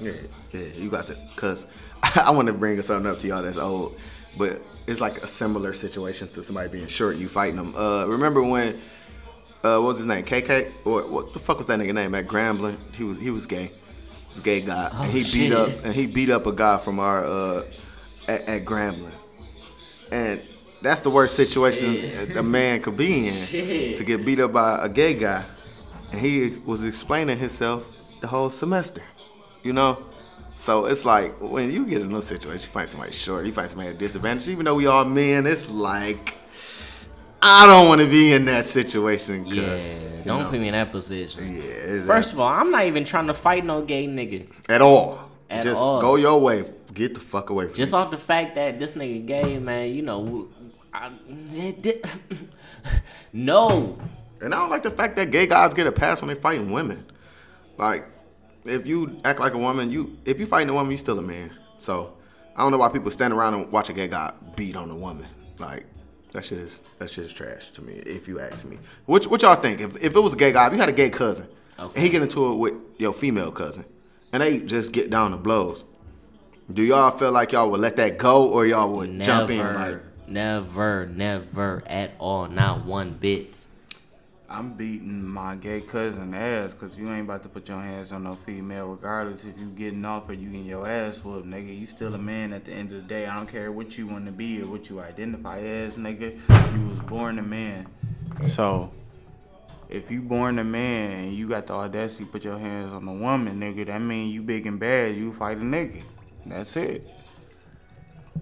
Yeah, 0.00 0.12
yeah, 0.52 0.60
you 0.76 0.90
got 0.90 1.06
to. 1.08 1.16
Cause 1.36 1.66
I 2.02 2.30
want 2.30 2.46
to 2.46 2.52
bring 2.52 2.80
something 2.82 3.10
up 3.10 3.20
to 3.20 3.28
y'all 3.28 3.42
that's 3.42 3.58
old, 3.58 3.98
but 4.36 4.58
it's 4.86 5.00
like 5.00 5.18
a 5.22 5.26
similar 5.26 5.72
situation 5.74 6.28
to 6.28 6.42
somebody 6.42 6.68
being 6.70 6.86
short 6.86 7.12
and 7.12 7.20
you 7.22 7.28
fighting 7.28 7.56
them. 7.56 7.74
Uh, 7.76 8.06
remember 8.06 8.42
when? 8.42 8.80
Uh, 9.62 9.78
what 9.78 9.82
was 9.88 9.98
his 9.98 10.06
name? 10.06 10.24
KK? 10.24 10.72
Or 10.84 11.02
what 11.02 11.32
the 11.32 11.38
fuck 11.38 11.58
was 11.58 11.66
that 11.68 11.78
nigga 11.78 11.94
name 11.94 12.14
at 12.16 12.26
Grambling? 12.26 12.76
He 12.96 13.04
was 13.04 13.20
he 13.20 13.30
was 13.30 13.46
gay. 13.46 13.66
He 13.66 14.34
was 14.34 14.42
gay 14.42 14.60
guy. 14.60 14.90
Oh, 14.92 15.02
and 15.04 15.12
he 15.12 15.22
shit. 15.22 15.50
beat 15.50 15.52
up 15.52 15.70
and 15.84 15.94
he 15.94 16.06
beat 16.06 16.30
up 16.30 16.46
a 16.46 16.52
guy 16.52 16.78
from 16.78 16.98
our 16.98 17.24
uh 17.24 17.64
at, 18.26 18.40
at 18.48 18.64
Grambling. 18.64 19.16
And 20.10 20.42
that's 20.82 21.00
the 21.02 21.10
worst 21.10 21.36
situation 21.36 22.36
a 22.36 22.42
man 22.42 22.82
could 22.82 22.96
be 22.96 23.28
in 23.28 23.32
Shit. 23.46 23.96
to 23.98 24.04
get 24.04 24.26
beat 24.26 24.40
up 24.40 24.52
by 24.52 24.84
a 24.84 24.88
gay 24.88 25.14
guy. 25.14 25.44
And 26.12 26.20
he 26.20 26.52
was 26.66 26.84
explaining 26.84 27.38
himself 27.38 28.20
the 28.20 28.28
whole 28.28 28.50
semester. 28.50 29.02
You 29.62 29.72
know? 29.72 29.98
So 30.60 30.84
it's 30.86 31.04
like 31.04 31.40
when 31.40 31.72
you 31.72 31.86
get 31.86 32.02
in 32.02 32.14
a 32.14 32.22
situation, 32.22 32.62
you 32.62 32.68
find 32.72 32.88
somebody 32.88 33.12
short, 33.12 33.44
you 33.46 33.52
find 33.52 33.68
somebody 33.68 33.90
at 33.90 33.98
disadvantage, 33.98 34.48
even 34.48 34.64
though 34.64 34.76
we 34.76 34.86
all 34.86 35.04
men, 35.04 35.46
it's 35.46 35.68
like 35.70 36.34
I 37.44 37.66
don't 37.66 37.88
want 37.88 38.00
to 38.00 38.06
be 38.06 38.32
in 38.32 38.44
that 38.44 38.64
situation. 38.66 39.42
'cause, 39.44 39.54
Yeah, 39.54 39.78
don't 40.24 40.42
know, 40.44 40.50
put 40.50 40.60
me 40.60 40.68
in 40.68 40.74
that 40.74 40.92
position. 40.92 41.56
Yeah, 41.56 41.62
it's 41.64 42.06
First 42.06 42.32
of 42.32 42.38
all, 42.38 42.46
I'm 42.46 42.70
not 42.70 42.86
even 42.86 43.04
trying 43.04 43.26
to 43.26 43.34
fight 43.34 43.64
no 43.64 43.82
gay 43.82 44.06
nigga. 44.06 44.46
at 44.68 44.80
all. 44.80 45.18
At 45.50 45.64
Just 45.64 45.80
all. 45.80 46.00
go 46.00 46.14
your 46.14 46.38
way. 46.40 46.64
Get 46.94 47.14
the 47.14 47.20
fuck 47.20 47.50
away 47.50 47.66
from 47.66 47.74
Just 47.74 47.92
me. 47.92 47.98
off 47.98 48.10
the 48.12 48.18
fact 48.18 48.54
that 48.54 48.78
this 48.78 48.94
nigga 48.94 49.26
gay, 49.26 49.58
man, 49.58 49.92
you 49.92 50.02
know, 50.02 50.46
I, 50.94 51.10
it 51.56 52.06
no, 53.32 53.98
And 54.42 54.54
I 54.54 54.58
don't 54.58 54.70
like 54.70 54.82
the 54.82 54.90
fact 54.90 55.16
that 55.16 55.30
gay 55.30 55.46
guys 55.46 55.72
get 55.74 55.86
a 55.86 55.92
pass 55.92 56.20
when 56.20 56.28
they 56.28 56.34
fighting 56.34 56.70
women. 56.72 57.06
Like, 57.78 58.06
if 58.64 58.86
you 58.86 59.20
act 59.24 59.40
like 59.40 59.54
a 59.54 59.58
woman, 59.58 59.90
you 59.90 60.16
if 60.24 60.38
you 60.40 60.46
fighting 60.46 60.68
a 60.68 60.74
woman, 60.74 60.90
you 60.92 60.98
still 60.98 61.18
a 61.18 61.22
man. 61.22 61.50
So 61.78 62.14
I 62.56 62.62
don't 62.62 62.70
know 62.72 62.78
why 62.78 62.88
people 62.90 63.10
stand 63.10 63.32
around 63.32 63.54
and 63.54 63.72
watch 63.72 63.88
a 63.88 63.92
gay 63.92 64.08
guy 64.08 64.32
beat 64.56 64.76
on 64.76 64.90
a 64.90 64.94
woman. 64.96 65.26
Like 65.58 65.86
that 66.32 66.44
shit 66.44 66.58
is 66.58 66.82
that 66.98 67.10
shit 67.10 67.24
is 67.26 67.32
trash 67.32 67.70
to 67.72 67.82
me. 67.82 67.94
If 68.06 68.28
you 68.28 68.40
ask 68.40 68.64
me, 68.64 68.78
what 69.06 69.26
what 69.26 69.42
y'all 69.42 69.56
think? 69.56 69.80
If 69.80 69.96
if 69.96 70.14
it 70.14 70.20
was 70.20 70.32
a 70.32 70.36
gay 70.36 70.52
guy, 70.52 70.66
if 70.66 70.72
you 70.72 70.78
had 70.78 70.88
a 70.88 70.92
gay 70.92 71.10
cousin, 71.10 71.46
Okay. 71.78 71.92
and 71.94 72.04
he 72.04 72.10
get 72.10 72.22
into 72.22 72.52
it 72.52 72.56
with 72.56 72.74
your 72.98 73.12
female 73.12 73.50
cousin, 73.50 73.84
and 74.32 74.42
they 74.42 74.58
just 74.58 74.92
get 74.92 75.10
down 75.10 75.30
to 75.32 75.36
blows, 75.36 75.84
do 76.72 76.82
y'all 76.82 77.10
feel 77.16 77.32
like 77.32 77.52
y'all 77.52 77.70
would 77.70 77.80
let 77.80 77.96
that 77.96 78.18
go, 78.18 78.46
or 78.48 78.66
y'all 78.66 78.92
would 78.92 79.10
never, 79.10 79.24
jump 79.24 79.50
in 79.50 79.74
like? 79.74 80.00
never, 80.28 81.06
never 81.06 81.82
at 81.86 82.12
all, 82.18 82.48
not 82.48 82.84
one 82.84 83.12
bit. 83.12 83.66
I'm 84.52 84.74
beating 84.74 85.26
my 85.26 85.56
gay 85.56 85.80
cousin 85.80 86.34
ass 86.34 86.72
because 86.72 86.98
you 86.98 87.10
ain't 87.10 87.22
about 87.22 87.42
to 87.44 87.48
put 87.48 87.68
your 87.68 87.80
hands 87.80 88.12
on 88.12 88.24
no 88.24 88.34
female 88.34 88.88
regardless 88.88 89.44
if 89.44 89.58
you 89.58 89.68
getting 89.68 90.04
off 90.04 90.28
or 90.28 90.34
you 90.34 90.50
getting 90.50 90.66
your 90.66 90.86
ass 90.86 91.24
whooped, 91.24 91.46
nigga. 91.46 91.78
You 91.80 91.86
still 91.86 92.14
a 92.14 92.18
man 92.18 92.52
at 92.52 92.66
the 92.66 92.72
end 92.72 92.92
of 92.92 93.00
the 93.00 93.08
day. 93.08 93.24
I 93.24 93.34
don't 93.36 93.46
care 93.46 93.72
what 93.72 93.96
you 93.96 94.06
want 94.06 94.26
to 94.26 94.30
be 94.30 94.60
or 94.60 94.66
what 94.66 94.90
you 94.90 95.00
identify 95.00 95.58
as, 95.60 95.96
nigga. 95.96 96.38
You 96.76 96.86
was 96.86 97.00
born 97.00 97.38
a 97.38 97.42
man. 97.42 97.88
So, 98.44 98.92
if 99.88 100.10
you 100.10 100.20
born 100.20 100.58
a 100.58 100.64
man 100.64 101.12
and 101.12 101.34
you 101.34 101.48
got 101.48 101.66
the 101.66 101.72
audacity 101.72 102.26
to 102.26 102.30
put 102.30 102.44
your 102.44 102.58
hands 102.58 102.92
on 102.92 103.08
a 103.08 103.14
woman, 103.14 103.58
nigga, 103.58 103.86
that 103.86 104.02
mean 104.02 104.30
you 104.30 104.42
big 104.42 104.66
and 104.66 104.78
bad. 104.78 105.16
You 105.16 105.32
fight 105.32 105.56
a 105.56 105.60
nigga. 105.60 106.02
That's 106.44 106.76
it. 106.76 107.08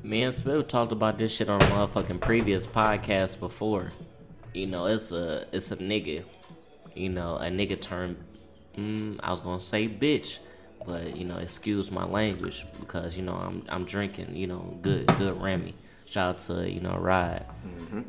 Me 0.02 0.22
and 0.22 0.34
Spiff 0.34 0.66
talked 0.66 0.90
about 0.90 1.18
this 1.18 1.30
shit 1.30 1.48
on 1.48 1.62
a 1.62 1.64
motherfucking 1.66 2.20
previous 2.20 2.66
podcast 2.66 3.38
before. 3.38 3.92
You 4.55 4.66
know, 4.66 4.86
it's 4.86 5.12
a 5.12 5.46
it's 5.53 5.70
a 5.72 5.76
nigga. 5.76 6.24
You 6.94 7.09
know, 7.09 7.36
a 7.36 7.46
nigga 7.46 7.80
turned. 7.80 8.16
Mm, 8.76 9.20
I 9.22 9.30
was 9.30 9.40
gonna 9.40 9.61
say 9.61 9.88
bitch, 9.88 10.38
but 10.86 11.16
you 11.16 11.24
know, 11.24 11.36
excuse 11.38 11.90
my 11.90 12.05
language 12.05 12.66
because 12.80 13.16
you 13.16 13.22
know 13.22 13.34
I'm 13.34 13.64
I'm 13.68 13.84
drinking. 13.84 14.36
You 14.36 14.46
know, 14.48 14.78
good 14.82 15.07
good 15.18 15.40
Remy. 15.40 15.74
Shout 16.07 16.28
out 16.28 16.38
to 16.40 16.68
you 16.70 16.80
know 16.80 16.96
Ride. 16.96 17.44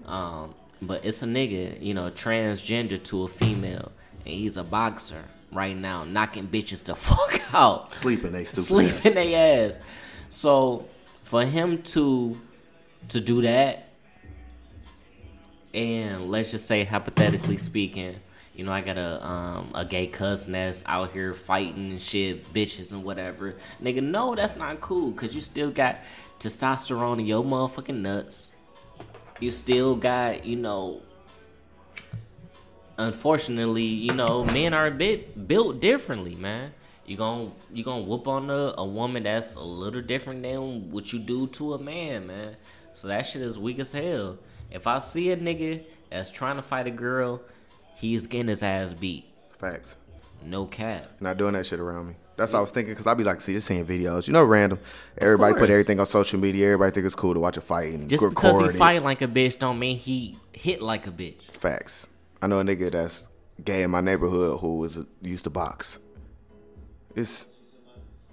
Um, 0.08 0.56
but 0.82 1.06
it's 1.06 1.22
a 1.22 1.26
nigga. 1.26 1.82
You 1.82 1.94
know, 1.94 2.10
transgender 2.10 3.02
to 3.04 3.24
a 3.24 3.28
female, 3.28 3.92
and 4.26 4.34
he's 4.34 4.58
a 4.58 4.64
boxer 4.64 5.24
right 5.52 5.76
now, 5.76 6.04
knocking 6.06 6.48
bitches 6.48 6.84
the 6.86 6.96
fuck 7.08 7.42
out 7.54 7.92
Sleeping, 7.92 8.32
they 8.32 8.46
stupid. 8.46 8.66
sleep 8.66 9.06
in 9.06 9.14
their 9.16 9.68
ass. 9.68 9.80
So 10.30 10.86
for 11.24 11.46
him 11.46 11.82
to 11.84 12.39
to 13.10 13.20
do 13.22 13.42
that, 13.44 13.89
and 15.74 16.30
let's 16.30 16.52
just 16.52 16.66
say 16.66 16.84
hypothetically 16.84 17.58
speaking, 17.58 18.18
you 18.56 18.66
know, 18.66 18.72
I 18.72 18.82
got 18.82 18.98
a 18.98 19.26
um 19.26 19.72
a 19.74 19.86
gay 19.86 20.08
cousin 20.08 20.52
that's 20.52 20.84
out 20.86 21.12
here 21.14 21.34
fighting 21.34 21.92
and 21.92 22.02
shit, 22.02 22.54
bitches 22.54 22.92
and 22.92 23.04
whatever. 23.04 23.56
Nigga, 23.82 24.04
no, 24.04 24.36
that's 24.36 24.56
not 24.56 24.82
cool, 24.82 25.12
cause 25.14 25.34
you 25.34 25.42
still 25.42 25.72
got 25.72 26.00
testosterone 26.40 27.20
in 27.20 27.26
your 27.26 27.44
motherfucking 27.44 28.02
nuts. 28.02 28.50
You 29.40 29.52
still 29.52 29.96
got, 29.96 30.46
you 30.46 30.58
know, 30.58 31.02
unfortunately, 32.98 33.84
you 33.84 34.14
know, 34.14 34.46
men 34.46 34.74
are 34.74 34.88
a 34.88 34.92
bit 34.92 35.48
built 35.48 35.80
differently, 35.80 36.36
man. 36.36 36.74
You 37.06 37.18
gon' 37.18 37.54
you 37.74 37.84
gonna 37.84 38.04
whoop 38.04 38.28
on 38.28 38.50
a, 38.50 38.74
a 38.78 38.86
woman 38.86 39.24
that's 39.24 39.56
a 39.56 39.62
little 39.62 40.02
different 40.02 40.44
than 40.44 40.92
what 40.92 41.12
you 41.12 41.20
do 41.20 41.48
to 41.48 41.74
a 41.74 41.80
man, 41.80 42.28
man. 42.28 42.56
So 42.94 43.08
that 43.08 43.26
shit 43.26 43.42
is 43.42 43.58
weak 43.58 43.80
as 43.80 43.94
hell. 43.94 44.38
If 44.72 44.88
I 44.88 45.00
see 45.00 45.32
a 45.32 45.38
nigga 45.38 45.84
that's 46.10 46.32
trying 46.32 46.56
to 46.58 46.62
fight 46.62 46.88
a 46.88 46.92
girl, 46.92 47.42
he's 47.96 48.28
getting 48.28 48.48
his 48.48 48.64
ass 48.64 48.94
beat. 48.94 49.26
Facts. 49.58 49.98
No 50.44 50.66
cap. 50.66 51.06
Not 51.20 51.38
doing 51.38 51.54
that 51.54 51.66
shit 51.66 51.80
around 51.80 52.08
me. 52.08 52.14
That's 52.38 52.54
what 52.54 52.60
I 52.60 52.62
was 52.62 52.72
thinking 52.72 52.94
because 52.94 53.06
I'd 53.06 53.18
be 53.18 53.24
like, 53.24 53.42
see, 53.42 53.54
just 53.54 53.68
seeing 53.68 53.86
videos. 53.86 54.26
You 54.26 54.34
know, 54.34 54.44
random. 54.44 54.80
Everybody 55.20 55.54
put 55.54 55.70
everything 55.70 56.00
on 56.00 56.08
social 56.08 56.40
media. 56.40 56.66
Everybody 56.68 56.92
think 56.96 57.06
it's 57.06 57.14
cool 57.14 57.36
to 57.36 57.40
watch 57.40 57.58
a 57.58 57.62
fight 57.62 57.94
and 57.94 58.10
Just 58.10 58.24
record 58.24 58.36
because 58.36 58.58
he 58.72 58.76
it. 58.76 58.80
fight 58.80 59.04
like 59.04 59.22
a 59.22 59.28
bitch 59.28 59.60
don't 59.60 59.78
mean 59.78 59.98
he 59.98 60.38
hit 60.52 60.82
like 60.82 61.06
a 61.06 61.12
bitch. 61.12 61.42
Facts. 61.52 62.10
I 62.42 62.48
know 62.48 62.60
a 62.60 62.64
nigga 62.64 62.92
that's 62.92 63.30
gay 63.64 63.84
in 63.84 63.92
my 63.92 64.02
neighborhood 64.02 64.60
who 64.62 64.78
was 64.78 64.98
used 65.22 65.44
to 65.44 65.52
box. 65.52 66.00
It's 67.16 67.48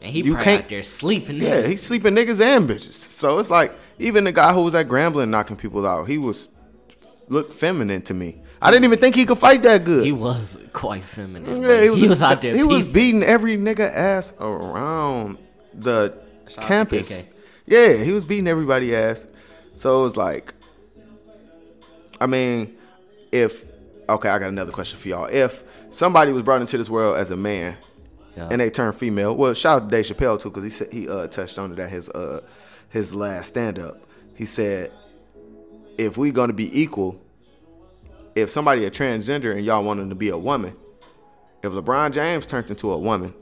And 0.00 0.10
he 0.10 0.20
You 0.22 0.32
probably 0.34 0.44
can't- 0.44 0.62
out 0.64 0.68
there 0.70 0.82
sleeping. 0.82 1.36
yeah, 1.36 1.62
niggas. 1.62 1.66
he's 1.66 1.82
sleeping 1.82 2.14
niggas 2.14 2.40
and 2.40 2.68
bitches. 2.68 2.92
So 2.94 3.38
it's 3.38 3.50
like 3.50 3.72
even 3.98 4.24
the 4.24 4.32
guy 4.32 4.52
who 4.52 4.62
was 4.62 4.74
at 4.74 4.88
Grambling 4.88 5.28
knocking 5.28 5.56
people 5.56 5.86
out, 5.86 6.08
he 6.08 6.18
was 6.18 6.48
looked 7.28 7.52
feminine 7.54 8.02
to 8.02 8.14
me. 8.14 8.40
I 8.60 8.70
didn't 8.70 8.84
even 8.84 8.98
think 8.98 9.14
he 9.14 9.24
could 9.24 9.38
fight 9.38 9.62
that 9.62 9.84
good. 9.84 10.04
He 10.04 10.12
was 10.12 10.58
quite 10.72 11.04
feminine. 11.04 11.62
Yeah, 11.62 11.82
he 11.82 11.90
was, 11.90 12.00
he 12.00 12.08
was 12.08 12.22
out 12.22 12.40
there. 12.42 12.56
He 12.56 12.64
was 12.64 12.92
beating 12.92 13.22
every 13.22 13.56
nigga 13.56 13.92
ass 13.94 14.32
around 14.40 15.38
the 15.74 16.12
Shout 16.48 16.64
campus. 16.64 17.24
Yeah, 17.66 18.02
he 18.02 18.12
was 18.12 18.24
beating 18.24 18.48
everybody 18.48 18.96
ass. 18.96 19.26
So 19.74 20.00
it 20.00 20.04
was 20.04 20.16
like, 20.16 20.54
I 22.20 22.26
mean, 22.26 22.76
if 23.30 23.66
okay, 24.08 24.28
I 24.28 24.38
got 24.38 24.48
another 24.48 24.72
question 24.72 24.98
for 24.98 25.08
y'all. 25.08 25.26
If 25.30 25.62
somebody 25.90 26.32
was 26.32 26.42
brought 26.42 26.60
into 26.60 26.76
this 26.78 26.90
world 26.90 27.16
as 27.16 27.30
a 27.30 27.36
man 27.36 27.76
Yeah. 28.36 28.48
and 28.50 28.60
they 28.60 28.70
turned 28.70 28.96
female, 28.96 29.36
well, 29.36 29.54
shout 29.54 29.82
out 29.82 29.88
to 29.90 29.96
Dave 29.96 30.06
Chappelle 30.06 30.40
too, 30.40 30.50
because 30.50 30.64
he 30.64 30.70
said 30.70 30.92
he 30.92 31.08
uh, 31.08 31.28
touched 31.28 31.58
on 31.58 31.72
it 31.72 31.78
at 31.78 31.90
his 31.90 32.08
uh 32.10 32.40
his 32.90 33.14
last 33.14 33.48
stand 33.48 33.78
up. 33.78 34.00
He 34.34 34.44
said, 34.44 34.92
if 35.96 36.16
we're 36.16 36.32
gonna 36.32 36.52
be 36.52 36.80
equal, 36.80 37.20
if 38.34 38.50
somebody 38.50 38.84
a 38.84 38.90
transgender 38.90 39.56
and 39.56 39.64
y'all 39.64 39.82
want 39.82 40.00
him 40.00 40.08
to 40.08 40.14
be 40.14 40.28
a 40.28 40.38
woman, 40.38 40.74
if 41.62 41.72
LeBron 41.72 42.12
James 42.12 42.46
turned 42.46 42.70
into 42.70 42.92
a 42.92 42.98
woman, 42.98 43.34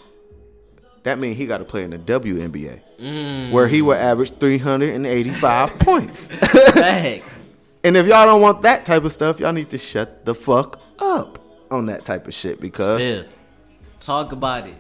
that 1.03 1.19
means 1.19 1.37
he 1.37 1.47
got 1.47 1.59
to 1.59 1.65
play 1.65 1.85
in 1.85 1.91
the 1.91 1.99
WNBA, 1.99 2.81
mm. 2.99 3.51
where 3.53 3.69
he 3.69 3.81
would 3.83 3.97
average 3.97 4.31
385 4.33 5.79
points. 5.79 6.29
Thanks. 6.29 7.53
And 7.85 7.97
if 7.97 8.07
y'all 8.07 8.27
don't 8.27 8.41
want 8.41 8.63
that 8.63 8.85
type 8.85 9.05
of 9.05 9.13
stuff, 9.13 9.39
y'all 9.39 9.53
need 9.53 9.71
to 9.71 9.79
shut 9.79 10.25
the 10.25 10.35
fuck 10.35 10.81
up 10.99 11.39
on 11.71 11.87
that 11.87 12.05
type 12.05 12.27
of 12.27 12.35
shit 12.35 12.61
because 12.61 13.03
Spiff, 13.03 13.27
talk 14.01 14.33
about 14.33 14.67
it. 14.67 14.75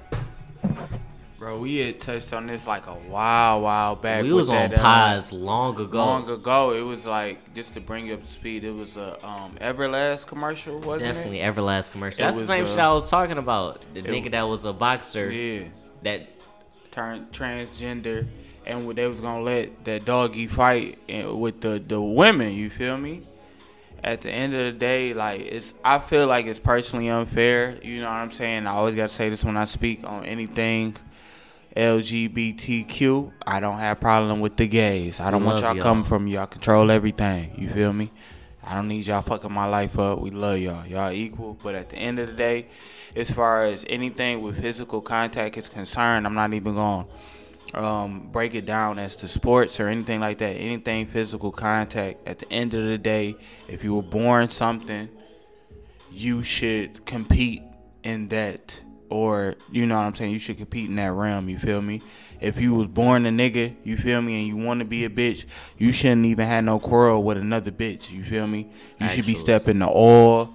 Bro, 1.46 1.60
we 1.60 1.76
had 1.76 2.00
touched 2.00 2.32
on 2.32 2.48
this 2.48 2.66
like 2.66 2.88
a 2.88 2.94
while, 2.94 3.60
while 3.60 3.94
back. 3.94 4.24
We 4.24 4.32
was 4.32 4.48
on 4.48 4.70
that, 4.70 4.80
uh, 4.80 4.82
pies 4.82 5.32
long 5.32 5.80
ago. 5.80 5.96
Long 5.96 6.28
ago, 6.28 6.72
it 6.72 6.80
was 6.80 7.06
like 7.06 7.54
just 7.54 7.74
to 7.74 7.80
bring 7.80 8.08
you 8.08 8.14
up 8.14 8.24
to 8.24 8.32
speed. 8.32 8.64
It 8.64 8.72
was 8.72 8.96
a 8.96 9.24
um, 9.24 9.52
Everlast 9.60 10.26
commercial, 10.26 10.80
wasn't 10.80 11.14
Definitely 11.14 11.38
it? 11.38 11.44
Definitely 11.44 11.62
Everlast 11.62 11.92
commercial. 11.92 12.20
It 12.20 12.24
That's 12.24 12.38
the 12.38 12.46
same 12.48 12.64
uh, 12.64 12.68
shit 12.68 12.78
I 12.80 12.92
was 12.92 13.08
talking 13.08 13.38
about. 13.38 13.80
The 13.94 14.02
nigga 14.02 14.32
that 14.32 14.42
was 14.42 14.64
a 14.64 14.72
boxer 14.72 15.30
Yeah, 15.30 15.68
that 16.02 16.26
turned 16.90 17.30
transgender, 17.30 18.26
and 18.66 18.84
what 18.84 18.96
they 18.96 19.06
was 19.06 19.20
gonna 19.20 19.44
let 19.44 19.84
that 19.84 20.04
doggy 20.04 20.48
fight 20.48 20.98
with 21.08 21.60
the 21.60 21.78
the 21.78 22.02
women. 22.02 22.54
You 22.54 22.70
feel 22.70 22.98
me? 22.98 23.22
At 24.02 24.22
the 24.22 24.32
end 24.32 24.52
of 24.52 24.72
the 24.72 24.76
day, 24.76 25.14
like 25.14 25.42
it's, 25.42 25.74
I 25.84 26.00
feel 26.00 26.26
like 26.26 26.46
it's 26.46 26.58
personally 26.58 27.08
unfair. 27.08 27.78
You 27.84 28.00
know 28.00 28.08
what 28.08 28.16
I'm 28.16 28.32
saying? 28.32 28.66
I 28.66 28.72
always 28.72 28.96
gotta 28.96 29.10
say 29.10 29.28
this 29.28 29.44
when 29.44 29.56
I 29.56 29.66
speak 29.66 30.02
on 30.02 30.24
anything. 30.24 30.96
LGBTQ. 31.76 33.32
I 33.46 33.60
don't 33.60 33.78
have 33.78 34.00
problem 34.00 34.40
with 34.40 34.56
the 34.56 34.66
gays. 34.66 35.20
I 35.20 35.30
don't 35.30 35.44
want 35.44 35.62
y'all 35.62 35.74
y'all. 35.74 35.82
coming 35.82 36.04
from 36.04 36.26
y'all 36.26 36.46
control 36.46 36.90
everything. 36.90 37.52
You 37.56 37.68
feel 37.68 37.92
me? 37.92 38.10
I 38.64 38.74
don't 38.74 38.88
need 38.88 39.06
y'all 39.06 39.22
fucking 39.22 39.52
my 39.52 39.66
life 39.66 39.98
up. 39.98 40.18
We 40.18 40.30
love 40.30 40.58
y'all. 40.58 40.84
Y'all 40.86 41.12
equal. 41.12 41.56
But 41.62 41.76
at 41.76 41.90
the 41.90 41.96
end 41.96 42.18
of 42.18 42.26
the 42.26 42.32
day, 42.32 42.66
as 43.14 43.30
far 43.30 43.64
as 43.64 43.84
anything 43.88 44.42
with 44.42 44.60
physical 44.60 45.00
contact 45.00 45.56
is 45.56 45.68
concerned, 45.68 46.26
I'm 46.26 46.34
not 46.34 46.52
even 46.52 46.74
going 46.74 47.06
to 47.06 47.84
um, 47.84 48.28
break 48.32 48.54
it 48.54 48.66
down 48.66 48.98
as 48.98 49.14
to 49.16 49.28
sports 49.28 49.78
or 49.78 49.88
anything 49.88 50.18
like 50.20 50.38
that. 50.38 50.54
Anything 50.54 51.06
physical 51.06 51.52
contact. 51.52 52.26
At 52.26 52.40
the 52.40 52.52
end 52.52 52.74
of 52.74 52.84
the 52.84 52.98
day, 52.98 53.36
if 53.68 53.84
you 53.84 53.94
were 53.94 54.02
born 54.02 54.50
something, 54.50 55.10
you 56.10 56.42
should 56.42 57.04
compete 57.06 57.62
in 58.02 58.28
that 58.28 58.80
or 59.10 59.54
you 59.70 59.86
know 59.86 59.96
what 59.96 60.02
I'm 60.02 60.14
saying 60.14 60.32
you 60.32 60.38
should 60.38 60.58
compete 60.58 60.88
in 60.88 60.96
that 60.96 61.12
realm 61.12 61.48
you 61.48 61.58
feel 61.58 61.82
me? 61.82 62.02
If 62.40 62.60
you 62.60 62.74
was 62.74 62.86
born 62.86 63.26
a 63.26 63.30
nigga 63.30 63.74
you 63.84 63.96
feel 63.96 64.20
me 64.20 64.38
and 64.38 64.48
you 64.48 64.56
want 64.56 64.80
to 64.80 64.84
be 64.84 65.04
a 65.04 65.10
bitch 65.10 65.46
you 65.78 65.92
shouldn't 65.92 66.26
even 66.26 66.46
have 66.46 66.64
no 66.64 66.78
quarrel 66.78 67.22
with 67.22 67.38
another 67.38 67.70
bitch 67.70 68.10
you 68.10 68.24
feel 68.24 68.46
me? 68.46 68.70
You 69.00 69.08
should 69.08 69.26
be 69.26 69.34
stepping 69.34 69.80
to 69.80 69.86
all 69.86 70.54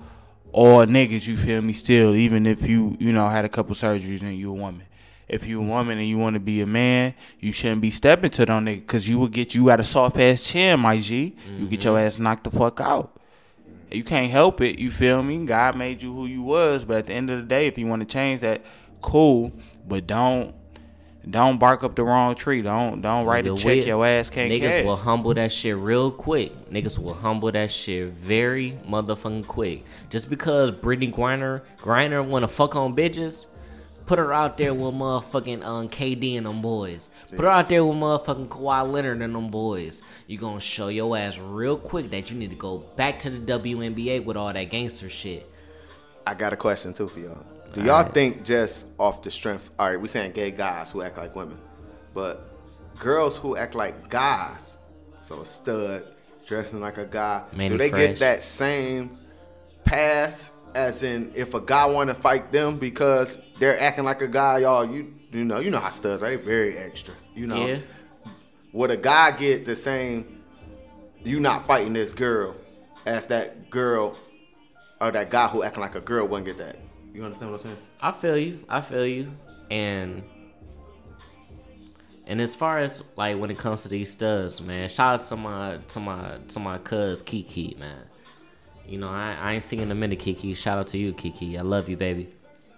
all 0.51 0.85
niggas 0.85 1.27
you 1.27 1.37
feel 1.37 1.61
me 1.61 1.73
still 1.73 2.15
even 2.15 2.45
if 2.45 2.67
you 2.67 2.97
you 2.99 3.11
know 3.11 3.27
had 3.27 3.45
a 3.45 3.49
couple 3.49 3.75
surgeries 3.75 4.21
and 4.21 4.37
you 4.37 4.51
a 4.51 4.53
woman. 4.53 4.83
If 5.27 5.47
you 5.47 5.61
a 5.61 5.63
woman 5.63 5.97
and 5.97 6.07
you 6.09 6.17
want 6.17 6.33
to 6.33 6.41
be 6.41 6.59
a 6.59 6.67
man, 6.67 7.13
you 7.39 7.53
shouldn't 7.53 7.81
be 7.81 7.89
stepping 7.89 8.31
to 8.31 8.45
them 8.45 8.65
niggas 8.65 8.81
because 8.81 9.07
you 9.07 9.17
will 9.17 9.29
get 9.29 9.55
you 9.55 9.67
got 9.67 9.79
a 9.79 9.83
soft 9.83 10.17
ass 10.17 10.43
chin, 10.43 10.81
my 10.81 10.97
G. 10.97 11.37
You 11.57 11.67
get 11.67 11.85
your 11.85 11.97
mm-hmm. 11.97 12.07
ass 12.07 12.19
knocked 12.19 12.43
the 12.43 12.51
fuck 12.51 12.81
out. 12.81 13.20
You 13.91 14.03
can't 14.03 14.31
help 14.31 14.61
it. 14.61 14.79
You 14.79 14.91
feel 14.91 15.21
me? 15.21 15.45
God 15.45 15.75
made 15.75 16.01
you 16.01 16.13
who 16.13 16.25
you 16.25 16.41
was, 16.41 16.85
but 16.85 16.97
at 16.97 17.07
the 17.07 17.13
end 17.13 17.29
of 17.29 17.37
the 17.39 17.45
day, 17.45 17.67
if 17.67 17.77
you 17.77 17.87
want 17.87 18.01
to 18.01 18.07
change 18.07 18.39
that, 18.41 18.61
cool. 19.01 19.51
But 19.87 20.07
don't 20.07 20.55
don't 21.29 21.59
bark 21.59 21.83
up 21.83 21.95
the 21.95 22.03
wrong 22.03 22.33
tree. 22.33 22.61
Don't 22.61 23.01
don't 23.01 23.25
write 23.25 23.45
a 23.45 23.51
Nigga, 23.51 23.59
check 23.59 23.85
your 23.85 24.05
ass 24.05 24.29
can't 24.29 24.51
Niggas 24.51 24.61
cash. 24.61 24.85
will 24.85 24.95
humble 24.95 25.33
that 25.35 25.51
shit 25.51 25.75
real 25.75 26.09
quick. 26.09 26.51
Niggas 26.71 26.97
will 26.97 27.13
humble 27.13 27.51
that 27.51 27.69
shit 27.69 28.09
very 28.09 28.77
motherfucking 28.87 29.45
quick. 29.45 29.85
Just 30.09 30.29
because 30.29 30.71
Brittney 30.71 31.13
Griner 31.13 31.61
Griner 31.77 32.25
wanna 32.25 32.47
fuck 32.47 32.75
on 32.75 32.95
bitches, 32.95 33.45
put 34.07 34.17
her 34.17 34.33
out 34.33 34.57
there 34.57 34.73
with 34.73 34.95
motherfucking 34.95 35.63
um, 35.63 35.89
KD 35.89 36.37
and 36.37 36.47
them 36.47 36.61
boys. 36.61 37.09
Put 37.31 37.43
her 37.45 37.49
out 37.49 37.69
there 37.69 37.85
with 37.85 37.97
motherfucking 37.97 38.47
Kawhi 38.49 38.91
Leonard 38.91 39.21
and 39.21 39.33
them 39.33 39.49
boys. 39.49 40.01
You 40.27 40.37
gonna 40.37 40.59
show 40.59 40.89
your 40.89 41.15
ass 41.17 41.39
real 41.39 41.77
quick 41.77 42.11
that 42.11 42.29
you 42.29 42.37
need 42.37 42.49
to 42.49 42.55
go 42.55 42.79
back 42.95 43.19
to 43.19 43.29
the 43.29 43.39
WNBA 43.59 44.23
with 44.25 44.35
all 44.37 44.51
that 44.51 44.63
gangster 44.65 45.09
shit. 45.09 45.49
I 46.27 46.33
got 46.33 46.53
a 46.53 46.57
question 46.57 46.93
too 46.93 47.07
for 47.07 47.19
y'all. 47.19 47.45
Do 47.73 47.83
y'all 47.83 48.03
think 48.03 48.43
just 48.43 48.87
off 48.99 49.21
the 49.21 49.31
strength? 49.31 49.69
All 49.79 49.89
right, 49.89 49.99
we 49.99 50.07
saying 50.09 50.33
gay 50.33 50.51
guys 50.51 50.91
who 50.91 51.01
act 51.01 51.17
like 51.17 51.35
women, 51.35 51.57
but 52.13 52.41
girls 52.99 53.37
who 53.37 53.55
act 53.55 53.75
like 53.75 54.09
guys, 54.09 54.77
so 55.23 55.41
a 55.41 55.45
stud 55.45 56.03
dressing 56.45 56.81
like 56.81 56.97
a 56.97 57.05
guy, 57.05 57.43
Manny 57.53 57.69
do 57.69 57.77
they 57.77 57.89
Fresh. 57.89 58.01
get 58.09 58.19
that 58.19 58.43
same 58.43 59.17
pass 59.85 60.51
as 60.75 61.03
in 61.03 61.31
if 61.35 61.53
a 61.53 61.61
guy 61.61 61.85
want 61.85 62.09
to 62.09 62.13
fight 62.13 62.51
them 62.51 62.77
because 62.77 63.39
they're 63.59 63.79
acting 63.79 64.03
like 64.03 64.21
a 64.21 64.27
guy, 64.27 64.59
y'all. 64.59 64.85
You 64.85 65.13
you 65.31 65.45
know 65.45 65.59
you 65.59 65.71
know 65.71 65.79
how 65.79 65.89
studs 65.89 66.21
are. 66.23 66.29
They 66.29 66.35
very 66.35 66.77
extra. 66.77 67.13
You 67.33 67.47
know. 67.47 67.65
Yeah. 67.65 67.79
Would 68.73 68.91
a 68.91 68.97
guy 68.97 69.31
get 69.31 69.65
the 69.65 69.75
same? 69.75 70.41
You 71.23 71.39
not 71.39 71.65
fighting 71.65 71.93
this 71.93 72.13
girl 72.13 72.55
as 73.05 73.27
that 73.27 73.69
girl 73.69 74.17
or 74.99 75.11
that 75.11 75.29
guy 75.29 75.47
who 75.47 75.63
acting 75.63 75.81
like 75.81 75.95
a 75.95 76.01
girl 76.01 76.27
wouldn't 76.27 76.45
get 76.45 76.57
that. 76.57 76.77
You 77.13 77.23
understand 77.23 77.51
what 77.51 77.59
I'm 77.61 77.67
saying? 77.67 77.77
I 78.01 78.11
feel 78.11 78.37
you. 78.37 78.63
I 78.69 78.81
feel 78.81 79.05
you. 79.05 79.31
And 79.69 80.23
and 82.25 82.39
as 82.39 82.55
far 82.55 82.77
as 82.77 83.03
like 83.17 83.37
when 83.37 83.51
it 83.51 83.57
comes 83.57 83.83
to 83.83 83.89
these 83.89 84.11
studs, 84.11 84.61
man, 84.61 84.87
shout 84.89 85.21
out 85.21 85.27
to 85.27 85.35
my 85.35 85.79
to 85.89 85.99
my 85.99 86.37
to 86.49 86.59
my 86.59 86.77
cuz 86.77 87.21
Kiki, 87.21 87.75
man. 87.79 88.03
You 88.85 88.99
know, 88.99 89.09
I, 89.09 89.37
I 89.39 89.53
ain't 89.53 89.63
seen 89.63 89.79
in 89.79 89.91
a 89.91 89.95
minute, 89.95 90.19
Kiki. 90.19 90.53
Shout 90.53 90.77
out 90.77 90.87
to 90.87 90.97
you, 90.97 91.13
Kiki. 91.13 91.57
I 91.57 91.61
love 91.61 91.89
you, 91.89 91.97
baby. 91.97 92.29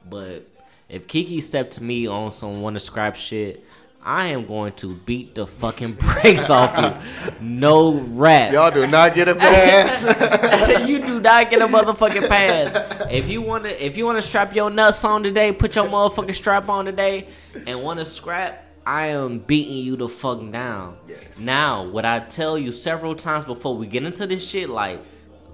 But 0.09 0.47
if 0.89 1.07
Kiki 1.07 1.41
stepped 1.41 1.73
to 1.73 1.84
me 1.84 2.07
on 2.07 2.31
some 2.31 2.61
wanna 2.61 2.80
scrap 2.80 3.15
shit, 3.15 3.63
I 4.05 4.27
am 4.27 4.45
going 4.45 4.73
to 4.73 4.95
beat 4.95 5.35
the 5.35 5.47
fucking 5.47 5.93
brakes 5.99 6.49
off 6.49 6.77
you. 6.77 7.38
No 7.41 7.99
rap. 8.01 8.51
Y'all 8.51 8.71
do 8.71 8.85
not 8.85 9.15
get 9.15 9.30
a 9.30 9.35
pass. 9.35 10.88
you 10.88 10.99
do 10.99 11.21
not 11.21 11.49
get 11.49 11.61
a 11.61 11.67
motherfucking 11.67 12.27
pass. 12.27 12.75
If 13.09 13.30
you 13.30 13.41
wanna 13.41 13.69
if 13.69 13.97
you 13.97 14.05
wanna 14.05 14.21
strap 14.21 14.53
your 14.55 14.69
nuts 14.69 15.03
on 15.05 15.23
today, 15.23 15.51
put 15.53 15.75
your 15.75 15.85
motherfucking 15.85 16.35
strap 16.35 16.67
on 16.67 16.85
today 16.85 17.27
and 17.65 17.81
wanna 17.81 18.03
scrap, 18.03 18.65
I 18.85 19.07
am 19.07 19.39
beating 19.39 19.77
you 19.77 19.95
the 19.95 20.09
fuck 20.09 20.39
down. 20.51 20.97
Yes. 21.07 21.39
Now, 21.39 21.88
what 21.88 22.05
I 22.05 22.19
tell 22.19 22.57
you 22.57 22.71
several 22.73 23.15
times 23.15 23.45
before 23.45 23.77
we 23.77 23.88
get 23.88 24.03
into 24.03 24.27
this 24.27 24.47
shit, 24.47 24.69
like 24.69 25.01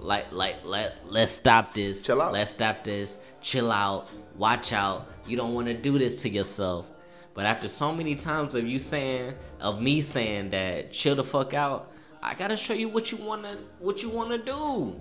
like 0.00 0.32
like 0.32 0.64
let 0.64 0.96
let's 1.06 1.32
stop 1.32 1.72
this. 1.74 2.02
Chill 2.02 2.20
out. 2.20 2.32
Let's 2.32 2.50
stop 2.50 2.82
this. 2.82 3.18
Chill 3.40 3.70
out. 3.70 4.08
Watch 4.36 4.72
out. 4.72 5.08
You 5.26 5.36
don't 5.36 5.54
wanna 5.54 5.74
do 5.74 5.98
this 5.98 6.22
to 6.22 6.28
yourself. 6.28 6.88
But 7.34 7.46
after 7.46 7.68
so 7.68 7.92
many 7.92 8.14
times 8.16 8.54
of 8.54 8.66
you 8.66 8.78
saying 8.78 9.34
of 9.60 9.80
me 9.80 10.00
saying 10.00 10.50
that 10.50 10.92
chill 10.92 11.14
the 11.14 11.24
fuck 11.24 11.54
out, 11.54 11.90
I 12.22 12.34
gotta 12.34 12.56
show 12.56 12.74
you 12.74 12.88
what 12.88 13.10
you 13.12 13.18
wanna 13.18 13.56
what 13.78 14.02
you 14.02 14.08
wanna 14.10 14.38
do. 14.38 15.00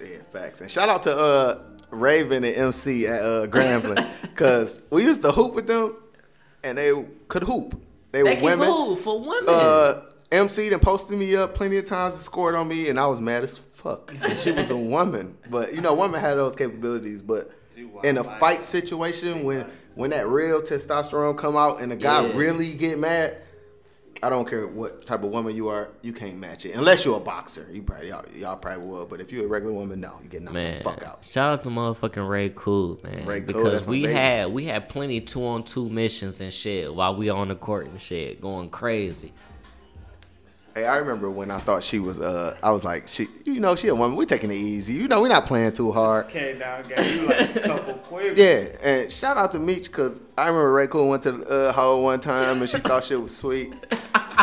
yeah, 0.00 0.18
facts. 0.32 0.60
And 0.60 0.70
shout 0.70 0.88
out 0.88 1.02
to 1.04 1.16
uh 1.16 1.58
Raven 1.90 2.44
and 2.44 2.56
MC 2.56 3.06
at 3.06 3.20
uh 3.22 3.46
Grambling. 3.46 4.08
Cause 4.34 4.80
we 4.90 5.04
used 5.04 5.22
to 5.22 5.32
hoop 5.32 5.54
with 5.54 5.66
them 5.66 5.96
and 6.64 6.78
they 6.78 6.92
could 7.28 7.42
hoop. 7.44 7.80
They 8.12 8.22
were 8.22 8.30
They 8.30 8.34
can 8.36 8.44
women. 8.44 8.68
move 8.68 9.00
for 9.00 9.20
women. 9.20 9.44
Uh 9.48 10.02
MC 10.30 10.70
then 10.70 10.80
posted 10.80 11.18
me 11.18 11.36
up 11.36 11.54
plenty 11.54 11.76
of 11.76 11.84
times 11.84 12.14
and 12.14 12.22
scored 12.22 12.54
on 12.54 12.66
me 12.66 12.88
and 12.88 12.98
I 12.98 13.06
was 13.06 13.20
mad 13.20 13.42
as 13.44 13.58
fuck. 13.58 14.14
And 14.22 14.38
she 14.38 14.50
was 14.50 14.70
a 14.70 14.76
woman. 14.96 15.36
But 15.50 15.74
you 15.74 15.82
know, 15.82 15.92
women 15.92 16.20
had 16.20 16.38
those 16.38 16.56
capabilities. 16.56 17.20
But 17.20 17.50
in 18.02 18.16
a 18.18 18.24
fight 18.24 18.64
situation 18.64 19.44
when 19.44 19.66
when 19.94 20.10
that 20.10 20.28
real 20.28 20.60
testosterone 20.62 21.36
come 21.36 21.56
out 21.56 21.80
and 21.80 21.90
the 21.92 21.96
guy 21.96 22.26
Yeah. 22.26 22.36
really 22.36 22.72
get 22.74 22.98
mad, 22.98 23.36
I 24.22 24.30
don't 24.30 24.48
care 24.48 24.66
what 24.68 25.04
type 25.04 25.24
of 25.24 25.30
woman 25.30 25.56
you 25.56 25.68
are, 25.68 25.88
you 26.02 26.12
can't 26.12 26.36
match 26.36 26.64
it. 26.64 26.76
Unless 26.76 27.04
you're 27.04 27.16
a 27.16 27.20
boxer. 27.20 27.66
You 27.72 27.82
probably 27.82 28.08
y'all, 28.10 28.24
y'all 28.36 28.56
probably 28.56 28.86
will. 28.86 29.04
But 29.04 29.20
if 29.20 29.32
you're 29.32 29.46
a 29.46 29.48
regular 29.48 29.74
woman, 29.74 30.00
no, 30.00 30.14
you 30.22 30.28
get 30.28 30.42
knocked 30.42 30.54
man, 30.54 30.78
the 30.78 30.84
fuck 30.84 31.02
out. 31.02 31.24
shout 31.24 31.52
out 31.52 31.64
to 31.64 31.70
motherfucking 31.70 32.28
Ray 32.28 32.52
Cool, 32.54 33.00
man. 33.02 33.26
Ray 33.26 33.40
because 33.40 33.84
my 33.84 33.90
we 33.90 34.02
had 34.04 34.52
we 34.52 34.66
had 34.66 34.88
plenty 34.88 35.20
two 35.20 35.44
on 35.44 35.64
two 35.64 35.88
missions 35.88 36.40
and 36.40 36.52
shit 36.52 36.94
while 36.94 37.16
we 37.16 37.30
on 37.30 37.48
the 37.48 37.56
court 37.56 37.86
and 37.86 38.00
shit, 38.00 38.40
going 38.40 38.70
crazy. 38.70 39.32
Hey, 40.74 40.86
I 40.86 40.96
remember 40.96 41.30
when 41.30 41.50
I 41.50 41.58
thought 41.58 41.82
she 41.84 41.98
was 41.98 42.18
uh 42.18 42.56
I 42.62 42.70
was 42.70 42.82
like, 42.84 43.06
she 43.08 43.28
you 43.44 43.60
know, 43.60 43.76
she 43.76 43.88
a 43.88 43.94
woman, 43.94 44.16
we 44.16 44.24
taking 44.24 44.50
it 44.50 44.54
easy. 44.56 44.94
You 44.94 45.06
know, 45.08 45.20
we 45.20 45.28
not 45.28 45.46
playing 45.46 45.72
too 45.72 45.92
hard. 45.92 46.28
Came 46.30 46.58
down, 46.58 46.88
gave 46.88 47.14
you 47.20 47.26
like 47.26 47.56
a 47.56 47.60
couple 47.60 47.94
quick. 47.94 48.36
Yeah, 48.38 48.64
and 48.82 49.12
shout 49.12 49.36
out 49.36 49.52
to 49.52 49.58
Meech 49.58 49.84
because 49.84 50.20
I 50.38 50.46
remember 50.46 50.72
Ray 50.72 50.86
Cool 50.86 51.10
went 51.10 51.22
to 51.24 51.32
the 51.32 51.46
uh, 51.68 51.72
hoe 51.72 52.00
one 52.00 52.20
time 52.20 52.60
and 52.62 52.70
she 52.70 52.78
thought 52.78 53.04
shit 53.04 53.20
was 53.20 53.36
sweet, 53.36 53.74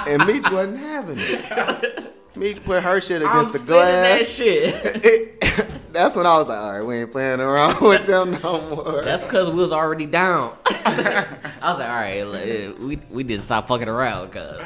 and 0.08 0.26
Meech 0.28 0.50
wasn't 0.52 0.78
having 0.80 1.18
it. 1.20 2.16
Meech 2.36 2.64
put 2.64 2.84
her 2.84 3.02
shit 3.02 3.24
I'm 3.24 3.40
against 3.40 3.54
the 3.54 3.60
sending 3.60 3.76
that 3.76 4.18
glass. 4.20 4.28
shit. 4.28 5.06
It- 5.06 5.36
that's 5.92 6.16
when 6.16 6.28
I 6.28 6.38
was 6.38 6.48
like, 6.48 6.60
all 6.60 6.72
right, 6.74 6.82
we 6.86 6.98
ain't 6.98 7.12
playing 7.12 7.40
around 7.40 7.82
with 7.90 8.06
them 8.06 8.38
no 8.44 8.62
more. 8.70 9.02
That's 9.02 9.24
because 9.24 9.50
we 9.50 9.56
was 9.56 9.72
already 9.74 10.06
down. 10.06 10.56
I 10.68 11.26
was 11.64 11.80
like, 11.80 11.90
all 11.90 11.96
right, 11.96 12.22
like, 12.22 12.80
we 12.80 13.00
we 13.10 13.24
didn't 13.24 13.44
stop 13.44 13.68
fucking 13.68 13.90
around, 13.90 14.32
cause 14.32 14.62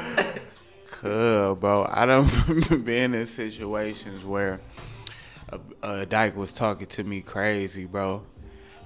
Cuz, 1.04 1.58
bro, 1.58 1.86
I 1.90 2.06
done 2.06 2.82
been 2.82 3.12
in 3.12 3.26
situations 3.26 4.24
where 4.24 4.62
a, 5.50 5.60
a 5.82 6.06
dyke 6.06 6.34
was 6.34 6.50
talking 6.50 6.86
to 6.86 7.04
me 7.04 7.20
crazy, 7.20 7.84
bro. 7.84 8.22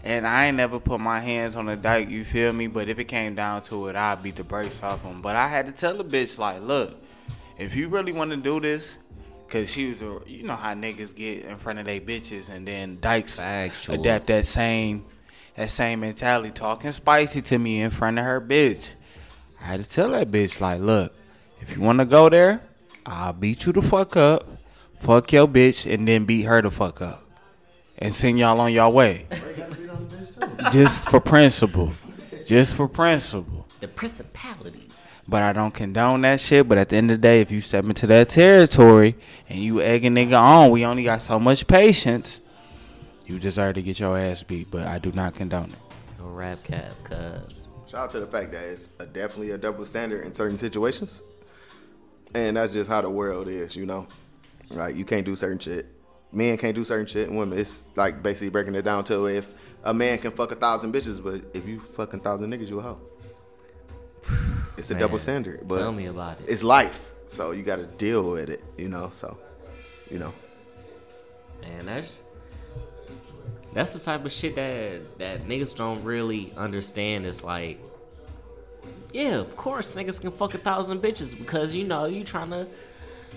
And 0.03 0.27
I 0.27 0.47
ain't 0.47 0.57
never 0.57 0.81
put 0.81 0.99
my 0.99 1.21
hands 1.21 1.55
on 1.55 1.69
a 1.69 1.77
dyke, 1.77 2.11
you 2.11 2.25
feel 2.25 2.53
me? 2.53 2.67
But 2.67 2.89
if 2.89 2.99
it 2.99 3.05
came 3.05 3.37
down 3.37 3.63
to 3.63 3.87
it, 3.87 3.95
I'd 3.95 4.21
beat 4.21 4.35
the 4.35 4.43
brakes 4.43 4.83
off 4.83 5.03
him. 5.03 5.23
But 5.23 5.37
I 5.37 5.47
had 5.47 5.67
to 5.67 5.73
tell 5.73 5.97
the 5.97 6.05
bitch, 6.05 6.39
like, 6.39 6.61
look, 6.61 7.01
if 7.57 7.77
you 7.77 7.87
really 7.89 8.11
want 8.11 8.33
to 8.33 8.37
do 8.37 8.59
this, 8.59 8.97
Cause 9.49 9.71
she 9.71 9.91
was, 9.91 10.03
a, 10.03 10.21
you 10.27 10.43
know 10.43 10.57
how 10.57 10.75
niggas 10.75 11.15
get 11.15 11.45
in 11.45 11.57
front 11.57 11.79
of 11.79 11.87
they 11.87 12.01
bitches, 12.01 12.51
and 12.51 12.67
then 12.69 12.99
dykes 13.01 13.41
Factuals. 13.41 13.95
adapt 13.95 14.27
that 14.27 14.45
same, 14.45 15.07
that 15.55 15.71
same 15.71 16.01
mentality, 16.01 16.51
talking 16.51 16.93
spicy 16.93 17.41
to 17.43 17.59
me 17.59 17.81
in 17.81 17.91
front 17.91 18.19
of 18.19 18.25
her 18.27 18.43
bitch. 18.43 18.91
I 19.59 19.65
had 19.65 19.81
to 19.81 19.89
tell 19.89 20.11
that 20.11 20.31
bitch 20.31 20.61
like, 20.61 20.81
look, 20.81 21.15
if 21.61 21.77
you 21.77 21.83
want 21.83 21.99
to 21.99 22.05
go 22.05 22.29
there, 22.29 22.63
I'll 23.07 23.33
beat 23.33 23.67
you 23.67 23.73
the 23.73 23.83
fuck 23.83 24.17
up, 24.17 24.47
fuck 25.01 25.33
your 25.33 25.49
bitch, 25.49 25.91
and 25.93 26.07
then 26.07 26.25
beat 26.25 26.43
her 26.43 26.63
the 26.63 26.71
fuck 26.71 27.01
up, 27.01 27.25
and 27.99 28.15
send 28.15 28.39
y'all 28.39 28.61
on 28.61 28.73
your 28.73 28.91
way. 28.91 29.27
Just 30.73 31.09
for 31.09 31.21
principle, 31.21 31.93
just 32.47 32.77
for 32.77 32.89
principle. 32.89 33.67
the 33.81 33.89
principalities. 33.89 35.25
But 35.31 35.43
I 35.43 35.53
don't 35.53 35.73
condone 35.75 36.23
that 36.23 36.41
shit. 36.41 36.67
But 36.67 36.79
at 36.79 36.89
the 36.89 36.97
end 36.97 37.11
of 37.11 37.19
the 37.19 37.23
day, 37.23 37.43
if 37.43 37.51
you 37.51 37.61
step 37.61 37.85
into 37.85 38.07
that 38.07 38.31
territory 38.31 39.15
and 39.49 39.59
you 39.59 39.81
egg 39.83 40.07
a 40.07 40.09
nigga 40.09 40.41
on, 40.41 40.71
we 40.71 40.87
only 40.87 41.05
got 41.05 41.21
so 41.21 41.39
much 41.39 41.67
patience. 41.67 42.41
You 43.27 43.39
deserve 43.39 43.75
to 43.75 43.83
get 43.83 44.01
your 44.01 44.19
ass 44.19 44.43
beat, 44.43 44.71
but 44.71 44.87
I 44.87 44.99
do 44.99 45.13
not 45.13 45.35
condone 45.35 45.73
it. 45.73 45.79
No 46.19 46.29
rap 46.29 46.65
cap, 46.65 46.93
cuz. 47.05 47.69
Shout 47.87 48.05
out 48.05 48.11
to 48.13 48.21
the 48.21 48.27
fact 48.27 48.53
that 48.53 48.65
it's 48.65 48.89
a, 48.99 49.05
definitely 49.05 49.51
a 49.51 49.59
double 49.59 49.85
standard 49.85 50.25
in 50.25 50.33
certain 50.35 50.57
situations, 50.57 51.23
and 52.35 52.57
that's 52.57 52.73
just 52.73 52.91
how 52.91 53.01
the 53.01 53.11
world 53.11 53.49
is, 53.49 53.77
you 53.77 53.87
know. 53.87 54.07
Like 54.71 54.97
you 54.97 55.05
can't 55.05 55.25
do 55.25 55.37
certain 55.37 55.59
shit. 55.59 55.87
Men 56.31 56.59
can't 56.59 56.75
do 56.75 56.85
certain 56.85 57.07
shit, 57.07 57.29
and 57.29 57.39
women. 57.39 57.59
It's 57.59 57.85
like 57.97 58.23
basically 58.23 58.51
breaking 58.51 58.75
it 58.75 58.83
down 58.83 59.05
to 59.05 59.27
if 59.27 59.55
a 59.83 59.95
man 59.95 60.19
can 60.19 60.33
fuck 60.33 60.53
a 60.53 60.57
thousand 60.57 60.93
bitches, 60.93 61.23
but 61.23 61.43
if 61.55 61.67
you 61.67 61.81
fucking 61.81 62.21
thousand 62.21 62.51
niggas, 62.51 62.69
you 62.69 62.79
a 62.81 62.83
hoe. 62.83 63.01
It's 64.77 64.91
a 64.91 64.95
Man, 64.95 65.01
double 65.01 65.19
standard, 65.19 65.67
but 65.67 65.79
tell 65.79 65.93
me 65.93 66.07
about 66.07 66.41
it. 66.41 66.47
It's 66.49 66.63
life, 66.63 67.15
so 67.27 67.53
you 67.53 67.63
got 67.63 67.77
to 67.77 67.87
deal 67.87 68.31
with 68.31 68.51
it, 68.51 68.63
you 68.77 68.89
know. 68.89 69.09
So, 69.11 69.39
you 70.11 70.19
know, 70.19 70.33
Man, 71.63 71.87
that's 71.87 72.21
that's 73.73 73.93
the 73.93 73.99
type 73.99 74.25
of 74.25 74.33
shit 74.33 74.55
that 74.57 75.19
that 75.19 75.43
niggas 75.49 75.75
don't 75.75 76.05
really 76.05 76.53
understand. 76.57 77.27
It's 77.27 77.43
like, 77.43 77.81
yeah, 79.13 79.37
of 79.37 79.57
course 79.57 79.93
niggas 79.93 80.21
can 80.21 80.31
fuck 80.31 80.55
a 80.55 80.59
thousand 80.59 81.01
bitches 81.03 81.37
because 81.37 81.75
you 81.75 81.85
know 81.85 82.07
you 82.07 82.25
trying 82.25 82.51
to, 82.51 82.67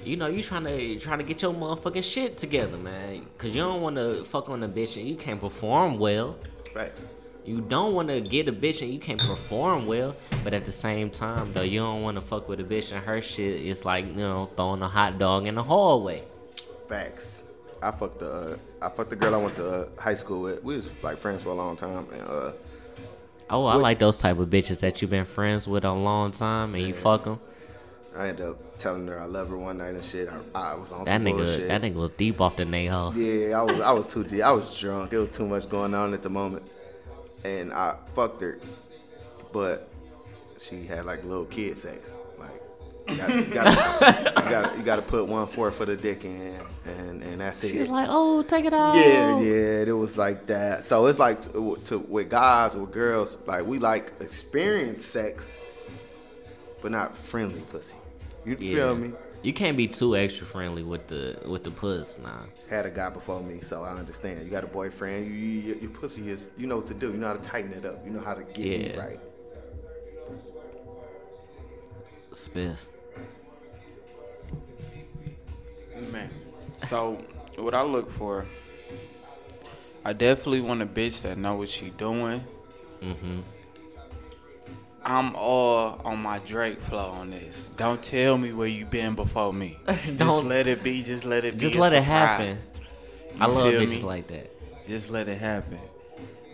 you 0.03 0.18
know 0.18 0.27
you 0.27 0.43
trying 0.43 0.64
to 0.65 0.99
trying 0.99 1.19
to 1.19 1.23
get 1.23 1.41
your 1.41 1.53
motherfucking 1.53 2.03
shit 2.03 2.38
together, 2.38 2.77
man. 2.77 3.26
Cause 3.38 3.56
you 3.56 3.61
don't 3.61 3.81
want 3.81 3.95
to 3.95 4.23
fuck 4.23 4.49
on 4.49 4.64
a 4.64 4.69
bitch 4.69 4.98
and 4.98 5.07
you 5.07 5.15
can't 5.15 5.39
perform 5.39 5.98
well. 5.99 6.38
facts. 6.73 7.06
You 7.43 7.60
don't 7.60 7.95
want 7.95 8.10
to 8.10 8.22
get 8.22 8.48
a 8.48 8.53
bitch 8.53 8.84
and 8.84 8.93
you 8.93 8.99
can't 8.99 9.19
perform 9.19 9.88
well, 9.88 10.15
but 10.43 10.53
at 10.53 10.65
the 10.65 10.72
same 10.72 11.10
time 11.10 11.53
though, 11.53 11.64
you 11.64 11.80
don't 11.80 12.03
want 12.03 12.15
to 12.18 12.22
fuck 12.22 12.48
with 12.48 12.60
a 12.60 12.64
bitch 12.64 12.91
and 12.91 13.03
her 13.03 13.19
shit 13.22 13.61
is 13.61 13.84
like 13.84 14.07
you 14.07 14.14
know 14.14 14.49
throwing 14.56 14.81
a 14.84 14.88
hot 14.88 15.18
dog 15.18 15.48
in 15.48 15.56
the 15.56 15.64
hallway. 15.64 16.23
Facts. 16.88 17.43
I 17.81 17.89
fucked 17.91 18.19
the 18.19 18.31
uh, 18.31 18.57
I 18.81 18.89
fucked 18.89 19.10
the 19.10 19.15
girl 19.15 19.34
I 19.34 19.38
went 19.38 19.56
to 19.56 19.68
uh, 19.68 19.88
high 19.99 20.14
school 20.14 20.41
with. 20.41 20.64
We 20.64 20.76
was 20.76 20.91
like 21.02 21.18
friends 21.18 21.41
for 21.41 21.49
a 21.49 21.56
long 21.56 21.76
time, 21.76 22.07
and 22.11 22.22
uh, 22.22 22.52
Oh, 23.52 23.65
I 23.65 23.76
like 23.76 23.99
those 23.99 24.18
type 24.18 24.40
of 24.40 24.49
bitches 24.49 24.80
that 24.80 25.02
you've 25.02 25.11
been 25.11 25.26
friends 25.26 25.68
with 25.68 25.84
a 25.84 25.91
long 25.91 26.32
time 26.32 26.73
and 26.73 26.88
you 26.88 26.94
fuck 26.94 27.26
them. 27.26 27.40
I 28.15 28.30
ended 28.30 28.45
up 28.45 28.78
telling 28.80 29.07
her 29.07 29.19
I 29.19 29.26
love 29.26 29.49
her 29.49 29.57
one 29.57 29.78
night 29.78 29.94
and 29.94 30.03
shit. 30.03 30.30
I, 30.56 30.72
I 30.72 30.73
was 30.76 30.91
on 30.91 31.03
That 31.06 31.22
nigga, 31.22 31.38
bullshit. 31.38 31.68
that 31.68 31.82
nigga 31.82 31.95
was 31.95 32.10
deep 32.11 32.40
off 32.41 32.56
the 32.56 32.65
nail. 32.65 33.14
Yeah, 33.15 33.60
I 33.60 33.64
was 33.64 33.80
I 33.80 33.91
was 33.91 34.07
too 34.07 34.23
deep. 34.23 34.41
I 34.41 34.52
was 34.52 34.80
drunk. 34.80 35.14
It 35.14 35.18
was 35.18 35.30
too 35.30 35.45
much 35.48 35.69
going 35.69 35.94
on 35.94 36.14
at 36.14 36.23
the 36.23 36.30
moment, 36.30 36.64
and 37.44 37.72
I 37.73 37.95
fucked 38.15 38.41
her, 38.41 38.60
but 39.53 39.90
she 40.60 40.86
had 40.86 41.06
like 41.06 41.23
little 41.23 41.45
kid 41.45 41.78
sex. 41.78 42.18
Like 43.18 43.30
you 43.48 43.54
gotta, 43.54 43.72
you 43.76 44.00
gotta, 44.00 44.34
you 44.44 44.50
gotta, 44.50 44.78
you 44.78 44.84
gotta 44.84 45.02
put 45.02 45.28
one 45.28 45.48
fourth 45.48 45.76
for 45.76 45.86
the 45.86 45.96
dick 45.96 46.24
in, 46.26 46.58
and 46.86 47.22
and 47.24 47.42
that's 47.42 47.62
She 47.62 47.78
was 47.78 47.90
like, 47.90 48.08
"Oh, 48.10 48.44
take 48.44 48.66
it 48.66 48.74
off. 48.74 48.96
Yeah, 48.96 49.40
yeah, 49.40 49.84
it 49.88 49.98
was 49.98 50.18
like 50.18 50.46
that. 50.48 50.86
So 50.86 51.06
it's 51.08 51.20
like 51.20 51.42
to, 51.54 51.80
to 51.86 52.00
with 52.00 52.30
guys 52.30 52.76
with 52.76 52.92
girls, 52.92 53.38
like 53.46 53.66
we 53.66 53.80
like 53.80 54.14
experience 54.20 55.06
sex, 55.06 55.52
but 56.82 56.92
not 56.92 57.16
friendly 57.18 57.62
pussy. 57.62 57.98
You 58.46 58.58
Yeah. 58.60 58.74
feel 58.76 58.96
me? 58.96 59.12
You 59.44 59.54
can't 59.54 59.76
be 59.76 59.88
too 59.88 60.16
extra 60.16 60.46
friendly 60.46 60.84
with 60.84 61.08
the 61.08 61.40
with 61.48 61.64
the 61.64 61.72
puss, 61.72 62.18
nah. 62.20 62.44
Had 62.70 62.86
a 62.86 62.92
guy 62.92 63.10
before 63.10 63.42
me, 63.42 63.60
so 63.62 63.82
I 63.84 63.90
understand. 63.98 64.44
You 64.44 64.52
got 64.52 64.64
a 64.64 64.68
boyfriend. 64.68 65.26
You, 65.26 65.34
you 65.34 65.78
your 65.82 65.90
pussy 65.90 66.30
is. 66.30 66.46
You 66.58 66.68
know 66.68 66.76
what 66.78 66.88
to 66.88 66.94
do. 66.94 67.08
You 67.12 67.18
know 67.18 67.28
how 67.28 67.34
to 67.34 67.40
tighten 67.42 67.74
it 67.74 67.84
up. 67.84 68.06
You 68.06 68.12
know 68.12 68.22
how 68.22 68.36
to 68.36 68.44
get 68.44 68.58
me 68.60 68.92
Yeah. 68.94 69.00
right. 69.00 69.20
Spiff. 72.34 72.78
Man. 76.10 76.30
So 76.90 77.23
what 77.57 77.73
I 77.73 77.84
look 77.84 78.11
for, 78.11 78.45
I 80.03 80.14
definitely 80.14 80.61
want 80.61 80.82
a 80.82 80.86
bitch 80.86 81.22
that 81.22 81.38
know 81.38 81.56
what 81.56 81.69
she 81.69 81.90
doing. 81.91 82.44
Mm-hmm. 83.02 83.40
I'm 85.03 85.36
all 85.36 85.99
on 86.06 86.19
my 86.19 86.40
Drake 86.40 86.80
flow 86.80 87.10
on 87.10 87.32
this. 87.32 87.69
Don't 87.76 88.02
tell 88.03 88.38
me 88.38 88.53
where 88.53 88.68
you 88.68 88.86
been 88.86 89.15
before 89.15 89.52
me. 89.53 89.80
Don't- 90.15 90.48
let 90.48 90.68
it 90.68 90.84
be. 90.84 91.02
Just 91.03 91.26
let 91.26 91.44
it 91.44 91.56
be. 91.56 91.61
Just 91.61 91.76
a 91.76 91.80
let 91.80 91.94
it 91.94 92.03
surprise. 92.03 92.07
happen. 92.07 92.57
I 93.40 93.45
love 93.48 93.72
feel 93.72 93.82
bitches 93.82 93.90
me? 93.90 94.02
like 94.02 94.28
that. 94.28 94.52
Just 94.88 95.10
let 95.10 95.28
it 95.28 95.38
happen. 95.40 95.80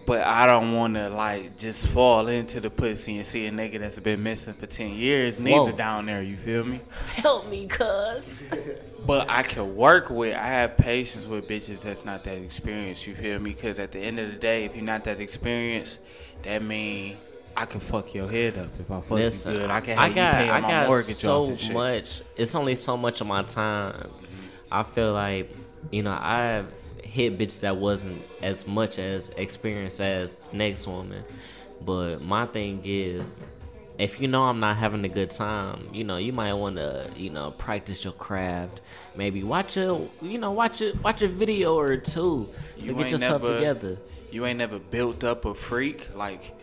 But 0.05 0.21
I 0.25 0.47
don't 0.47 0.73
want 0.73 0.93
to 0.95 1.09
like 1.09 1.57
just 1.57 1.87
fall 1.87 2.27
into 2.27 2.61
the 2.61 2.69
pussy 2.69 3.17
and 3.17 3.25
see 3.25 3.45
a 3.47 3.51
nigga 3.51 3.79
that's 3.79 3.99
been 3.99 4.23
missing 4.23 4.53
for 4.53 4.65
ten 4.65 4.91
years. 4.91 5.37
Neither 5.37 5.71
Whoa. 5.71 5.71
down 5.73 6.05
there. 6.05 6.21
You 6.21 6.37
feel 6.37 6.63
me? 6.63 6.79
Help 7.15 7.49
me, 7.49 7.67
cuz. 7.67 8.33
But 9.07 9.29
I 9.29 9.41
can 9.43 9.75
work 9.77 10.09
with. 10.09 10.35
I 10.35 10.47
have 10.47 10.75
patience 10.75 11.25
with 11.25 11.47
bitches 11.47 11.83
that's 11.83 12.03
not 12.03 12.25
that 12.25 12.37
experienced. 12.37 13.07
You 13.07 13.15
feel 13.15 13.39
me? 13.39 13.51
Because 13.51 13.79
at 13.79 13.93
the 13.93 13.99
end 13.99 14.19
of 14.19 14.29
the 14.29 14.37
day, 14.37 14.65
if 14.65 14.75
you're 14.75 14.83
not 14.83 15.05
that 15.05 15.21
experienced, 15.21 15.99
that 16.43 16.61
mean 16.61 17.17
I 17.55 17.65
can 17.65 17.79
fuck 17.79 18.13
your 18.13 18.29
head 18.29 18.57
up 18.57 18.67
if 18.79 18.91
I 18.91 18.99
fuck 18.99 19.09
Listen, 19.11 19.53
you 19.53 19.59
good. 19.61 19.71
I 19.71 19.79
can 19.79 19.97
I 19.97 20.09
have 20.09 20.15
got, 20.15 20.49
I 20.49 20.61
got 20.61 20.87
mortgage 20.87 21.15
so 21.15 21.43
off 21.45 21.49
and 21.51 21.59
shit. 21.59 21.73
much. 21.73 22.21
It's 22.35 22.53
only 22.53 22.75
so 22.75 22.97
much 22.97 23.21
of 23.21 23.27
my 23.27 23.43
time. 23.43 23.93
Mm-hmm. 23.93 24.45
I 24.71 24.83
feel 24.83 25.13
like, 25.13 25.55
you 25.89 26.03
know, 26.03 26.17
I've 26.21 26.67
hit 27.01 27.39
bitches 27.39 27.61
that 27.61 27.77
wasn't 27.77 28.21
as 28.41 28.67
much 28.67 28.99
as 28.99 29.29
experienced 29.31 30.01
as 30.01 30.35
the 30.35 30.57
next 30.57 30.85
woman. 30.85 31.23
But 31.81 32.21
my 32.21 32.45
thing 32.45 32.81
is, 32.83 33.39
if 33.97 34.21
you 34.21 34.27
know 34.27 34.43
I'm 34.43 34.59
not 34.59 34.77
having 34.77 35.03
a 35.05 35.09
good 35.09 35.31
time, 35.31 35.89
you 35.91 36.03
know, 36.03 36.17
you 36.17 36.31
might 36.33 36.53
want 36.53 36.75
to, 36.75 37.09
you 37.15 37.29
know, 37.29 37.51
practice 37.51 38.03
your 38.03 38.13
craft. 38.13 38.81
Maybe 39.15 39.43
watch 39.43 39.75
a, 39.77 40.07
you 40.21 40.37
know, 40.37 40.51
watch 40.51 40.81
a 40.81 40.93
watch 41.03 41.21
a 41.21 41.27
video 41.27 41.77
or 41.77 41.97
two 41.97 42.49
to 42.79 42.85
You 42.85 42.93
get 42.93 43.11
yourself 43.11 43.41
never- 43.41 43.55
together. 43.55 43.97
You 44.29 44.45
ain't 44.45 44.57
never 44.59 44.77
built 44.77 45.23
up 45.23 45.45
a 45.45 45.55
freak 45.55 46.09
like 46.15 46.53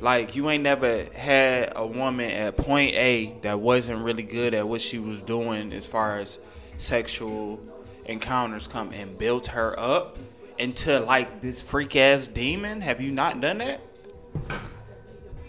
like 0.00 0.36
you 0.36 0.50
ain't 0.50 0.62
never 0.62 1.04
had 1.14 1.72
a 1.74 1.86
woman 1.86 2.30
at 2.30 2.56
point 2.56 2.94
A 2.94 3.34
that 3.42 3.60
wasn't 3.60 4.02
really 4.02 4.22
good 4.24 4.52
at 4.54 4.68
what 4.68 4.80
she 4.82 4.98
was 4.98 5.22
doing 5.22 5.72
as 5.72 5.86
far 5.86 6.18
as 6.18 6.38
sexual 6.78 7.60
encounters 8.04 8.66
come 8.66 8.92
and 8.92 9.16
built 9.18 9.48
her 9.48 9.78
up 9.80 10.18
into 10.58 11.00
like 11.00 11.40
this 11.40 11.62
freak 11.62 11.96
ass 11.96 12.26
demon. 12.26 12.82
Have 12.82 13.00
you 13.00 13.10
not 13.10 13.40
done 13.40 13.58
that? 13.58 13.80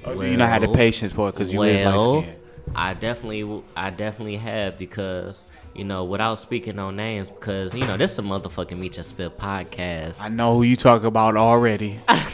Do 0.05 0.25
you 0.25 0.37
not 0.37 0.49
have 0.49 0.61
the 0.61 0.69
patience 0.69 1.13
for 1.13 1.29
it 1.29 1.33
because 1.33 1.51
you 1.51 1.61
is 1.63 1.85
well, 1.85 2.15
light 2.15 2.23
skinned? 2.23 2.39
I 2.75 2.93
definitely, 2.93 3.63
I 3.75 3.89
definitely 3.89 4.37
have 4.37 4.77
because 4.77 5.45
you 5.75 5.83
know, 5.83 6.05
without 6.05 6.39
speaking 6.39 6.79
on 6.79 6.95
names, 6.95 7.29
because 7.29 7.73
you 7.73 7.85
know, 7.85 7.97
this 7.97 8.13
is 8.13 8.19
a 8.19 8.21
motherfucking 8.21 8.77
Meech 8.77 8.97
and 8.97 9.05
Spiff 9.05 9.31
podcast. 9.31 10.21
I 10.21 10.29
know 10.29 10.55
who 10.55 10.63
you 10.63 10.75
talk 10.75 11.03
about 11.03 11.35
already. 11.35 11.99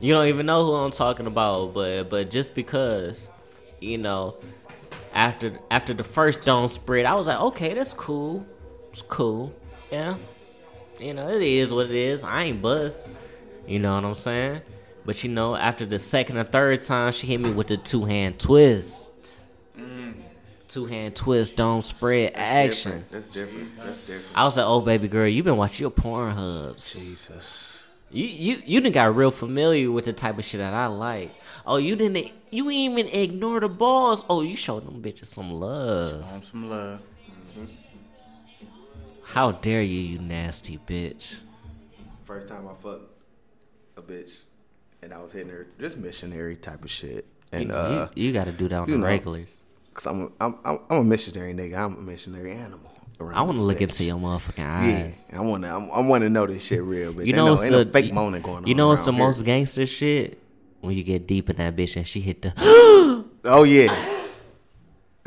you 0.00 0.14
don't 0.14 0.28
even 0.28 0.46
know 0.46 0.64
who 0.64 0.74
I'm 0.74 0.90
talking 0.90 1.26
about, 1.26 1.74
but 1.74 2.04
but 2.04 2.30
just 2.30 2.54
because, 2.54 3.28
you 3.80 3.98
know, 3.98 4.36
after 5.12 5.58
after 5.70 5.94
the 5.94 6.04
first 6.04 6.44
don't 6.44 6.70
spread, 6.70 7.06
I 7.06 7.14
was 7.14 7.26
like, 7.26 7.40
okay, 7.40 7.74
that's 7.74 7.92
cool, 7.92 8.46
it's 8.90 9.02
cool, 9.02 9.54
yeah, 9.92 10.16
you 10.98 11.12
know, 11.14 11.28
it 11.28 11.42
is 11.42 11.72
what 11.72 11.86
it 11.86 11.96
is. 11.96 12.24
I 12.24 12.44
ain't 12.44 12.62
bust, 12.62 13.10
you 13.66 13.78
know 13.78 13.94
what 13.94 14.04
I'm 14.04 14.14
saying? 14.14 14.62
But 15.08 15.24
you 15.24 15.30
know, 15.30 15.56
after 15.56 15.86
the 15.86 15.98
second 15.98 16.36
or 16.36 16.44
third 16.44 16.82
time, 16.82 17.12
she 17.12 17.28
hit 17.28 17.40
me 17.40 17.50
with 17.50 17.68
the 17.68 17.78
two 17.78 18.04
hand 18.04 18.38
twist. 18.38 19.38
Mm. 19.74 20.16
Two 20.68 20.84
hand 20.84 21.16
twist, 21.16 21.56
don't 21.56 21.80
spread 21.80 22.32
action. 22.34 23.02
That's 23.10 23.30
different. 23.30 23.74
That's 23.74 24.06
different. 24.06 24.36
I 24.36 24.44
was 24.44 24.58
like, 24.58 24.66
oh 24.66 24.82
baby 24.82 25.08
girl, 25.08 25.26
you 25.26 25.42
been 25.42 25.56
watching 25.56 25.84
your 25.84 25.90
porn 25.92 26.32
hubs. 26.34 26.92
Jesus. 26.92 27.82
You 28.10 28.26
you 28.26 28.62
you 28.66 28.80
done 28.82 28.92
got 28.92 29.16
real 29.16 29.30
familiar 29.30 29.90
with 29.90 30.04
the 30.04 30.12
type 30.12 30.36
of 30.38 30.44
shit 30.44 30.58
that 30.58 30.74
I 30.74 30.88
like. 30.88 31.34
Oh, 31.66 31.78
you 31.78 31.96
didn't 31.96 32.30
you 32.50 32.70
even 32.70 33.08
ignore 33.08 33.60
the 33.60 33.70
balls. 33.70 34.26
Oh, 34.28 34.42
you 34.42 34.56
showed 34.56 34.86
them 34.86 35.00
bitches 35.00 35.28
some 35.28 35.50
love. 35.50 36.22
On 36.34 36.42
some 36.42 36.68
love. 36.68 37.00
Mm-hmm. 37.56 37.64
How 39.22 39.52
dare 39.52 39.80
you, 39.80 40.00
you 40.00 40.18
nasty 40.18 40.76
bitch? 40.76 41.36
First 42.26 42.48
time 42.48 42.68
I 42.68 42.74
fucked 42.82 43.10
a 43.96 44.02
bitch, 44.02 44.40
and 45.02 45.12
I 45.14 45.18
was 45.22 45.32
hitting 45.32 45.50
her 45.50 45.66
just 45.80 45.96
missionary 45.98 46.56
type 46.56 46.84
of 46.84 46.90
shit. 46.90 47.26
And 47.52 47.68
you, 47.68 47.74
uh, 47.74 48.08
you, 48.14 48.26
you 48.26 48.32
got 48.32 48.44
to 48.44 48.52
do 48.52 48.68
that 48.68 48.80
on 48.80 48.90
the 48.90 48.98
know. 48.98 49.06
regulars. 49.06 49.62
cause 49.94 50.06
I'm 50.06 50.22
a, 50.22 50.28
I'm 50.44 50.58
I'm 50.64 50.78
I'm 50.90 50.98
a 50.98 51.04
missionary 51.04 51.54
nigga. 51.54 51.78
I'm 51.78 51.96
a 51.96 52.00
missionary 52.00 52.52
animal. 52.52 52.92
I 53.32 53.42
want 53.42 53.56
to 53.56 53.62
look 53.64 53.80
into 53.80 54.04
your 54.04 54.16
motherfucking 54.16 54.58
Yeah, 54.58 55.06
eyes. 55.08 55.28
I 55.32 55.40
want 55.40 55.64
to. 55.64 55.68
I 55.70 56.00
want 56.02 56.22
to 56.22 56.28
know 56.30 56.46
this 56.46 56.64
shit 56.64 56.82
real, 56.82 57.12
bitch. 57.12 57.16
You 57.16 57.22
ain't 57.22 57.36
know 57.36 57.44
no, 57.46 57.50
what's 57.52 57.62
ain't 57.64 57.72
no 57.72 57.82
the 57.84 57.90
fake 57.90 58.06
you- 58.06 58.12
moaning 58.12 58.42
going 58.42 58.58
on. 58.58 58.66
You 58.66 58.74
know 58.76 58.88
what's 58.88 59.04
the 59.04 59.12
here. 59.12 59.18
most 59.18 59.44
gangster 59.44 59.86
shit? 59.86 60.40
When 60.80 60.94
you 60.96 61.02
get 61.02 61.26
deep 61.26 61.50
in 61.50 61.56
that 61.56 61.74
bitch 61.74 61.96
and 61.96 62.06
she 62.06 62.20
hit 62.20 62.42
the. 62.42 63.24
Oh 63.44 63.62
yeah, 63.62 63.86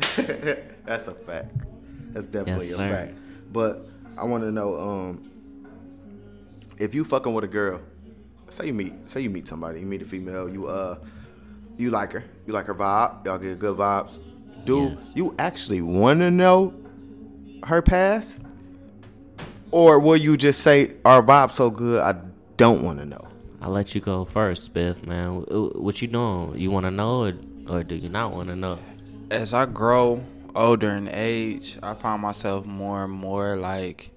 that's 0.86 1.08
a 1.08 1.14
fact. 1.14 1.50
That's 2.12 2.26
definitely 2.26 2.66
Yes, 2.68 2.78
a 2.78 2.88
fact. 2.88 3.14
But 3.52 3.84
I 4.16 4.24
want 4.24 4.44
to 4.44 4.50
know, 4.52 4.74
um, 4.78 5.30
if 6.78 6.94
you 6.94 7.04
fucking 7.04 7.32
with 7.32 7.44
a 7.44 7.48
girl, 7.48 7.80
say 8.52 8.66
you 8.66 8.74
meet, 8.74 8.92
say 9.10 9.20
you 9.20 9.30
meet 9.30 9.48
somebody, 9.48 9.80
you 9.80 9.86
meet 9.86 10.02
a 10.02 10.04
female, 10.04 10.48
you 10.48 10.66
uh, 10.66 10.98
you 11.78 11.90
like 11.90 12.12
her, 12.12 12.24
you 12.46 12.52
like 12.52 12.66
her 12.66 12.74
vibe, 12.74 13.24
y'all 13.24 13.38
get 13.38 13.58
good 13.58 13.76
vibes. 13.76 14.18
Do 14.64 14.90
Yes. 14.90 15.10
you 15.14 15.34
actually 15.38 15.80
want 15.82 16.20
to 16.20 16.30
know 16.30 16.72
her 17.64 17.82
past, 17.82 18.40
or 19.70 19.98
will 19.98 20.16
you 20.16 20.36
just 20.36 20.60
say 20.60 20.92
our 21.04 21.22
vibe 21.22 21.50
so 21.52 21.70
good 21.70 22.00
I 22.02 22.14
don't 22.56 22.82
want 22.82 22.98
to 22.98 23.04
know? 23.04 23.26
I'll 23.60 23.70
let 23.70 23.94
you 23.94 24.00
go 24.00 24.24
first, 24.24 24.72
Spiff, 24.72 25.06
man. 25.06 25.44
What 25.48 26.02
you 26.02 26.08
doing? 26.08 26.58
You 26.58 26.70
want 26.70 26.84
to 26.84 26.90
know 26.90 27.26
or, 27.26 27.32
or 27.68 27.84
do 27.84 27.94
you 27.94 28.08
not 28.08 28.32
want 28.32 28.48
to 28.48 28.56
know? 28.56 28.78
as 29.30 29.54
I 29.54 29.64
grow 29.64 30.22
older 30.54 30.90
in 30.90 31.08
age, 31.08 31.78
I 31.82 31.94
find 31.94 32.20
myself 32.20 32.66
more 32.66 33.04
and 33.04 33.12
more 33.12 33.56
like 33.56 34.10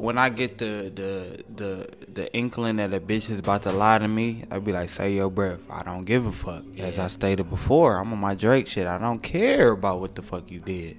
when 0.00 0.16
I 0.16 0.30
get 0.30 0.56
the 0.56 0.90
the 0.94 1.44
the 1.54 1.88
the 2.12 2.34
inkling 2.34 2.76
that 2.76 2.94
a 2.94 3.00
bitch 3.00 3.28
is 3.28 3.38
about 3.38 3.64
to 3.64 3.72
lie 3.72 3.98
to 3.98 4.08
me, 4.08 4.44
I 4.50 4.58
be 4.58 4.72
like, 4.72 4.88
"Say 4.88 5.12
your 5.12 5.30
breath." 5.30 5.60
I 5.68 5.82
don't 5.82 6.04
give 6.04 6.24
a 6.24 6.32
fuck. 6.32 6.64
As 6.78 6.98
I 6.98 7.08
stated 7.08 7.50
before, 7.50 7.98
I'm 7.98 8.10
on 8.12 8.18
my 8.18 8.34
Drake 8.34 8.66
shit. 8.66 8.86
I 8.86 8.96
don't 8.96 9.22
care 9.22 9.72
about 9.72 10.00
what 10.00 10.14
the 10.14 10.22
fuck 10.22 10.50
you 10.50 10.60
did 10.60 10.98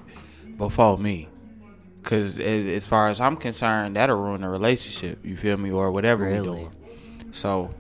before 0.56 1.00
me. 1.00 1.30
Cause 2.04 2.40
as 2.40 2.88
far 2.88 3.10
as 3.10 3.20
I'm 3.20 3.38
concerned, 3.38 3.96
that'll 3.96 4.18
ruin 4.18 4.42
the 4.42 4.50
relationship. 4.50 5.26
You 5.26 5.36
feel 5.36 5.58
me, 5.58 5.72
or 5.72 5.92
whatever 5.92 6.30
we 6.30 6.38
doing. 6.38 6.72
So 7.32 7.74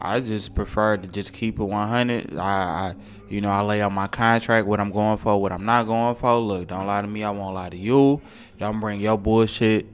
I 0.00 0.20
just 0.20 0.54
prefer 0.54 0.96
to 0.96 1.06
just 1.06 1.34
keep 1.34 1.58
it 1.58 1.64
100. 1.64 2.36
I, 2.36 2.40
I, 2.40 2.94
you 3.28 3.40
know, 3.40 3.50
I 3.50 3.60
lay 3.60 3.82
out 3.82 3.92
my 3.92 4.06
contract, 4.06 4.66
what 4.66 4.80
I'm 4.80 4.90
going 4.90 5.18
for, 5.18 5.40
what 5.40 5.52
I'm 5.52 5.64
not 5.64 5.86
going 5.86 6.14
for. 6.14 6.36
Look, 6.38 6.68
don't 6.68 6.86
lie 6.86 7.02
to 7.02 7.08
me. 7.08 7.24
I 7.24 7.30
won't 7.30 7.54
lie 7.54 7.70
to 7.70 7.76
you. 7.76 8.22
Don't 8.58 8.80
bring 8.80 9.00
your 9.00 9.18
bullshit 9.18 9.86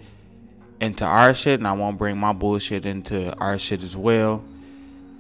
into 0.81 1.05
our 1.05 1.35
shit, 1.35 1.61
and 1.61 1.67
I 1.67 1.73
won't 1.73 1.99
bring 1.99 2.19
my 2.19 2.33
bullshit 2.33 2.87
into 2.87 3.37
our 3.39 3.59
shit 3.59 3.83
as 3.83 3.97
well. 3.97 4.45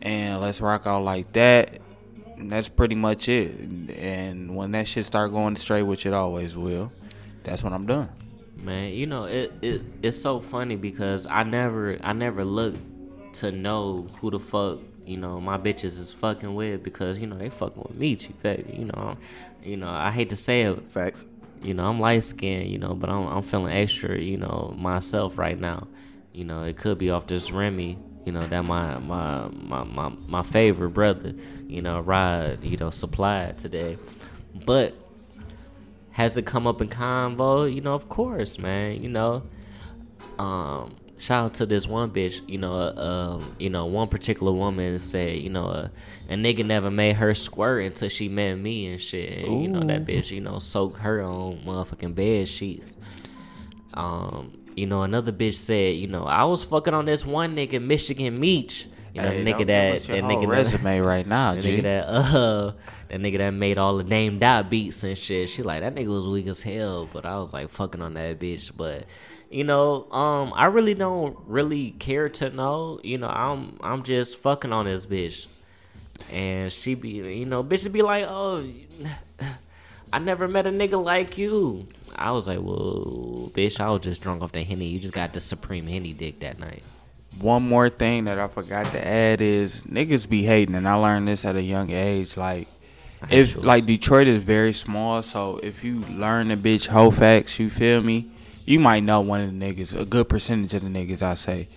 And 0.02 0.40
let's 0.40 0.60
rock 0.60 0.86
out 0.86 1.02
like 1.02 1.32
that. 1.32 1.80
And 2.36 2.50
that's 2.50 2.68
pretty 2.68 2.94
much 2.94 3.28
it. 3.28 3.50
And 3.98 4.54
when 4.54 4.72
that 4.72 4.86
shit 4.86 5.06
start 5.06 5.32
going 5.32 5.56
straight, 5.56 5.82
which 5.82 6.06
it 6.06 6.14
always 6.14 6.56
will, 6.56 6.92
that's 7.42 7.64
when 7.64 7.72
I'm 7.72 7.86
done. 7.86 8.10
Man, 8.56 8.92
you 8.92 9.06
know 9.06 9.24
it, 9.24 9.52
it 9.62 9.82
it's 10.02 10.20
so 10.20 10.40
funny 10.40 10.74
because 10.74 11.26
I 11.26 11.44
never 11.44 11.96
I 12.02 12.12
never 12.12 12.44
looked 12.44 12.80
to 13.34 13.52
know 13.52 14.08
who 14.20 14.32
the 14.32 14.40
fuck 14.40 14.80
you 15.06 15.16
know 15.16 15.40
my 15.40 15.56
bitches 15.56 16.00
is 16.00 16.12
fucking 16.12 16.54
with 16.54 16.82
because 16.82 17.18
you 17.18 17.28
know 17.28 17.36
they 17.36 17.50
fucking 17.50 17.84
with 17.88 17.96
me, 17.96 18.16
G 18.16 18.34
baby. 18.42 18.74
You 18.76 18.84
know, 18.86 19.16
you 19.62 19.76
know 19.76 19.88
I 19.88 20.10
hate 20.10 20.30
to 20.30 20.36
say 20.36 20.62
it, 20.62 20.90
Facts. 20.90 21.24
You 21.62 21.74
know 21.74 21.86
I'm 21.88 22.00
light 22.00 22.24
skinned, 22.24 22.70
you 22.70 22.78
know, 22.78 22.94
but 22.94 23.10
I'm 23.10 23.26
I'm 23.26 23.42
feeling 23.42 23.72
extra, 23.72 24.18
you 24.18 24.36
know 24.36 24.74
myself 24.78 25.38
right 25.38 25.58
now. 25.58 25.88
You 26.32 26.44
know 26.44 26.62
it 26.64 26.76
could 26.76 26.98
be 26.98 27.10
off 27.10 27.26
this 27.26 27.50
Remy, 27.50 27.98
you 28.24 28.32
know 28.32 28.46
that 28.46 28.64
my 28.64 28.98
my 28.98 29.48
my 29.48 29.84
my, 29.84 30.12
my 30.26 30.42
favorite 30.42 30.90
brother, 30.90 31.34
you 31.66 31.82
know 31.82 32.00
Rod, 32.00 32.62
you 32.62 32.76
know 32.76 32.90
supplied 32.90 33.58
today, 33.58 33.98
but 34.66 34.94
has 36.18 36.36
it 36.36 36.44
come 36.46 36.66
up 36.66 36.80
in 36.80 36.88
convo? 36.88 37.72
You 37.72 37.80
know, 37.80 37.94
of 37.94 38.08
course, 38.08 38.58
man. 38.58 39.00
You 39.00 39.08
know, 39.08 39.42
um, 40.36 40.96
shout 41.18 41.44
out 41.46 41.54
to 41.54 41.66
this 41.66 41.86
one 41.86 42.10
bitch. 42.10 42.40
You 42.48 42.58
know, 42.58 42.74
uh, 42.74 43.36
um, 43.40 43.54
you 43.58 43.70
know, 43.70 43.86
one 43.86 44.08
particular 44.08 44.52
woman 44.52 44.98
said, 44.98 45.36
you 45.38 45.50
know, 45.50 45.66
uh, 45.66 45.88
a 46.30 46.34
nigga 46.34 46.64
never 46.64 46.90
made 46.90 47.16
her 47.16 47.34
squirt 47.34 47.84
until 47.84 48.08
she 48.08 48.28
met 48.28 48.54
me 48.56 48.86
and 48.92 49.00
shit. 49.00 49.44
And, 49.46 49.62
you 49.62 49.68
know, 49.68 49.80
that 49.80 50.06
bitch, 50.06 50.30
you 50.30 50.40
know, 50.40 50.58
soaked 50.58 50.98
her 51.00 51.22
on 51.22 51.58
motherfucking 51.66 52.14
bed 52.14 52.48
sheets. 52.48 52.94
Um, 53.94 54.52
you 54.76 54.86
know, 54.86 55.02
another 55.02 55.32
bitch 55.32 55.54
said, 55.54 55.96
you 55.96 56.06
know, 56.06 56.24
I 56.24 56.44
was 56.44 56.64
fucking 56.64 56.94
on 56.94 57.06
this 57.06 57.26
one 57.26 57.56
nigga, 57.56 57.82
Michigan 57.82 58.38
Meach. 58.38 58.86
You 59.14 59.22
know, 59.22 59.30
Hey, 59.30 59.42
nigga 59.44 59.66
that 59.66 60.02
that 60.04 60.22
nigga 60.24 60.72
that- 60.80 61.02
right 61.02 61.26
now, 61.26 61.54
that 61.54 61.62
G. 61.62 61.78
nigga 61.78 61.82
that 61.82 62.04
uh 62.06 62.72
that 63.08 63.20
nigga 63.20 63.38
that 63.38 63.50
made 63.50 63.78
all 63.78 63.96
the 63.96 64.04
named 64.04 64.44
out 64.44 64.70
beats 64.70 65.02
and 65.02 65.16
shit. 65.18 65.48
She 65.48 65.62
like 65.62 65.80
that 65.80 65.94
nigga 65.94 66.08
was 66.08 66.28
weak 66.28 66.46
as 66.46 66.60
hell, 66.62 67.08
but 67.12 67.24
I 67.26 67.38
was 67.38 67.52
like 67.52 67.70
fucking 67.70 68.02
on 68.02 68.14
that 68.14 68.38
bitch. 68.38 68.70
But 68.76 69.04
you 69.50 69.64
know, 69.64 70.10
um, 70.10 70.52
I 70.54 70.66
really 70.66 70.94
don't 70.94 71.36
really 71.46 71.92
care 71.92 72.28
to 72.28 72.50
know. 72.50 73.00
You 73.02 73.18
know, 73.18 73.28
I'm 73.28 73.78
I'm 73.80 74.02
just 74.02 74.38
fucking 74.38 74.72
on 74.72 74.86
this 74.86 75.06
bitch, 75.06 75.46
and 76.30 76.72
she 76.72 76.94
be 76.94 77.10
you 77.10 77.46
know 77.46 77.64
bitches 77.64 77.90
be 77.90 78.02
like, 78.02 78.26
oh, 78.28 78.68
I 80.12 80.18
never 80.18 80.48
met 80.48 80.66
a 80.66 80.70
nigga 80.70 81.02
like 81.02 81.38
you. 81.38 81.80
I 82.14 82.32
was 82.32 82.48
like, 82.48 82.60
well, 82.60 83.50
bitch, 83.54 83.80
I 83.80 83.90
was 83.90 84.02
just 84.02 84.22
drunk 84.22 84.42
off 84.42 84.52
the 84.52 84.62
henny. 84.62 84.86
You 84.86 84.98
just 84.98 85.14
got 85.14 85.32
the 85.32 85.40
supreme 85.40 85.86
henny 85.86 86.12
dick 86.12 86.40
that 86.40 86.58
night. 86.58 86.82
One 87.40 87.62
more 87.62 87.88
thing 87.88 88.24
that 88.24 88.38
I 88.38 88.48
forgot 88.48 88.86
to 88.86 89.06
add 89.06 89.40
is 89.40 89.82
niggas 89.84 90.28
be 90.28 90.42
hating, 90.42 90.74
and 90.74 90.88
I 90.88 90.94
learned 90.94 91.28
this 91.28 91.44
at 91.44 91.56
a 91.56 91.62
young 91.62 91.90
age. 91.90 92.36
Like, 92.36 92.66
if 93.30 93.56
like 93.56 93.86
Detroit 93.86 94.26
is 94.26 94.42
very 94.42 94.72
small, 94.72 95.22
so 95.22 95.58
if 95.62 95.84
you 95.84 96.00
learn 96.00 96.48
the 96.48 96.56
bitch 96.56 96.88
whole 96.88 97.12
facts, 97.12 97.58
you 97.58 97.70
feel 97.70 98.02
me? 98.02 98.30
You 98.68 98.78
might 98.78 99.02
know 99.02 99.22
one 99.22 99.40
of 99.40 99.50
the 99.50 99.56
niggas, 99.64 99.98
a 99.98 100.04
good 100.04 100.28
percentage 100.28 100.74
of 100.74 100.82
the 100.82 100.88
niggas, 100.88 101.22
I 101.22 101.32
say. 101.34 101.68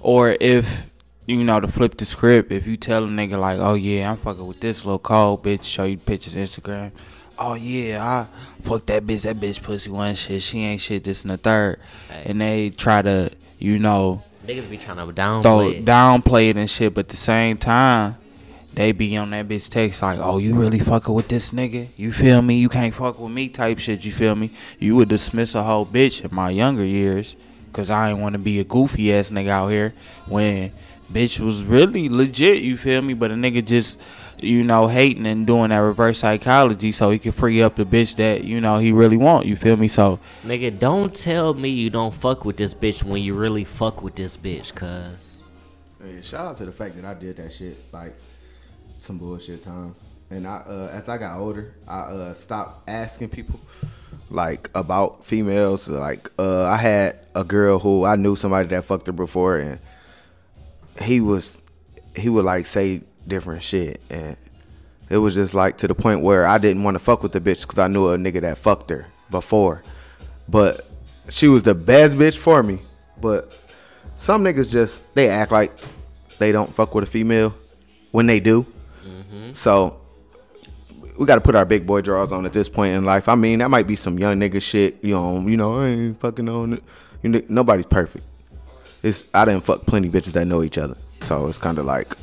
Or 0.00 0.36
if 0.40 0.86
you 1.24 1.36
know 1.44 1.60
to 1.60 1.68
flip 1.68 1.96
the 1.96 2.04
script, 2.04 2.50
if 2.50 2.66
you 2.66 2.76
tell 2.76 3.04
a 3.04 3.06
nigga 3.06 3.38
like, 3.38 3.60
oh 3.60 3.74
yeah, 3.74 4.10
I'm 4.10 4.16
fucking 4.16 4.44
with 4.44 4.60
this 4.60 4.84
little 4.84 4.98
cold 4.98 5.44
bitch, 5.44 5.62
show 5.62 5.84
you 5.84 5.98
pictures 5.98 6.34
Instagram. 6.34 6.90
Oh 7.38 7.54
yeah, 7.54 8.02
I 8.04 8.62
fuck 8.62 8.86
that 8.86 9.04
bitch. 9.06 9.22
That 9.22 9.38
bitch 9.38 9.62
pussy 9.62 9.88
one 9.90 10.16
shit. 10.16 10.42
She 10.42 10.60
ain't 10.64 10.80
shit. 10.80 11.04
This 11.04 11.22
and 11.22 11.30
the 11.30 11.36
third, 11.36 11.78
Hey. 12.10 12.24
and 12.26 12.40
they 12.40 12.70
try 12.70 13.02
to, 13.02 13.30
you 13.60 13.78
know, 13.78 14.24
Niggas 14.46 14.68
be 14.68 14.78
trying 14.78 14.96
to 14.96 15.12
downplay. 15.12 15.42
throw 15.42 15.60
it. 15.68 15.84
downplay 15.84 16.50
it 16.50 16.56
and 16.56 16.68
shit, 16.68 16.92
but 16.94 17.04
at 17.06 17.08
the 17.10 17.16
same 17.16 17.56
time, 17.56 18.16
they 18.76 18.92
be 18.92 19.16
on 19.16 19.30
that 19.30 19.48
bitch 19.48 19.70
text 19.70 20.02
like, 20.02 20.18
"Oh, 20.22 20.36
you 20.38 20.54
really 20.54 20.78
fucking 20.78 21.12
with 21.12 21.28
this 21.28 21.50
nigga? 21.50 21.88
You 21.96 22.12
feel 22.12 22.42
me? 22.42 22.58
You 22.58 22.68
can't 22.68 22.94
fuck 22.94 23.18
with 23.18 23.32
me?" 23.32 23.48
Type 23.48 23.78
shit. 23.78 24.04
You 24.04 24.12
feel 24.12 24.36
me? 24.36 24.50
You 24.78 24.94
would 24.96 25.08
dismiss 25.08 25.54
a 25.54 25.62
whole 25.64 25.86
bitch 25.86 26.22
in 26.22 26.34
my 26.34 26.50
younger 26.50 26.84
years, 26.84 27.36
cause 27.72 27.90
I 27.90 28.10
ain't 28.10 28.20
want 28.20 28.34
to 28.34 28.38
be 28.38 28.60
a 28.60 28.64
goofy 28.64 29.12
ass 29.14 29.30
nigga 29.30 29.48
out 29.48 29.68
here 29.68 29.94
when 30.26 30.72
bitch 31.10 31.40
was 31.40 31.64
really 31.64 32.10
legit. 32.10 32.62
You 32.62 32.76
feel 32.76 33.00
me? 33.00 33.14
But 33.14 33.30
a 33.30 33.34
nigga 33.34 33.64
just, 33.64 33.98
you 34.40 34.62
know, 34.62 34.88
hating 34.88 35.26
and 35.26 35.46
doing 35.46 35.70
that 35.70 35.78
reverse 35.78 36.18
psychology 36.18 36.92
so 36.92 37.10
he 37.10 37.18
can 37.18 37.32
free 37.32 37.62
up 37.62 37.76
the 37.76 37.86
bitch 37.86 38.16
that 38.16 38.44
you 38.44 38.60
know 38.60 38.76
he 38.76 38.92
really 38.92 39.16
want. 39.16 39.46
You 39.46 39.56
feel 39.56 39.78
me? 39.78 39.88
So 39.88 40.20
Nigga, 40.44 40.78
don't 40.78 41.14
tell 41.14 41.54
me 41.54 41.70
you 41.70 41.88
don't 41.88 42.14
fuck 42.14 42.44
with 42.44 42.58
this 42.58 42.74
bitch 42.74 43.02
when 43.02 43.22
you 43.22 43.34
really 43.34 43.64
fuck 43.64 44.02
with 44.02 44.16
this 44.16 44.36
bitch, 44.36 44.74
cuz. 44.74 45.38
Hey, 46.02 46.20
shout 46.20 46.44
out 46.46 46.58
to 46.58 46.66
the 46.66 46.72
fact 46.72 46.94
that 46.96 47.06
I 47.06 47.14
did 47.14 47.36
that 47.38 47.54
shit 47.54 47.76
like 47.90 48.14
some 49.06 49.18
bullshit 49.18 49.62
times. 49.62 50.02
And 50.28 50.46
I, 50.46 50.56
uh, 50.56 50.90
as 50.92 51.08
I 51.08 51.18
got 51.18 51.38
older, 51.38 51.74
I 51.86 52.00
uh, 52.00 52.34
stopped 52.34 52.88
asking 52.88 53.28
people 53.28 53.60
like 54.30 54.70
about 54.74 55.24
females. 55.24 55.88
Like 55.88 56.30
uh, 56.38 56.64
I 56.64 56.76
had 56.76 57.20
a 57.34 57.44
girl 57.44 57.78
who 57.78 58.04
I 58.04 58.16
knew 58.16 58.34
somebody 58.34 58.68
that 58.68 58.84
fucked 58.84 59.06
her 59.06 59.12
before, 59.12 59.58
and 59.58 59.78
he 61.00 61.20
was 61.20 61.56
he 62.16 62.28
would 62.28 62.44
like 62.44 62.66
say 62.66 63.02
different 63.26 63.62
shit, 63.62 64.00
and 64.10 64.36
it 65.08 65.18
was 65.18 65.34
just 65.34 65.54
like 65.54 65.78
to 65.78 65.88
the 65.88 65.94
point 65.94 66.22
where 66.22 66.46
I 66.46 66.58
didn't 66.58 66.82
want 66.82 66.96
to 66.96 66.98
fuck 66.98 67.22
with 67.22 67.32
the 67.32 67.40
bitch 67.40 67.62
because 67.62 67.78
I 67.78 67.86
knew 67.86 68.08
a 68.08 68.18
nigga 68.18 68.40
that 68.40 68.58
fucked 68.58 68.90
her 68.90 69.06
before. 69.30 69.82
But 70.48 70.88
she 71.28 71.46
was 71.46 71.62
the 71.62 71.74
best 71.74 72.16
bitch 72.16 72.36
for 72.36 72.62
me. 72.62 72.80
But 73.20 73.56
some 74.16 74.42
niggas 74.42 74.70
just 74.70 75.14
they 75.14 75.28
act 75.28 75.52
like 75.52 75.72
they 76.38 76.50
don't 76.50 76.72
fuck 76.74 76.94
with 76.94 77.04
a 77.04 77.10
female 77.10 77.54
when 78.10 78.26
they 78.26 78.40
do. 78.40 78.66
Mm-hmm. 79.06 79.52
So 79.52 80.00
we 81.16 81.26
got 81.26 81.36
to 81.36 81.40
put 81.40 81.54
our 81.54 81.64
big 81.64 81.86
boy 81.86 82.00
drawers 82.00 82.32
on 82.32 82.44
at 82.46 82.52
this 82.52 82.68
point 82.68 82.94
in 82.94 83.04
life. 83.04 83.28
I 83.28 83.34
mean, 83.34 83.60
that 83.60 83.68
might 83.68 83.86
be 83.86 83.96
some 83.96 84.18
young 84.18 84.38
nigga 84.38 84.60
shit. 84.60 85.02
You 85.02 85.14
know, 85.14 85.46
you 85.46 85.56
know, 85.56 85.80
I 85.80 85.86
ain't 85.86 86.20
fucking 86.20 86.48
on 86.48 86.74
it. 86.74 86.82
You 87.22 87.30
know, 87.30 87.42
nobody's 87.48 87.86
perfect. 87.86 88.24
It's 89.02 89.26
I 89.34 89.44
didn't 89.44 89.64
fuck 89.64 89.86
plenty 89.86 90.08
bitches 90.08 90.32
that 90.32 90.46
know 90.46 90.62
each 90.62 90.78
other. 90.78 90.96
So 91.22 91.48
it's 91.48 91.58
kind 91.58 91.78
of 91.78 91.86
like 91.86 92.14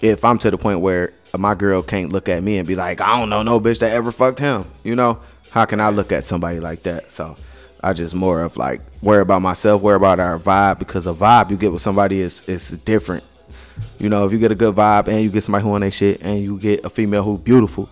if 0.00 0.24
I'm 0.24 0.38
to 0.38 0.50
the 0.50 0.58
point 0.58 0.80
where 0.80 1.12
my 1.36 1.54
girl 1.54 1.82
can't 1.82 2.12
look 2.12 2.28
at 2.28 2.42
me 2.42 2.58
and 2.58 2.66
be 2.66 2.76
like, 2.76 3.00
I 3.00 3.18
don't 3.18 3.28
know 3.28 3.42
no 3.42 3.60
bitch 3.60 3.80
that 3.80 3.92
ever 3.92 4.12
fucked 4.12 4.38
him. 4.38 4.64
You 4.84 4.94
know, 4.94 5.20
how 5.50 5.64
can 5.64 5.80
I 5.80 5.90
look 5.90 6.12
at 6.12 6.24
somebody 6.24 6.60
like 6.60 6.82
that? 6.84 7.10
So 7.10 7.36
I 7.82 7.92
just 7.92 8.14
more 8.14 8.42
of 8.42 8.56
like 8.56 8.80
worry 9.02 9.22
about 9.22 9.42
myself, 9.42 9.82
worry 9.82 9.96
about 9.96 10.20
our 10.20 10.38
vibe 10.38 10.78
because 10.78 11.06
a 11.06 11.14
vibe 11.14 11.50
you 11.50 11.56
get 11.56 11.72
with 11.72 11.82
somebody 11.82 12.20
is 12.20 12.48
is 12.48 12.70
different. 12.70 13.24
You 13.98 14.08
know, 14.08 14.24
if 14.26 14.32
you 14.32 14.38
get 14.38 14.52
a 14.52 14.54
good 14.54 14.74
vibe 14.74 15.08
and 15.08 15.22
you 15.22 15.30
get 15.30 15.44
somebody 15.44 15.64
who 15.64 15.72
on 15.72 15.80
their 15.80 15.90
shit 15.90 16.22
and 16.22 16.42
you 16.42 16.58
get 16.58 16.84
a 16.84 16.90
female 16.90 17.22
who 17.22 17.38
beautiful, 17.38 17.88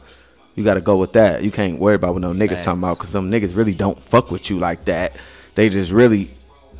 you 0.55 0.65
got 0.65 0.75
to 0.75 0.81
go 0.81 0.97
with 0.97 1.13
that. 1.13 1.43
You 1.43 1.51
can't 1.51 1.79
worry 1.79 1.95
about 1.97 2.15
what 2.15 2.23
no 2.23 2.33
niggas 2.33 2.65
talking 2.65 2.81
about 2.81 2.99
because 2.99 3.13
them 3.13 3.31
niggas 3.31 3.57
really 3.57 3.75
don't 3.75 4.01
fuck 4.01 4.31
with 4.31 4.49
you 4.51 4.59
like 4.59 4.85
that. 4.87 5.17
They 5.55 5.69
just 5.69 5.93
really 5.93 6.33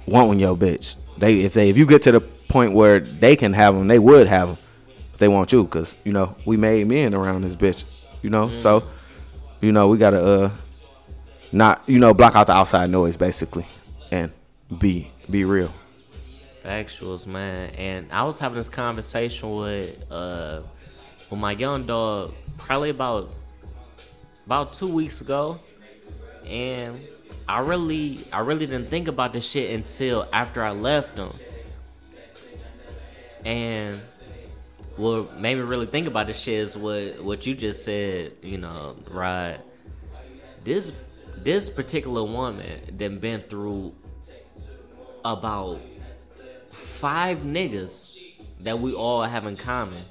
want 0.07 0.39
your 0.39 0.57
bitch. 0.57 0.97
They 1.19 1.41
if 1.43 1.55
they 1.55 1.71
if 1.71 1.77
you 1.77 1.87
get 1.87 2.03
to 2.03 2.13
the 2.13 2.21
point 2.21 2.73
where 2.73 3.01
they 3.01 3.37
can 3.37 3.53
have 3.53 3.75
them, 3.75 3.89
they 3.89 3.99
would 3.99 4.29
have 4.29 4.49
them. 4.49 4.59
They 5.19 5.29
want 5.29 5.53
you 5.53 5.65
because 5.65 5.95
you 6.05 6.13
know 6.13 6.35
we 6.45 6.57
made 6.57 6.87
men 6.87 7.15
around 7.15 7.43
this 7.43 7.57
bitch. 7.57 7.85
You 8.23 8.31
know, 8.31 8.51
so 8.51 8.85
you 9.61 9.73
know 9.73 9.89
we 9.89 9.99
gotta 9.99 10.23
uh 10.23 10.51
not 11.53 11.83
you 11.87 11.99
know 11.99 12.15
block 12.15 12.35
out 12.35 12.47
the 12.47 12.53
outside 12.53 12.91
noise 12.91 13.17
basically 13.17 13.67
and 14.11 14.33
be 14.79 15.11
be 15.31 15.45
real. 15.45 15.73
Factuals, 16.67 17.29
man. 17.29 17.71
And 17.79 18.11
I 18.11 18.25
was 18.25 18.41
having 18.41 18.57
this 18.57 18.69
conversation 18.69 19.55
with 19.55 20.05
uh 20.11 20.63
with 21.31 21.39
my 21.39 21.53
young 21.53 21.87
dog 21.87 22.35
probably 22.59 22.91
about 22.91 23.31
about 24.47 24.73
two 24.73 24.89
weeks 24.89 25.21
ago. 25.21 25.61
And 26.45 27.01
I 27.49 27.61
really 27.61 28.27
I 28.33 28.41
really 28.41 28.67
didn't 28.67 28.89
think 28.89 29.07
about 29.07 29.33
this 29.33 29.49
shit 29.49 29.73
until 29.73 30.27
after 30.33 30.65
I 30.65 30.73
left 30.73 31.17
him. 31.17 31.31
And 33.45 34.01
what 34.97 35.39
made 35.39 35.55
me 35.55 35.61
really 35.61 35.87
think 35.87 36.09
about 36.09 36.27
this 36.27 36.41
shit 36.41 36.55
is 36.55 36.77
what 36.77 37.23
what 37.23 37.47
you 37.47 37.55
just 37.55 37.85
said, 37.85 38.33
you 38.43 38.59
know, 38.59 38.97
right. 39.13 39.59
This 40.65 40.91
this 41.37 41.71
particular 41.71 42.25
woman 42.25 42.81
then 42.91 43.21
been 43.21 43.43
through 43.43 43.95
about 45.25 45.81
five 46.97 47.39
niggas 47.39 48.17
that 48.61 48.79
we 48.79 48.95
all 48.95 49.23
have 49.23 49.47
in 49.47 49.57
common. 49.57 50.03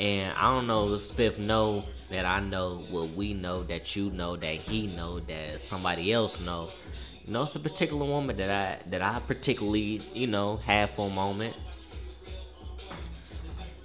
And 0.00 0.32
I 0.36 0.50
don't 0.50 0.66
know 0.66 0.92
if 0.92 1.02
Spiff 1.02 1.38
know 1.38 1.84
that 2.08 2.24
I 2.24 2.40
know 2.40 2.84
what 2.90 3.10
we 3.10 3.32
know, 3.32 3.62
that 3.64 3.94
you 3.94 4.10
know, 4.10 4.34
that 4.34 4.54
he 4.54 4.88
know, 4.88 5.20
that 5.20 5.60
somebody 5.60 6.12
else 6.12 6.40
know. 6.40 6.70
You 7.24 7.32
know, 7.32 7.42
it's 7.44 7.54
a 7.54 7.60
particular 7.60 8.04
woman 8.04 8.36
that 8.38 8.50
I 8.50 8.90
that 8.90 9.02
I 9.02 9.20
particularly, 9.20 10.00
you 10.14 10.26
know, 10.26 10.56
had 10.56 10.90
for 10.90 11.06
a 11.06 11.10
moment. 11.10 11.54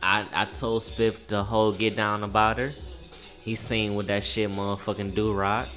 I 0.02 0.26
I 0.34 0.46
told 0.46 0.82
Spiff 0.82 1.28
the 1.28 1.44
whole 1.44 1.74
get 1.74 1.96
down 1.96 2.24
about 2.24 2.58
her. 2.58 2.74
He 3.42 3.54
seen 3.54 3.94
what 3.94 4.08
that 4.08 4.24
shit 4.24 4.50
motherfucking 4.50 5.14
do 5.14 5.32
rock. 5.32 5.68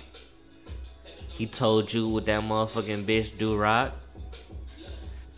He 1.29 1.47
told 1.47 1.93
you 1.93 2.09
what 2.09 2.25
that 2.27 2.43
motherfucking 2.43 3.05
bitch 3.05 3.37
do 3.37 3.57
rock. 3.57 3.93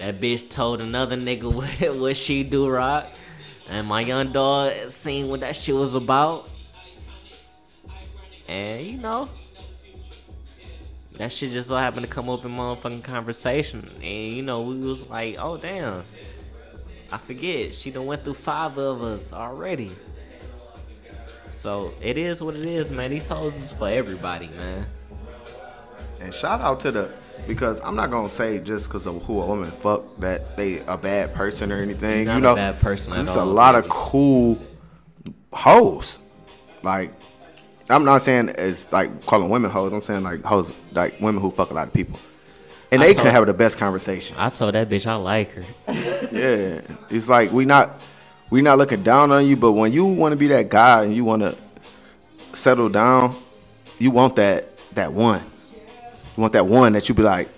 That 0.00 0.18
bitch 0.18 0.48
told 0.48 0.80
another 0.80 1.14
nigga 1.14 1.52
what, 1.52 1.96
what 1.96 2.16
she 2.16 2.42
do 2.42 2.68
rock. 2.68 3.06
And 3.68 3.86
my 3.86 4.00
young 4.00 4.32
dog 4.32 4.72
seen 4.88 5.28
what 5.28 5.40
that 5.40 5.54
shit 5.54 5.74
was 5.74 5.94
about. 5.94 6.48
And 8.48 8.84
you 8.84 8.96
know, 8.96 9.28
that 11.18 11.30
shit 11.30 11.52
just 11.52 11.68
so 11.68 11.76
happened 11.76 12.06
to 12.06 12.10
come 12.10 12.30
up 12.30 12.46
in 12.46 12.50
motherfucking 12.50 13.04
conversation. 13.04 13.90
And 13.96 14.32
you 14.32 14.42
know, 14.42 14.62
we 14.62 14.78
was 14.80 15.10
like, 15.10 15.36
oh 15.38 15.58
damn. 15.58 16.02
I 17.12 17.18
forget, 17.18 17.74
she 17.74 17.90
done 17.90 18.06
went 18.06 18.24
through 18.24 18.34
five 18.34 18.78
of 18.78 19.02
us 19.02 19.34
already. 19.34 19.90
So 21.50 21.92
it 22.00 22.16
is 22.16 22.42
what 22.42 22.56
it 22.56 22.64
is, 22.64 22.90
man. 22.90 23.10
These 23.10 23.28
hoes 23.28 23.54
is 23.56 23.70
for 23.70 23.88
everybody, 23.88 24.48
man. 24.56 24.86
And 26.20 26.34
shout 26.34 26.60
out 26.60 26.80
to 26.80 26.92
the 26.92 27.10
because 27.46 27.80
I'm 27.80 27.96
not 27.96 28.10
gonna 28.10 28.28
say 28.28 28.58
just 28.58 28.86
because 28.86 29.06
of 29.06 29.22
who 29.24 29.40
a 29.40 29.46
woman 29.46 29.70
fuck 29.70 30.02
that 30.18 30.56
they 30.56 30.80
a 30.80 30.96
bad 30.98 31.34
person 31.34 31.72
or 31.72 31.76
anything. 31.82 32.26
Not 32.26 32.32
you 32.32 32.38
a 32.38 32.42
know, 32.42 32.54
bad 32.56 32.78
person 32.80 33.14
It's 33.14 33.30
a 33.30 33.44
lot 33.44 33.74
of 33.74 33.88
cool 33.88 34.58
hoes. 35.52 36.18
Like 36.82 37.12
I'm 37.88 38.04
not 38.04 38.22
saying 38.22 38.50
it's 38.58 38.92
like 38.92 39.24
calling 39.26 39.48
women 39.48 39.70
hoes. 39.70 39.92
I'm 39.92 40.02
saying 40.02 40.22
like 40.22 40.42
hoes 40.42 40.70
like 40.92 41.18
women 41.20 41.40
who 41.40 41.50
fuck 41.50 41.70
a 41.70 41.74
lot 41.74 41.86
of 41.88 41.94
people. 41.94 42.18
and 42.92 43.02
I 43.02 43.06
they 43.06 43.14
told- 43.14 43.24
can 43.24 43.34
have 43.34 43.46
the 43.46 43.54
best 43.54 43.78
conversation. 43.78 44.36
I 44.38 44.50
told 44.50 44.74
that 44.74 44.88
bitch 44.88 45.06
I 45.06 45.14
like 45.14 45.52
her. 45.52 45.64
Yeah, 46.32 46.82
it's 47.08 47.28
like 47.28 47.50
we 47.50 47.64
not 47.64 47.98
we 48.50 48.60
not 48.62 48.76
looking 48.78 49.02
down 49.02 49.32
on 49.32 49.46
you, 49.46 49.56
but 49.56 49.72
when 49.72 49.92
you 49.92 50.04
want 50.04 50.32
to 50.32 50.36
be 50.36 50.48
that 50.48 50.68
guy 50.68 51.04
and 51.04 51.14
you 51.14 51.24
want 51.24 51.42
to 51.42 51.56
settle 52.52 52.88
down, 52.90 53.36
you 53.98 54.10
want 54.10 54.36
that 54.36 54.76
that 54.94 55.12
one. 55.12 55.42
You 56.40 56.42
want 56.42 56.54
that 56.54 56.66
one 56.66 56.94
that 56.94 57.06
you 57.06 57.14
be 57.14 57.22
like, 57.22 57.50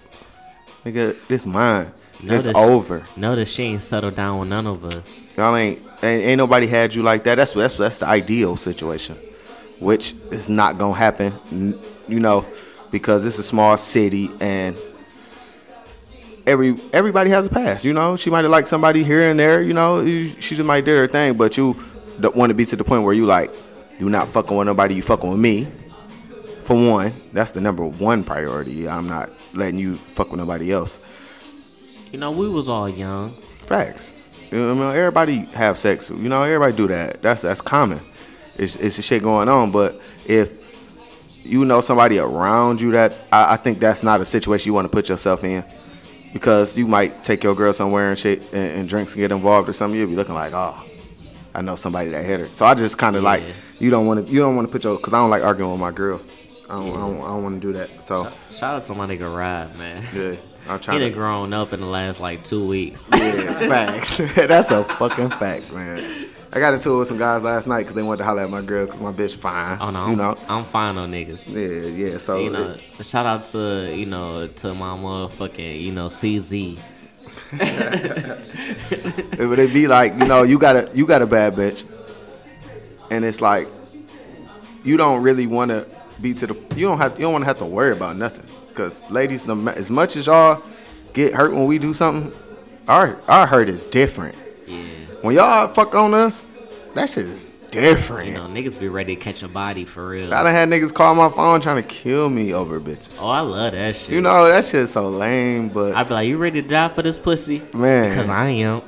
nigga, 0.85 1.17
this 1.29 1.47
mine. 1.47 1.93
It's 2.15 2.47
Notice- 2.47 2.57
over. 2.57 3.05
Notice 3.17 3.49
she 3.49 3.63
ain't 3.63 3.81
settled 3.85 4.17
down 4.17 4.41
with 4.41 4.49
none 4.49 4.67
of 4.67 4.85
us. 4.85 5.25
Y'all 5.37 5.55
ain't, 5.55 5.79
ain't 6.03 6.25
ain't 6.25 6.37
nobody 6.39 6.67
had 6.67 6.93
you 6.93 7.05
like 7.05 7.23
that. 7.23 7.37
That's 7.37 7.53
that's 7.55 7.77
that's 7.77 7.99
the 7.99 8.07
ideal 8.09 8.57
situation, 8.57 9.15
which 9.79 10.17
is 10.33 10.49
not 10.49 10.79
gonna 10.79 10.95
happen. 10.95 11.79
You 12.09 12.19
know, 12.19 12.45
because 12.91 13.25
it's 13.25 13.39
a 13.39 13.45
small 13.45 13.77
city 13.77 14.33
and 14.41 14.77
every 16.45 16.77
everybody 16.93 17.31
has 17.31 17.47
a 17.47 17.51
past. 17.51 17.85
You 17.85 17.93
know, 17.93 18.17
she 18.17 18.31
might 18.31 18.43
have 18.43 18.51
liked 18.51 18.67
somebody 18.67 19.05
here 19.05 19.31
and 19.31 19.39
there. 19.39 19.63
You 19.63 19.75
know, 19.75 20.05
she 20.05 20.57
just 20.57 20.65
might 20.65 20.85
do 20.85 20.97
her 20.97 21.07
thing, 21.07 21.35
but 21.35 21.57
you 21.57 21.77
don't 22.19 22.35
want 22.35 22.51
to 22.51 22.55
be 22.55 22.67
to 22.67 22.75
the 22.75 22.83
point 22.83 23.05
where 23.05 23.15
you 23.15 23.27
like 23.27 23.53
you 24.01 24.09
not 24.11 24.27
fucking 24.27 24.57
with 24.57 24.67
nobody. 24.67 24.97
You 24.97 25.03
fucking 25.03 25.31
with 25.31 25.39
me. 25.39 25.69
For 26.63 26.75
one, 26.75 27.13
that's 27.33 27.51
the 27.51 27.61
number 27.61 27.85
one 27.85 28.25
priority. 28.25 28.89
I'm 28.89 29.09
not 29.09 29.31
letting 29.53 29.79
you 29.79 29.97
fuck 29.97 30.31
with 30.31 30.39
nobody 30.39 30.73
else. 30.73 31.05
You 32.13 32.19
know, 32.19 32.31
we 32.31 32.49
was 32.49 32.69
all 32.69 32.89
young. 32.89 33.31
Facts. 33.67 34.15
You 34.51 34.59
know, 34.59 34.71
I 34.71 34.75
mean, 34.75 34.97
everybody 34.97 35.39
have 35.55 35.79
sex. 35.79 36.11
You 36.11 36.29
know, 36.29 36.43
everybody 36.43 36.77
do 36.77 36.87
that. 36.89 37.23
That's 37.23 37.43
that's 37.43 37.61
common. 37.61 38.01
It's 38.57 38.77
it's 38.77 38.97
the 38.97 39.03
shit 39.03 39.23
going 39.23 39.49
on. 39.49 39.71
But 39.71 40.01
if 40.27 40.63
you 41.45 41.65
know 41.65 41.81
somebody 41.81 42.19
around 42.19 42.81
you 42.81 42.93
that 42.93 43.15
I, 43.33 43.55
I 43.55 43.57
think 43.57 43.81
that's 43.81 44.03
not 44.03 44.21
a 44.21 44.25
situation 44.25 44.69
you 44.69 44.75
want 44.75 44.85
to 44.85 44.93
put 44.93 45.09
yourself 45.09 45.43
in. 45.43 45.65
Because 46.33 46.79
you 46.79 46.87
might 46.87 47.25
take 47.25 47.43
your 47.45 47.55
girl 47.55 47.75
somewhere 47.75 48.09
and 48.09 48.19
shit 48.19 48.41
and, 48.55 48.81
and 48.81 48.89
drinks 48.89 49.13
and 49.13 49.21
get 49.21 49.33
involved 49.33 49.69
or 49.69 49.75
something, 49.75 49.99
you'll 49.99 50.09
be 50.09 50.17
looking 50.17 50.35
like, 50.35 50.55
oh, 50.55 50.83
I 51.55 51.61
know 51.61 51.77
somebody 51.77 52.11
that 52.11 52.25
hit 52.25 52.41
her. 52.41 52.49
So 52.55 52.65
I 52.65 52.73
just 52.73 52.97
kind 52.97 53.17
of 53.17 53.23
like 53.23 53.43
you 53.79 53.91
don't 53.91 54.07
want 54.07 54.27
to 54.27 54.33
you 54.33 54.41
don't 54.41 54.57
want 54.57 54.69
to 54.69 54.73
put 54.73 54.85
your 54.85 54.97
because 54.97 55.13
I 55.13 55.19
don't 55.19 55.31
like 55.31 55.43
arguing 55.43 55.71
with 55.71 55.81
my 55.81 55.93
girl. 55.93 56.21
I 56.73 56.77
don't 56.77 56.89
I 56.95 57.01
don't, 57.01 57.21
I 57.21 57.27
don't 57.29 57.43
want 57.43 57.61
to 57.61 57.67
do 57.69 57.73
that. 57.75 58.07
So 58.07 58.33
Shout 58.51 58.77
out 58.77 58.83
to 58.85 58.95
my 58.95 59.07
nigga 59.07 59.29
Rod, 59.35 59.77
man. 59.77 60.03
yeah, 60.15 60.37
I'm 60.69 60.81
He 60.81 60.87
done 60.87 61.01
to. 61.01 61.11
grown 61.11 61.53
up 61.53 61.73
in 61.75 61.81
the 61.81 61.87
last 61.87 62.19
like 62.19 62.43
two 62.45 62.67
weeks. 62.67 63.07
Yeah, 63.13 63.59
facts. 63.69 64.17
That's 64.35 64.71
a 64.71 64.85
fucking 64.85 65.31
fact, 65.31 65.71
man. 65.73 66.29
I 66.55 66.59
got 66.61 66.75
into 66.75 66.95
it 66.95 66.99
with 66.99 67.09
some 67.09 67.19
guys 67.19 67.43
last 67.43 67.67
night 67.67 67.81
because 67.81 67.95
they 67.95 68.03
wanted 68.03 68.19
to 68.19 68.25
holler 68.25 68.43
at 68.43 68.51
my 68.51 68.61
girl 68.63 68.85
because 68.87 69.01
my 69.01 69.13
bitch 69.13 69.37
fine. 69.37 69.79
Oh 69.81 69.91
no, 69.91 70.07
you 70.07 70.13
I'm, 70.13 70.19
know. 70.19 70.37
I'm 70.49 70.65
fine 70.65 70.97
on 70.99 71.11
niggas. 71.13 71.49
Yeah, 71.51 71.89
yeah. 72.11 72.19
So 72.19 72.39
You 72.39 72.51
know, 72.51 72.77
shout 73.01 73.27
out 73.27 73.45
to 73.47 73.95
you 73.95 74.07
know 74.07 74.47
to 74.47 74.75
my 74.75 74.97
motherfucking 74.97 75.81
you 75.81 75.93
know 75.93 76.07
CZ. 76.07 76.79
it 79.39 79.47
would 79.49 79.59
it 79.59 79.73
be 79.73 79.87
like 79.87 80.13
you 80.15 80.27
know 80.27 80.43
you 80.43 80.59
got 80.59 80.77
a 80.77 80.91
you 80.95 81.07
got 81.07 81.23
a 81.23 81.27
bad 81.27 81.55
bitch, 81.55 81.85
and 83.11 83.25
it's 83.25 83.41
like 83.41 83.69
you 84.85 84.97
don't 84.97 85.23
really 85.23 85.47
want 85.47 85.71
to 85.71 85.87
be 86.23 86.33
to 86.35 86.47
the 86.47 86.55
you 86.77 86.87
don't 86.87 86.99
have 86.99 87.13
you 87.19 87.23
don't 87.27 87.33
want 87.33 87.43
to 87.43 87.47
have 87.47 87.59
to 87.59 87.65
worry 87.67 87.93
about 87.93 88.17
nothing 88.17 88.45
because 88.69 89.09
ladies, 89.11 89.47
as 89.49 89.91
much 89.91 90.17
as 90.17 90.27
y'all 90.27 90.63
get 91.13 91.35
hurt 91.35 91.53
when 91.53 91.67
we 91.67 91.79
do 91.79 91.93
something, 91.93 92.33
our 92.89 93.21
our 93.29 93.47
hurt 93.47 93.69
is 93.69 93.83
different. 93.85 94.37
Yeah, 94.67 94.85
When 95.23 95.35
y'all 95.35 95.69
fuck 95.69 95.95
on 95.95 96.15
us, 96.15 96.47
that 96.95 97.11
shit 97.11 97.27
is 97.27 97.47
different. 97.71 98.29
you 98.29 98.35
know 98.35 98.45
niggas 98.45 98.79
be 98.79 98.89
ready 98.89 99.17
to 99.17 99.21
catch 99.21 99.43
a 99.43 99.49
body 99.49 99.85
for 99.85 100.09
real. 100.09 100.33
I 100.33 100.43
done 100.43 100.55
had 100.55 100.69
niggas 100.69 100.93
call 100.95 101.15
my 101.15 101.29
phone 101.31 101.61
trying 101.61 101.83
to 101.83 101.89
kill 101.89 102.29
me 102.31 102.53
over 102.55 102.79
bitches. 102.81 103.19
Oh, 103.21 103.29
I 103.31 103.41
love 103.41 103.73
that 103.73 103.97
shit. 103.97 104.11
You 104.11 104.21
know 104.21 104.47
that 104.49 104.65
shit's 104.65 104.93
so 104.93 105.09
lame, 105.09 105.69
but 105.71 105.95
I 105.95 106.03
be 106.05 106.15
like, 106.15 106.29
you 106.29 106.39
ready 106.39 106.63
to 106.63 106.69
die 106.69 106.89
for 106.89 107.03
this 107.03 107.19
pussy? 107.19 107.63
Man. 107.75 108.11
because 108.11 108.29
I 108.29 108.49
am. 108.51 108.83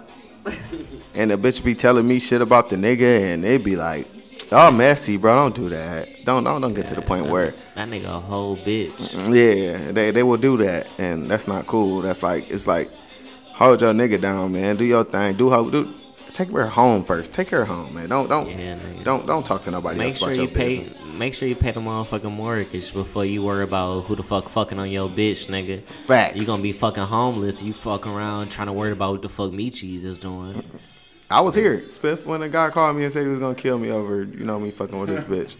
and 1.15 1.31
the 1.31 1.37
bitch 1.37 1.65
be 1.65 1.75
telling 1.75 2.07
me 2.07 2.19
shit 2.19 2.43
about 2.43 2.69
the 2.71 2.77
nigga, 2.77 3.33
and 3.33 3.43
they 3.43 3.57
be 3.57 3.77
like, 3.77 4.07
"Oh, 4.55 4.71
messy, 4.71 5.17
bro. 5.17 5.35
Don't 5.35 5.55
do 5.55 5.69
that. 5.71 6.25
Don't 6.25 6.45
don't 6.45 6.61
don't 6.61 6.75
get 6.75 6.87
to 6.87 6.95
the 6.95 7.03
point 7.03 7.27
where, 7.27 7.55
That 7.75 7.89
nigga 7.89 8.07
a 8.07 8.21
whole 8.21 8.57
bitch. 8.57 9.13
yeah, 9.35 9.93
they 9.93 10.11
they 10.11 10.23
will 10.23 10.37
do 10.39 10.57
that, 10.59 10.87
and 10.99 11.29
that's 11.31 11.47
not 11.47 11.67
cool. 11.67 12.03
That's 12.03 12.23
like 12.23 12.49
it's 12.51 12.67
like, 12.67 12.89
hold 13.53 13.81
your 13.81 13.93
nigga 13.93 14.21
down, 14.21 14.53
man. 14.53 14.77
Do 14.77 14.85
your 14.85 15.05
thing. 15.05 15.35
Do 15.37 15.51
how 15.51 15.65
do." 15.69 15.93
Take 16.33 16.51
her 16.51 16.67
home 16.67 17.05
first. 17.05 17.33
Take 17.33 17.51
her 17.51 17.65
home, 17.65 17.95
man. 17.95 18.09
Don't 18.09 18.29
don't 18.29 18.49
Yeah, 18.51 18.77
don't 19.05 19.25
don't 19.25 19.47
talk 19.47 19.63
to 19.63 19.71
nobody 19.71 19.99
Make 19.99 20.09
else 20.15 20.19
sure 20.19 20.29
about 20.31 20.37
you 20.37 20.43
your 20.43 20.51
pay. 20.51 20.79
business. 20.79 21.15
Make 21.15 21.33
sure 21.35 21.47
you 21.47 21.55
pay 21.55 21.71
the 21.71 21.79
motherfucking 21.79 22.33
mortgage 22.33 22.93
before 22.93 23.25
you 23.25 23.45
worry 23.45 23.63
about 23.63 24.07
who 24.07 24.17
the 24.17 24.25
fuck 24.25 24.49
fucking 24.49 24.81
on 24.81 24.91
your 24.91 25.09
bitch, 25.09 25.47
nigga. 25.47 25.81
Facts. 25.83 26.37
You 26.37 26.45
gonna 26.45 26.61
be 26.61 26.73
fucking 26.73 27.05
homeless. 27.05 27.63
You 27.63 27.73
fucking 27.73 28.11
around 28.11 28.51
trying 28.51 28.67
to 28.67 28.73
worry 28.73 28.91
about 28.91 29.13
what 29.13 29.23
the 29.23 29.29
fuck 29.29 29.53
cheese 29.53 30.03
is 30.05 30.19
doing. 30.19 30.61
I 31.31 31.41
was 31.41 31.55
here, 31.55 31.79
Spiff, 31.89 32.25
when 32.25 32.43
a 32.43 32.49
guy 32.49 32.71
called 32.71 32.97
me 32.97 33.05
and 33.05 33.13
said 33.13 33.23
he 33.23 33.29
was 33.29 33.41
gonna 33.41 33.55
kill 33.55 33.79
me 33.79 33.91
over, 33.91 34.23
you 34.23 34.45
know, 34.45 34.59
me 34.59 34.71
fucking 34.71 34.99
with 34.99 35.09
this 35.09 35.25
bitch, 35.55 35.57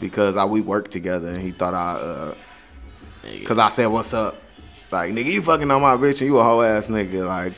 because 0.00 0.36
I 0.36 0.44
we 0.44 0.60
worked 0.60 0.90
together 0.90 1.28
and 1.28 1.40
he 1.40 1.50
thought 1.50 1.74
I, 1.74 1.92
uh, 1.94 2.34
cause 3.44 3.58
I 3.58 3.68
said 3.70 3.86
what's 3.86 4.14
up, 4.14 4.36
like 4.90 5.12
nigga 5.12 5.26
you 5.26 5.42
fucking 5.42 5.70
on 5.70 5.82
my 5.82 5.96
bitch 5.96 6.20
and 6.20 6.22
you 6.22 6.38
a 6.38 6.44
whole 6.44 6.62
ass 6.62 6.86
nigga, 6.86 7.26
like 7.26 7.52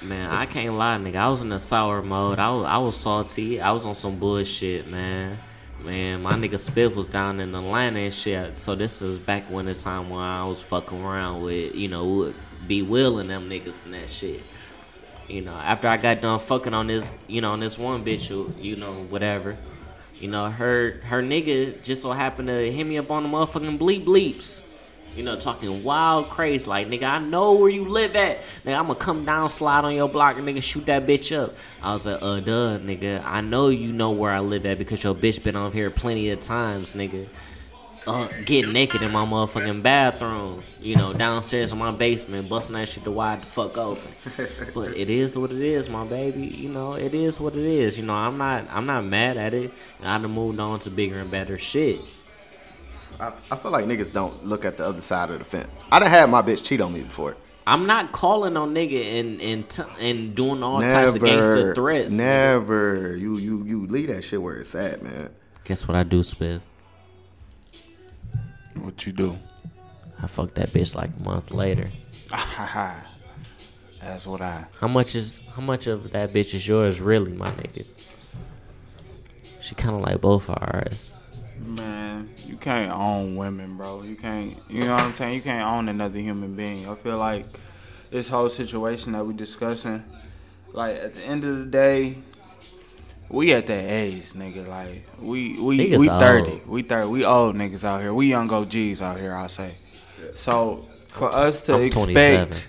Man, 0.00 0.30
I 0.30 0.46
can't 0.46 0.74
lie, 0.74 0.96
nigga. 0.96 1.16
I 1.16 1.28
was 1.28 1.40
in 1.40 1.50
a 1.50 1.58
sour 1.58 2.02
mode. 2.02 2.38
I 2.38 2.50
was, 2.50 2.64
I 2.66 2.78
was 2.78 2.96
salty. 2.96 3.60
I 3.60 3.72
was 3.72 3.84
on 3.84 3.96
some 3.96 4.16
bullshit, 4.16 4.88
man. 4.88 5.36
Man, 5.82 6.22
my 6.22 6.34
nigga 6.34 6.54
Spiff 6.54 6.94
was 6.94 7.08
down 7.08 7.40
in 7.40 7.52
Atlanta 7.52 7.98
and 7.98 8.14
shit. 8.14 8.58
So 8.58 8.76
this 8.76 9.02
is 9.02 9.18
back 9.18 9.44
when 9.50 9.66
the 9.66 9.74
time 9.74 10.08
when 10.08 10.20
I 10.20 10.44
was 10.44 10.62
fucking 10.62 11.02
around 11.02 11.42
with, 11.42 11.74
you 11.74 11.88
know, 11.88 12.32
be 12.68 12.82
willing 12.82 13.26
them 13.26 13.50
niggas 13.50 13.84
and 13.86 13.94
that 13.94 14.08
shit. 14.08 14.40
You 15.28 15.42
know, 15.42 15.52
after 15.52 15.88
I 15.88 15.98
got 15.98 16.22
done 16.22 16.38
fucking 16.38 16.72
on 16.72 16.86
this, 16.86 17.12
you 17.26 17.42
know, 17.42 17.52
on 17.52 17.60
this 17.60 17.78
one 17.78 18.02
bitch, 18.04 18.26
who, 18.26 18.52
you 18.58 18.76
know, 18.76 18.94
whatever. 19.10 19.56
You 20.16 20.28
know, 20.28 20.48
her 20.48 21.00
her 21.04 21.22
nigga 21.22 21.82
just 21.82 22.02
so 22.02 22.12
happened 22.12 22.48
to 22.48 22.72
hit 22.72 22.84
me 22.84 22.98
up 22.98 23.10
on 23.10 23.22
the 23.22 23.28
motherfucking 23.28 23.78
bleep 23.78 24.04
bleeps. 24.04 24.62
You 25.14 25.24
know, 25.24 25.38
talking 25.38 25.82
wild 25.82 26.30
crazy. 26.30 26.66
Like, 26.66 26.86
nigga, 26.86 27.04
I 27.04 27.18
know 27.18 27.54
where 27.54 27.68
you 27.68 27.88
live 27.88 28.14
at. 28.16 28.40
Nigga, 28.64 28.78
I'm 28.78 28.86
gonna 28.86 28.94
come 28.94 29.24
down, 29.24 29.48
slide 29.48 29.84
on 29.84 29.94
your 29.94 30.08
block, 30.08 30.36
and 30.36 30.46
nigga, 30.46 30.62
shoot 30.62 30.86
that 30.86 31.06
bitch 31.06 31.36
up. 31.36 31.50
I 31.82 31.92
was 31.92 32.06
like, 32.06 32.22
uh, 32.22 32.40
duh, 32.40 32.78
nigga. 32.78 33.22
I 33.24 33.40
know 33.40 33.68
you 33.68 33.92
know 33.92 34.12
where 34.12 34.32
I 34.32 34.40
live 34.40 34.64
at 34.64 34.78
because 34.78 35.02
your 35.02 35.14
bitch 35.14 35.42
been 35.42 35.56
on 35.56 35.72
here 35.72 35.90
plenty 35.90 36.30
of 36.30 36.40
times, 36.40 36.94
nigga. 36.94 37.26
Uh, 38.08 38.26
get 38.46 38.66
naked 38.70 39.02
in 39.02 39.12
my 39.12 39.24
motherfucking 39.24 39.82
bathroom. 39.82 40.62
You 40.80 40.96
know, 40.96 41.12
downstairs 41.12 41.72
in 41.72 41.78
my 41.78 41.90
basement, 41.90 42.48
busting 42.48 42.74
that 42.74 42.88
shit 42.88 43.04
to 43.04 43.10
wide 43.10 43.42
the 43.42 43.46
fuck 43.46 43.76
open. 43.76 44.10
but 44.74 44.96
it 44.96 45.10
is 45.10 45.36
what 45.36 45.50
it 45.50 45.60
is, 45.60 45.90
my 45.90 46.04
baby. 46.06 46.46
You 46.46 46.70
know, 46.70 46.94
it 46.94 47.12
is 47.12 47.38
what 47.38 47.54
it 47.54 47.64
is. 47.64 47.98
You 47.98 48.06
know, 48.06 48.14
I'm 48.14 48.38
not, 48.38 48.64
I'm 48.70 48.86
not 48.86 49.04
mad 49.04 49.36
at 49.36 49.52
it. 49.52 49.72
I 50.02 50.16
done 50.16 50.30
moved 50.30 50.58
on 50.58 50.78
to 50.80 50.90
bigger 50.90 51.18
and 51.18 51.30
better 51.30 51.58
shit. 51.58 52.00
I, 53.20 53.32
I 53.50 53.56
feel 53.56 53.72
like 53.72 53.84
niggas 53.84 54.14
don't 54.14 54.46
look 54.46 54.64
at 54.64 54.78
the 54.78 54.86
other 54.86 55.02
side 55.02 55.30
of 55.30 55.40
the 55.40 55.44
fence. 55.44 55.84
I 55.92 55.98
done 55.98 56.10
had 56.10 56.30
my 56.30 56.40
bitch 56.40 56.64
cheat 56.64 56.80
on 56.80 56.94
me 56.94 57.02
before. 57.02 57.36
I'm 57.66 57.84
not 57.84 58.12
calling 58.12 58.56
on 58.56 58.74
nigga 58.74 59.20
and 59.20 59.42
and 59.42 59.68
t- 59.68 59.82
and 60.00 60.34
doing 60.34 60.62
all 60.62 60.80
types 60.80 61.14
of 61.16 61.22
gangster 61.22 61.56
Never, 61.56 61.74
threats. 61.74 62.12
nigga. 62.12 62.16
never. 62.16 63.16
You 63.16 63.36
you 63.36 63.64
you 63.64 63.86
leave 63.86 64.08
that 64.08 64.24
shit 64.24 64.40
where 64.40 64.56
it's 64.56 64.74
at, 64.74 65.02
man. 65.02 65.28
Guess 65.64 65.86
what 65.86 65.94
I 65.94 66.02
do, 66.02 66.20
Spiff? 66.22 66.62
What 68.84 69.06
you 69.06 69.12
do? 69.12 69.38
I 70.22 70.26
fucked 70.26 70.56
that 70.56 70.70
bitch 70.70 70.94
like 70.94 71.10
a 71.18 71.22
month 71.22 71.50
later. 71.50 71.90
That's 74.00 74.26
what 74.26 74.40
I. 74.40 74.66
How 74.80 74.88
much 74.88 75.14
is 75.14 75.40
how 75.54 75.62
much 75.62 75.86
of 75.86 76.10
that 76.12 76.32
bitch 76.32 76.54
is 76.54 76.66
yours, 76.66 77.00
really, 77.00 77.32
my 77.32 77.50
nigga? 77.50 77.86
She 79.60 79.74
kind 79.74 79.94
of 79.94 80.02
like 80.02 80.20
both 80.20 80.48
of 80.48 80.58
ours. 80.62 81.18
Man, 81.58 82.30
you 82.46 82.56
can't 82.56 82.92
own 82.92 83.36
women, 83.36 83.76
bro. 83.76 84.02
You 84.02 84.16
can't. 84.16 84.56
You 84.68 84.84
know 84.84 84.92
what 84.92 85.00
I'm 85.02 85.12
saying? 85.12 85.34
You 85.34 85.42
can't 85.42 85.66
own 85.66 85.88
another 85.88 86.18
human 86.18 86.54
being. 86.54 86.88
I 86.88 86.94
feel 86.94 87.18
like 87.18 87.46
this 88.10 88.28
whole 88.28 88.48
situation 88.48 89.12
that 89.12 89.24
we 89.26 89.34
discussing, 89.34 90.04
like 90.72 90.96
at 90.96 91.14
the 91.14 91.24
end 91.24 91.44
of 91.44 91.58
the 91.58 91.66
day, 91.66 92.18
we 93.30 93.52
at 93.52 93.66
that 93.66 93.88
age, 93.90 94.32
nigga. 94.32 94.66
Like 94.66 95.04
we 95.20 95.58
we 95.60 95.78
Niggas 95.78 95.98
we 95.98 96.08
old. 96.08 96.20
thirty. 96.20 96.60
We 96.66 96.82
thirty. 96.82 97.08
We 97.08 97.24
old 97.24 97.56
niggas 97.56 97.84
out 97.84 98.00
here. 98.00 98.14
We 98.14 98.28
young 98.28 98.50
OGs 98.50 99.00
out 99.02 99.18
here. 99.18 99.34
I 99.34 99.46
say. 99.48 99.72
So 100.34 100.78
for 101.08 101.34
us 101.34 101.60
to 101.62 101.74
I'm 101.74 101.82
expect. 101.82 102.68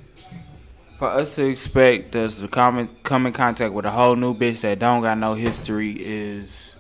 For 0.98 1.08
us 1.08 1.36
to 1.36 1.46
expect 1.48 2.14
us 2.18 2.40
to 2.40 2.50
come 2.50 2.80
in, 2.80 2.90
come 3.04 3.26
in 3.26 3.32
contact 3.32 3.74
with 3.74 3.86
a 3.86 3.90
whole 3.90 4.18
new 4.18 4.34
bitch 4.34 4.60
that 4.62 4.80
don't 4.80 5.02
got 5.02 5.18
no 5.18 5.34
history 5.34 5.96
is 5.98 6.76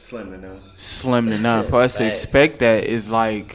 Slim 0.00 0.34
enough. 0.34 0.58
slim 0.76 1.26
to 1.28 1.38
none. 1.38 1.66
For 1.68 1.82
us 1.82 1.98
to 1.98 2.06
expect 2.10 2.58
that 2.60 2.82
is 2.82 3.08
like 3.08 3.54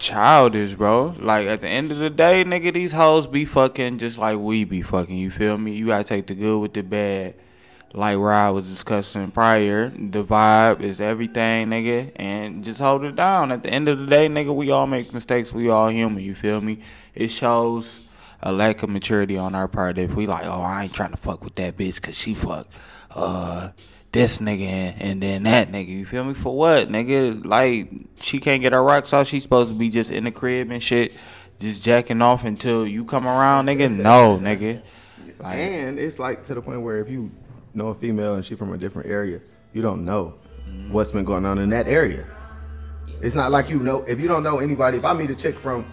childish, 0.00 0.74
bro. 0.74 1.14
Like 1.18 1.46
at 1.46 1.60
the 1.60 1.68
end 1.68 1.92
of 1.92 1.98
the 1.98 2.10
day, 2.10 2.42
nigga, 2.44 2.72
these 2.72 2.90
hoes 2.92 3.26
be 3.28 3.44
fucking 3.44 3.98
just 3.98 4.18
like 4.18 4.38
we 4.38 4.64
be 4.64 4.82
fucking. 4.82 5.16
You 5.16 5.30
feel 5.30 5.56
me? 5.58 5.72
You 5.74 5.86
gotta 5.86 6.04
take 6.04 6.26
the 6.26 6.34
good 6.34 6.58
with 6.60 6.74
the 6.74 6.82
bad. 6.82 7.34
Like 7.94 8.16
Rod 8.18 8.54
was 8.54 8.68
discussing 8.68 9.30
prior, 9.30 9.88
the 9.88 10.24
vibe 10.24 10.80
is 10.80 11.00
everything, 11.00 11.68
nigga, 11.68 12.12
and 12.16 12.64
just 12.64 12.80
hold 12.80 13.04
it 13.04 13.16
down. 13.16 13.52
At 13.52 13.62
the 13.62 13.70
end 13.70 13.88
of 13.88 13.98
the 13.98 14.06
day, 14.06 14.28
nigga, 14.28 14.54
we 14.54 14.70
all 14.70 14.86
make 14.86 15.12
mistakes. 15.12 15.52
We 15.52 15.68
all 15.68 15.88
human. 15.88 16.24
You 16.24 16.34
feel 16.34 16.60
me? 16.60 16.80
It 17.14 17.28
shows 17.28 18.04
a 18.42 18.50
lack 18.50 18.82
of 18.82 18.90
maturity 18.90 19.36
on 19.36 19.54
our 19.54 19.68
part 19.68 19.98
if 19.98 20.14
we 20.14 20.26
like, 20.26 20.46
oh, 20.46 20.62
I 20.62 20.84
ain't 20.84 20.94
trying 20.94 21.10
to 21.10 21.16
fuck 21.16 21.44
with 21.44 21.54
that 21.56 21.76
bitch 21.76 21.96
because 21.96 22.16
she 22.16 22.34
fuck 22.34 22.66
uh 23.10 23.70
this 24.12 24.38
nigga 24.38 24.66
and, 24.66 25.02
and 25.02 25.22
then 25.22 25.42
that 25.44 25.70
nigga. 25.70 25.88
You 25.88 26.06
feel 26.06 26.24
me? 26.24 26.34
For 26.34 26.56
what, 26.56 26.88
nigga? 26.88 27.44
Like 27.44 27.90
she 28.20 28.38
can't 28.38 28.62
get 28.62 28.72
her 28.72 28.82
rocks 28.82 29.12
off. 29.12 29.28
She's 29.28 29.42
supposed 29.42 29.70
to 29.70 29.78
be 29.78 29.90
just 29.90 30.10
in 30.10 30.24
the 30.24 30.30
crib 30.30 30.70
and 30.70 30.82
shit, 30.82 31.16
just 31.60 31.82
jacking 31.82 32.22
off 32.22 32.44
until 32.44 32.86
you 32.86 33.04
come 33.04 33.26
around, 33.26 33.66
nigga. 33.66 33.90
No, 33.90 34.38
nigga. 34.38 34.82
Like, 35.38 35.58
And 35.58 35.98
it's 35.98 36.18
like 36.18 36.44
to 36.44 36.54
the 36.54 36.62
point 36.62 36.82
where 36.82 37.00
if 37.00 37.08
you 37.08 37.30
know 37.74 37.88
a 37.88 37.94
female 37.94 38.34
and 38.34 38.44
she 38.44 38.54
from 38.54 38.72
a 38.72 38.78
different 38.78 39.08
area, 39.08 39.40
you 39.72 39.82
don't 39.82 40.04
know 40.04 40.34
what's 40.90 41.12
been 41.12 41.24
going 41.24 41.44
on 41.44 41.58
in 41.58 41.70
that 41.70 41.88
area. 41.88 42.26
It's 43.20 43.34
not 43.34 43.50
like 43.50 43.70
you 43.70 43.78
know 43.78 44.02
if 44.02 44.20
you 44.20 44.28
don't 44.28 44.42
know 44.42 44.58
anybody. 44.58 44.98
If 44.98 45.04
I 45.04 45.12
meet 45.12 45.30
a 45.30 45.34
chick 45.34 45.58
from 45.58 45.90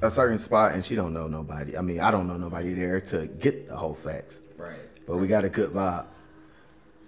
a 0.00 0.10
certain 0.10 0.38
spot 0.38 0.72
and 0.72 0.84
she 0.84 0.94
don't 0.94 1.12
know 1.12 1.28
nobody, 1.28 1.76
I 1.76 1.82
mean 1.82 2.00
I 2.00 2.10
don't 2.10 2.26
know 2.26 2.36
nobody 2.36 2.72
there 2.74 3.00
to 3.02 3.26
get 3.26 3.68
the 3.68 3.76
whole 3.76 3.94
facts. 3.94 4.40
Right. 4.56 4.78
But 5.06 5.16
we 5.16 5.26
got 5.26 5.44
a 5.44 5.48
good 5.48 5.70
vibe. 5.70 6.06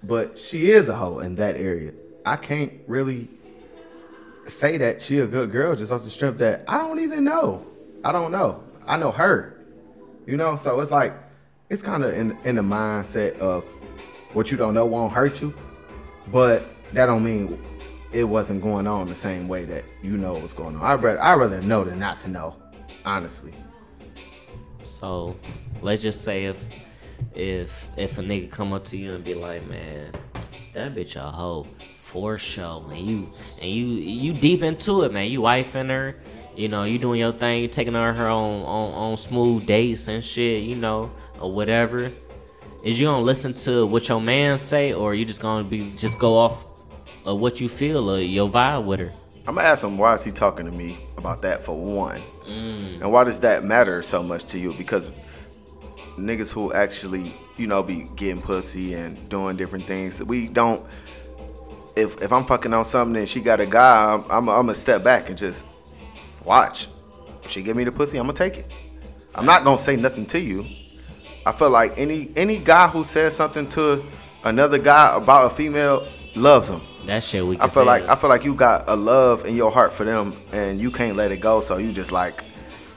But 0.03 0.39
she 0.39 0.70
is 0.70 0.89
a 0.89 0.95
hoe 0.95 1.20
in 1.20 1.36
that 1.36 1.57
area. 1.57 1.93
I 2.27 2.36
can't 2.36 2.73
really 2.86 3.28
say 4.47 4.77
that 4.77 5.01
she 5.01 5.19
a 5.20 5.27
good 5.27 5.51
girl 5.51 5.74
just 5.74 5.91
off 5.91 6.05
the 6.05 6.11
strength 6.11 6.39
that 6.39 6.65
I 6.69 6.78
don't 6.78 7.01
even 7.01 7.24
know. 7.24 7.66
I 8.05 8.12
don't 8.12 8.32
know. 8.32 8.62
I 8.86 8.99
know 8.99 9.11
her. 9.12 9.65
You 10.27 10.36
know, 10.36 10.57
so 10.57 10.78
it's 10.81 10.91
like 10.91 11.15
it's 11.70 11.82
kind 11.82 12.05
of 12.05 12.15
in 12.15 12.36
in 12.45 12.57
the 12.57 12.62
mindset 12.62 13.39
of 13.39 13.65
what 14.35 14.51
you 14.51 14.56
don't 14.56 14.74
know 14.74 14.85
won't 14.85 15.12
hurt 15.12 15.40
you, 15.40 15.55
but 16.31 16.66
that 16.93 17.06
don't 17.06 17.24
mean 17.24 17.59
it 18.12 18.24
wasn't 18.24 18.62
going 18.62 18.86
on 18.86 19.06
the 19.06 19.15
same 19.15 19.48
way 19.48 19.65
that 19.65 19.85
you 20.02 20.16
know 20.16 20.35
what's 20.35 20.55
going 20.55 20.77
on. 20.77 20.82
I 20.82 20.94
rather 20.94 21.20
I 21.20 21.35
rather 21.35 21.61
know 21.62 21.85
than 21.85 21.98
not 21.98 22.19
to 22.19 22.28
know, 22.28 22.56
honestly. 23.05 23.52
So 24.82 25.36
let's 25.82 26.02
just 26.02 26.23
say 26.23 26.44
if 26.44 26.65
if 27.35 27.89
if 27.97 28.19
a 28.19 28.23
nigga 28.23 28.51
come 28.51 28.73
up 28.73 28.85
to 28.86 28.97
you 28.97 29.15
and 29.15 29.24
be 29.24 29.35
like, 29.35 29.66
man, 29.69 30.12
that 30.73 30.94
bitch 30.94 31.16
a 31.16 31.23
hoe 31.23 31.66
for 31.98 32.39
sure, 32.39 32.85
and 32.90 32.98
you 32.98 33.32
and 33.61 33.70
you 33.70 33.86
you 33.86 34.32
deep 34.32 34.62
into 34.62 35.02
it, 35.02 35.12
man. 35.12 35.31
You 35.31 35.40
wifing 35.40 35.89
her, 35.89 36.16
you 36.56 36.69
know, 36.69 36.85
you 36.85 36.98
doing 36.98 37.19
your 37.19 37.32
thing, 37.32 37.62
you 37.62 37.69
taking 37.69 37.94
her 37.94 38.12
her 38.12 38.28
on 38.28 38.62
on, 38.62 38.93
on 38.93 39.16
smooth 39.16 39.66
dates 39.66 40.06
and 40.06 40.24
shit, 40.24 40.62
you 40.62 40.77
know, 40.77 41.11
or 41.40 41.51
whatever. 41.51 42.12
Is 42.85 43.01
you 43.01 43.06
gonna 43.06 43.23
listen 43.24 43.55
to 43.55 43.86
what 43.86 44.06
your 44.11 44.20
man 44.20 44.59
say, 44.59 44.93
or 44.93 45.15
you 45.15 45.24
just 45.24 45.40
gonna 45.40 45.65
be 45.65 45.93
just 45.93 46.19
go 46.19 46.36
off 46.36 46.66
of 47.24 47.40
what 47.40 47.59
you 47.59 47.66
feel 47.66 48.11
or 48.11 48.19
your 48.19 48.47
vibe 48.47 48.85
with 48.85 49.01
her? 49.01 49.11
I'm 49.47 49.55
gonna 49.55 49.66
ask 49.66 49.82
him 49.82 49.97
why 49.97 50.12
is 50.12 50.23
he 50.23 50.31
talking 50.31 50.66
to 50.66 50.70
me 50.70 50.98
about 51.16 51.40
that 51.43 51.65
for 51.65 51.74
one, 51.74 52.20
mm. 52.47 53.01
and 53.01 53.11
why 53.11 53.24
does 53.24 53.40
that 53.40 53.65
matter 53.65 54.02
so 54.02 54.23
much 54.23 54.44
to 54.48 54.59
you? 54.59 54.74
Because 54.74 55.11
niggas 56.19 56.52
who 56.52 56.74
actually, 56.74 57.35
you 57.56 57.66
know, 57.66 57.82
be 57.82 58.06
getting 58.16 58.43
pussy 58.43 58.93
and 58.93 59.31
doing 59.31 59.56
different 59.56 59.86
things 59.86 60.19
that 60.19 60.27
we 60.27 60.47
don't. 60.47 60.85
If 61.97 62.20
if 62.20 62.35
I'm 62.35 62.44
fucking 62.44 62.74
on 62.74 62.85
something 62.85 63.16
and 63.16 63.27
she 63.27 63.40
got 63.40 63.61
a 63.61 63.66
guy, 63.66 64.12
I'm 64.12 64.24
I'm, 64.24 64.48
I'm 64.51 64.66
gonna 64.66 64.74
step 64.74 65.02
back 65.02 65.31
and 65.31 65.39
just 65.39 65.65
watch. 66.44 66.89
If 67.43 67.51
she 67.51 67.62
give 67.62 67.78
me 67.78 67.85
the 67.85 67.93
pussy, 67.93 68.19
I'm 68.19 68.27
gonna 68.27 68.36
take 68.36 68.59
it. 68.59 68.70
I'm 69.35 69.47
not 69.47 69.65
gonna 69.65 69.78
say 69.78 69.97
nothing 69.97 70.27
to 70.27 70.39
you. 70.39 70.66
I 71.47 71.53
feel 71.53 71.71
like 71.71 71.99
any 71.99 72.31
any 72.37 72.59
guy 72.59 72.89
who 72.89 73.05
says 73.05 73.37
something 73.37 73.69
to 73.71 74.05
another 74.45 74.79
guy 74.79 75.16
about 75.16 75.47
a 75.47 75.55
female 75.55 76.07
loves 76.35 76.69
him. 76.69 76.81
That 77.05 77.23
shit 77.23 77.47
we. 77.47 77.57
I 77.59 77.62
feel 77.62 77.71
say 77.71 77.85
like 77.85 78.09
I 78.09 78.15
feel 78.15 78.31
like 78.31 78.45
you 78.45 78.55
got 78.55 78.85
a 78.89 78.97
love 78.97 79.45
in 79.45 79.55
your 79.55 79.71
heart 79.71 79.93
for 79.93 80.05
them, 80.05 80.37
and 80.53 80.81
you 80.81 80.91
can't 80.91 81.16
let 81.16 81.33
it 81.33 81.41
go. 81.41 81.61
So 81.61 81.77
you 81.77 81.93
just 81.93 82.12
like, 82.12 82.43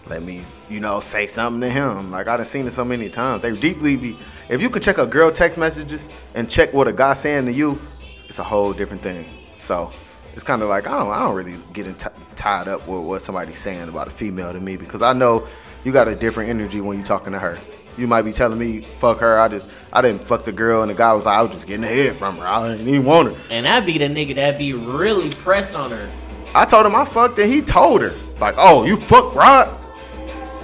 let 0.07 0.23
me, 0.23 0.43
you 0.69 0.79
know, 0.79 1.01
say 1.01 1.27
something 1.27 1.61
to 1.61 1.69
him. 1.69 2.11
Like 2.11 2.27
I 2.27 2.37
done 2.37 2.45
seen 2.45 2.67
it 2.67 2.71
so 2.71 2.85
many 2.85 3.09
times. 3.09 3.41
They 3.41 3.51
deeply 3.53 3.97
be. 3.97 4.17
If 4.49 4.61
you 4.61 4.69
could 4.69 4.81
check 4.81 4.97
a 4.97 5.05
girl 5.05 5.29
text 5.29 5.57
messages 5.57 6.09
and 6.33 6.49
check 6.49 6.73
what 6.73 6.87
a 6.87 6.93
guy 6.93 7.13
saying 7.15 7.45
to 7.47 7.51
you, 7.51 7.81
it's 8.29 8.39
a 8.39 8.43
whole 8.43 8.71
different 8.71 9.03
thing. 9.03 9.27
So 9.57 9.91
it's 10.35 10.43
kind 10.43 10.61
of 10.61 10.69
like 10.69 10.87
I 10.87 10.99
don't, 10.99 11.11
I 11.11 11.19
don't 11.19 11.35
really 11.35 11.57
get 11.73 11.85
in 11.85 11.95
t- 11.95 12.07
tied 12.37 12.69
up 12.69 12.87
with 12.87 13.03
what 13.03 13.21
somebody's 13.23 13.57
saying 13.57 13.89
about 13.89 14.07
a 14.07 14.11
female 14.11 14.53
to 14.53 14.59
me 14.61 14.77
because 14.77 15.01
I 15.01 15.11
know 15.11 15.47
you 15.83 15.91
got 15.91 16.07
a 16.07 16.15
different 16.15 16.49
energy 16.49 16.79
when 16.79 16.97
you're 16.97 17.07
talking 17.07 17.33
to 17.33 17.39
her. 17.39 17.57
You 17.97 18.07
might 18.07 18.21
be 18.21 18.31
telling 18.31 18.59
me, 18.59 18.81
fuck 18.99 19.19
her. 19.19 19.39
I 19.39 19.47
just, 19.47 19.67
I 19.91 20.01
didn't 20.01 20.23
fuck 20.23 20.45
the 20.45 20.51
girl, 20.51 20.83
and 20.83 20.91
the 20.91 20.95
guy 20.95 21.13
was 21.13 21.25
like, 21.25 21.37
I 21.37 21.41
was 21.41 21.51
just 21.51 21.65
getting 21.65 21.81
the 21.81 21.87
head 21.87 22.15
from 22.15 22.37
her. 22.37 22.45
I 22.45 22.67
didn't 22.69 22.87
even 22.87 23.05
want 23.05 23.35
her. 23.35 23.41
And 23.49 23.65
that 23.65 23.85
be 23.85 23.97
the 23.97 24.05
nigga 24.05 24.35
that 24.35 24.57
be 24.57 24.73
really 24.73 25.31
pressed 25.31 25.75
on 25.75 25.91
her. 25.91 26.11
I 26.53 26.65
told 26.65 26.85
him 26.85 26.95
I 26.95 27.05
fucked 27.05 27.39
and 27.39 27.51
he 27.51 27.61
told 27.61 28.01
her. 28.01 28.13
Like, 28.39 28.55
oh, 28.57 28.85
you 28.85 28.97
fucked 28.97 29.35
Rod? 29.35 29.83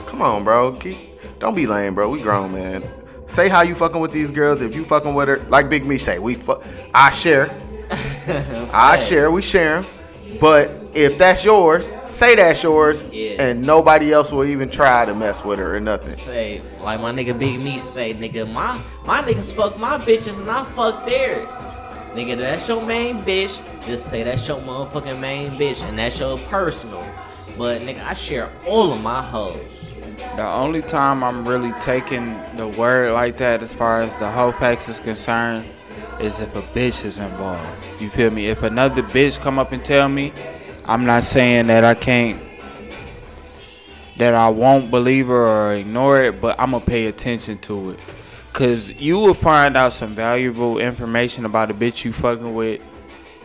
Come 0.08 0.22
on, 0.22 0.44
bro. 0.44 0.74
Keep, 0.74 1.40
don't 1.40 1.56
be 1.56 1.66
lame, 1.66 1.96
bro. 1.96 2.10
We 2.10 2.22
grown, 2.22 2.54
man. 2.54 2.84
Say 3.28 3.50
how 3.50 3.64
you 3.64 3.74
fucking 3.74 4.00
with 4.00 4.12
these 4.12 4.30
girls. 4.30 4.62
If 4.62 4.76
you 4.76 4.86
fucking 4.86 5.16
with 5.16 5.28
her, 5.28 5.38
like 5.50 5.70
Big 5.70 5.86
Me 5.86 5.98
say, 5.98 6.20
we 6.20 6.36
fuck. 6.36 6.64
I 6.94 7.10
share. 7.10 7.50
I 8.72 8.96
share. 8.98 9.32
We 9.32 9.42
share. 9.42 9.84
But 10.40 10.83
if 10.94 11.18
that's 11.18 11.44
yours, 11.44 11.92
say 12.06 12.36
that's 12.36 12.62
yours, 12.64 13.04
Yeah. 13.12 13.42
and 13.44 13.62
nobody 13.66 14.14
else 14.14 14.32
will 14.32 14.46
even 14.46 14.70
try 14.70 15.06
to 15.06 15.14
mess 15.16 15.44
with 15.44 15.60
her 15.60 15.76
or 15.76 15.80
nothing. 15.80 16.10
Say, 16.10 16.62
like 16.82 17.02
my 17.02 17.12
nigga 17.12 17.38
Big 17.38 17.60
Me 17.60 17.78
say, 17.80 18.14
nigga, 18.14 18.52
my 18.52 18.80
my 19.06 19.22
niggas 19.22 19.54
fuck 19.54 19.78
my 19.80 19.98
bitches 19.98 20.40
and 20.40 20.50
I 20.50 20.64
fuck 20.64 21.06
theirs. 21.06 21.56
Nigga, 22.14 22.38
that's 22.38 22.68
your 22.68 22.82
main 22.82 23.24
bitch. 23.24 23.60
Just 23.86 24.08
say 24.10 24.22
that's 24.24 24.48
your 24.48 24.60
motherfucking 24.60 25.20
main 25.20 25.52
bitch 25.52 25.84
and 25.84 25.98
that's 25.98 26.20
your 26.20 26.38
personal. 26.50 27.04
But 27.58 27.82
nigga, 27.82 28.04
I 28.06 28.14
share 28.14 28.52
all 28.68 28.94
of 28.94 29.02
my 29.02 29.22
hoes. 29.22 29.92
The 30.36 30.48
only 30.48 30.82
time 30.84 31.24
I'm 31.24 31.48
really 31.48 31.74
taking 31.82 32.40
the 32.56 32.68
word 32.68 33.14
like 33.14 33.38
that 33.38 33.64
as 33.64 33.74
far 33.74 34.02
as 34.02 34.16
the 34.18 34.30
whole 34.30 34.52
facts 34.52 34.90
is 34.90 35.00
concerned 35.00 35.66
is 36.20 36.40
if 36.40 36.56
a 36.56 36.62
bitch 36.62 37.04
is 37.04 37.18
involved. 37.18 37.68
You 38.00 38.10
feel 38.12 38.30
me? 38.32 38.48
If 38.48 38.62
another 38.64 39.02
bitch 39.02 39.40
come 39.40 39.58
up 39.58 39.72
and 39.72 39.84
tell 39.84 40.08
me, 40.08 40.32
I'm 40.86 41.06
not 41.06 41.24
saying 41.24 41.68
that 41.68 41.84
I 41.84 41.94
can't 41.94 42.42
that 44.18 44.36
I 44.36 44.50
won't 44.50 44.92
believe 44.92 45.28
her 45.28 45.48
or 45.48 45.74
ignore 45.74 46.22
it, 46.22 46.40
but 46.40 46.60
I'm 46.60 46.72
gonna 46.72 46.86
pay 46.86 47.08
attention 47.08 47.58
to 47.60 47.92
it. 47.92 48.00
Cause 48.52 48.92
you 48.92 49.18
will 49.18 49.34
find 49.34 49.76
out 49.76 49.94
some 49.94 50.14
valuable 50.14 50.78
information 50.78 51.46
about 51.46 51.70
the 51.70 51.74
bitch 51.74 52.06
you 52.06 52.14
fucking 52.14 52.54
with 52.54 52.82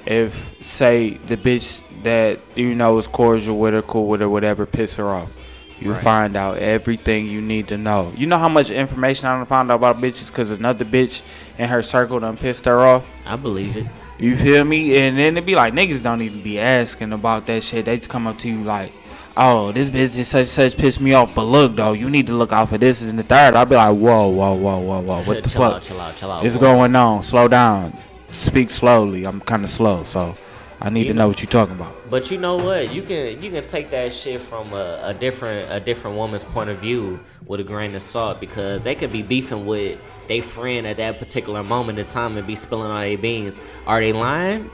if 0.04 0.62
say 0.62 1.10
the 1.26 1.36
bitch 1.36 1.82
that 2.02 2.40
you 2.54 2.74
know 2.74 2.98
is 2.98 3.06
cordial 3.06 3.58
with 3.58 3.74
her, 3.74 3.82
cool 3.82 4.06
with 4.06 4.20
her, 4.20 4.28
whatever, 4.28 4.66
piss 4.66 4.96
her 4.96 5.06
off. 5.06 5.34
You 5.80 5.94
find 5.94 6.34
out 6.34 6.58
everything 6.58 7.26
you 7.26 7.40
need 7.40 7.68
to 7.68 7.78
know. 7.78 8.12
You 8.16 8.26
know 8.26 8.36
how 8.36 8.48
much 8.48 8.68
information 8.68 9.28
I 9.28 9.44
found 9.44 9.70
out 9.70 9.76
about 9.76 9.98
bitches 9.98 10.26
because 10.26 10.50
another 10.50 10.84
bitch 10.84 11.22
in 11.56 11.68
her 11.68 11.84
circle 11.84 12.18
done 12.18 12.36
pissed 12.36 12.64
her 12.64 12.80
off. 12.80 13.06
I 13.24 13.36
believe 13.36 13.76
it. 13.76 13.86
You 14.18 14.36
feel 14.36 14.64
me? 14.64 14.96
And 14.98 15.16
then 15.16 15.36
it 15.36 15.46
be 15.46 15.54
like 15.54 15.72
niggas 15.72 16.02
don't 16.02 16.20
even 16.22 16.42
be 16.42 16.58
asking 16.58 17.12
about 17.12 17.46
that 17.46 17.62
shit. 17.62 17.84
They 17.84 17.96
just 17.98 18.10
come 18.10 18.26
up 18.26 18.38
to 18.38 18.48
you 18.48 18.64
like, 18.64 18.92
"Oh, 19.36 19.70
this 19.70 19.90
bitch 19.90 20.18
is 20.18 20.26
such 20.26 20.48
such 20.48 20.76
pissed 20.76 21.00
me 21.00 21.12
off." 21.12 21.34
But 21.34 21.44
look 21.44 21.76
though, 21.76 21.92
you 21.92 22.10
need 22.10 22.26
to 22.26 22.32
look 22.32 22.52
out 22.52 22.68
for 22.68 22.78
this 22.78 23.00
and 23.02 23.18
the 23.18 23.22
third. 23.22 23.54
I'll 23.54 23.64
be 23.64 23.76
like, 23.76 23.96
"Whoa, 23.96 24.28
whoa, 24.28 24.54
whoa, 24.54 24.78
whoa, 24.78 25.00
whoa! 25.00 25.22
What 25.22 25.42
the 25.44 25.48
chill 25.48 25.60
fuck 25.62 25.74
out, 25.74 25.82
chill 25.82 26.00
out, 26.00 26.16
chill 26.16 26.32
out. 26.32 26.44
is 26.44 26.56
going 26.56 26.96
on? 26.96 27.22
Slow 27.22 27.46
down. 27.46 27.96
Speak 28.30 28.70
slowly. 28.70 29.24
I'm 29.24 29.40
kind 29.40 29.62
of 29.62 29.70
slow, 29.70 30.02
so 30.04 30.36
I 30.80 30.90
need 30.90 31.00
You 31.00 31.06
to 31.08 31.14
know- 31.14 31.22
know 31.22 31.28
what 31.28 31.40
you're 31.42 31.50
talking 31.50 31.74
about." 31.74 31.92
But 32.08 32.30
you 32.30 32.38
know 32.38 32.56
what? 32.56 32.92
You 32.94 33.02
can 33.02 33.42
you 33.42 33.50
can 33.50 33.66
take 33.66 33.90
that 33.90 34.12
shit 34.12 34.40
from 34.40 34.72
a, 34.72 35.00
a 35.02 35.14
different 35.14 35.70
a 35.72 35.80
different 35.80 36.16
woman's 36.16 36.44
point 36.44 36.70
of 36.70 36.78
view 36.78 37.18
with 37.46 37.60
a 37.60 37.64
grain 37.64 37.94
of 37.94 38.02
salt 38.02 38.38
because 38.40 38.82
they 38.82 38.94
could 38.94 39.10
be 39.12 39.22
beefing 39.22 39.66
with 39.66 39.98
their 40.28 40.42
friend 40.42 40.86
at 40.86 40.96
that 40.98 41.18
particular 41.18 41.62
moment 41.64 41.98
in 41.98 42.06
time 42.06 42.36
and 42.36 42.46
be 42.46 42.54
spilling 42.56 42.90
all 42.92 43.00
their 43.00 43.18
beans. 43.18 43.60
Are 43.86 44.00
they 44.00 44.12
lying? 44.12 44.70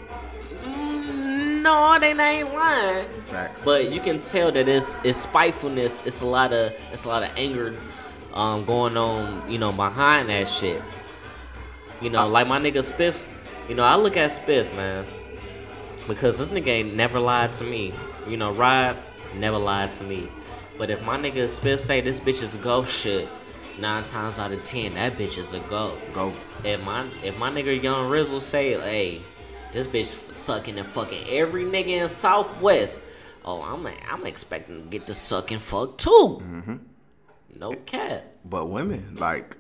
Mm, 0.64 1.62
No, 1.62 1.97
they 1.98 2.10
ain't 2.12 2.52
lying. 2.55 3.06
Facts. 3.26 3.64
But 3.64 3.90
you 3.90 4.01
can 4.01 4.20
tell 4.20 4.52
that 4.52 4.68
it's 4.68 4.97
it's 5.05 5.18
spitefulness. 5.18 6.02
It's 6.05 6.20
a 6.20 6.26
lot 6.26 6.52
of 6.52 6.72
it's 6.93 7.05
a 7.05 7.09
lot 7.09 7.22
of 7.22 7.31
anger 7.36 7.74
um, 8.35 8.64
going 8.66 8.97
on. 8.97 9.51
You 9.51 9.59
know 9.59 9.72
behind 9.72 10.28
that 10.28 10.48
shit. 10.48 10.82
You 12.02 12.10
know, 12.10 12.28
like 12.28 12.47
my 12.47 12.59
nigga 12.60 12.82
Spiff. 12.85 13.16
You 13.68 13.74
know, 13.74 13.85
I 13.85 13.97
look 13.97 14.16
at 14.18 14.31
Spiff, 14.31 14.74
man, 14.76 15.06
because 16.06 16.39
this 16.39 16.51
nigga 16.51 16.68
ain't 16.68 16.94
never 16.94 17.20
lied 17.20 17.52
to 17.55 17.64
me. 17.64 17.93
You 18.28 18.36
know, 18.36 18.52
Rod 18.52 18.97
never 19.35 19.59
lied 19.59 19.93
to 19.93 20.05
me. 20.05 20.28
But 20.76 20.90
if 20.90 21.02
my 21.02 21.16
nigga 21.16 21.44
Spiff 21.44 21.81
say 21.81 22.01
this 22.01 22.20
bitch 22.20 22.43
is 22.43 22.55
a 22.55 22.59
ghost 22.59 22.93
shit, 22.93 23.28
nine 23.78 24.05
times 24.05 24.39
out 24.39 24.52
of 24.52 24.64
ten 24.64 24.94
that 24.94 25.16
bitch 25.16 25.39
is 25.39 25.52
a 25.52 25.60
go. 25.60 25.97
Go. 26.12 26.32
If 26.64 26.85
my 26.85 27.09
if 27.22 27.39
my 27.39 27.51
nigga 27.51 27.81
Young 27.81 28.10
Rizzle 28.10 28.40
say, 28.40 28.72
hey, 28.72 29.22
this 29.72 29.86
bitch 29.86 30.32
sucking 30.32 30.78
and 30.78 30.86
fucking 30.89 31.28
every 31.28 31.64
nigga 31.64 32.02
in 32.02 32.09
Southwest, 32.09 33.02
oh, 33.44 33.62
I'm 33.62 33.86
I'm 34.09 34.26
expecting 34.26 34.82
to 34.82 34.89
get 34.89 35.06
the 35.06 35.14
sucking 35.14 35.60
fuck 35.60 35.98
too. 35.98 36.40
Mm-hmm. 36.43 36.76
No 37.56 37.72
cap. 37.86 38.24
But 38.44 38.66
women 38.66 39.16
like 39.18 39.56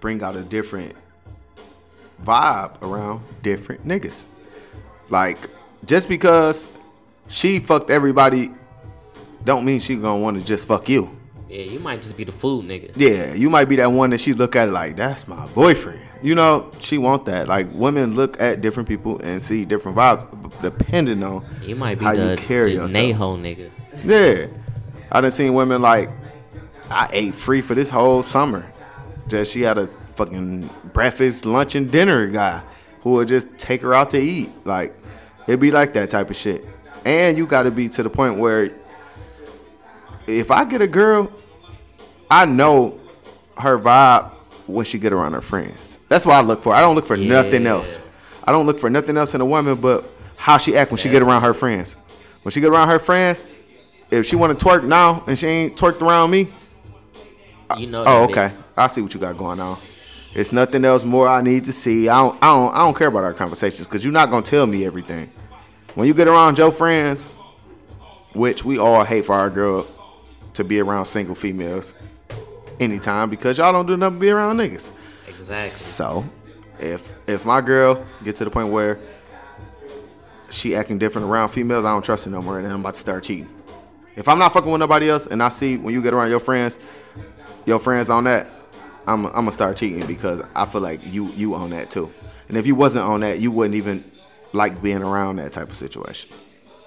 bring 0.00 0.22
out 0.22 0.36
a 0.36 0.42
different 0.42 0.94
vibe 2.22 2.80
around 2.82 3.22
different 3.42 3.86
niggas. 3.86 4.24
Like, 5.08 5.38
just 5.84 6.08
because 6.08 6.66
she 7.28 7.58
fucked 7.58 7.90
everybody, 7.90 8.50
don't 9.44 9.64
mean 9.64 9.80
she 9.80 9.96
gonna 9.96 10.20
want 10.20 10.38
to 10.38 10.44
just 10.44 10.66
fuck 10.66 10.88
you. 10.88 11.18
Yeah, 11.48 11.62
you 11.64 11.80
might 11.80 12.00
just 12.00 12.16
be 12.16 12.24
the 12.24 12.32
food 12.32 12.64
nigga. 12.64 12.92
Yeah, 12.96 13.34
you 13.34 13.50
might 13.50 13.66
be 13.66 13.76
that 13.76 13.86
one 13.92 14.10
that 14.10 14.20
she 14.20 14.32
look 14.32 14.56
at 14.56 14.68
it 14.68 14.72
like 14.72 14.96
that's 14.96 15.28
my 15.28 15.46
boyfriend. 15.48 16.00
You 16.22 16.34
know, 16.34 16.70
she 16.78 16.98
want 16.98 17.26
that. 17.26 17.48
Like 17.48 17.68
women 17.72 18.14
look 18.14 18.40
at 18.40 18.60
different 18.60 18.88
people 18.88 19.20
and 19.20 19.42
see 19.42 19.64
different 19.64 19.98
vibes 19.98 20.62
depending 20.62 21.22
on 21.22 21.44
You 21.62 21.76
might 21.76 21.98
be 21.98 22.04
how 22.04 22.14
the, 22.14 22.30
you 22.30 22.36
carry 22.36 22.76
the 22.76 22.86
yourself. 22.86 23.38
Nigga. 23.40 23.70
Yeah, 24.04 24.46
I 25.10 25.20
done 25.20 25.30
seen 25.30 25.52
women 25.54 25.82
like 25.82 26.10
I 26.88 27.08
ate 27.12 27.34
free 27.34 27.60
for 27.60 27.74
this 27.74 27.90
whole 27.90 28.22
summer. 28.22 28.70
Just 29.28 29.52
she 29.52 29.62
had 29.62 29.78
a 29.78 29.88
fucking 30.14 30.70
breakfast, 30.92 31.44
lunch, 31.44 31.74
and 31.74 31.90
dinner 31.90 32.26
guy 32.28 32.62
who 33.00 33.10
would 33.12 33.28
just 33.28 33.46
take 33.58 33.82
her 33.82 33.92
out 33.92 34.10
to 34.10 34.18
eat. 34.18 34.50
Like 34.64 34.94
it'd 35.46 35.60
be 35.60 35.70
like 35.70 35.92
that 35.94 36.10
type 36.10 36.30
of 36.30 36.36
shit. 36.36 36.64
And 37.04 37.36
you 37.36 37.46
got 37.46 37.64
to 37.64 37.70
be 37.70 37.88
to 37.90 38.02
the 38.02 38.10
point 38.10 38.38
where 38.38 38.70
if 40.26 40.50
I 40.50 40.64
get 40.64 40.80
a 40.80 40.86
girl, 40.86 41.30
I 42.30 42.44
know 42.44 43.00
her 43.58 43.78
vibe 43.78 44.30
when 44.66 44.84
she 44.84 44.98
get 44.98 45.12
around 45.12 45.32
her 45.32 45.40
friends. 45.40 45.98
That's 46.08 46.24
what 46.24 46.34
I 46.34 46.40
look 46.42 46.62
for. 46.62 46.72
I 46.74 46.80
don't 46.80 46.94
look 46.94 47.06
for 47.06 47.16
nothing 47.16 47.66
else. 47.66 48.00
I 48.44 48.52
don't 48.52 48.66
look 48.66 48.78
for 48.78 48.90
nothing 48.90 49.16
else 49.16 49.34
in 49.34 49.40
a 49.40 49.44
woman 49.46 49.76
but 49.80 50.04
how 50.36 50.58
she 50.58 50.76
act 50.76 50.90
when 50.90 50.98
she 50.98 51.08
get 51.08 51.22
around 51.22 51.42
her 51.42 51.54
friends. 51.54 51.96
When 52.42 52.50
she 52.52 52.60
get 52.60 52.70
around 52.70 52.88
her 52.88 52.98
friends, 52.98 53.44
if 54.10 54.26
she 54.26 54.36
want 54.36 54.58
to 54.58 54.64
twerk 54.64 54.84
now 54.84 55.24
and 55.26 55.38
she 55.38 55.46
ain't 55.46 55.76
twerked 55.76 56.02
around 56.02 56.30
me, 56.30 56.52
You 57.78 57.86
know. 57.86 58.04
oh 58.06 58.24
okay, 58.24 58.52
I 58.76 58.86
see 58.88 59.00
what 59.00 59.14
you 59.14 59.20
got 59.20 59.36
going 59.38 59.60
on. 59.60 59.78
It's 60.34 60.52
nothing 60.52 60.84
else 60.84 61.04
more 61.04 61.28
I 61.28 61.42
need 61.42 61.66
to 61.66 61.72
see. 61.72 62.08
I 62.08 62.18
don't, 62.18 62.36
I 62.42 62.46
don't, 62.46 62.74
I 62.74 62.78
don't 62.78 62.96
care 62.96 63.08
about 63.08 63.24
our 63.24 63.34
conversations 63.34 63.86
because 63.86 64.02
you're 64.04 64.12
not 64.12 64.30
gonna 64.30 64.42
tell 64.44 64.66
me 64.66 64.86
everything. 64.86 65.30
When 65.94 66.08
you 66.08 66.14
get 66.14 66.26
around 66.26 66.56
your 66.56 66.70
friends, 66.70 67.28
which 68.32 68.64
we 68.64 68.78
all 68.78 69.04
hate 69.04 69.26
for 69.26 69.34
our 69.34 69.50
girl 69.50 69.86
to 70.54 70.64
be 70.64 70.80
around 70.80 71.04
single 71.06 71.34
females 71.34 71.94
anytime 72.80 73.28
because 73.28 73.58
y'all 73.58 73.72
don't 73.72 73.86
do 73.86 73.96
nothing 73.96 74.18
be 74.18 74.30
around 74.30 74.56
niggas. 74.56 74.90
Exactly. 75.28 75.68
So, 75.68 76.24
if 76.80 77.12
if 77.26 77.44
my 77.44 77.60
girl 77.60 78.04
get 78.22 78.36
to 78.36 78.44
the 78.44 78.50
point 78.50 78.68
where 78.68 78.98
she 80.50 80.74
acting 80.74 80.98
different 80.98 81.28
around 81.28 81.48
females, 81.50 81.84
I 81.84 81.92
don't 81.92 82.04
trust 82.04 82.24
her 82.24 82.30
no 82.30 82.42
more, 82.42 82.58
and 82.58 82.66
I'm 82.66 82.80
about 82.80 82.94
to 82.94 83.00
start 83.00 83.24
cheating. 83.24 83.48
If 84.16 84.28
I'm 84.28 84.38
not 84.38 84.52
fucking 84.52 84.70
with 84.70 84.80
nobody 84.80 85.08
else, 85.08 85.26
and 85.26 85.42
I 85.42 85.48
see 85.48 85.76
when 85.76 85.94
you 85.94 86.02
get 86.02 86.12
around 86.12 86.30
your 86.30 86.40
friends, 86.40 86.78
your 87.64 87.78
friends 87.78 88.10
on 88.10 88.24
that, 88.24 88.50
I'm 89.06 89.26
I'm 89.26 89.32
gonna 89.32 89.52
start 89.52 89.76
cheating 89.76 90.06
because 90.06 90.40
I 90.54 90.64
feel 90.64 90.80
like 90.80 91.04
you 91.04 91.28
you 91.32 91.54
own 91.54 91.70
that 91.70 91.90
too. 91.90 92.12
And 92.48 92.56
if 92.56 92.66
you 92.66 92.74
wasn't 92.74 93.04
on 93.04 93.20
that, 93.20 93.40
you 93.40 93.50
wouldn't 93.50 93.74
even 93.74 94.04
like 94.52 94.82
being 94.82 95.02
around 95.02 95.36
that 95.36 95.52
type 95.52 95.70
of 95.70 95.76
situation. 95.76 96.30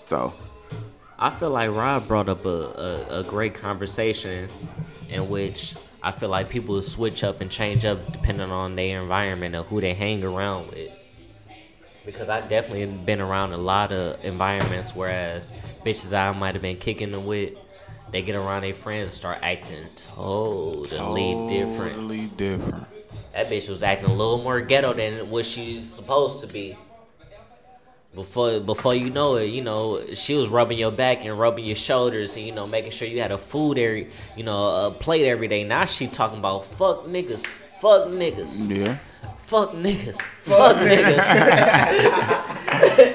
So, 0.05 0.33
I 1.17 1.31
feel 1.31 1.49
like 1.49 1.71
Rod 1.71 2.07
brought 2.07 2.29
up 2.29 2.45
a, 2.45 2.49
a, 2.49 3.19
a 3.19 3.23
great 3.23 3.55
conversation 3.55 4.49
in 5.09 5.29
which 5.29 5.75
I 6.03 6.11
feel 6.11 6.29
like 6.29 6.49
people 6.49 6.79
switch 6.83 7.23
up 7.23 7.41
and 7.41 7.49
change 7.49 7.83
up 7.85 8.11
depending 8.11 8.51
on 8.51 8.75
their 8.75 9.01
environment 9.01 9.55
or 9.55 9.63
who 9.63 9.81
they 9.81 9.95
hang 9.95 10.23
around 10.23 10.69
with. 10.69 10.91
Because 12.05 12.29
I've 12.29 12.47
definitely 12.47 12.85
been 12.85 13.19
around 13.19 13.53
a 13.53 13.57
lot 13.57 13.91
of 13.91 14.23
environments 14.23 14.95
whereas 14.95 15.51
bitches 15.83 16.13
I 16.13 16.31
might 16.37 16.53
have 16.53 16.61
been 16.61 16.77
kicking 16.77 17.13
it 17.13 17.21
with, 17.21 17.57
they 18.15 18.21
get 18.21 18.35
around 18.37 18.61
their 18.61 18.73
friends 18.73 19.09
and 19.09 19.11
start 19.11 19.39
acting 19.41 19.83
totally 20.15 21.35
different. 21.49 21.95
Totally 21.95 22.27
different. 22.37 22.87
That 23.33 23.49
bitch 23.49 23.67
was 23.67 23.83
acting 23.83 24.09
a 24.09 24.13
little 24.13 24.41
more 24.41 24.61
ghetto 24.61 24.93
than 24.93 25.29
what 25.29 25.45
she's 25.45 25.83
supposed 25.91 26.39
to 26.39 26.47
be. 26.47 26.77
Before 28.13 28.61
before 28.61 28.95
you 28.95 29.09
know 29.09 29.35
it, 29.35 29.47
you 29.47 29.61
know, 29.61 30.13
she 30.13 30.33
was 30.33 30.47
rubbing 30.47 30.77
your 30.77 30.93
back 30.93 31.25
and 31.25 31.37
rubbing 31.37 31.65
your 31.65 31.75
shoulders 31.75 32.37
and 32.37 32.45
you 32.45 32.53
know, 32.53 32.65
making 32.65 32.91
sure 32.91 33.05
you 33.05 33.19
had 33.19 33.33
a 33.33 33.37
food 33.37 33.77
every 33.77 34.07
you 34.37 34.45
know, 34.45 34.85
a 34.87 34.91
plate 34.91 35.27
every 35.27 35.49
day. 35.49 35.65
Now 35.65 35.83
she 35.83 36.07
talking 36.07 36.39
about 36.39 36.63
fuck 36.63 37.03
niggas, 37.07 37.45
fuck 37.81 38.07
niggas, 38.07 38.69
Yeah. 38.69 38.97
fuck 39.39 39.71
niggas, 39.73 40.21
fuck 40.21 40.77
niggas. 40.77 41.21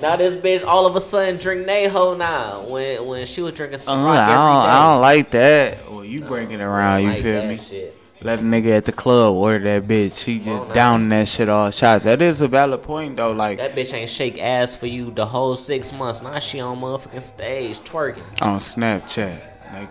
now 0.00 0.16
this 0.16 0.34
bitch 0.36 0.66
all 0.66 0.86
of 0.86 0.96
a 0.96 1.00
sudden 1.00 1.36
drink 1.38 1.66
Neho 1.66 2.16
now 2.16 2.62
when 2.62 3.04
when 3.06 3.26
she 3.26 3.42
was 3.42 3.54
drinking 3.54 3.80
Uh, 3.86 3.92
I, 3.92 3.94
don't. 3.94 4.70
I 4.70 4.92
don't 4.92 5.00
like 5.00 5.30
that. 5.32 5.90
Well, 5.90 6.04
you 6.04 6.22
bring 6.22 6.50
it 6.50 6.60
around, 6.60 7.02
you 7.02 7.08
Like 7.10 7.22
feel 7.22 7.46
me? 7.46 7.56
shit. 7.56 7.96
Let 8.22 8.40
a 8.40 8.42
nigga 8.42 8.76
at 8.76 8.84
the 8.84 8.92
club 8.92 9.34
order 9.34 9.58
that 9.64 9.88
bitch. 9.88 10.22
She 10.22 10.38
just 10.40 10.68
now. 10.68 10.74
downing 10.74 11.08
that 11.08 11.26
shit 11.26 11.48
all 11.48 11.70
shots. 11.70 12.04
That 12.04 12.20
is 12.20 12.42
a 12.42 12.48
valid 12.48 12.82
point 12.82 13.16
though. 13.16 13.32
Like 13.32 13.56
That 13.58 13.72
bitch 13.72 13.94
ain't 13.94 14.10
shake 14.10 14.38
ass 14.38 14.74
for 14.76 14.86
you 14.86 15.10
the 15.10 15.24
whole 15.24 15.56
six 15.56 15.90
months. 15.90 16.20
Now 16.20 16.38
she 16.38 16.60
on 16.60 16.78
motherfucking 16.80 17.22
stage 17.22 17.80
twerking. 17.80 18.22
on 18.42 18.58
Snapchat, 18.58 19.40
nigga. 19.72 19.88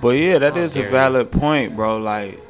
But 0.00 0.16
yeah, 0.16 0.38
that 0.38 0.56
is 0.56 0.76
a 0.76 0.82
valid 0.88 1.30
point, 1.30 1.76
bro. 1.76 1.98
Like, 1.98 2.40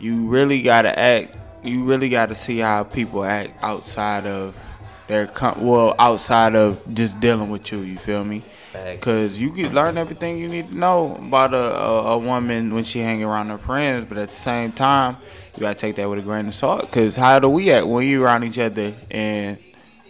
you 0.00 0.26
really 0.26 0.60
gotta 0.60 0.96
act. 0.98 1.36
You 1.62 1.84
really 1.84 2.08
gotta 2.08 2.34
see 2.34 2.58
how 2.58 2.82
people 2.84 3.24
act 3.24 3.52
outside 3.62 4.26
of 4.26 4.54
their 5.08 5.26
com- 5.26 5.64
well, 5.64 5.94
outside 5.98 6.54
of 6.54 6.82
just 6.94 7.18
dealing 7.20 7.50
with 7.50 7.72
you. 7.72 7.80
You 7.80 7.98
feel 7.98 8.24
me? 8.24 8.42
Cause 9.00 9.38
you 9.40 9.50
can 9.50 9.74
learn 9.74 9.98
everything 9.98 10.38
you 10.38 10.46
need 10.48 10.68
to 10.68 10.76
know 10.78 11.16
about 11.16 11.52
a, 11.52 11.56
a, 11.56 12.02
a 12.12 12.18
woman 12.18 12.72
when 12.74 12.84
she 12.84 13.00
hang 13.00 13.24
around 13.24 13.48
her 13.48 13.58
friends, 13.58 14.04
but 14.04 14.18
at 14.18 14.28
the 14.28 14.34
same 14.36 14.70
time, 14.70 15.16
you 15.56 15.62
gotta 15.62 15.74
take 15.74 15.96
that 15.96 16.08
with 16.08 16.20
a 16.20 16.22
grain 16.22 16.46
of 16.46 16.54
salt. 16.54 16.88
Cause 16.92 17.16
how 17.16 17.40
do 17.40 17.48
we 17.48 17.72
act 17.72 17.86
when 17.88 18.06
you 18.06 18.22
around 18.22 18.44
each 18.44 18.58
other 18.58 18.94
and 19.10 19.58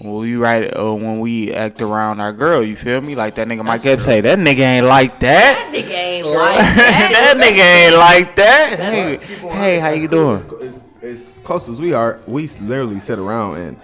when 0.01 0.17
we 0.19 0.37
right 0.37 0.65
uh, 0.79 0.93
when 0.95 1.21
we 1.21 1.53
act 1.55 1.81
around 1.81 2.21
our 2.21 2.33
girl? 2.33 2.63
You 2.63 2.77
feel 2.77 3.01
me? 3.01 3.15
Like 3.15 3.37
that 3.37 3.49
nigga 3.49 3.65
Mike 3.65 3.87
Epps 3.87 4.05
say, 4.05 4.21
that 4.21 4.39
nigga 4.39 4.59
ain't 4.59 4.87
like 4.87 5.19
that. 5.21 5.71
That 5.73 5.75
Nigga 5.75 5.91
ain't 5.91 6.27
like 6.27 6.59
that. 6.77 7.35
that 7.37 7.37
nigga 7.39 7.87
ain't 7.87 7.97
like 7.97 8.37
that. 8.37 8.79
Hey, 8.79 9.17
hey, 9.49 9.79
how 9.79 9.91
you 9.91 10.09
doing? 10.09 10.43
As, 10.61 10.81
as 11.01 11.41
close 11.43 11.69
as 11.71 11.81
we 11.81 11.95
are, 11.95 12.21
we 12.27 12.49
literally 12.61 13.01
sit 13.01 13.19
around 13.19 13.57
and 13.59 13.77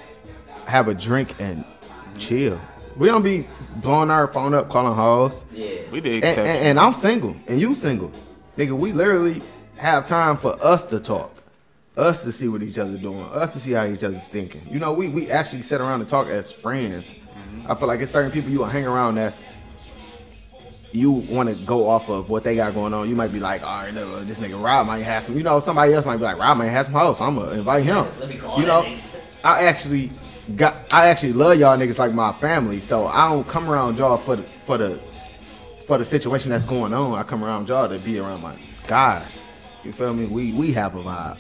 have 0.67 0.89
a 0.89 0.95
drink 0.95 1.35
and 1.39 1.65
chill. 2.19 2.61
We 2.97 3.09
don't 3.09 3.23
be 3.23 3.47
blowing 3.77 4.11
our 4.11 4.29
phone 4.29 4.55
up, 4.55 4.69
calling 4.69 4.95
hoes. 4.95 5.45
yeah. 5.53 5.81
We 5.91 6.01
the 6.01 6.17
And, 6.17 6.25
and, 6.25 6.39
and 6.39 6.81
I'm 6.81 6.95
single, 6.95 7.35
and 7.47 7.61
you 7.61 7.75
single, 7.75 8.13
nigga. 8.57 8.77
We 8.77 8.93
literally 8.93 9.43
have 9.77 10.07
time 10.07 10.37
for 10.37 10.57
us 10.65 10.85
to 10.85 11.01
talk, 11.01 11.35
us 11.97 12.23
to 12.23 12.31
see 12.31 12.49
what 12.49 12.63
each 12.63 12.79
other 12.79 12.97
doing, 12.97 13.25
us 13.25 13.53
to 13.55 13.59
see 13.59 13.73
how 13.73 13.87
each 13.87 14.05
other's 14.05 14.23
thinking. 14.25 14.63
You 14.71 14.79
know, 14.79 14.93
we 14.93 15.09
we 15.09 15.31
actually 15.31 15.63
sit 15.63 15.81
around 15.81 16.01
and 16.01 16.09
talk 16.09 16.29
as 16.29 16.53
friends. 16.53 17.15
I 17.69 17.75
feel 17.75 17.89
like 17.89 18.01
it's 18.01 18.13
certain 18.13 18.31
people 18.31 18.51
you 18.51 18.59
will 18.59 18.67
hang 18.67 18.87
around 18.87 19.17
that's 19.17 19.43
you 20.93 21.11
want 21.11 21.49
to 21.49 21.57
go 21.65 21.89
off 21.89 22.09
of 22.09 22.31
what 22.31 22.45
they 22.45 22.55
got 22.55 22.73
going 22.73 22.95
on. 22.95 23.09
You 23.09 23.17
might 23.17 23.33
be 23.33 23.41
like, 23.41 23.63
all 23.65 23.83
right, 23.83 23.97
uh, 23.97 24.21
this 24.21 24.39
nigga 24.39 24.63
Rob 24.63 24.87
might 24.87 24.99
have 24.99 25.25
some. 25.25 25.37
You 25.37 25.43
know, 25.43 25.59
somebody 25.59 25.93
else 25.93 26.07
might 26.07 26.19
be 26.19 26.23
like, 26.23 26.39
Rob 26.39 26.57
might 26.57 26.67
have 26.67 26.87
some 26.87 26.95
hoes. 26.95 27.19
So 27.19 27.25
I'm 27.25 27.35
gonna 27.35 27.53
invite 27.53 27.83
him. 27.85 28.07
Let 28.21 28.29
me 28.29 28.37
call 28.37 28.61
You 28.61 28.67
know. 28.67 28.87
I 29.43 29.65
actually 29.65 30.11
I 30.93 31.09
actually 31.09 31.33
love 31.33 31.59
y'all 31.59 31.77
niggas 31.79 31.99
like 31.99 32.13
my 32.13 32.33
family. 32.35 32.81
So 32.81 33.07
I 33.07 33.31
don't 33.31 33.47
come 33.49 33.71
around 33.71 33.99
y'all 33.99 34.17
for 34.17 34.37
the 34.37 34.43
for 34.43 34.77
the 34.77 35.01
for 35.87 35.99
the 35.99 36.05
situation 36.05 36.51
that's 36.51 36.65
going 36.65 36.93
on. 36.93 37.19
I 37.19 37.23
come 37.23 37.45
around 37.45 37.69
y'all 37.69 37.89
to 37.89 37.99
be 37.99 38.19
around 38.19 38.43
my 38.43 38.57
guys. 38.87 39.41
You 39.85 39.93
feel 39.93 40.13
me? 40.13 40.27
We 40.27 40.53
we 40.53 40.73
have 40.73 40.97
a 40.97 41.03
vibe. 41.03 41.39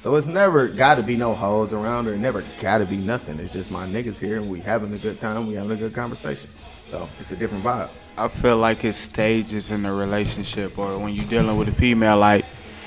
So 0.00 0.16
it's 0.16 0.26
never 0.26 0.66
got 0.66 0.96
to 0.96 1.02
be 1.04 1.16
no 1.16 1.32
hoes 1.32 1.72
around 1.72 2.08
or 2.08 2.16
never 2.16 2.42
got 2.60 2.78
to 2.78 2.86
be 2.86 2.96
nothing. 2.96 3.38
It's 3.38 3.52
just 3.52 3.70
my 3.70 3.86
niggas 3.86 4.18
here 4.18 4.38
and 4.38 4.50
we 4.50 4.58
having 4.58 4.92
a 4.92 4.98
good 4.98 5.20
time. 5.20 5.46
We 5.46 5.54
having 5.54 5.70
a 5.70 5.76
good 5.76 5.94
conversation. 5.94 6.50
So 6.88 7.08
it's 7.20 7.30
a 7.30 7.36
different 7.36 7.62
vibe. 7.62 7.88
I 8.18 8.26
feel 8.26 8.56
like 8.56 8.84
it's 8.84 8.98
stages 8.98 9.70
in 9.70 9.86
a 9.86 9.94
relationship 9.94 10.76
or 10.76 10.98
when 10.98 11.14
you're 11.14 11.24
dealing 11.26 11.56
with 11.56 11.68
a 11.68 11.72
female. 11.72 12.18
Like 12.18 12.44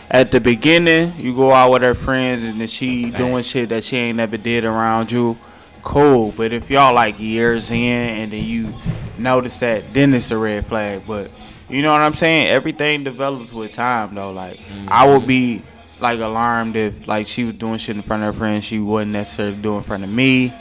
at 0.10 0.32
the 0.32 0.40
beginning, 0.40 1.14
you 1.18 1.36
go 1.36 1.52
out 1.52 1.72
with 1.72 1.82
her 1.82 1.96
friends 1.96 2.44
and 2.44 2.62
then 2.62 2.68
she 2.68 3.12
doing 3.12 3.44
shit 3.44 3.70
that 3.70 3.84
she 3.84 3.98
ain't 3.98 4.18
never 4.18 4.38
did 4.38 4.64
around 4.64 5.12
you. 5.12 5.38
Cool, 5.82 6.34
but 6.36 6.52
if 6.52 6.70
y'all 6.70 6.96
like 6.96 7.20
years 7.20 7.70
in 7.70 7.78
and 7.78 8.32
then 8.32 8.44
you 8.44 8.74
notice 9.18 9.60
that, 9.60 9.94
then 9.94 10.14
it's 10.14 10.32
a 10.32 10.38
red 10.38 10.66
flag. 10.66 11.04
But 11.06 11.32
you 11.70 11.82
know 11.82 11.92
what 11.92 12.02
I'm 12.02 12.14
saying? 12.14 12.48
Everything 12.48 13.04
develops 13.04 13.54
with 13.54 13.72
time, 13.74 14.16
though. 14.16 14.32
Like 14.32 14.60
I 14.88 15.08
would 15.08 15.20
mm-hmm. 15.20 15.28
be 15.28 15.64
like 16.00 16.20
alarmed 16.20 16.76
if 16.76 17.08
like 17.08 17.26
she 17.28 17.44
was 17.44 17.56
doing 17.56 17.78
shit 17.78 17.96
in 17.96 18.02
front 18.02 18.24
of 18.24 18.34
her 18.34 18.38
friends 18.38 18.66
she 18.66 18.80
wasn't 18.80 19.12
necessarily 19.12 19.56
doing 19.56 19.78
in 19.78 19.84
front 19.84 20.04
of 20.04 20.10
me 20.10 20.54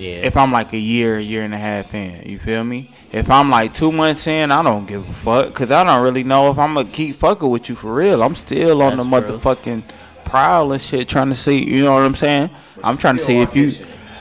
Yeah. 0.00 0.22
if 0.24 0.36
I'm 0.36 0.50
like 0.50 0.72
a 0.72 0.78
year, 0.78 1.18
year 1.18 1.42
and 1.42 1.52
a 1.52 1.58
half 1.58 1.94
in, 1.94 2.28
you 2.28 2.38
feel 2.38 2.64
me? 2.64 2.90
If 3.12 3.30
I'm 3.30 3.50
like 3.50 3.74
two 3.74 3.92
months 3.92 4.26
in, 4.26 4.50
I 4.50 4.62
don't 4.62 4.86
give 4.86 5.08
a 5.08 5.12
fuck 5.12 5.48
because 5.48 5.70
I 5.70 5.84
don't 5.84 6.02
really 6.02 6.24
know 6.24 6.50
if 6.50 6.58
I'm 6.58 6.74
gonna 6.74 6.88
keep 6.88 7.16
fucking 7.16 7.48
with 7.48 7.68
you 7.68 7.74
for 7.74 7.94
real. 7.94 8.22
I'm 8.22 8.34
still 8.34 8.80
on 8.82 8.96
the 8.96 9.04
That's 9.04 9.26
true. 9.26 9.38
motherfucking 9.38 9.82
prowl 10.24 10.72
and 10.72 10.80
shit, 10.80 11.08
trying 11.08 11.28
to 11.28 11.34
see. 11.34 11.62
You 11.62 11.82
know 11.82 11.92
what 11.92 12.02
I'm 12.02 12.14
saying? 12.14 12.50
I'm 12.82 12.96
trying 12.96 13.18
to 13.18 13.22
see 13.22 13.36
if 13.38 13.54
you. 13.54 13.72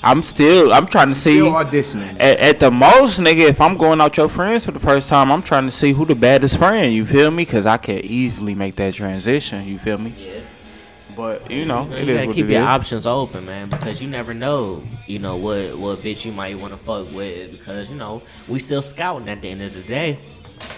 I'm 0.02 0.22
still. 0.24 0.74
I'm 0.74 0.88
trying 0.88 1.10
to 1.10 1.16
see. 1.16 1.40
Still 1.40 1.54
auditioning. 1.54 2.14
At, 2.20 2.40
at 2.40 2.60
the 2.60 2.72
most, 2.72 3.20
nigga, 3.20 3.48
if 3.50 3.60
I'm 3.62 3.78
going 3.78 4.02
out 4.02 4.16
your 4.18 4.30
friends 4.30 4.66
for 4.66 4.72
the 4.72 4.80
first 4.80 5.10
time, 5.10 5.32
I'm 5.32 5.42
trying 5.44 5.66
to 5.66 5.72
see 5.72 5.92
who 5.92 6.06
the 6.06 6.16
baddest 6.16 6.58
friend. 6.58 6.94
You 6.94 7.06
feel 7.06 7.32
me? 7.32 7.44
Because 7.46 7.66
I 7.66 7.78
can 7.78 8.00
easily 8.04 8.56
make 8.56 8.76
that 8.76 8.94
transition. 8.94 9.66
You 9.66 9.78
feel 9.80 9.98
me? 9.98 10.14
yeah. 10.18 10.39
But 11.20 11.52
you 11.52 11.66
know, 11.66 11.84
You 11.90 11.96
it 11.98 12.06
gotta 12.16 12.28
what 12.28 12.36
keep 12.36 12.46
it 12.46 12.54
your 12.54 12.62
is. 12.62 12.68
options 12.68 13.06
open, 13.06 13.46
man, 13.46 13.68
because 13.68 14.02
you 14.02 14.08
never 14.08 14.34
know, 14.34 14.82
you 15.06 15.20
know, 15.20 15.36
what 15.36 15.78
what 15.78 16.00
bitch 16.00 16.24
you 16.24 16.32
might 16.32 16.58
want 16.58 16.72
to 16.72 16.78
fuck 16.78 17.12
with. 17.12 17.52
Because 17.52 17.90
you 17.90 17.96
know, 17.98 18.22
we 18.48 18.58
still 18.60 18.82
scouting 18.82 19.28
at 19.28 19.42
the 19.42 19.50
end 19.50 19.62
of 19.62 19.74
the 19.74 19.82
day, 19.82 20.18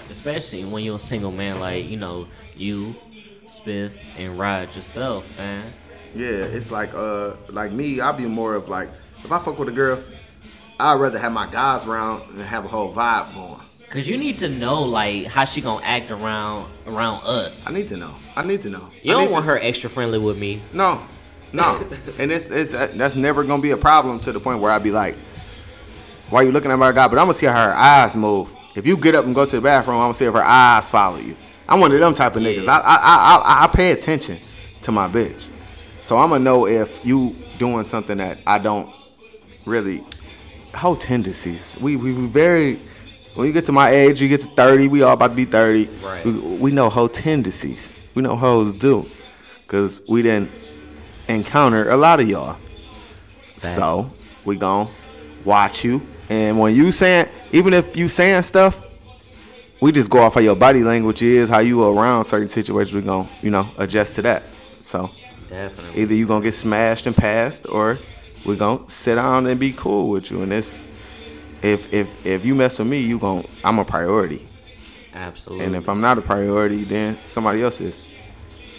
especially 0.10 0.66
when 0.66 0.84
you're 0.84 0.96
a 0.96 1.00
single 1.00 1.32
man 1.32 1.60
like 1.60 1.88
you 1.88 1.98
know 1.98 2.28
you, 2.56 2.96
Spiff, 3.48 3.96
and 4.18 4.40
Rod 4.40 4.76
yourself, 4.76 5.38
man. 5.38 5.72
Yeah, 6.16 6.28
it's 6.30 6.72
like 6.72 6.94
uh 6.96 7.34
like 7.50 7.72
me, 7.72 8.02
I'll 8.02 8.14
be 8.14 8.26
more 8.26 8.56
of 8.56 8.68
like 8.68 8.90
if 9.24 9.32
I 9.32 9.38
fuck 9.38 9.60
with 9.60 9.70
a 9.70 9.72
girl, 9.72 10.02
I'd 10.80 11.00
rather 11.00 11.20
have 11.20 11.32
my 11.34 11.52
guys 11.52 11.86
around 11.86 12.36
than 12.36 12.48
have 12.48 12.66
a 12.66 12.68
whole 12.68 12.92
vibe 12.92 13.32
going. 13.36 13.60
Cause 13.92 14.08
you 14.08 14.18
need 14.18 14.40
to 14.40 14.48
know 14.48 14.84
like 14.84 15.26
how 15.26 15.44
she 15.44 15.60
gonna 15.60 15.84
act 15.86 16.12
around 16.12 16.72
around 16.88 17.24
us. 17.26 17.68
I 17.68 17.74
need 17.74 17.90
to 17.90 17.98
know. 17.98 18.16
I 18.38 18.46
need 18.46 18.62
to 18.62 18.70
know. 18.70 18.88
You 19.04 19.14
I 19.18 19.22
don't 19.22 19.32
want 19.32 19.44
to- 19.44 19.52
her 19.52 19.60
extra 19.60 19.90
friendly 19.90 20.18
with 20.18 20.38
me. 20.38 20.62
No, 20.72 21.02
no, 21.52 21.86
and 22.18 22.32
it's, 22.32 22.46
it's 22.46 22.72
that- 22.72 22.98
that's 22.98 23.16
never 23.16 23.44
gonna 23.44 23.62
be 23.62 23.72
a 23.72 23.78
problem 23.78 24.20
to 24.22 24.32
the 24.32 24.40
point 24.40 24.62
where 24.62 24.72
I'd 24.72 24.82
be 24.84 24.92
like, 24.92 25.16
"Why 26.30 26.44
you 26.44 26.52
looking 26.54 26.72
at 26.72 26.80
my 26.80 26.94
guy?" 26.94 27.10
But 27.10 27.20
I'm 27.20 27.26
gonna 27.26 27.34
see 27.34 27.48
how 27.48 27.66
her 27.70 27.76
eyes 27.76 28.16
move. 28.16 28.56
If 28.76 28.88
you 28.88 28.96
get 28.96 29.14
up 29.14 29.26
and 29.26 29.36
go 29.36 29.44
to 29.44 29.56
the 29.58 29.62
bathroom, 29.62 29.98
I'm 29.98 30.04
gonna 30.04 30.14
see 30.14 30.24
if 30.26 30.34
her 30.34 30.42
eyes 30.44 30.90
follow 30.90 31.18
you. 31.18 31.36
I'm 31.68 31.82
one 31.82 31.92
of 31.92 32.00
them 32.00 32.14
type 32.14 32.38
of 32.38 32.44
niggas. 32.44 32.64
Yeah. 32.64 32.72
I, 32.72 32.80
I 32.80 32.96
I 32.96 33.36
I 33.62 33.64
I 33.66 33.68
pay 33.68 33.92
attention 33.92 34.38
to 34.84 34.94
my 34.94 35.10
bitch, 35.10 35.50
so 36.04 36.18
I'm 36.18 36.30
gonna 36.30 36.42
know 36.46 36.66
if 36.66 37.06
you 37.06 37.36
doing 37.60 37.84
something 37.84 38.18
that 38.20 38.40
I 38.48 38.58
don't 38.58 38.90
really. 39.66 40.02
Whole 40.74 40.96
tendencies. 40.96 41.78
We 41.82 41.98
we, 41.98 42.14
we 42.14 42.28
very. 42.28 42.80
When 43.36 43.48
you 43.48 43.54
get 43.54 43.66
to 43.66 43.72
my 43.72 43.90
age, 43.90 44.22
you 44.22 44.28
get 44.28 44.42
to 44.42 44.50
30, 44.50 44.88
we 44.90 45.04
all 45.04 45.14
about 45.14 45.30
to 45.30 45.36
be 45.36 45.46
30. 45.46 45.86
Right. 46.04 46.26
We, 46.26 46.32
we 46.34 46.72
know 46.72 46.90
whole 46.90 47.08
tendencies. 47.08 47.90
We 48.14 48.22
know 48.22 48.36
hoes 48.36 48.74
do. 48.74 49.08
Because 49.62 50.02
we 50.08 50.22
didn't 50.22 50.52
encounter 51.30 51.90
a 51.90 51.98
lot 51.98 52.20
of 52.20 52.30
y'all. 52.30 52.58
Facts. 53.58 53.76
So 53.76 54.12
we 54.44 54.58
gon' 54.58 54.90
watch 55.46 55.84
you. 55.84 56.02
And 56.30 56.60
when 56.60 56.76
you 56.76 56.92
saying, 56.92 57.30
even 57.52 57.74
if 57.74 57.96
you 57.96 58.08
saying 58.08 58.44
stuff, 58.44 58.82
we 59.82 59.92
just 59.92 60.10
go 60.10 60.20
off 60.20 60.36
how 60.36 60.42
your 60.42 60.56
body 60.56 60.84
language 60.84 61.24
is, 61.24 61.50
how 61.50 61.60
you 61.60 61.84
around 61.84 62.26
certain 62.26 62.50
situations. 62.50 62.94
We 62.94 63.02
gon' 63.02 63.28
you 63.42 63.50
know 63.50 63.70
adjust 63.78 64.16
to 64.16 64.22
that. 64.24 64.44
So 64.84 65.10
Definitely. 65.50 66.02
either 66.02 66.14
you 66.14 66.28
gonna 66.28 66.44
get 66.44 66.54
smashed 66.54 67.08
and 67.08 67.16
passed, 67.16 67.66
or 67.68 67.98
we 68.46 68.56
gonna 68.56 68.88
sit 68.90 69.16
down 69.16 69.48
and 69.48 69.60
be 69.60 69.74
cool 69.74 70.10
with 70.10 70.32
you. 70.32 70.42
And 70.44 70.54
it's 70.54 70.76
if 71.64 71.94
if 71.94 72.26
if 72.26 72.46
you 72.46 72.56
mess 72.56 72.80
with 72.80 72.88
me, 72.88 73.00
you 73.02 73.20
gon' 73.20 73.46
I'm 73.64 73.80
a 73.80 73.86
priority. 73.86 74.48
Absolutely. 75.14 75.66
And 75.66 75.76
if 75.76 75.90
I'm 75.90 76.02
not 76.02 76.18
a 76.18 76.22
priority, 76.22 76.84
then 76.84 77.18
somebody 77.28 77.62
else 77.62 77.82
is. 77.82 78.12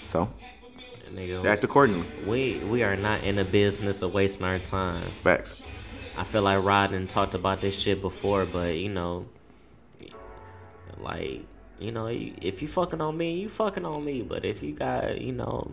So 0.07 0.31
Nigga, 1.15 1.45
act 1.45 1.63
accordingly. 1.65 2.07
we 2.27 2.59
we 2.71 2.83
are 2.83 2.97
not 2.97 3.23
in 3.23 3.37
the 3.37 3.45
business 3.45 4.01
of 4.03 4.15
wasting 4.15 4.45
our 4.47 4.59
time. 4.59 5.03
Facts. 5.23 5.63
I 6.17 6.25
feel 6.25 6.43
like 6.43 6.63
Rod 6.63 6.93
and 6.93 7.09
talked 7.09 7.35
about 7.35 7.61
this 7.61 7.79
shit 7.79 8.01
before, 8.01 8.45
but 8.47 8.77
you 8.77 8.89
know, 8.89 9.27
like 10.99 11.43
you 11.79 11.93
know, 11.93 12.07
if 12.09 12.63
you 12.63 12.69
fucking 12.69 13.01
on 13.01 13.17
me, 13.17 13.41
you 13.41 13.49
fucking 13.49 13.85
on 13.85 14.05
me. 14.05 14.23
But 14.23 14.45
if 14.45 14.63
you 14.63 14.73
got 14.73 15.21
you 15.21 15.33
know, 15.33 15.71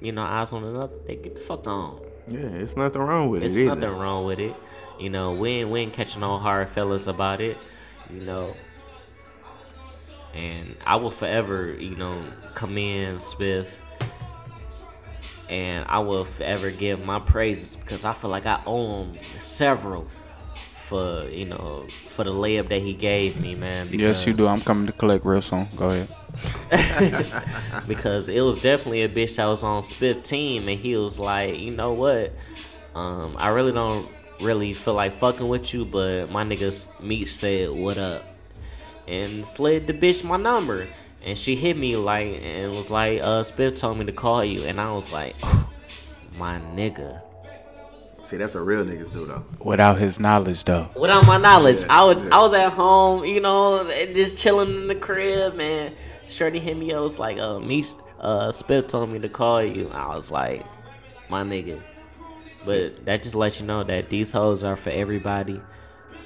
you 0.00 0.12
know, 0.12 0.22
eyes 0.22 0.52
on 0.52 0.64
another, 0.64 0.94
they 1.06 1.16
get 1.16 1.34
the 1.34 1.40
fuck 1.40 1.66
on. 1.66 2.00
Yeah, 2.28 2.40
it's 2.40 2.76
nothing 2.76 3.02
wrong 3.02 3.28
with 3.30 3.42
It's 3.44 3.56
it 3.56 3.62
either. 3.62 3.74
nothing 3.76 3.98
wrong 3.98 4.24
with 4.24 4.40
it. 4.40 4.54
You 4.98 5.10
know, 5.10 5.32
we 5.32 5.50
ain't 5.50 5.70
we 5.70 5.80
ain't 5.80 5.92
catching 5.92 6.20
no 6.20 6.38
hard 6.38 6.68
fellas 6.70 7.06
about 7.06 7.40
it. 7.40 7.58
You 8.10 8.20
know. 8.20 8.56
And 10.34 10.76
I 10.86 10.96
will 10.96 11.10
forever, 11.10 11.74
you 11.78 11.96
know, 11.96 12.22
commend 12.54 13.18
Spiff. 13.18 13.68
And 15.48 15.86
I 15.88 16.00
will 16.00 16.24
forever 16.24 16.70
give 16.70 17.04
my 17.04 17.20
praises 17.20 17.76
because 17.76 18.04
I 18.04 18.12
feel 18.12 18.30
like 18.30 18.46
I 18.46 18.60
owe 18.66 19.04
him 19.04 19.12
several 19.38 20.06
for, 20.86 21.24
you 21.30 21.46
know, 21.46 21.86
for 22.08 22.24
the 22.24 22.32
layup 22.32 22.68
that 22.68 22.82
he 22.82 22.92
gave 22.92 23.40
me, 23.40 23.54
man. 23.54 23.88
Yes, 23.92 24.26
you 24.26 24.34
do. 24.34 24.46
I'm 24.46 24.60
coming 24.60 24.86
to 24.86 24.92
collect 24.92 25.24
real 25.24 25.42
soon. 25.42 25.68
Go 25.76 25.90
ahead. 25.90 26.08
because 27.88 28.28
it 28.28 28.40
was 28.40 28.60
definitely 28.60 29.02
a 29.02 29.08
bitch 29.08 29.36
that 29.36 29.46
was 29.46 29.64
on 29.64 29.82
Spiff 29.82 30.22
team, 30.22 30.68
and 30.68 30.78
he 30.78 30.96
was 30.96 31.18
like, 31.18 31.58
you 31.58 31.70
know 31.70 31.92
what? 31.92 32.32
Um, 32.94 33.36
I 33.38 33.48
really 33.48 33.72
don't 33.72 34.08
really 34.40 34.72
feel 34.72 34.94
like 34.94 35.18
fucking 35.18 35.48
with 35.48 35.72
you, 35.72 35.84
but 35.84 36.30
my 36.30 36.44
niggas 36.44 36.86
Meech 37.00 37.32
said 37.32 37.70
what 37.70 37.98
up, 37.98 38.24
and 39.06 39.46
slid 39.46 39.86
the 39.86 39.94
bitch 39.94 40.24
my 40.24 40.36
number, 40.36 40.86
and 41.24 41.38
she 41.38 41.56
hit 41.56 41.76
me 41.76 41.96
like 41.96 42.40
and 42.42 42.72
was 42.72 42.90
like, 42.90 43.20
uh, 43.20 43.42
Spiff 43.42 43.76
told 43.76 43.98
me 43.98 44.04
to 44.04 44.12
call 44.12 44.44
you, 44.44 44.64
and 44.64 44.80
I 44.80 44.92
was 44.92 45.12
like, 45.12 45.34
my 46.38 46.58
nigga. 46.74 47.22
See, 48.22 48.36
that's 48.36 48.54
what 48.54 48.62
real 48.62 48.84
niggas 48.84 49.12
do 49.12 49.24
though. 49.26 49.44
Without 49.60 49.98
his 49.98 50.18
knowledge, 50.18 50.64
though. 50.64 50.88
Without 50.96 51.24
my 51.26 51.38
knowledge, 51.38 51.82
Yeah, 51.82 52.00
I 52.00 52.04
was 52.04 52.22
yeah. 52.22 52.28
I 52.32 52.40
was 52.40 52.52
at 52.54 52.72
home, 52.72 53.24
you 53.24 53.40
know, 53.40 53.84
just 54.12 54.36
chilling 54.36 54.68
in 54.68 54.86
the 54.88 54.96
crib, 54.96 55.54
man. 55.54 55.92
Shorty 56.28 56.58
hit 56.58 56.76
me 56.76 56.92
up, 56.92 57.02
was 57.02 57.20
like, 57.20 57.38
uh, 57.38 57.60
me, 57.60 57.84
uh, 58.18 58.48
Spiff 58.48 58.88
told 58.88 59.10
me 59.10 59.20
to 59.20 59.28
call 59.28 59.62
you. 59.62 59.88
I 59.90 60.14
was 60.16 60.30
like, 60.32 60.66
my 61.28 61.44
nigga. 61.44 61.80
But 62.66 63.06
that 63.06 63.22
just 63.22 63.34
lets 63.34 63.60
you 63.60 63.66
know 63.66 63.84
that 63.84 64.10
these 64.10 64.32
hoes 64.32 64.64
are 64.64 64.76
for 64.76 64.90
everybody, 64.90 65.60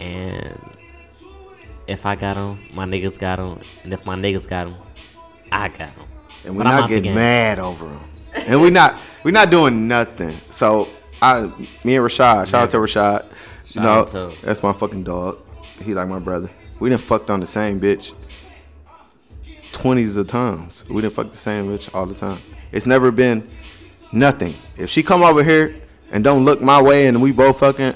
and 0.00 0.58
if 1.86 2.06
I 2.06 2.16
got 2.16 2.34
them, 2.34 2.58
my 2.74 2.86
niggas 2.86 3.18
got 3.18 3.36
them, 3.36 3.60
and 3.84 3.92
if 3.92 4.06
my 4.06 4.16
niggas 4.16 4.48
got 4.48 4.64
them, 4.64 4.74
I 5.52 5.68
got 5.68 5.94
them. 5.94 6.06
And 6.46 6.56
we're 6.56 6.64
not 6.64 6.88
getting 6.88 7.14
mad 7.14 7.58
over 7.58 7.86
them. 7.86 8.00
and 8.34 8.60
we're 8.62 8.70
not 8.70 8.98
we 9.22 9.30
not 9.32 9.50
doing 9.50 9.86
nothing. 9.86 10.34
So 10.48 10.88
I, 11.20 11.42
me 11.84 11.96
and 11.96 12.06
Rashad, 12.06 12.46
shout 12.46 12.54
out 12.54 12.70
to 12.70 12.78
Rashad. 12.78 13.24
You 13.66 13.82
Shout 13.82 14.08
to- 14.08 14.32
that's 14.42 14.62
my 14.62 14.72
fucking 14.72 15.04
dog. 15.04 15.38
He 15.84 15.92
like 15.94 16.08
my 16.08 16.18
brother. 16.18 16.48
We 16.80 16.88
didn't 16.88 17.02
fucked 17.02 17.28
on 17.28 17.40
the 17.40 17.46
same 17.46 17.78
bitch 17.80 18.14
twenties 19.72 20.16
of 20.16 20.28
times. 20.28 20.84
We 20.88 21.02
didn't 21.02 21.14
fuck 21.14 21.30
the 21.30 21.36
same 21.36 21.66
bitch 21.66 21.94
all 21.94 22.06
the 22.06 22.14
time. 22.14 22.38
It's 22.72 22.86
never 22.86 23.10
been 23.10 23.48
nothing. 24.12 24.54
If 24.78 24.88
she 24.90 25.02
come 25.02 25.22
over 25.22 25.44
here 25.44 25.76
and 26.10 26.24
don't 26.24 26.44
look 26.44 26.60
my 26.60 26.80
way 26.80 27.06
and 27.06 27.22
we 27.22 27.32
both 27.32 27.60
fucking 27.60 27.94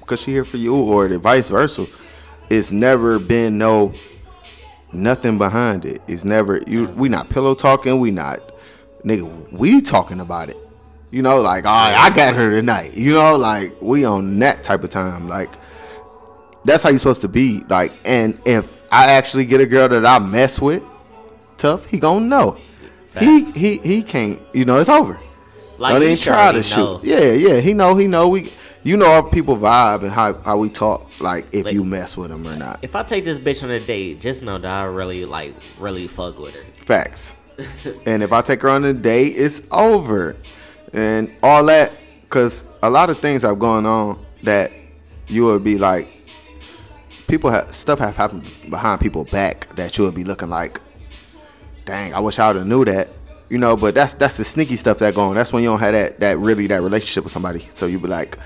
because 0.00 0.20
she 0.20 0.32
here 0.32 0.44
for 0.44 0.56
you 0.56 0.74
or 0.74 1.08
the 1.08 1.18
vice 1.18 1.48
versa, 1.50 1.86
it's 2.48 2.70
never 2.72 3.18
been 3.18 3.58
no 3.58 3.92
nothing 4.92 5.38
behind 5.38 5.84
it. 5.84 6.00
It's 6.06 6.24
never 6.24 6.58
you. 6.66 6.86
We 6.86 7.08
not 7.08 7.28
pillow 7.28 7.54
talking. 7.54 8.00
We 8.00 8.10
not 8.10 8.40
nigga. 9.04 9.52
We 9.52 9.80
talking 9.80 10.20
about 10.20 10.48
it. 10.50 10.56
You 11.10 11.22
know, 11.22 11.38
like 11.38 11.64
all 11.64 11.90
right, 11.90 11.96
I 11.96 12.10
got 12.10 12.34
her 12.34 12.50
tonight. 12.50 12.94
You 12.94 13.14
know, 13.14 13.36
like 13.36 13.80
we 13.80 14.04
on 14.04 14.38
that 14.40 14.62
type 14.64 14.84
of 14.84 14.90
time. 14.90 15.28
Like 15.28 15.50
that's 16.64 16.82
how 16.82 16.90
you 16.90 16.98
supposed 16.98 17.22
to 17.22 17.28
be. 17.28 17.60
Like, 17.68 17.92
and 18.04 18.38
if 18.44 18.82
I 18.92 19.12
actually 19.12 19.46
get 19.46 19.60
a 19.60 19.66
girl 19.66 19.88
that 19.88 20.04
I 20.04 20.18
mess 20.18 20.60
with, 20.60 20.82
tough, 21.56 21.86
he 21.86 21.98
gonna 21.98 22.26
know. 22.26 22.58
He 23.18 23.44
he 23.44 23.78
he 23.78 24.02
can't. 24.02 24.40
You 24.52 24.64
know, 24.64 24.78
it's 24.78 24.90
over. 24.90 25.18
Like 25.78 25.94
Don't 25.94 26.02
you 26.02 26.08
even 26.08 26.22
try 26.22 26.52
to 26.52 26.62
shoot. 26.62 27.00
Yeah, 27.04 27.32
yeah. 27.32 27.60
He 27.60 27.72
know. 27.74 27.96
He 27.96 28.06
know. 28.06 28.28
We. 28.28 28.52
You 28.84 28.96
know 28.96 29.10
our 29.10 29.22
people 29.28 29.56
vibe 29.56 30.02
and 30.02 30.12
how, 30.12 30.34
how 30.34 30.56
we 30.56 30.70
talk. 30.70 31.20
Like 31.20 31.46
if 31.52 31.66
Like- 31.66 31.74
you 31.74 31.84
mess 31.84 32.16
with 32.16 32.30
them 32.30 32.46
or 32.46 32.56
not. 32.56 32.78
If 32.82 32.94
I 32.96 33.02
take 33.02 33.24
this 33.24 33.38
bitch 33.38 33.62
on 33.62 33.70
a 33.70 33.80
date, 33.80 34.20
just 34.20 34.42
know 34.42 34.56
that 34.56 34.70
I 34.70 34.84
really 34.84 35.24
like 35.24 35.54
really 35.78 36.06
fuck 36.06 36.38
with 36.38 36.54
her. 36.54 36.62
Facts. 36.84 37.36
and 38.06 38.22
if 38.22 38.32
I 38.32 38.40
take 38.40 38.62
her 38.62 38.70
on 38.70 38.84
a 38.84 38.94
date, 38.94 39.34
it's 39.36 39.62
over. 39.72 40.36
And 40.92 41.30
all 41.42 41.64
that, 41.66 41.92
because 42.22 42.64
a 42.82 42.88
lot 42.88 43.10
of 43.10 43.18
things 43.18 43.42
have 43.42 43.58
gone 43.58 43.84
on 43.84 44.24
that 44.44 44.70
you 45.26 45.44
would 45.46 45.64
be 45.64 45.76
like, 45.76 46.08
people 47.26 47.50
have 47.50 47.74
stuff 47.74 47.98
have 47.98 48.16
happened 48.16 48.48
behind 48.70 49.00
people 49.00 49.24
back 49.24 49.74
that 49.76 49.98
you 49.98 50.04
would 50.04 50.14
be 50.14 50.24
looking 50.24 50.48
like, 50.48 50.80
dang, 51.84 52.14
I 52.14 52.20
wish 52.20 52.38
I 52.38 52.46
would 52.48 52.56
have 52.56 52.66
knew 52.66 52.84
that. 52.86 53.08
You 53.50 53.56
know, 53.58 53.76
but 53.76 53.94
that's 53.94 54.14
that's 54.14 54.36
the 54.36 54.44
sneaky 54.44 54.76
stuff 54.76 54.98
that 54.98 55.14
going. 55.14 55.34
That's 55.34 55.52
when 55.52 55.62
you 55.62 55.70
don't 55.70 55.80
have 55.80 55.92
that 55.92 56.20
that 56.20 56.38
really 56.38 56.66
that 56.66 56.82
relationship 56.82 57.24
with 57.24 57.32
somebody. 57.32 57.66
So 57.74 57.86
you 57.86 57.98
be 57.98 58.08
like, 58.08 58.38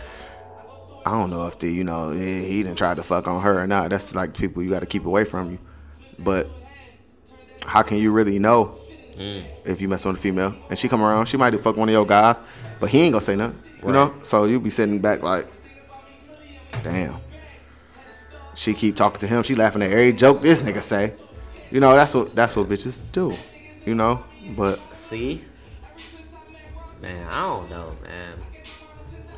I 1.04 1.10
don't 1.10 1.30
know 1.30 1.46
if 1.46 1.58
the 1.58 1.70
you 1.70 1.82
know 1.82 2.10
he 2.10 2.62
didn't 2.62 2.78
try 2.78 2.94
to 2.94 3.02
fuck 3.02 3.26
on 3.26 3.42
her 3.42 3.60
or 3.60 3.66
not. 3.66 3.90
That's 3.90 4.14
like 4.14 4.34
people 4.34 4.62
you 4.62 4.70
got 4.70 4.80
to 4.80 4.86
keep 4.86 5.04
away 5.04 5.24
from 5.24 5.52
you. 5.52 5.58
But 6.20 6.46
how 7.64 7.82
can 7.82 7.98
you 7.98 8.12
really 8.12 8.38
know 8.38 8.76
mm. 9.14 9.44
if 9.64 9.80
you 9.80 9.88
mess 9.88 10.04
with 10.04 10.16
a 10.16 10.18
female 10.18 10.54
and 10.70 10.78
she 10.78 10.88
come 10.88 11.02
around? 11.02 11.26
She 11.26 11.36
might 11.36 11.58
fuck 11.60 11.76
one 11.76 11.88
of 11.88 11.92
your 11.92 12.06
guys, 12.06 12.38
but 12.78 12.90
he 12.90 13.00
ain't 13.00 13.12
gonna 13.12 13.24
say 13.24 13.34
nothing. 13.36 13.58
You 13.84 13.92
know, 13.92 14.14
so 14.22 14.44
you 14.44 14.60
be 14.60 14.70
sitting 14.70 15.00
back 15.00 15.24
like, 15.24 15.48
damn. 16.84 17.16
She 18.54 18.74
keep 18.74 18.96
talking 18.96 19.18
to 19.20 19.26
him. 19.26 19.42
She 19.42 19.54
laughing 19.56 19.82
at 19.82 19.90
every 19.90 20.12
joke 20.12 20.42
this 20.42 20.60
nigga 20.60 20.82
say. 20.82 21.14
You 21.70 21.80
know, 21.80 21.94
that's 21.94 22.14
what 22.14 22.34
that's 22.34 22.54
what 22.54 22.68
bitches 22.68 23.02
do. 23.10 23.34
You 23.84 23.94
know, 23.94 24.22
but 24.50 24.80
See? 24.94 25.44
Man, 27.00 27.26
I 27.28 27.40
don't 27.40 27.70
know, 27.70 27.96
man. 28.02 28.34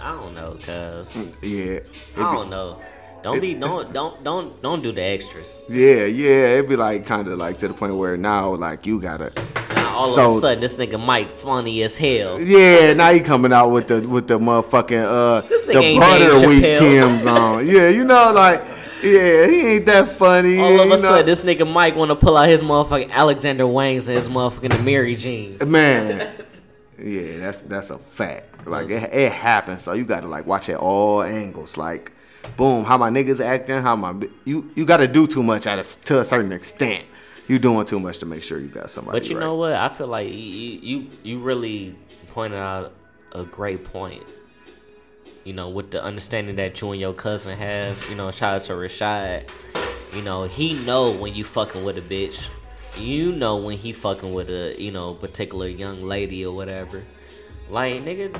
I 0.00 0.10
don't 0.12 0.34
know, 0.34 0.52
cuz. 0.60 1.16
yeah, 1.42 1.80
I 2.16 2.34
don't 2.34 2.50
know. 2.50 2.80
Don't 3.22 3.40
be 3.40 3.54
don't 3.54 3.90
don't 3.94 4.22
don't 4.22 4.60
don't 4.60 4.82
do 4.82 4.92
the 4.92 5.00
extras. 5.00 5.62
Yeah, 5.70 6.04
yeah, 6.04 6.58
it'd 6.58 6.68
be 6.68 6.76
like 6.76 7.06
kind 7.06 7.26
of 7.26 7.38
like 7.38 7.56
to 7.60 7.68
the 7.68 7.72
point 7.72 7.96
where 7.96 8.18
now 8.18 8.54
like 8.54 8.84
you 8.84 9.00
gotta. 9.00 9.32
Now 9.74 9.96
all 9.96 10.18
of 10.18 10.36
a 10.36 10.40
sudden 10.42 10.60
this 10.60 10.74
nigga 10.74 11.02
Mike 11.02 11.32
funny 11.32 11.82
as 11.82 11.96
hell. 11.96 12.38
Yeah, 12.38 12.92
now 12.92 13.14
he 13.14 13.20
coming 13.20 13.50
out 13.50 13.68
with 13.68 13.88
the 13.88 14.06
with 14.06 14.28
the 14.28 14.38
motherfucking 14.38 15.04
uh 15.04 15.40
This 15.48 15.64
the 15.64 15.96
butter 15.98 16.46
wheat. 16.46 16.76
Tim's 16.76 17.24
on. 17.24 17.66
Yeah, 17.66 17.88
you 17.88 18.04
know 18.04 18.30
like 18.30 18.62
yeah, 19.04 19.46
he 19.46 19.66
ain't 19.66 19.86
that 19.86 20.16
funny. 20.16 20.58
All 20.58 20.80
of 20.80 20.90
a 20.90 20.98
sudden 20.98 21.26
this 21.26 21.40
nigga 21.40 21.70
Mike 21.70 21.96
wanna 21.96 22.16
pull 22.16 22.36
out 22.36 22.48
his 22.48 22.62
motherfucking 22.62 23.10
Alexander 23.10 23.66
Wangs 23.66 24.08
and 24.08 24.16
his 24.16 24.28
motherfucking 24.28 24.70
Amiri 24.70 25.18
jeans. 25.18 25.64
Man, 25.64 26.30
yeah, 26.98 27.38
that's 27.38 27.62
that's 27.62 27.90
a 27.90 27.98
fact. 27.98 28.66
Like 28.66 28.90
it, 28.90 29.12
it 29.12 29.32
happens, 29.32 29.82
so 29.82 29.92
you 29.92 30.04
gotta 30.04 30.28
like 30.28 30.46
watch 30.46 30.68
at 30.68 30.76
all 30.76 31.22
angles. 31.22 31.76
Like, 31.76 32.12
boom, 32.56 32.84
how 32.84 32.96
my 32.96 33.10
niggas 33.10 33.40
acting, 33.40 33.82
how 33.82 33.96
my 33.96 34.14
you 34.44 34.70
you 34.74 34.84
gotta 34.84 35.08
do 35.08 35.26
too 35.26 35.42
much 35.42 35.66
at 35.66 35.78
a, 35.78 36.04
to 36.04 36.20
a 36.20 36.24
certain 36.24 36.52
extent. 36.52 37.04
You 37.46 37.58
doing 37.58 37.84
too 37.84 38.00
much 38.00 38.18
to 38.18 38.26
make 38.26 38.42
sure 38.42 38.58
you 38.58 38.68
got 38.68 38.88
somebody. 38.88 39.18
But 39.18 39.28
you 39.28 39.36
right. 39.36 39.44
know 39.44 39.56
what? 39.56 39.74
I 39.74 39.90
feel 39.90 40.06
like 40.06 40.28
you 40.28 40.34
you 40.34 41.08
you 41.22 41.40
really 41.40 41.94
pointed 42.32 42.58
out 42.58 42.94
a 43.32 43.44
great 43.44 43.84
point. 43.84 44.32
You 45.44 45.52
know, 45.52 45.68
with 45.68 45.90
the 45.90 46.02
understanding 46.02 46.56
that 46.56 46.80
you 46.80 46.90
and 46.92 47.00
your 47.00 47.12
cousin 47.12 47.56
have, 47.56 48.08
you 48.08 48.16
know, 48.16 48.30
shout 48.30 48.56
out 48.56 48.62
to 48.62 48.72
Rashad. 48.72 49.48
You 50.14 50.22
know, 50.22 50.44
he 50.44 50.74
know 50.84 51.10
when 51.10 51.34
you 51.34 51.44
fucking 51.44 51.84
with 51.84 51.98
a 51.98 52.00
bitch. 52.00 52.46
You 52.98 53.32
know 53.32 53.56
when 53.56 53.76
he 53.76 53.92
fucking 53.92 54.32
with 54.32 54.48
a, 54.48 54.74
you 54.80 54.90
know, 54.90 55.14
particular 55.14 55.66
young 55.66 56.02
lady 56.02 56.46
or 56.46 56.54
whatever. 56.54 57.04
Like, 57.68 58.02
nigga, 58.02 58.38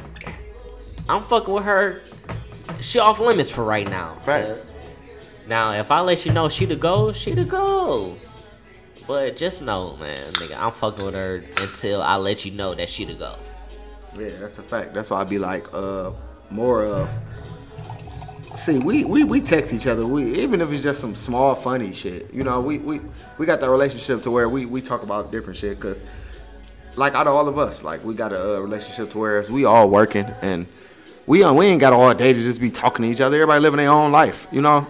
I'm 1.09 1.23
fucking 1.23 1.53
with 1.53 1.65
her. 1.65 2.01
She 2.81 2.99
off 2.99 3.21
limits 3.21 3.51
for 3.51 3.65
right 3.65 3.89
now. 3.89 4.15
Facts. 4.23 4.73
Now, 5.47 5.73
if 5.73 5.91
I 5.91 6.01
let 6.01 6.25
you 6.25 6.33
know 6.33 6.49
she 6.49 6.65
the 6.65 6.77
go, 6.77 7.13
she 7.13 7.33
the 7.33 7.45
go. 7.45 8.17
But 9.07 9.37
just 9.37 9.61
know, 9.61 9.97
man, 9.97 10.17
nigga, 10.17 10.57
I'm 10.57 10.73
fucking 10.73 11.05
with 11.05 11.15
her 11.15 11.43
until 11.61 12.01
I 12.01 12.17
let 12.17 12.47
you 12.47 12.53
know 12.53 12.75
that 12.75 12.89
she 12.89 13.05
the 13.05 13.15
go. 13.15 13.37
Yeah, 14.19 14.31
that's 14.39 14.59
a 14.59 14.63
fact. 14.63 14.95
That's 14.95 15.11
why 15.11 15.21
I 15.21 15.25
be 15.25 15.39
like, 15.39 15.67
uh, 15.75 16.13
more 16.55 16.85
of. 16.85 17.11
See, 18.57 18.79
we, 18.79 19.05
we 19.05 19.25
we 19.25 19.41
text 19.41 19.75
each 19.75 19.87
other. 19.87 20.07
We 20.07 20.41
even 20.41 20.61
if 20.61 20.73
it's 20.73 20.83
just 20.83 21.01
some 21.01 21.15
small 21.15 21.55
funny 21.55 21.93
shit, 21.93 22.33
you 22.33 22.45
know. 22.45 22.61
We 22.61 22.79
we, 22.79 23.01
we 23.37 23.45
got 23.45 23.61
that 23.61 23.69
relationship 23.69 24.23
to 24.23 24.31
where 24.31 24.49
we, 24.49 24.65
we 24.65 24.81
talk 24.81 25.03
about 25.03 25.31
different 25.31 25.59
shit 25.59 25.77
because, 25.77 26.03
like, 26.97 27.15
out 27.15 27.27
of 27.27 27.35
all 27.35 27.49
of 27.49 27.59
us, 27.59 27.85
like 27.85 28.03
we 28.05 28.15
got 28.15 28.33
a, 28.33 28.57
uh 28.57 28.61
relationship 28.61 29.11
to 29.11 29.19
where 29.19 29.45
we 29.51 29.65
all 29.65 29.91
working 29.91 30.25
and 30.41 30.67
we 31.27 31.43
uh, 31.43 31.53
we 31.53 31.67
ain't 31.67 31.81
got 31.81 31.93
all 31.93 32.15
day 32.15 32.33
to 32.33 32.43
just 32.43 32.61
be 32.61 32.71
talking 32.71 33.05
to 33.05 33.11
each 33.11 33.21
other. 33.21 33.37
Everybody 33.37 33.61
living 33.61 33.79
their 33.79 33.91
own 33.91 34.13
life, 34.13 34.47
you 34.51 34.63
know. 34.63 34.87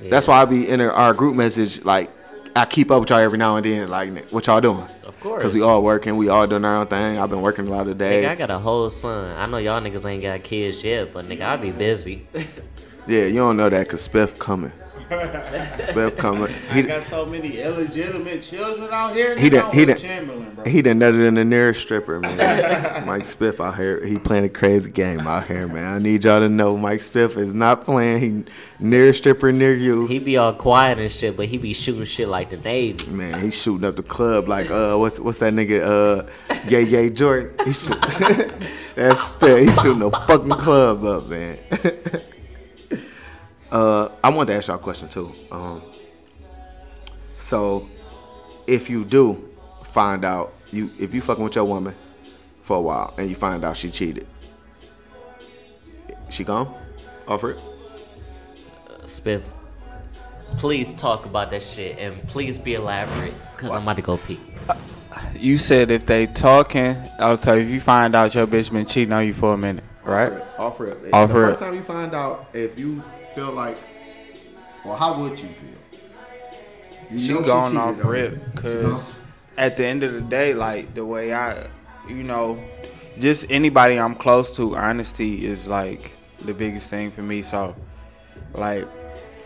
That's 0.00 0.26
why 0.26 0.40
I 0.42 0.44
be 0.46 0.68
in 0.68 0.80
our 0.80 1.12
group 1.14 1.36
message 1.36 1.84
like. 1.84 2.10
I 2.58 2.64
keep 2.66 2.90
up 2.90 3.00
with 3.00 3.10
y'all 3.10 3.18
every 3.18 3.38
now 3.38 3.56
and 3.56 3.64
then, 3.64 3.88
like, 3.88 4.30
what 4.30 4.46
y'all 4.46 4.60
doing? 4.60 4.86
Of 5.04 5.18
course. 5.20 5.38
Because 5.42 5.54
we 5.54 5.62
all 5.62 5.82
working, 5.82 6.16
we 6.16 6.28
all 6.28 6.46
doing 6.46 6.64
our 6.64 6.76
own 6.76 6.86
thing. 6.86 7.18
I've 7.18 7.30
been 7.30 7.40
working 7.40 7.66
a 7.66 7.70
lot 7.70 7.86
of 7.88 7.96
days. 7.98 8.24
Nigga, 8.24 8.30
I 8.30 8.34
got 8.34 8.50
a 8.50 8.58
whole 8.58 8.90
son. 8.90 9.36
I 9.36 9.46
know 9.46 9.58
y'all 9.58 9.80
niggas 9.80 10.04
ain't 10.04 10.22
got 10.22 10.42
kids 10.42 10.82
yet, 10.84 11.12
but 11.12 11.24
nigga, 11.24 11.42
I 11.42 11.56
be 11.56 11.70
busy. 11.70 12.26
Yeah, 13.08 13.22
you 13.22 13.36
don't 13.36 13.56
know 13.56 13.70
that 13.70 13.86
because 13.86 14.06
Spiff 14.06 14.38
coming. 14.38 14.70
Spiff 15.08 16.16
coming. 16.18 16.44
I 16.70 16.74
He, 16.74 16.82
got 16.82 17.02
so 17.08 17.24
many 17.24 17.58
illegitimate 17.58 18.42
children 18.42 18.88
out 18.92 19.14
here. 19.14 19.36
He 19.36 19.48
nigga, 19.48 19.52
done- 19.62 19.72
he 19.72 19.78
with 19.80 19.88
done- 19.88 19.98
Chamberlain, 19.98 20.54
bro. 20.54 20.64
he 20.64 20.82
done 20.82 21.00
nutted 21.00 21.26
in 21.26 21.34
the 21.34 21.44
nearest 21.44 21.80
stripper, 21.80 22.20
man. 22.20 22.36
Mike 23.06 23.24
Spiff 23.24 23.58
out 23.64 23.76
here. 23.76 24.04
He 24.04 24.18
playing 24.18 24.44
a 24.44 24.48
crazy 24.48 24.90
game 24.90 25.20
out 25.20 25.46
here, 25.46 25.66
man. 25.66 25.94
I 25.94 25.98
need 25.98 26.24
y'all 26.24 26.40
to 26.40 26.48
know 26.48 26.76
Mike 26.76 27.00
Spiff 27.00 27.36
is 27.36 27.54
not 27.54 27.84
playing. 27.84 28.20
He 28.20 28.44
near 28.84 29.12
stripper 29.12 29.50
near 29.52 29.74
you. 29.74 30.06
he 30.06 30.18
be 30.18 30.36
all 30.36 30.52
quiet 30.52 30.98
and 30.98 31.10
shit, 31.10 31.36
but 31.36 31.46
he 31.46 31.56
be 31.58 31.72
shooting 31.72 32.04
shit 32.04 32.28
like 32.28 32.50
the 32.50 32.56
Navy. 32.58 33.10
Man, 33.10 33.40
he's 33.42 33.60
shooting 33.60 33.86
up 33.88 33.96
the 33.96 34.02
club 34.02 34.46
like 34.48 34.70
uh 34.70 34.96
what's 34.96 35.18
what's 35.18 35.38
that 35.38 35.52
nigga 35.54 35.82
uh 35.82 36.58
Yay 36.68 36.82
Yay 36.82 37.10
Jordan. 37.10 37.54
He 37.64 37.72
shoot, 37.72 38.00
that's 38.94 39.32
Spiff. 39.32 39.60
He's 39.62 39.74
shooting 39.80 40.00
the 40.00 40.10
fucking 40.10 40.50
club 40.50 41.04
up, 41.04 41.26
man. 41.28 41.58
Uh, 43.70 44.08
I 44.22 44.30
want 44.30 44.48
to 44.48 44.54
ask 44.54 44.68
y'all 44.68 44.76
a 44.76 44.80
question 44.80 45.08
too. 45.08 45.32
Um, 45.50 45.82
so 47.36 47.88
if 48.66 48.90
you 48.90 49.04
do 49.04 49.48
find 49.84 50.24
out 50.24 50.52
you 50.72 50.90
if 51.00 51.14
you 51.14 51.20
fucking 51.22 51.42
with 51.42 51.54
your 51.56 51.64
woman 51.64 51.94
for 52.62 52.76
a 52.76 52.80
while 52.80 53.14
and 53.16 53.28
you 53.28 53.34
find 53.34 53.64
out 53.64 53.76
she 53.76 53.90
cheated, 53.90 54.26
she 56.30 56.44
gone? 56.44 56.72
Offer 57.26 57.52
it? 57.52 57.60
Spiff, 59.04 59.42
please 60.58 60.92
talk 60.94 61.24
about 61.24 61.50
that 61.50 61.62
shit 61.62 61.98
and 61.98 62.22
please 62.28 62.58
be 62.58 62.74
elaborate, 62.74 63.34
cause 63.56 63.74
I'm 63.74 63.82
about 63.82 63.96
to 63.96 64.02
go 64.02 64.16
pee. 64.18 64.38
You 65.34 65.56
said 65.56 65.90
if 65.90 66.04
they 66.04 66.26
talking, 66.26 66.96
I'll 67.18 67.38
tell 67.38 67.56
you 67.56 67.64
if 67.64 67.70
you 67.70 67.80
find 67.80 68.14
out 68.14 68.34
your 68.34 68.46
bitch 68.46 68.70
been 68.70 68.86
cheating 68.86 69.12
on 69.12 69.26
you 69.26 69.32
for 69.32 69.54
a 69.54 69.58
minute, 69.58 69.84
right? 70.04 70.32
Offer 70.58 70.88
it. 70.88 71.12
Offer 71.12 71.32
the 71.32 71.38
it. 71.38 71.46
first 71.46 71.60
time 71.60 71.74
you 71.74 71.82
find 71.82 72.14
out 72.14 72.48
if 72.52 72.78
you 72.78 73.02
feel 73.38 73.52
like, 73.52 73.78
well, 74.84 74.96
how 74.96 75.20
would 75.20 75.38
you 75.38 75.46
feel? 75.46 75.68
You 77.10 77.18
She 77.18 77.32
going 77.34 77.72
cheated 77.72 77.78
off 77.78 78.04
rip 78.04 78.54
because 78.54 79.14
at 79.56 79.76
the 79.76 79.86
end 79.86 80.02
of 80.02 80.12
the 80.12 80.22
day, 80.22 80.54
like 80.54 80.94
the 80.94 81.04
way 81.04 81.32
I, 81.32 81.64
you 82.08 82.24
know, 82.24 82.58
just 83.20 83.46
anybody 83.48 83.98
I'm 83.98 84.16
close 84.16 84.54
to, 84.56 84.74
honesty 84.76 85.46
is 85.46 85.68
like 85.68 86.10
the 86.44 86.52
biggest 86.52 86.90
thing 86.90 87.12
for 87.12 87.22
me. 87.22 87.42
So, 87.42 87.76
like, 88.54 88.88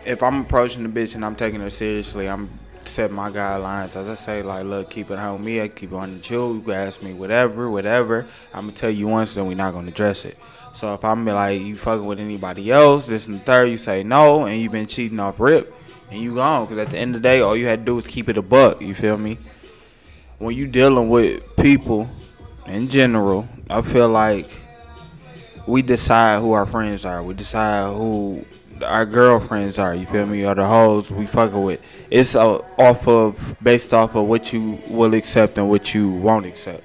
if 0.05 0.23
I'm 0.23 0.41
approaching 0.41 0.81
the 0.83 0.89
bitch 0.89 1.13
and 1.13 1.23
I'm 1.23 1.35
taking 1.35 1.59
her 1.61 1.69
seriously, 1.69 2.27
I'm 2.27 2.49
setting 2.85 3.15
my 3.15 3.29
guidelines. 3.29 3.95
As 3.95 4.07
I 4.07 4.15
say, 4.15 4.41
like, 4.41 4.65
look, 4.65 4.89
keep 4.89 5.11
it 5.11 5.19
on 5.19 5.45
me. 5.45 5.61
I 5.61 5.67
keep 5.67 5.91
it 5.91 5.95
on 5.95 6.15
the 6.15 6.19
chill. 6.19 6.55
You 6.55 6.61
can 6.61 6.71
ask 6.71 7.03
me 7.03 7.13
whatever, 7.13 7.69
whatever. 7.69 8.25
I'm 8.55 8.61
gonna 8.61 8.71
tell 8.71 8.89
you 8.89 9.07
once, 9.07 9.35
then 9.35 9.45
we're 9.45 9.55
not 9.55 9.73
gonna 9.73 9.89
address 9.89 10.25
it. 10.25 10.37
So 10.73 10.93
if 10.95 11.05
I'm 11.05 11.25
like, 11.25 11.61
you 11.61 11.75
fucking 11.75 12.05
with 12.05 12.19
anybody 12.19 12.71
else, 12.71 13.05
this 13.05 13.27
and 13.27 13.35
the 13.35 13.39
third, 13.39 13.69
you 13.69 13.77
say 13.77 14.03
no, 14.03 14.45
and 14.45 14.59
you've 14.59 14.71
been 14.71 14.87
cheating 14.87 15.19
off 15.19 15.39
rip, 15.39 15.73
and 16.09 16.19
you 16.19 16.35
gone. 16.35 16.65
Because 16.65 16.79
at 16.79 16.89
the 16.89 16.97
end 16.97 17.15
of 17.15 17.21
the 17.21 17.27
day, 17.27 17.41
all 17.41 17.55
you 17.55 17.67
had 17.67 17.79
to 17.79 17.85
do 17.85 17.95
was 17.95 18.07
keep 18.07 18.27
it 18.27 18.37
a 18.37 18.41
buck. 18.41 18.81
You 18.81 18.95
feel 18.95 19.17
me? 19.17 19.37
When 20.39 20.55
you 20.55 20.67
dealing 20.67 21.09
with 21.09 21.55
people 21.55 22.09
in 22.65 22.89
general, 22.89 23.47
I 23.69 23.81
feel 23.81 24.09
like 24.09 24.49
we 25.67 25.81
decide 25.81 26.41
who 26.41 26.51
our 26.53 26.65
friends 26.65 27.05
are. 27.05 27.23
We 27.23 27.33
decide 27.35 27.93
who 27.93 28.43
our 28.83 29.05
girlfriends 29.05 29.79
are. 29.79 29.95
You 29.95 30.05
feel 30.05 30.25
me? 30.25 30.45
Or 30.45 30.55
the 30.55 30.65
hoes 30.65 31.11
we 31.11 31.27
fucking 31.27 31.63
with. 31.63 31.87
It's 32.09 32.35
off 32.35 33.07
of 33.07 33.57
based 33.61 33.93
off 33.93 34.15
of 34.15 34.27
what 34.27 34.51
you 34.51 34.79
will 34.89 35.13
accept 35.13 35.57
and 35.57 35.69
what 35.69 35.93
you 35.93 36.11
won't 36.11 36.45
accept. 36.45 36.83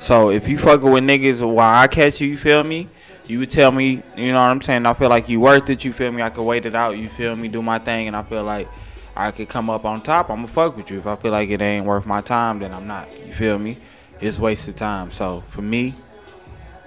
So 0.00 0.30
if 0.30 0.48
you 0.48 0.58
fucking 0.58 0.90
with 0.90 1.04
niggas 1.04 1.40
while 1.40 1.78
I 1.78 1.86
catch 1.86 2.20
you, 2.20 2.28
you 2.28 2.36
feel 2.36 2.64
me? 2.64 2.88
You 3.26 3.38
would 3.38 3.50
tell 3.50 3.70
me, 3.70 4.02
you 4.16 4.32
know 4.32 4.40
what 4.40 4.50
I'm 4.50 4.60
saying? 4.60 4.84
I 4.84 4.94
feel 4.94 5.08
like 5.08 5.28
you 5.28 5.40
worth 5.40 5.70
it. 5.70 5.84
You 5.84 5.92
feel 5.92 6.10
me? 6.10 6.22
I 6.22 6.30
could 6.30 6.44
wait 6.44 6.66
it 6.66 6.74
out. 6.74 6.98
You 6.98 7.08
feel 7.08 7.36
me? 7.36 7.48
Do 7.48 7.62
my 7.62 7.78
thing, 7.78 8.08
and 8.08 8.16
I 8.16 8.22
feel 8.22 8.44
like 8.44 8.68
I 9.16 9.30
could 9.30 9.48
come 9.48 9.70
up 9.70 9.84
on 9.84 10.00
top. 10.00 10.28
I'ma 10.30 10.46
fuck 10.46 10.76
with 10.76 10.90
you. 10.90 10.98
If 10.98 11.06
I 11.06 11.16
feel 11.16 11.30
like 11.30 11.48
it 11.50 11.60
ain't 11.60 11.86
worth 11.86 12.04
my 12.04 12.20
time, 12.20 12.58
then 12.58 12.72
I'm 12.72 12.86
not. 12.86 13.08
You 13.26 13.32
feel 13.32 13.58
me? 13.58 13.76
It's 14.20 14.38
wasted 14.38 14.76
time. 14.76 15.10
So 15.10 15.42
for 15.42 15.62
me, 15.62 15.94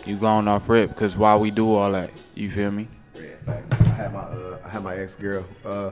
you 0.06 0.18
going 0.18 0.48
off 0.48 0.68
rip 0.70 0.90
because 0.90 1.18
while 1.18 1.40
we 1.40 1.52
do 1.52 1.74
all 1.74 1.92
that, 1.92 2.12
you 2.34 2.52
feel 2.52 2.72
me? 2.72 2.88
Yeah. 3.16 3.30
I 3.48 3.90
had 3.90 4.14
my 4.14 4.20
uh, 4.20 4.58
I 4.64 4.70
had 4.70 4.84
my 4.84 4.96
ex 4.96 5.16
girl. 5.16 5.46
Uh, 5.64 5.92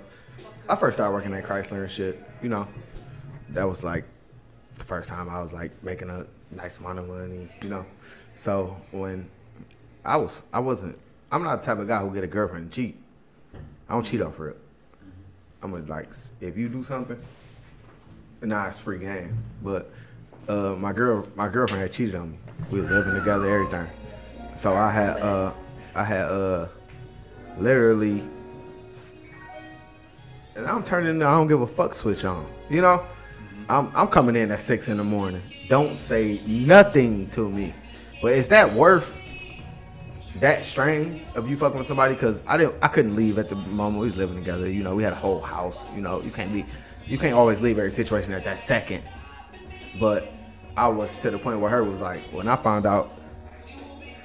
I 0.68 0.76
first 0.76 0.98
started 0.98 1.14
working 1.14 1.34
at 1.34 1.44
Chrysler 1.44 1.84
and 1.84 1.92
shit. 1.92 2.20
You 2.42 2.50
know, 2.50 2.68
that 3.50 3.68
was 3.68 3.84
like 3.84 4.06
the 4.78 4.86
first 4.86 5.10
time 5.10 5.30
I 5.30 5.42
was 5.42 5.54
like 5.54 5.84
making 5.84 6.10
a 6.10 6.26
nice 6.52 6.78
amount 6.80 7.00
of 7.00 7.08
money. 7.08 7.50
You 7.62 7.70
know, 7.70 7.86
so 8.36 8.78
when 8.92 9.30
I 10.06 10.18
was 10.18 10.44
I 10.52 10.60
wasn't 10.60 11.00
I'm 11.32 11.44
not 11.44 11.62
the 11.62 11.66
type 11.66 11.80
of 11.80 11.88
guy 11.88 12.00
who 12.00 12.14
get 12.14 12.24
a 12.24 12.28
girlfriend 12.28 12.66
and 12.66 12.72
cheat. 12.72 12.98
I 13.90 13.94
don't 13.94 14.04
cheat 14.04 14.22
off 14.22 14.40
rip. 14.40 14.60
I'm 15.62 15.72
gonna 15.72 15.86
like 15.86 16.14
if 16.42 16.58
you 16.58 16.70
do 16.70 16.84
something, 16.84 17.20
nah, 18.42 18.68
it's 18.68 18.78
free 18.78 19.00
game. 19.00 19.44
But 19.62 19.92
uh, 20.48 20.76
my 20.78 20.94
girl 20.94 21.28
my 21.36 21.48
girlfriend 21.48 21.82
had 21.82 21.94
cheated 21.94 22.16
on 22.16 22.32
me. 22.32 22.38
We 22.70 22.82
was 22.82 22.90
living 22.90 23.14
together, 23.14 23.50
everything. 23.50 23.88
So 24.56 24.74
I 24.76 24.92
had 24.92 25.22
uh 25.22 25.52
I 25.96 26.04
had 26.04 26.26
uh 26.26 26.68
literally 27.58 28.24
and 30.56 30.68
I'm 30.68 30.84
turning 30.84 31.20
the 31.20 31.26
I 31.26 31.32
don't 31.32 31.48
give 31.48 31.62
a 31.62 31.68
fuck 31.68 31.94
switch 31.94 32.26
on. 32.26 32.46
You 32.70 32.82
know? 32.82 33.04
I'm 33.70 33.92
I'm 33.96 34.08
coming 34.08 34.36
in 34.36 34.52
at 34.52 34.60
six 34.60 34.90
in 34.90 34.98
the 34.98 35.04
morning. 35.04 35.42
Don't 35.70 35.96
say 35.98 36.42
nothing 36.46 37.30
to 37.32 37.50
me. 37.50 37.74
But 38.22 38.34
is 38.34 38.50
that 38.50 38.74
worth 38.74 39.18
that 40.40 40.66
strain 40.66 41.22
of 41.36 41.50
you 41.50 41.56
fucking 41.56 41.78
with 41.78 41.88
somebody? 41.88 42.16
Cause 42.16 42.42
I 42.48 42.58
didn't 42.58 42.76
I 42.82 42.88
couldn't 42.88 43.16
leave 43.16 43.38
at 43.38 43.50
the 43.50 43.56
moment 43.56 44.02
we 44.02 44.08
was 44.08 44.18
living 44.18 44.36
together. 44.36 44.70
You 44.70 44.84
know, 44.84 44.96
we 44.96 45.04
had 45.04 45.14
a 45.14 45.18
whole 45.18 45.42
house, 45.42 45.88
you 45.96 46.02
know, 46.02 46.22
you 46.22 46.32
can't 46.32 46.52
be 46.52 46.66
you 47.06 47.18
can't 47.18 47.34
always 47.34 47.62
leave 47.62 47.78
every 47.78 47.92
situation 47.92 48.34
at 48.34 48.44
that 48.46 48.60
second. 48.60 49.04
But 50.00 50.32
I 50.76 50.88
was 50.88 51.18
to 51.18 51.30
the 51.30 51.38
point 51.38 51.60
where 51.60 51.70
her 51.70 51.84
was 51.84 52.02
like, 52.02 52.22
when 52.32 52.48
I 52.48 52.56
found 52.56 52.86
out 52.86 53.14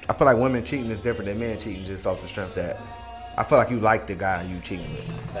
I 0.09 0.13
feel 0.13 0.25
like 0.25 0.37
women 0.37 0.63
cheating 0.63 0.89
is 0.89 0.99
different 1.01 1.29
than 1.29 1.39
men 1.39 1.59
cheating 1.59 1.85
just 1.85 2.07
off 2.07 2.21
the 2.21 2.27
strength 2.27 2.55
that 2.55 2.77
I 3.37 3.43
feel 3.43 3.59
like 3.59 3.69
you 3.69 3.79
like 3.79 4.07
the 4.07 4.15
guy 4.15 4.41
you 4.41 4.59
cheating 4.61 4.91
with. 4.91 5.33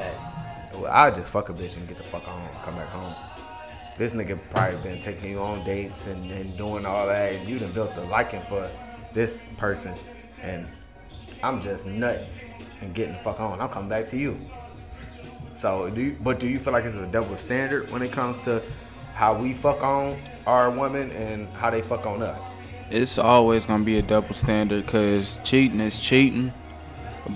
Well, 0.73 0.91
I 0.91 1.09
just 1.11 1.31
fuck 1.31 1.49
a 1.49 1.53
bitch 1.53 1.75
and 1.75 1.87
get 1.87 1.97
the 1.97 2.03
fuck 2.03 2.27
on, 2.27 2.49
come 2.63 2.75
back 2.75 2.87
home. 2.89 3.15
This 3.97 4.13
nigga 4.13 4.39
probably 4.51 4.77
been 4.81 5.01
taking 5.01 5.31
you 5.31 5.39
on 5.39 5.65
dates 5.65 6.07
and, 6.07 6.31
and 6.31 6.55
doing 6.55 6.85
all 6.85 7.07
that, 7.07 7.33
and 7.33 7.49
you 7.49 7.59
done 7.59 7.71
built 7.73 7.97
a 7.97 8.01
liking 8.03 8.41
for 8.43 8.69
this 9.11 9.37
person, 9.57 9.93
and 10.41 10.67
I'm 11.43 11.61
just 11.61 11.85
nutting 11.85 12.27
and 12.81 12.93
getting 12.93 13.13
the 13.13 13.19
fuck 13.19 13.39
on. 13.39 13.59
I'm 13.59 13.69
coming 13.69 13.89
back 13.89 14.07
to 14.09 14.17
you. 14.17 14.39
So 15.55 15.89
do 15.89 16.01
you, 16.01 16.17
but 16.21 16.39
do 16.39 16.47
you 16.47 16.59
feel 16.59 16.73
like 16.73 16.85
it's 16.85 16.95
a 16.95 17.05
double 17.07 17.35
standard 17.37 17.91
when 17.91 18.01
it 18.01 18.11
comes 18.11 18.39
to 18.45 18.61
how 19.13 19.37
we 19.37 19.53
fuck 19.53 19.83
on 19.83 20.17
our 20.47 20.69
women 20.71 21.11
and 21.11 21.49
how 21.49 21.69
they 21.69 21.81
fuck 21.81 22.05
on 22.05 22.21
us? 22.21 22.49
It's 22.89 23.17
always 23.17 23.65
gonna 23.65 23.83
be 23.83 23.97
a 23.97 24.01
double 24.01 24.33
standard 24.33 24.85
because 24.85 25.39
cheating 25.43 25.79
is 25.79 25.99
cheating, 25.99 26.53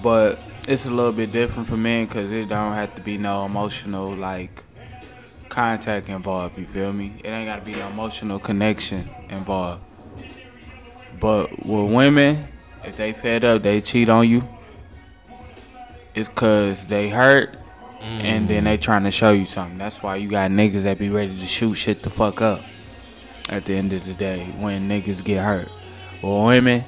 but 0.02 0.40
it's 0.68 0.86
a 0.86 0.92
little 0.92 1.12
bit 1.12 1.32
different 1.32 1.68
for 1.68 1.78
men 1.78 2.06
because 2.06 2.32
it 2.32 2.48
don't 2.48 2.74
have 2.74 2.96
to 2.96 3.02
be 3.02 3.18
no 3.18 3.46
emotional 3.46 4.16
like 4.16 4.64
contact 5.50 6.10
involved. 6.10 6.58
You 6.58 6.66
feel 6.66 6.94
me? 6.94 7.14
It 7.24 7.28
ain't 7.28 7.48
gotta 7.48 7.62
be 7.62 7.74
no 7.74 7.88
emotional 7.88 8.40
connection 8.40 9.08
involved. 9.30 9.84
But 11.20 11.66
with 11.66 11.92
women, 11.92 12.48
if 12.84 12.98
they 12.98 13.14
fed 13.14 13.44
up, 13.44 13.62
they 13.62 13.82
cheat 13.82 14.10
on 14.10 14.28
you. 14.28 14.48
It's 16.16 16.30
cause 16.30 16.88
they 16.88 17.10
hurt, 17.10 17.58
and 18.02 18.48
then 18.48 18.66
they 18.66 18.78
trying 18.78 19.04
to 19.04 19.12
show 19.12 19.32
you 19.32 19.46
something. 19.46 19.78
That's 19.78 20.04
why 20.04 20.18
you 20.18 20.30
got 20.30 20.52
niggas 20.52 20.84
that 20.84 21.00
be 21.00 21.10
ready 21.10 21.36
to 21.36 21.46
shoot 21.46 21.74
shit 21.74 22.04
the 22.04 22.10
fuck 22.10 22.42
up. 22.42 22.62
At 23.50 23.66
the 23.66 23.74
end 23.76 23.92
of 23.94 24.06
the 24.06 24.14
day, 24.14 24.46
when 24.58 24.88
niggas 24.88 25.24
get 25.24 25.44
hurt, 25.44 25.68
well, 26.22 26.46
women, 26.46 26.84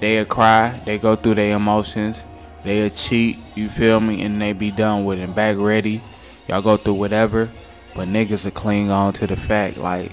they'll 0.00 0.24
cry, 0.24 0.80
they 0.84 0.98
go 0.98 1.14
through 1.14 1.36
their 1.36 1.54
emotions, 1.54 2.24
they'll 2.64 2.90
cheat. 2.90 3.38
You 3.54 3.68
feel 3.68 4.00
me? 4.00 4.22
And 4.22 4.40
they 4.40 4.52
be 4.52 4.70
done 4.70 5.04
with 5.04 5.18
it, 5.18 5.34
back 5.34 5.56
ready. 5.58 6.00
Y'all 6.48 6.62
go 6.62 6.76
through 6.76 6.94
whatever, 6.94 7.48
but 7.94 8.08
niggas 8.08 8.44
will 8.44 8.50
cling 8.52 8.90
on 8.90 9.12
to 9.14 9.26
the 9.26 9.36
fact 9.36 9.76
like. 9.76 10.12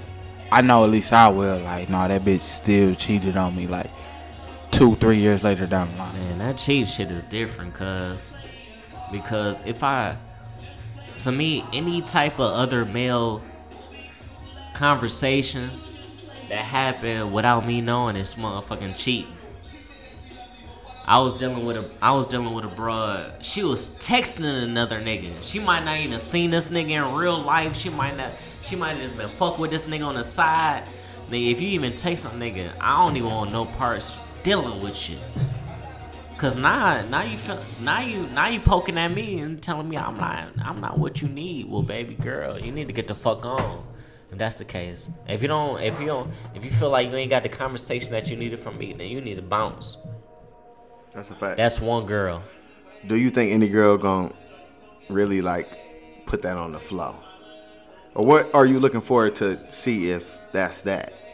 I 0.49 0.61
know 0.61 0.85
at 0.85 0.89
least 0.89 1.11
I 1.11 1.27
will. 1.27 1.59
Like, 1.59 1.89
no, 1.89 2.07
that 2.07 2.21
bitch 2.21 2.39
still 2.39 2.95
cheated 2.95 3.35
on 3.35 3.53
me. 3.55 3.67
Like, 3.67 3.89
two, 4.71 4.95
three 4.95 5.17
years 5.17 5.43
later 5.43 5.65
down 5.65 5.91
the 5.91 5.97
line. 5.97 6.13
Man, 6.13 6.37
that 6.39 6.57
cheat 6.57 6.87
shit 6.87 7.11
is 7.11 7.23
different, 7.23 7.73
cuz. 7.73 8.33
Because 9.11 9.59
if 9.65 9.83
I. 9.83 10.17
To 11.19 11.31
me, 11.31 11.65
any 11.73 12.01
type 12.03 12.39
of 12.39 12.53
other 12.53 12.85
male 12.85 13.41
conversations 14.75 15.95
that 16.49 16.59
happen 16.59 17.31
without 17.31 17.65
me 17.65 17.81
knowing 17.81 18.15
is 18.15 18.35
motherfucking 18.35 18.95
cheating. 18.95 19.33
I 21.07 21.19
was 21.19 21.33
dealing 21.35 21.65
with 21.65 21.77
a 21.77 22.05
I 22.05 22.11
was 22.11 22.27
dealing 22.27 22.53
with 22.53 22.65
a 22.65 22.75
broad. 22.75 23.43
She 23.43 23.63
was 23.63 23.89
texting 23.91 24.63
another 24.63 24.99
nigga. 24.99 25.31
She 25.41 25.57
might 25.57 25.85
not 25.85 25.99
even 25.99 26.19
seen 26.19 26.51
this 26.51 26.67
nigga 26.67 26.89
in 26.89 27.15
real 27.15 27.39
life. 27.39 27.75
She 27.75 27.89
might 27.89 28.17
not 28.17 28.29
she 28.61 28.75
might 28.75 28.89
have 28.89 29.01
just 29.01 29.15
been 29.15 29.29
fuck 29.29 29.57
with 29.57 29.71
this 29.71 29.85
nigga 29.85 30.05
on 30.05 30.15
the 30.15 30.23
side. 30.23 30.83
Nigga, 31.29 31.51
if 31.51 31.61
you 31.61 31.69
even 31.69 31.95
text 31.95 32.25
a 32.25 32.29
nigga, 32.29 32.71
I 32.81 33.05
don't 33.05 33.15
even 33.15 33.29
want 33.29 33.53
no 33.53 33.65
parts 33.65 34.17
dealing 34.47 34.79
with 34.81 35.09
you. 35.09 35.17
Cause 36.37 36.55
now, 36.55 37.05
now 37.09 37.21
you 37.21 37.37
feel, 37.37 37.61
now 37.81 37.99
you, 37.99 38.27
now 38.27 38.47
you 38.47 38.61
poking 38.61 38.97
at 38.97 39.09
me 39.09 39.39
and 39.39 39.61
telling 39.61 39.89
me 39.89 39.97
I'm 39.97 40.15
not, 40.15 40.47
I'm 40.63 40.79
not 40.79 40.97
what 40.97 41.21
you 41.21 41.27
need. 41.27 41.69
Well, 41.69 41.81
baby 41.81 42.15
girl, 42.15 42.57
you 42.57 42.71
need 42.71 42.87
to 42.87 42.93
get 42.93 43.09
the 43.09 43.13
fuck 43.13 43.45
on. 43.45 43.85
If 44.31 44.37
that's 44.37 44.55
the 44.55 44.63
case, 44.63 45.09
if 45.27 45.41
you 45.41 45.49
don't, 45.49 45.81
if 45.81 45.99
you 45.99 46.05
don't, 46.05 46.31
if 46.55 46.63
you 46.63 46.71
feel 46.71 46.89
like 46.89 47.09
you 47.09 47.15
ain't 47.15 47.29
got 47.29 47.43
the 47.43 47.49
conversation 47.49 48.11
that 48.11 48.29
you 48.29 48.37
needed 48.37 48.61
from 48.61 48.77
me, 48.77 48.93
then 48.93 49.09
you 49.09 49.19
need 49.19 49.35
to 49.35 49.41
bounce. 49.41 49.97
That's 51.13 51.29
a 51.29 51.35
fact. 51.35 51.57
That's 51.57 51.81
one 51.81 52.05
girl. 52.05 52.41
do 53.05 53.17
you 53.17 53.29
think 53.29 53.51
any 53.51 53.67
girl 53.67 53.97
gonna 53.97 54.33
really 55.09 55.41
like 55.41 56.25
put 56.25 56.41
that 56.43 56.55
on 56.55 56.71
the 56.71 56.79
flow? 56.79 57.17
Or 58.15 58.25
what 58.25 58.55
are 58.55 58.65
you 58.65 58.79
looking 58.79 59.01
forward 59.01 59.35
to 59.35 59.59
see 59.69 60.09
if 60.09 60.37
that's 60.53 60.81
that? 60.83 61.26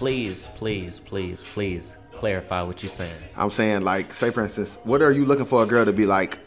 Please, 0.00 0.46
please, 0.54 0.98
please, 0.98 1.44
please 1.44 1.98
clarify 2.12 2.62
what 2.62 2.82
you're 2.82 2.88
saying. 2.88 3.18
I'm 3.36 3.50
saying 3.50 3.82
like, 3.82 4.14
say 4.14 4.30
for 4.30 4.42
instance, 4.42 4.78
what 4.84 5.02
are 5.02 5.12
you 5.12 5.26
looking 5.26 5.44
for 5.44 5.62
a 5.62 5.66
girl 5.66 5.84
to 5.84 5.92
be 5.92 6.06
like? 6.06 6.38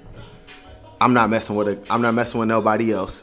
I'm 0.99 1.13
not 1.13 1.29
messing 1.29 1.55
with 1.55 1.67
a, 1.67 1.93
I'm 1.93 2.01
not 2.01 2.15
messing 2.15 2.39
with 2.39 2.49
nobody 2.49 2.91
else. 2.91 3.21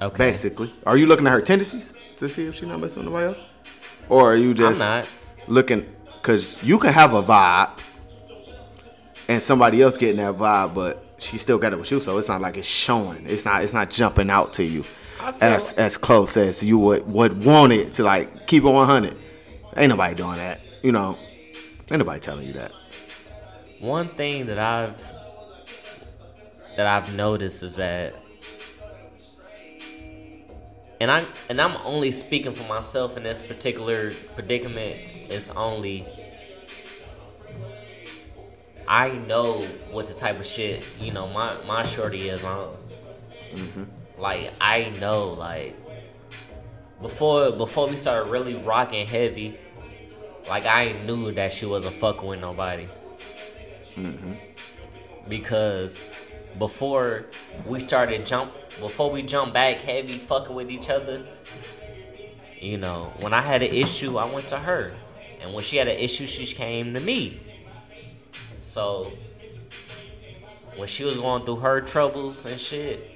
Okay. 0.00 0.16
Basically, 0.18 0.72
are 0.86 0.96
you 0.96 1.06
looking 1.06 1.26
at 1.26 1.32
her 1.32 1.40
tendencies 1.40 1.92
to 2.18 2.28
see 2.28 2.44
if 2.44 2.54
she's 2.54 2.68
not 2.68 2.80
messing 2.80 2.98
with 3.04 3.12
nobody 3.12 3.36
else, 3.36 3.54
or 4.08 4.32
are 4.32 4.36
you 4.36 4.54
just 4.54 4.80
I'm 4.80 5.00
not. 5.00 5.08
looking? 5.48 5.84
Cause 6.22 6.62
you 6.62 6.78
can 6.78 6.92
have 6.92 7.14
a 7.14 7.22
vibe, 7.24 7.76
and 9.26 9.42
somebody 9.42 9.82
else 9.82 9.96
getting 9.96 10.18
that 10.18 10.36
vibe, 10.36 10.76
but 10.76 11.04
she 11.18 11.38
still 11.38 11.58
got 11.58 11.72
it 11.72 11.80
with 11.80 11.90
you, 11.90 12.00
so 12.00 12.18
it's 12.18 12.28
not 12.28 12.40
like 12.40 12.56
it's 12.56 12.68
showing. 12.68 13.26
It's 13.26 13.44
not. 13.44 13.64
It's 13.64 13.72
not 13.72 13.90
jumping 13.90 14.30
out 14.30 14.52
to 14.52 14.62
you 14.62 14.84
as 15.40 15.72
as 15.72 15.96
close 15.96 16.36
as 16.36 16.62
you 16.62 16.78
would 16.78 17.04
would 17.08 17.44
want 17.44 17.72
it 17.72 17.94
to 17.94 18.04
like 18.04 18.46
keep 18.46 18.62
it 18.62 18.68
100. 18.68 19.16
Ain't 19.76 19.88
nobody 19.88 20.14
doing 20.14 20.36
that. 20.36 20.60
You 20.82 20.92
know, 20.92 21.16
ain't 21.90 21.98
nobody 21.98 22.20
telling 22.20 22.46
you 22.46 22.52
that. 22.54 22.72
One 23.80 24.08
thing 24.08 24.46
that 24.46 24.58
I've 24.58 25.02
that 26.76 26.86
I've 26.86 27.14
noticed 27.14 27.62
is 27.62 27.76
that 27.76 28.14
and 31.00 31.10
I 31.10 31.24
and 31.48 31.60
I'm 31.60 31.76
only 31.84 32.12
speaking 32.12 32.52
for 32.52 32.62
myself 32.68 33.16
in 33.16 33.24
this 33.24 33.42
particular 33.42 34.12
predicament. 34.34 35.00
It's 35.28 35.50
only 35.50 36.06
I 38.86 39.10
know 39.26 39.62
what 39.90 40.06
the 40.06 40.14
type 40.14 40.38
of 40.38 40.46
shit 40.46 40.84
you 41.00 41.12
know 41.12 41.26
my 41.28 41.56
my 41.66 41.82
shorty 41.82 42.28
is 42.28 42.44
on. 42.44 42.70
Mm-hmm. 43.52 44.20
Like 44.20 44.52
I 44.60 44.90
know 45.00 45.26
like 45.26 45.74
before 47.02 47.50
before 47.52 47.88
we 47.88 47.96
started 47.96 48.30
really 48.30 48.54
rocking 48.54 49.06
heavy, 49.06 49.58
like 50.48 50.64
I 50.64 50.92
knew 51.04 51.32
that 51.32 51.52
she 51.52 51.66
wasn't 51.66 51.96
fucking 51.96 52.26
with 52.26 52.40
nobody. 52.40 52.86
Mm-hmm. 53.96 54.34
Because 55.28 56.08
before 56.58 57.26
we 57.66 57.80
started 57.80 58.24
jump 58.26 58.52
before 58.80 59.10
we 59.10 59.22
jump 59.22 59.52
back 59.52 59.76
heavy 59.78 60.12
fucking 60.12 60.54
with 60.54 60.70
each 60.70 60.90
other 60.90 61.24
you 62.60 62.76
know 62.76 63.12
when 63.20 63.32
i 63.32 63.40
had 63.40 63.62
an 63.62 63.72
issue 63.72 64.18
i 64.18 64.30
went 64.30 64.46
to 64.48 64.58
her. 64.58 64.92
And 65.40 65.52
when 65.52 65.64
she 65.64 65.76
had 65.76 65.88
an 65.88 65.98
issue 65.98 66.26
she 66.26 66.46
came 66.46 66.94
to 66.94 67.00
me. 67.00 67.40
So 68.60 69.10
when 70.76 70.86
she 70.86 71.04
was 71.04 71.16
going 71.16 71.42
through 71.42 71.56
her 71.56 71.80
troubles 71.80 72.46
and 72.46 72.60
shit 72.60 73.11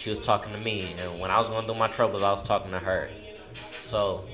she 0.00 0.10
was 0.10 0.18
talking 0.18 0.52
to 0.52 0.58
me 0.58 0.94
and 0.98 1.20
when 1.20 1.30
i 1.30 1.38
was 1.38 1.48
going 1.48 1.64
through 1.66 1.74
my 1.74 1.88
troubles 1.88 2.22
i 2.22 2.30
was 2.30 2.42
talking 2.42 2.70
to 2.70 2.78
her 2.78 3.08
so 3.80 4.24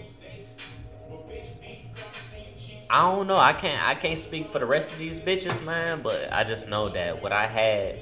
I 2.88 3.02
don't 3.02 3.26
know. 3.26 3.36
I 3.36 3.52
can't. 3.52 3.84
I 3.84 3.94
can't 3.94 4.18
speak 4.18 4.52
for 4.52 4.58
the 4.58 4.66
rest 4.66 4.92
of 4.92 4.98
these 4.98 5.18
bitches, 5.18 5.64
man. 5.64 6.02
But 6.02 6.32
I 6.32 6.44
just 6.44 6.68
know 6.68 6.88
that 6.90 7.20
what 7.20 7.32
I 7.32 7.46
had, 7.46 7.98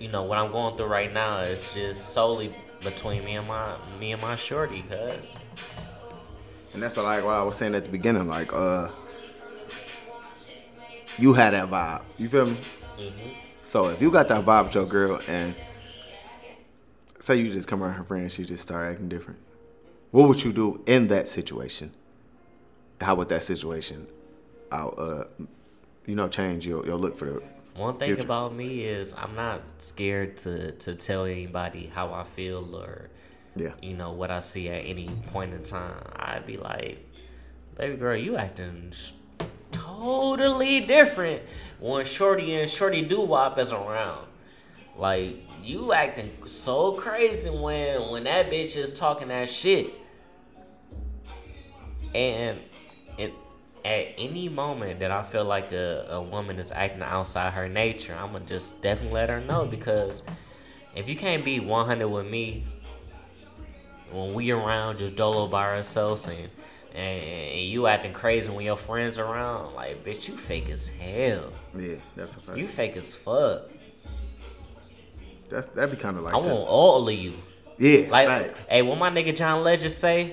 you 0.00 0.08
know, 0.08 0.22
what 0.22 0.38
I'm 0.38 0.50
going 0.50 0.76
through 0.76 0.86
right 0.86 1.12
now 1.12 1.40
is 1.40 1.74
just 1.74 2.10
solely 2.10 2.54
between 2.82 3.24
me 3.24 3.36
and 3.36 3.46
my 3.46 3.76
me 4.00 4.12
and 4.12 4.22
my 4.22 4.34
shorty, 4.34 4.82
cuz. 4.82 5.34
And 6.72 6.82
that's 6.82 6.96
like 6.96 7.24
what 7.24 7.34
I 7.34 7.42
was 7.42 7.56
saying 7.56 7.74
at 7.74 7.84
the 7.84 7.90
beginning. 7.90 8.28
Like, 8.28 8.52
uh, 8.52 8.88
you 11.18 11.34
had 11.34 11.52
that 11.52 11.68
vibe. 11.68 12.02
You 12.18 12.28
feel 12.28 12.46
me? 12.46 12.58
So 13.64 13.88
if 13.88 14.00
you 14.00 14.10
got 14.10 14.28
that 14.28 14.44
vibe 14.44 14.66
with 14.66 14.74
your 14.74 14.86
girl, 14.86 15.20
and 15.28 15.54
say 17.28 17.36
you 17.36 17.50
just 17.50 17.68
come 17.68 17.82
around 17.82 17.94
her 17.94 18.04
friend, 18.04 18.24
and 18.24 18.32
she 18.32 18.44
just 18.44 18.62
start 18.62 18.90
acting 18.90 19.08
different, 19.08 19.38
what 20.10 20.28
would 20.28 20.42
you 20.42 20.52
do 20.52 20.82
in 20.86 21.08
that 21.08 21.28
situation? 21.28 21.92
How 23.00 23.14
would 23.14 23.28
that 23.28 23.42
situation, 23.42 24.08
out, 24.72 24.98
uh, 24.98 25.24
you 26.06 26.16
know, 26.16 26.28
change 26.28 26.66
your 26.66 26.84
your 26.84 26.96
look 26.96 27.16
for 27.16 27.26
the 27.26 27.42
One 27.76 27.96
thing 27.96 28.08
future? 28.08 28.22
about 28.22 28.54
me 28.54 28.80
is 28.80 29.14
I'm 29.16 29.36
not 29.36 29.62
scared 29.78 30.38
to 30.38 30.72
to 30.72 30.94
tell 30.94 31.24
anybody 31.24 31.92
how 31.94 32.12
I 32.12 32.24
feel 32.24 32.74
or 32.74 33.10
yeah. 33.54 33.72
you 33.80 33.94
know 33.94 34.12
what 34.12 34.30
I 34.30 34.40
see 34.40 34.68
at 34.68 34.84
any 34.84 35.08
point 35.32 35.52
in 35.52 35.62
time. 35.62 36.02
I'd 36.16 36.46
be 36.46 36.56
like, 36.56 37.06
baby 37.76 37.96
girl, 37.96 38.16
you 38.16 38.36
acting 38.36 38.92
totally 39.70 40.80
different 40.80 41.42
when 41.78 42.04
Shorty 42.04 42.54
and 42.54 42.70
Shorty 42.70 43.02
Doo 43.02 43.22
Wop 43.22 43.58
is 43.58 43.72
around. 43.72 44.26
Like 44.96 45.47
you 45.62 45.92
acting 45.92 46.30
so 46.46 46.92
crazy 46.92 47.50
when 47.50 48.10
when 48.10 48.24
that 48.24 48.50
bitch 48.50 48.76
is 48.76 48.92
talking 48.92 49.28
that 49.28 49.48
shit. 49.48 49.92
And 52.14 52.58
it, 53.18 53.32
at 53.84 54.14
any 54.16 54.48
moment 54.48 55.00
that 55.00 55.10
I 55.10 55.22
feel 55.22 55.44
like 55.44 55.72
a, 55.72 56.06
a 56.10 56.22
woman 56.22 56.58
is 56.58 56.72
acting 56.72 57.02
outside 57.02 57.52
her 57.52 57.68
nature, 57.68 58.16
I'm 58.18 58.32
gonna 58.32 58.44
just 58.44 58.80
definitely 58.82 59.14
let 59.14 59.28
her 59.28 59.40
know 59.40 59.66
because 59.66 60.22
if 60.94 61.08
you 61.08 61.16
can't 61.16 61.44
be 61.44 61.60
100 61.60 62.08
with 62.08 62.30
me 62.30 62.64
when 64.10 64.32
we 64.32 64.50
around 64.50 64.98
just 64.98 65.16
dolo 65.16 65.46
by 65.46 65.76
ourselves 65.76 66.26
and 66.26 66.48
and, 66.94 67.22
and 67.22 67.60
you 67.60 67.86
acting 67.86 68.12
crazy 68.12 68.50
when 68.50 68.64
your 68.64 68.76
friends 68.76 69.18
around, 69.18 69.74
like 69.74 70.04
bitch, 70.04 70.26
you 70.28 70.36
fake 70.36 70.70
as 70.70 70.88
hell. 70.88 71.52
Yeah, 71.76 71.96
that's 72.16 72.36
a 72.36 72.40
fact. 72.40 72.58
You 72.58 72.66
fake 72.66 72.96
as 72.96 73.14
fuck. 73.14 73.70
That's 75.48 75.66
that'd 75.68 75.90
be 75.96 76.00
kind 76.00 76.16
of 76.16 76.22
like. 76.22 76.34
I 76.34 76.38
want 76.38 76.50
all 76.50 77.08
of 77.08 77.14
you. 77.14 77.32
yeah, 77.78 78.08
Like, 78.10 78.26
facts. 78.28 78.66
hey, 78.68 78.82
what 78.82 78.98
my 78.98 79.10
nigga 79.10 79.34
John 79.36 79.62
Legend 79.64 79.92
say? 79.92 80.32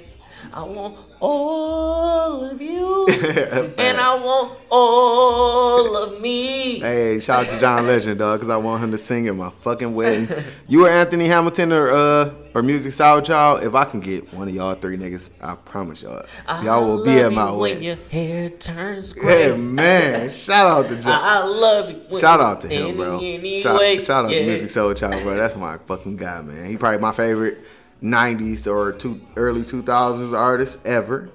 I 0.53 0.63
want 0.63 0.97
all 1.19 2.43
of 2.45 2.61
you, 2.61 3.07
and 3.77 3.99
I 3.99 4.15
want 4.15 4.57
all 4.69 5.97
of 6.03 6.21
me. 6.21 6.79
Hey, 6.79 7.19
shout 7.19 7.45
out 7.45 7.53
to 7.53 7.59
John 7.59 7.87
Legend, 7.87 8.19
dog, 8.19 8.39
because 8.39 8.49
I 8.49 8.57
want 8.57 8.83
him 8.83 8.91
to 8.91 8.97
sing 8.97 9.27
at 9.27 9.35
my 9.35 9.49
fucking 9.49 9.93
wedding. 9.93 10.29
you 10.67 10.85
or 10.85 10.89
Anthony 10.89 11.27
Hamilton 11.27 11.71
or 11.71 11.89
uh 11.89 12.33
or 12.55 12.61
Musiq 12.61 12.93
Soulchild, 12.93 13.63
if 13.63 13.75
I 13.75 13.83
can 13.83 13.99
get 13.99 14.33
one 14.33 14.47
of 14.47 14.55
y'all 14.55 14.75
three 14.75 14.97
niggas, 14.97 15.29
I 15.41 15.55
promise 15.55 16.01
y'all, 16.01 16.25
y'all 16.63 16.87
will 16.87 17.03
be 17.03 17.19
at 17.19 17.33
my 17.33 17.47
you 17.47 17.51
when 17.51 17.59
wedding. 17.59 17.83
your 17.83 17.95
hair 18.09 18.49
turns 18.49 19.11
gray. 19.11 19.49
Yeah, 19.49 19.55
man. 19.55 20.29
Shout 20.29 20.65
out 20.65 20.87
to 20.87 20.95
John. 21.01 21.21
I, 21.21 21.43
love 21.43 21.91
you. 21.91 22.19
Shout 22.19 22.39
out 22.39 22.61
to 22.61 22.69
him, 22.69 22.95
bro. 22.95 23.17
any 23.17 23.61
Shout, 23.61 24.01
shout 24.01 24.25
out 24.25 24.31
yeah. 24.31 24.39
to 24.39 24.45
Music 24.45 24.69
Soul 24.69 24.93
Child, 24.93 25.21
bro. 25.23 25.35
That's 25.35 25.57
my 25.57 25.77
fucking 25.79 26.15
guy, 26.15 26.41
man. 26.41 26.69
He 26.69 26.77
probably 26.77 26.99
my 26.99 27.11
favorite 27.11 27.57
'90s 28.05 28.67
or 28.71 28.91
two, 28.91 29.19
early 29.35 29.63
2000s 29.63 30.37
artist 30.37 30.79
ever. 30.85 31.29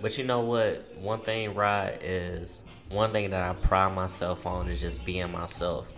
But 0.00 0.18
you 0.18 0.24
know 0.24 0.40
what? 0.40 0.82
One 0.98 1.20
thing, 1.20 1.54
Rod, 1.54 1.98
is 2.02 2.62
one 2.90 3.12
thing 3.12 3.30
that 3.30 3.50
I 3.50 3.54
pride 3.54 3.94
myself 3.94 4.46
on 4.46 4.68
is 4.68 4.80
just 4.80 5.04
being 5.04 5.30
myself. 5.30 5.92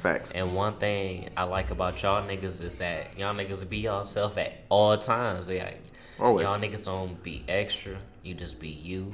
Facts. 0.00 0.32
And 0.32 0.54
one 0.54 0.74
thing 0.74 1.28
I 1.36 1.44
like 1.44 1.70
about 1.70 2.02
y'all 2.02 2.26
niggas 2.26 2.62
is 2.62 2.78
that 2.78 3.18
y'all 3.18 3.34
niggas 3.34 3.68
be 3.68 3.78
yourself 3.78 4.38
at 4.38 4.64
all 4.70 4.96
times. 4.96 5.46
They 5.46 5.60
like, 5.60 5.82
Always. 6.20 6.48
Y'all 6.48 6.58
niggas 6.58 6.84
don't 6.84 7.22
be 7.22 7.42
extra. 7.48 7.96
You 8.22 8.34
just 8.34 8.60
be 8.60 8.68
you. 8.68 9.12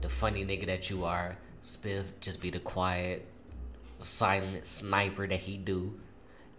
The 0.00 0.08
funny 0.08 0.44
nigga 0.44 0.66
that 0.66 0.90
you 0.90 1.04
are. 1.04 1.36
Spiff 1.62 2.04
just 2.20 2.40
be 2.40 2.50
the 2.50 2.58
quiet, 2.58 3.26
silent 4.00 4.66
sniper 4.66 5.26
that 5.26 5.40
he 5.40 5.56
do. 5.56 5.94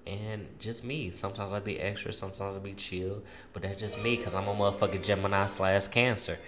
And 0.06 0.48
just 0.60 0.84
me. 0.84 1.12
Sometimes 1.12 1.52
I 1.52 1.60
be 1.60 1.80
extra, 1.80 2.12
sometimes 2.12 2.58
I 2.58 2.60
be 2.60 2.74
chill. 2.74 3.22
But 3.54 3.64
that's 3.64 3.80
just 3.80 4.02
me 4.02 4.18
because 4.18 4.34
I'm 4.34 4.48
a 4.48 4.54
motherfucking 4.54 5.04
Gemini 5.04 5.46
slash 5.46 5.88
Cancer. 5.88 6.40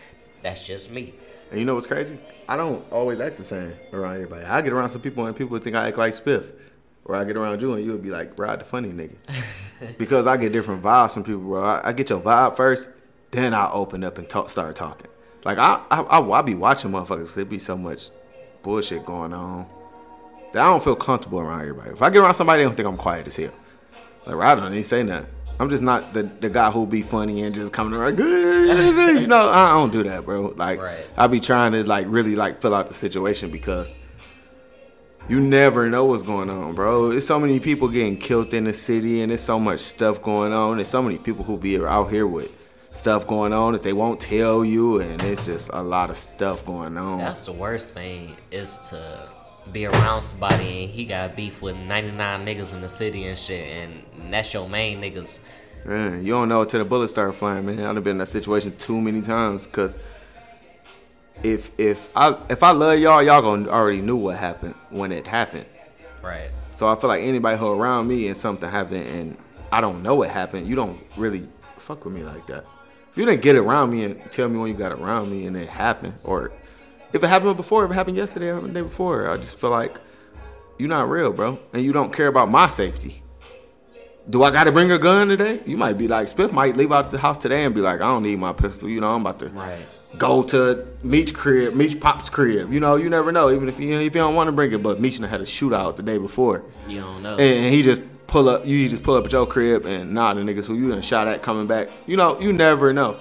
That's 0.42 0.66
just 0.66 0.92
me. 0.92 1.14
And 1.52 1.60
you 1.60 1.66
know 1.66 1.76
what's 1.76 1.88
crazy? 1.88 2.18
I 2.48 2.58
don't 2.58 2.90
always 2.92 3.20
act 3.20 3.36
the 3.36 3.44
same 3.44 3.74
around 3.94 4.16
everybody. 4.16 4.46
I 4.46 4.62
get 4.62 4.74
around 4.74 4.90
some 4.90 5.02
people 5.02 5.26
and 5.26 5.36
people 5.36 5.58
think 5.60 5.76
I 5.76 5.90
act 5.90 5.98
like 5.98 6.14
Spiff. 6.14 6.52
Or 7.06 7.16
I 7.16 7.24
get 7.24 7.36
around 7.36 7.62
you 7.62 7.74
and 7.74 7.84
you 7.84 7.92
would 7.92 8.04
be 8.04 8.10
like, 8.10 8.36
bro, 8.36 8.56
the 8.56 8.64
funny 8.64 8.90
nigga. 8.90 9.16
because 9.98 10.28
I 10.28 10.38
get 10.38 10.54
different 10.54 10.82
vibes 10.82 11.14
from 11.14 11.24
people, 11.24 11.42
bro. 11.42 11.64
I, 11.64 11.90
I 11.90 11.94
get 11.94 12.10
your 12.10 12.22
vibe 12.22 12.56
first, 12.56 12.90
then 13.32 13.54
I 13.54 13.70
open 13.72 14.04
up 14.04 14.18
and 14.18 14.30
talk, 14.30 14.50
start 14.50 14.76
talking. 14.76 15.08
Like, 15.44 15.58
I, 15.58 15.82
I, 15.90 16.02
I, 16.02 16.20
I 16.22 16.42
be 16.42 16.56
watching 16.56 16.92
motherfuckers. 16.92 17.34
There 17.34 17.44
be 17.44 17.60
so 17.60 17.76
much 17.76 18.12
bullshit 18.64 19.06
going 19.06 19.34
on 19.34 19.68
that 20.54 20.62
I 20.64 20.66
don't 20.68 20.84
feel 20.84 20.96
comfortable 20.96 21.40
around 21.40 21.62
everybody. 21.62 21.92
If 21.92 22.02
I 22.02 22.10
get 22.10 22.20
around 22.20 22.34
somebody, 22.34 22.62
they 22.64 22.68
don't 22.68 22.76
think 22.76 22.88
I'm 22.88 22.98
quiet 22.98 23.28
as 23.28 23.36
hell. 23.36 23.52
Like, 24.26 24.36
I 24.36 24.56
don't 24.56 24.72
even 24.72 24.84
say 24.84 25.04
nothing. 25.04 25.34
I'm 25.60 25.70
just 25.70 25.84
not 25.84 26.14
the, 26.14 26.24
the 26.24 26.50
guy 26.50 26.72
who'll 26.72 26.88
be 26.88 27.04
funny 27.04 27.44
and 27.44 27.54
just 27.54 27.72
coming 27.72 27.94
around, 27.94 28.18
you 28.18 29.28
know, 29.28 29.50
I 29.50 29.74
don't 29.74 29.92
do 29.92 30.02
that, 30.04 30.26
bro. 30.26 30.54
Like, 30.56 30.80
Right. 30.82 31.06
I 31.18 31.28
be 31.28 31.40
trying 31.40 31.74
to 31.74 31.84
like 31.84 32.08
really 32.10 32.36
like 32.36 32.62
fill 32.62 32.74
out 32.74 32.88
the 32.88 32.96
situation 32.96 33.52
because 33.52 33.92
you 35.30 35.40
never 35.40 35.88
know 35.88 36.06
what's 36.06 36.24
going 36.24 36.50
on, 36.50 36.74
bro. 36.74 37.10
There's 37.10 37.28
so 37.28 37.40
many 37.40 37.60
people 37.60 37.88
getting 37.90 38.18
killed 38.18 38.54
in 38.56 38.64
the 38.64 38.74
city, 38.74 39.22
and 39.22 39.30
there's 39.30 39.42
so 39.42 39.60
much 39.60 39.82
stuff 39.82 40.22
going 40.24 40.52
on. 40.52 40.78
There's 40.78 40.88
so 40.88 41.02
many 41.02 41.18
people 41.20 41.44
who 41.44 41.58
be 41.58 41.78
out 41.78 42.10
here 42.10 42.26
with 42.26 42.50
stuff 42.92 43.28
going 43.28 43.54
on 43.54 43.74
that 43.74 43.84
they 43.84 43.94
won't 43.94 44.20
tell 44.20 44.66
you, 44.66 45.00
and 45.00 45.22
it's 45.22 45.46
just 45.46 45.70
a 45.74 45.84
lot 45.84 46.10
of 46.10 46.18
stuff 46.18 46.66
going 46.66 46.98
on. 46.98 47.20
That's 47.20 47.46
the 47.46 47.54
worst 47.54 47.90
thing 47.92 48.36
is 48.50 48.78
to 48.90 49.30
be 49.72 49.86
around 49.86 50.22
somebody 50.24 50.84
and 50.84 50.90
he 50.90 51.06
got 51.06 51.36
beef 51.36 51.62
with 51.62 51.76
99 51.76 52.46
niggas 52.46 52.74
in 52.74 52.82
the 52.82 52.90
city 52.90 53.26
and 53.26 53.38
shit, 53.38 53.68
and 53.68 54.04
that's 54.32 54.54
your 54.54 54.68
main 54.68 55.02
niggas. 55.02 55.40
Man, 55.86 56.24
you 56.24 56.34
don't 56.34 56.50
know 56.50 56.62
until 56.62 56.80
the 56.80 56.86
bullets 56.86 57.12
start 57.12 57.34
flying, 57.36 57.66
man. 57.66 57.80
I've 57.80 58.04
been 58.04 58.12
in 58.12 58.18
that 58.20 58.28
situation 58.28 58.76
too 58.78 59.02
many 59.02 59.22
times 59.22 59.66
because 59.66 59.98
if 61.44 61.72
if 61.80 62.10
I 62.16 62.38
if 62.50 62.64
I 62.64 62.72
love 62.72 63.00
y'all, 63.00 63.24
y'all 63.24 63.42
gonna 63.42 63.70
already 63.70 64.02
knew 64.02 64.16
what 64.16 64.38
happened 64.38 64.76
when 64.90 65.12
it 65.12 65.26
happened. 65.26 65.66
Right. 66.22 66.52
So 66.76 66.88
I 66.88 66.96
feel 66.96 67.08
like 67.08 67.24
anybody 67.24 67.58
who 67.58 67.68
around 67.68 68.08
me 68.08 68.28
and 68.28 68.38
something 68.38 68.70
happened 68.70 69.08
and 69.08 69.38
I 69.72 69.82
don't 69.82 70.04
know 70.04 70.16
what 70.16 70.30
happened, 70.30 70.68
you 70.68 70.76
don't 70.76 71.00
really 71.18 71.48
fuck 71.78 72.06
with 72.06 72.14
me 72.14 72.24
like 72.24 72.46
that. 72.48 72.66
If 73.12 73.18
you 73.18 73.26
didn't 73.26 73.42
get 73.42 73.56
around 73.56 73.90
me 73.90 74.04
and 74.06 74.32
tell 74.32 74.50
me 74.50 74.58
when 74.58 74.70
you 74.70 74.76
got 74.76 74.92
around 74.92 75.32
me 75.32 75.46
and 75.46 75.56
it 75.58 75.68
happened, 75.68 76.14
or 76.24 76.52
if 77.14 77.24
it 77.24 77.28
happened 77.28 77.58
before, 77.58 77.86
if 77.86 77.92
it 77.92 77.94
happened 77.94 78.18
yesterday 78.18 78.50
or 78.50 78.62
the 78.62 78.70
day 78.70 78.82
before, 78.82 79.30
I 79.30 79.38
just 79.38 79.58
feel 79.58 79.70
like 79.70 79.98
you're 80.78 80.90
not 80.90 81.10
real, 81.10 81.32
bro, 81.32 81.60
and 81.74 81.84
you 81.84 81.92
don't 81.94 82.12
care 82.14 82.28
about 82.28 82.50
my 82.50 82.68
safety. 82.68 83.22
Do 84.30 84.44
I 84.44 84.52
got 84.52 84.66
to 84.66 84.72
bring 84.72 84.92
a 84.92 84.98
gun 85.00 85.28
today? 85.30 85.60
You 85.66 85.78
might 85.78 85.98
be 85.98 86.08
like, 86.08 86.28
Spiff 86.28 86.52
might 86.54 86.78
leave 86.78 86.92
out 86.92 87.10
the 87.10 87.18
house 87.18 87.38
today 87.38 87.66
and 87.66 87.74
be 87.74 87.82
like, 87.82 87.98
I 88.02 88.06
don't 88.06 88.24
need 88.24 88.38
my 88.40 88.54
pistol. 88.54 88.88
You 88.88 89.02
know, 89.02 89.14
I'm 89.16 89.22
about 89.22 89.40
to 89.40 89.50
Right. 89.50 89.84
go 90.18 90.44
to 90.44 90.88
Meech 91.04 91.34
crib, 91.34 91.74
Meech 91.74 92.00
Pop's 92.00 92.30
crib. 92.30 92.72
You 92.72 92.80
know, 92.80 92.96
you 92.98 93.10
never 93.10 93.32
know. 93.32 93.50
Even 93.50 93.68
if 93.68 93.80
you 93.80 93.94
if 93.96 94.04
you 94.04 94.10
don't 94.22 94.36
want 94.36 94.48
to 94.48 94.52
bring 94.52 94.72
it, 94.72 94.84
but 94.84 95.02
Meech 95.02 95.18
had 95.18 95.42
a 95.42 95.46
shootout 95.46 95.96
the 95.96 96.04
day 96.04 96.18
before, 96.20 96.64
You 96.88 97.00
don't 97.02 97.24
know. 97.24 97.38
and, 97.38 97.74
he 97.74 97.82
just 97.82 98.04
pull 98.28 98.48
up. 98.48 98.66
You 98.66 98.88
just 98.88 99.02
pull 99.04 99.16
up 99.16 99.26
at 99.26 99.32
your 99.32 99.48
crib, 99.48 99.86
and 99.86 100.14
nah, 100.14 100.34
the 100.36 100.42
niggas 100.42 100.66
who 100.68 100.76
you 100.76 100.90
done 100.92 101.02
shot 101.02 101.28
at 101.28 101.42
coming 101.42 101.66
back. 101.68 101.90
You 102.06 102.16
know, 102.16 102.40
you 102.40 102.54
never 102.54 102.94
know. 102.94 103.18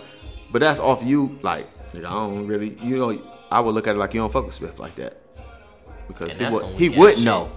But 0.53 0.61
that's 0.61 0.79
off 0.81 1.03
you. 1.03 1.39
Like, 1.43 1.67
nigga, 1.95 2.05
I 2.07 2.11
don't 2.11 2.47
really. 2.47 2.77
You 2.83 2.99
know, 2.99 3.23
I 3.51 3.61
would 3.61 3.75
look 3.75 3.87
at 3.87 3.97
it 3.97 3.99
like 3.99 4.15
you 4.15 4.21
don't 4.21 4.33
fuck 4.33 4.47
with 4.47 4.59
Spiff 4.59 4.79
like 4.79 4.95
that 4.97 5.15
because 6.09 6.37
And 6.39 6.41
he 6.49 6.53
would 6.55 6.65
he 6.81 6.89
would 6.89 7.15
shit. 7.17 7.25
know. 7.25 7.51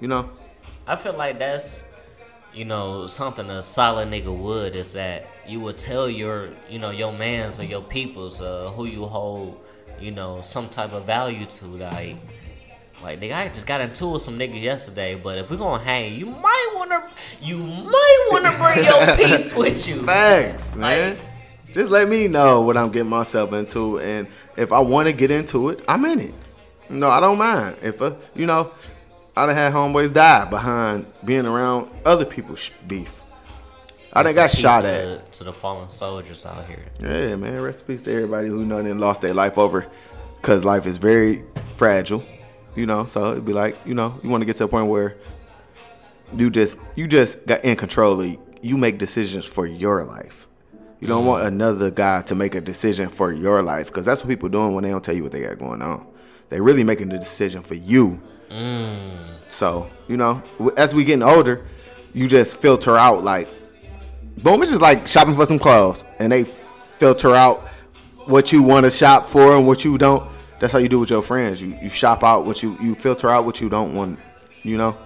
You 0.00 0.08
know. 0.08 0.28
I 0.86 0.96
feel 0.96 1.12
like 1.12 1.38
that's, 1.38 1.84
you 2.54 2.64
know, 2.64 3.06
something 3.06 3.48
a 3.50 3.62
solid 3.62 4.08
nigga 4.08 4.34
would 4.36 4.74
is 4.74 4.92
that 4.94 5.26
you 5.46 5.60
would 5.60 5.78
tell 5.78 6.08
your, 6.08 6.48
you 6.68 6.78
know, 6.78 6.90
your 6.90 7.12
mans 7.12 7.60
or 7.60 7.64
your 7.64 7.82
peoples 7.82 8.40
uh, 8.40 8.70
who 8.74 8.86
you 8.86 9.04
hold, 9.06 9.62
you 10.00 10.10
know, 10.10 10.40
some 10.42 10.68
type 10.68 10.92
of 10.92 11.04
value 11.04 11.44
to. 11.46 11.66
Like, 11.66 12.16
like 13.04 13.20
nigga, 13.20 13.34
I 13.36 13.48
just 13.48 13.66
got 13.66 13.80
into 13.82 14.06
with 14.08 14.22
some 14.22 14.38
nigga 14.38 14.60
yesterday, 14.60 15.14
but 15.14 15.38
if 15.38 15.50
we 15.50 15.56
gonna 15.58 15.82
hang, 15.82 16.14
you 16.14 16.26
might 16.26 16.72
wanna, 16.74 17.10
you 17.42 17.58
might 17.58 18.28
wanna 18.30 18.56
bring 18.56 18.84
your 18.86 19.16
piece 19.16 19.54
with 19.54 19.86
you. 19.88 20.02
Thanks, 20.02 20.74
man. 20.74 21.10
Like- 21.10 21.18
Just 21.72 21.90
let 21.90 22.08
me 22.08 22.26
know 22.28 22.62
what 22.62 22.76
I'm 22.76 22.90
getting 22.90 23.08
myself 23.10 23.52
into, 23.52 23.98
and 24.00 24.26
if 24.56 24.72
I 24.72 24.80
want 24.80 25.06
to 25.08 25.12
get 25.12 25.30
into 25.30 25.68
it, 25.68 25.84
I'm 25.86 26.04
in 26.04 26.20
it. 26.20 26.34
No, 26.88 27.08
I 27.08 27.20
don't 27.20 27.38
mind. 27.38 27.76
If 27.82 28.02
uh, 28.02 28.14
you 28.34 28.46
know, 28.46 28.72
I 29.36 29.46
done 29.46 29.54
had 29.54 29.72
homeboys 29.72 30.12
die 30.12 30.44
behind 30.50 31.06
being 31.24 31.46
around 31.46 31.90
other 32.04 32.24
people's 32.24 32.70
beef. 32.88 33.20
I 34.12 34.24
done 34.24 34.34
got 34.34 34.50
shot 34.50 34.80
to 34.82 34.88
at. 34.88 35.24
the- 35.24 35.30
to 35.38 35.44
the 35.44 35.52
fallen 35.52 35.88
soldiers 35.88 36.44
out 36.44 36.66
here. 36.66 36.84
Yeah, 37.00 37.36
man. 37.36 37.60
Rest 37.62 37.80
in 37.80 37.86
peace 37.86 38.02
to 38.02 38.12
everybody 38.12 38.48
who 38.48 38.66
know 38.66 38.82
they 38.82 38.92
lost 38.92 39.20
their 39.20 39.32
life 39.34 39.56
over, 39.56 39.86
cause 40.42 40.64
life 40.64 40.86
is 40.86 40.98
very 40.98 41.42
fragile. 41.76 42.24
You 42.76 42.86
know, 42.86 43.04
so 43.04 43.32
it'd 43.32 43.44
be 43.44 43.52
like, 43.52 43.76
you 43.86 43.94
know, 43.94 44.18
you 44.22 44.28
want 44.28 44.40
to 44.42 44.46
get 44.46 44.56
to 44.58 44.64
a 44.64 44.68
point 44.68 44.88
where 44.88 45.16
you 46.36 46.50
just 46.50 46.76
you 46.96 47.06
just 47.06 47.46
got 47.46 47.64
in 47.64 47.76
control. 47.76 48.20
Of, 48.20 48.36
you 48.62 48.76
make 48.76 48.98
decisions 48.98 49.44
for 49.46 49.66
your 49.66 50.04
life. 50.04 50.48
You 51.00 51.08
don't 51.08 51.24
want 51.26 51.40
mm-hmm. 51.40 51.54
another 51.54 51.90
guy 51.90 52.22
to 52.22 52.34
make 52.34 52.54
a 52.54 52.60
decision 52.60 53.08
for 53.08 53.32
your 53.32 53.62
life, 53.62 53.86
because 53.86 54.04
that's 54.06 54.22
what 54.22 54.28
people 54.28 54.48
doing 54.48 54.74
when 54.74 54.84
they 54.84 54.90
don't 54.90 55.02
tell 55.02 55.16
you 55.16 55.22
what 55.22 55.32
they 55.32 55.42
got 55.42 55.58
going 55.58 55.82
on. 55.82 56.06
They 56.50 56.60
really 56.60 56.84
making 56.84 57.08
the 57.08 57.18
decision 57.18 57.62
for 57.62 57.74
you. 57.74 58.20
Mm. 58.50 59.16
So 59.48 59.86
you 60.08 60.16
know, 60.16 60.42
as 60.76 60.94
we 60.94 61.04
getting 61.04 61.22
older, 61.22 61.66
you 62.12 62.28
just 62.28 62.56
filter 62.56 62.96
out 62.96 63.24
like 63.24 63.48
Boom, 64.42 64.62
it's 64.62 64.70
just 64.70 64.80
like 64.80 65.06
shopping 65.06 65.34
for 65.34 65.44
some 65.44 65.58
clothes, 65.58 66.04
and 66.18 66.32
they 66.32 66.44
filter 66.44 67.34
out 67.34 67.60
what 68.26 68.52
you 68.52 68.62
want 68.62 68.84
to 68.84 68.90
shop 68.90 69.26
for 69.26 69.56
and 69.56 69.66
what 69.66 69.84
you 69.84 69.98
don't. 69.98 70.30
That's 70.58 70.72
how 70.72 70.78
you 70.78 70.88
do 70.88 70.98
with 70.98 71.10
your 71.10 71.22
friends. 71.22 71.60
You 71.60 71.76
you 71.82 71.90
shop 71.90 72.24
out 72.24 72.46
what 72.46 72.62
you 72.62 72.76
you 72.80 72.94
filter 72.94 73.28
out 73.28 73.44
what 73.44 73.60
you 73.60 73.68
don't 73.68 73.94
want. 73.94 74.18
You 74.62 74.78
know. 74.78 74.96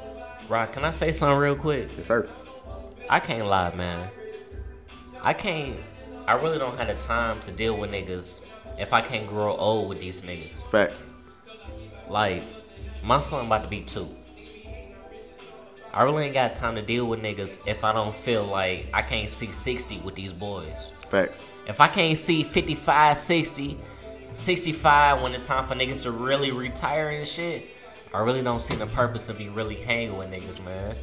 Rod, 0.49 0.73
can 0.73 0.85
I 0.85 0.93
say 0.93 1.11
something 1.11 1.39
real 1.39 1.57
quick? 1.57 1.89
Yes, 1.97 2.07
sir. 2.07 2.29
I 3.11 3.19
can't 3.19 3.47
lie, 3.47 3.75
man. 3.75 4.09
I 5.25 5.33
can't. 5.33 5.77
I 6.29 6.35
really 6.35 6.59
don't 6.59 6.79
have 6.79 6.87
the 6.87 7.03
time 7.03 7.41
to 7.41 7.51
deal 7.51 7.77
with 7.77 7.91
niggas 7.91 8.43
if 8.79 8.93
I 8.93 9.01
can't 9.01 9.27
grow 9.27 9.57
old 9.57 9.89
with 9.89 9.99
these 9.99 10.21
niggas. 10.21 10.63
Facts. 10.71 11.13
Like, 12.09 12.43
my 13.03 13.19
son 13.21 13.47
about 13.47 13.63
to 13.63 13.69
be 13.69 13.81
two. 13.81 14.07
I 15.95 16.03
really 16.03 16.25
ain't 16.25 16.35
got 16.35 16.55
time 16.57 16.75
to 16.75 16.83
deal 16.83 17.07
with 17.07 17.23
niggas 17.23 17.59
if 17.67 17.85
I 17.85 17.93
don't 17.93 18.15
feel 18.15 18.45
like 18.45 18.87
I 18.93 19.01
can't 19.01 19.31
see 19.31 19.51
60 19.51 20.01
with 20.01 20.15
these 20.15 20.33
boys. 20.33 20.93
Facts. 21.09 21.43
If 21.67 21.81
I 21.81 21.89
can't 21.89 22.19
see 22.19 22.43
55, 22.43 23.17
60, 23.17 23.79
65 24.35 25.23
when 25.23 25.33
it's 25.33 25.47
time 25.47 25.67
for 25.67 25.75
niggas 25.75 26.03
to 26.03 26.11
really 26.11 26.51
retire 26.53 27.09
and 27.09 27.27
shit, 27.27 27.79
I 28.13 28.19
really 28.19 28.43
don't 28.43 28.61
see 28.61 28.75
the 28.75 28.87
purpose 28.87 29.31
of 29.31 29.39
me 29.39 29.49
really 29.49 29.77
hanging 29.77 30.19
with 30.19 30.31
niggas, 30.31 30.63
man. 30.65 30.97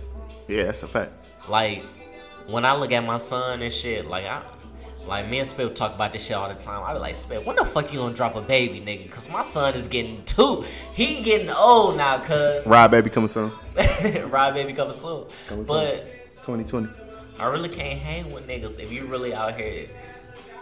Yeah, 0.47 0.65
that's 0.65 0.83
a 0.83 0.87
fact. 0.87 1.11
Like, 1.49 1.83
when 2.47 2.65
I 2.65 2.75
look 2.75 2.91
at 2.91 3.05
my 3.05 3.17
son 3.17 3.61
and 3.61 3.73
shit, 3.73 4.07
like 4.07 4.25
I, 4.25 4.41
Like 5.07 5.27
me 5.29 5.39
and 5.39 5.47
Spiff 5.49 5.73
talk 5.73 5.95
about 5.95 6.13
this 6.13 6.23
shit 6.25 6.35
all 6.37 6.47
the 6.47 6.55
time. 6.55 6.83
I 6.83 6.93
be 6.93 6.99
like, 6.99 7.15
Spiff, 7.15 7.43
when 7.43 7.55
the 7.55 7.65
fuck 7.65 7.91
you 7.91 7.99
gonna 7.99 8.13
drop 8.13 8.35
a 8.35 8.41
baby, 8.41 8.79
nigga? 8.79 9.09
Cause 9.09 9.27
my 9.29 9.41
son 9.43 9.73
is 9.73 9.87
getting 9.87 10.23
two. 10.25 10.63
He 10.93 11.21
getting 11.23 11.49
old 11.49 11.97
now, 11.97 12.19
cuz. 12.19 12.67
Ride 12.67 12.91
baby 12.91 13.09
coming 13.09 13.29
soon. 13.29 13.51
Ride 14.29 14.53
baby 14.53 14.73
coming 14.73 14.95
soon. 14.95 15.25
Coming 15.47 15.65
but 15.65 16.05
2020. 16.45 16.87
I 17.39 17.45
really 17.47 17.69
can't 17.69 17.99
hang 17.99 18.31
with 18.31 18.47
niggas 18.47 18.77
if 18.77 18.91
you 18.91 19.05
really 19.05 19.33
out 19.33 19.55
here, 19.59 19.87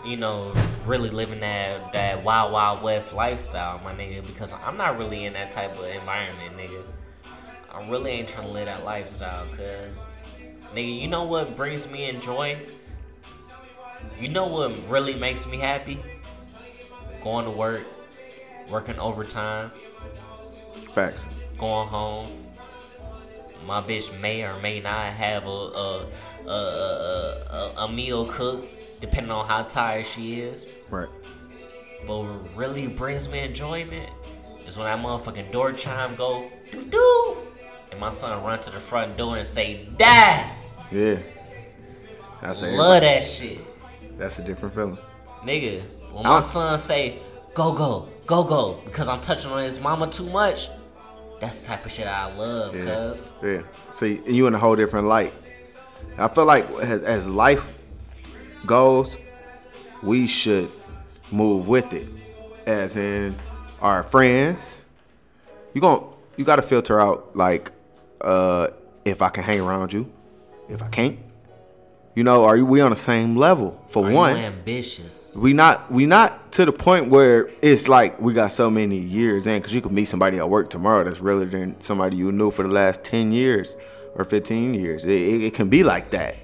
you 0.06 0.15
know, 0.15 0.53
really 0.85 1.10
living 1.10 1.41
that 1.41 1.91
that 1.91 2.23
wild 2.23 2.53
wild 2.53 2.81
west 2.81 3.14
lifestyle, 3.14 3.80
my 3.84 3.93
nigga. 3.93 4.26
Because 4.26 4.53
I'm 4.65 4.77
not 4.77 4.97
really 4.97 5.26
in 5.26 5.34
that 5.34 5.51
type 5.51 5.77
of 5.77 5.85
environment, 5.85 6.57
nigga. 6.57 6.89
I 7.73 7.89
really 7.89 8.11
ain't 8.11 8.30
trying 8.30 8.47
to 8.47 8.53
live 8.53 8.65
that 8.65 8.85
lifestyle, 8.85 9.45
cause 9.47 10.06
nigga, 10.75 11.01
you 11.01 11.07
know 11.07 11.23
what 11.23 11.55
brings 11.55 11.87
me 11.89 12.09
in 12.09 12.19
joy? 12.21 12.59
You 14.19 14.27
know 14.29 14.47
what 14.47 14.75
really 14.89 15.13
makes 15.15 15.45
me 15.47 15.57
happy? 15.57 15.99
Going 17.23 17.45
to 17.45 17.51
work, 17.51 17.83
working 18.69 18.97
overtime, 18.99 19.71
Facts. 20.91 21.27
going 21.57 21.87
home. 21.87 22.27
My 23.67 23.81
bitch 23.81 24.19
may 24.21 24.43
or 24.43 24.59
may 24.61 24.79
not 24.79 25.13
have 25.13 25.45
a 25.45 25.49
a 25.49 26.05
a, 26.47 26.49
a, 26.49 27.45
a, 27.51 27.73
a 27.85 27.91
meal 27.91 28.25
cooked, 28.25 28.67
depending 29.01 29.31
on 29.31 29.45
how 29.47 29.63
tired 29.63 30.05
she 30.05 30.39
is. 30.41 30.73
Right. 30.89 31.09
But 32.07 32.23
what 32.23 32.57
really 32.57 32.87
brings 32.87 33.27
me 33.27 33.39
enjoyment 33.39 34.09
is 34.65 34.77
when 34.77 34.85
that 34.85 34.99
motherfucking 35.05 35.51
door 35.51 35.73
chime 35.73 36.15
go 36.15 36.49
doo 36.71 36.85
doo, 36.85 37.37
and 37.91 37.99
my 37.99 38.11
son 38.11 38.41
run 38.43 38.59
to 38.59 38.69
the 38.71 38.79
front 38.79 39.17
door 39.17 39.35
and 39.37 39.45
say, 39.45 39.85
"Dad." 39.97 40.55
Yeah. 40.91 41.17
That's 42.41 42.61
Love 42.61 43.01
that 43.01 43.23
shit, 43.25 43.59
That's 44.17 44.39
a 44.39 44.43
different 44.43 44.73
feeling. 44.73 44.97
nigga. 45.43 45.81
When 46.11 46.23
my 46.23 46.37
I- 46.37 46.41
son 46.41 46.77
say, 46.79 47.19
"Go 47.53 47.73
go 47.73 48.07
go 48.25 48.43
go," 48.43 48.79
because 48.85 49.07
I'm 49.07 49.19
touching 49.21 49.51
on 49.51 49.61
his 49.63 49.79
mama 49.79 50.07
too 50.07 50.25
much. 50.25 50.69
That's 51.39 51.61
the 51.61 51.67
type 51.67 51.85
of 51.85 51.91
shit 51.91 52.07
I 52.07 52.33
love, 52.35 52.75
Yeah. 52.75 52.85
cuz. 52.85 53.29
Yeah. 53.43 53.61
See, 53.91 54.19
you 54.27 54.47
in 54.47 54.55
a 54.55 54.57
whole 54.59 54.75
different 54.75 55.07
light. 55.07 55.33
I 56.17 56.27
feel 56.27 56.45
like 56.45 56.69
as, 56.81 57.03
as 57.03 57.27
life 57.29 57.77
goes, 58.65 59.17
we 60.03 60.27
should 60.27 60.69
move 61.31 61.67
with 61.67 61.93
it. 61.93 62.07
As 62.65 62.95
in 62.97 63.35
our 63.81 64.03
friends, 64.03 64.81
you 65.73 65.81
gon' 65.81 66.13
you 66.37 66.45
gotta 66.45 66.61
filter 66.61 66.99
out 66.99 67.35
like 67.35 67.71
uh 68.21 68.67
if 69.05 69.21
I 69.21 69.29
can 69.29 69.43
hang 69.43 69.59
around 69.61 69.93
you, 69.93 70.09
if 70.69 70.81
I 70.81 70.87
can't. 70.87 71.19
You 72.15 72.23
know, 72.23 72.43
are 72.43 72.57
you 72.57 72.65
we 72.65 72.81
on 72.81 72.89
the 72.89 72.95
same 72.95 73.35
level 73.35 73.81
for 73.87 74.05
Are 74.05 74.11
one? 74.11 74.37
ambitious? 74.37 75.35
we 75.35 75.53
not 75.53 75.91
we 75.91 76.05
not 76.05 76.51
to 76.53 76.65
the 76.65 76.71
point 76.71 77.09
where 77.09 77.49
it's 77.61 77.87
like 77.87 78.19
we 78.19 78.33
got 78.33 78.51
so 78.51 78.69
many 78.69 78.97
years 78.97 79.45
in 79.47 79.59
because 79.59 79.73
you 79.73 79.81
could 79.81 79.91
meet 79.91 80.05
somebody 80.05 80.37
at 80.37 80.49
work 80.49 80.69
tomorrow 80.69 81.03
that's 81.03 81.21
realer 81.21 81.45
than 81.45 81.79
somebody 81.79 82.17
you 82.17 82.31
knew 82.31 82.49
for 82.51 82.63
the 82.63 82.69
last 82.69 83.03
10 83.03 83.31
years 83.31 83.77
or 84.15 84.25
15 84.25 84.73
years 84.73 85.05
it, 85.05 85.11
it, 85.11 85.43
it 85.43 85.53
can 85.53 85.69
be 85.69 85.83
like 85.83 86.09
that 86.09 86.35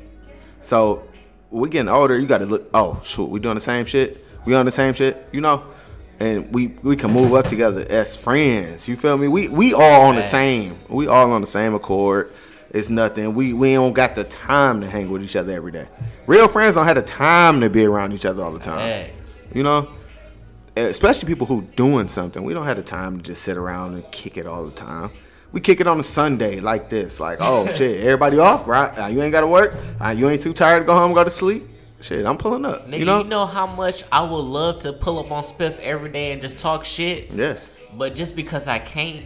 so 0.62 1.04
we 1.50 1.68
getting 1.68 1.90
older 1.90 2.18
you 2.18 2.28
gotta 2.28 2.46
look 2.46 2.70
oh 2.76 3.02
shoot 3.04 3.26
we 3.26 3.40
doing 3.40 3.56
the 3.56 3.60
same 3.62 3.86
shit 3.86 4.24
we 4.46 4.54
on 4.54 4.66
the 4.66 4.72
same 4.72 4.94
shit 4.94 5.28
you 5.32 5.42
know 5.42 5.66
and 6.20 6.54
we 6.54 6.68
we 6.84 6.96
can 6.96 7.12
move 7.12 7.34
up 7.34 7.48
together 7.48 7.86
as 7.90 8.16
friends 8.16 8.88
you 8.88 8.96
feel 8.96 9.18
me 9.18 9.28
we 9.28 9.50
we 9.50 9.74
all 9.74 10.04
on 10.04 10.16
the 10.16 10.22
same 10.22 10.78
we 10.90 11.08
all 11.08 11.32
on 11.32 11.42
the 11.42 11.48
same 11.48 11.74
accord 11.74 12.32
it's 12.76 12.90
nothing. 12.90 13.34
We 13.34 13.54
we 13.54 13.74
don't 13.74 13.94
got 13.94 14.16
the 14.16 14.26
time 14.26 14.82
to 14.82 14.90
hang 14.90 15.10
with 15.10 15.24
each 15.24 15.36
other 15.36 15.54
every 15.54 15.72
day. 15.72 15.88
Real 16.28 16.48
friends 16.50 16.76
don't 16.76 16.86
have 16.86 16.98
the 16.98 17.02
time 17.02 17.62
to 17.62 17.70
be 17.70 17.86
around 17.86 18.12
each 18.14 18.26
other 18.26 18.44
all 18.44 18.52
the 18.52 18.60
time. 18.60 18.80
Facts. 18.80 19.40
You 19.54 19.64
know, 19.64 19.88
especially 20.76 21.28
people 21.28 21.48
who 21.48 21.62
doing 21.78 22.10
something. 22.10 22.44
We 22.44 22.54
don't 22.54 22.66
have 22.66 22.78
the 22.78 22.84
time 22.84 23.18
to 23.18 23.24
just 23.24 23.44
sit 23.44 23.56
around 23.58 23.94
and 23.96 24.12
kick 24.12 24.38
it 24.38 24.46
all 24.46 24.66
the 24.66 24.72
time. 24.72 25.10
We 25.54 25.62
kick 25.62 25.80
it 25.80 25.88
on 25.88 26.00
a 26.02 26.04
Sunday 26.04 26.60
like 26.60 26.90
this, 26.90 27.20
like 27.22 27.38
oh 27.40 27.66
shit, 27.76 28.02
everybody 28.02 28.40
off, 28.40 28.68
right? 28.68 28.92
Uh, 29.00 29.08
you 29.08 29.22
ain't 29.22 29.32
got 29.32 29.42
to 29.42 29.48
work. 29.48 29.74
Uh, 30.02 30.10
you 30.10 30.30
ain't 30.30 30.42
too 30.42 30.54
tired 30.54 30.82
to 30.82 30.86
go 30.86 30.94
home, 30.96 31.14
go 31.14 31.24
to 31.24 31.30
sleep. 31.30 31.64
Shit, 32.02 32.26
I'm 32.26 32.38
pulling 32.38 32.66
up. 32.66 32.88
Nigga, 32.88 33.00
you 33.00 33.06
know? 33.06 33.24
you 33.24 33.30
know 33.30 33.46
how 33.46 33.66
much 33.66 34.04
I 34.12 34.22
would 34.22 34.36
love 34.36 34.82
to 34.82 34.92
pull 34.94 35.18
up 35.18 35.32
on 35.32 35.44
Spiff 35.44 35.80
every 35.80 36.12
day 36.12 36.34
and 36.34 36.42
just 36.42 36.60
talk 36.60 36.84
shit, 36.86 37.32
Yes. 37.32 37.72
but 37.98 38.16
just 38.16 38.36
because 38.36 38.68
I 38.68 38.80
can't, 38.80 39.26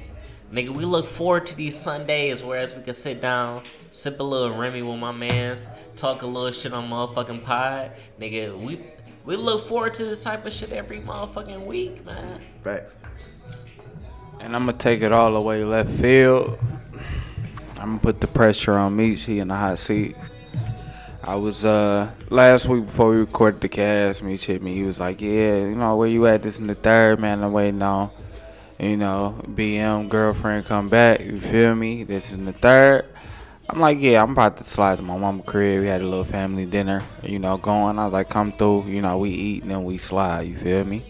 nigga, 0.51 0.69
we 0.69 0.85
look 0.85 1.07
forward 1.07 1.45
to 1.47 1.55
these 1.55 1.77
Sundays, 1.77 2.43
whereas 2.43 2.75
we 2.75 2.81
can 2.81 2.93
sit 2.93 3.21
down, 3.21 3.63
sip 3.91 4.19
a 4.19 4.23
little 4.23 4.57
Remy 4.57 4.81
with 4.81 4.99
my 4.99 5.11
mans, 5.11 5.67
talk 5.95 6.21
a 6.21 6.27
little 6.27 6.51
shit 6.51 6.73
on 6.73 6.89
motherfucking 6.89 7.43
pod, 7.43 7.91
nigga. 8.19 8.57
We 8.57 8.79
we 9.25 9.35
look 9.35 9.67
forward 9.67 9.93
to 9.95 10.05
this 10.05 10.23
type 10.23 10.45
of 10.45 10.53
shit 10.53 10.71
every 10.71 10.99
motherfucking 11.01 11.65
week, 11.65 12.03
man. 12.05 12.39
Facts. 12.63 12.97
And 14.39 14.55
I'm 14.55 14.65
gonna 14.65 14.77
take 14.77 15.01
it 15.01 15.11
all 15.11 15.33
the 15.33 15.41
way 15.41 15.63
left 15.63 15.89
field. 15.89 16.57
I'm 17.75 17.97
gonna 17.97 17.99
put 17.99 18.21
the 18.21 18.27
pressure 18.27 18.73
on 18.73 18.95
me. 18.95 19.15
She 19.15 19.39
in 19.39 19.49
the 19.49 19.55
hot 19.55 19.79
seat. 19.79 20.15
I 21.23 21.35
was 21.35 21.63
uh 21.63 22.09
last 22.29 22.67
week 22.67 22.85
before 22.85 23.11
we 23.11 23.17
recorded 23.17 23.61
the 23.61 23.69
cast. 23.69 24.23
Meech 24.23 24.45
hit 24.45 24.61
me. 24.61 24.73
He 24.73 24.83
was 24.83 24.99
like, 24.99 25.21
"Yeah, 25.21 25.57
you 25.57 25.75
know 25.75 25.95
where 25.95 26.07
you 26.07 26.25
at? 26.25 26.41
This 26.41 26.57
in 26.57 26.67
the 26.67 26.75
third 26.75 27.19
man. 27.19 27.43
I'm 27.43 27.51
waiting 27.51 27.81
on, 27.81 28.09
you 28.79 28.97
know, 28.97 29.41
BM 29.45 30.09
girlfriend 30.09 30.65
come 30.65 30.89
back. 30.89 31.21
You 31.21 31.39
feel 31.39 31.75
me? 31.75 32.03
This 32.03 32.31
is 32.31 32.37
the 32.43 32.53
third. 32.53 33.05
I'm 33.69 33.79
like, 33.79 33.99
yeah, 33.99 34.23
I'm 34.23 34.31
about 34.31 34.57
to 34.57 34.65
slide 34.65 34.97
to 34.97 35.03
my 35.03 35.15
mama 35.17 35.43
crib. 35.43 35.81
We 35.81 35.87
had 35.87 36.01
a 36.01 36.05
little 36.05 36.23
family 36.23 36.65
dinner, 36.65 37.03
you 37.21 37.37
know, 37.37 37.57
going. 37.57 37.99
I 37.99 38.05
was 38.05 38.13
like, 38.13 38.29
come 38.29 38.51
through. 38.51 38.85
You 38.87 39.01
know, 39.01 39.19
we 39.19 39.29
eat 39.29 39.61
and 39.61 39.71
then 39.71 39.83
we 39.83 39.99
slide. 39.99 40.47
You 40.47 40.55
feel 40.55 40.83
me? 40.85 41.03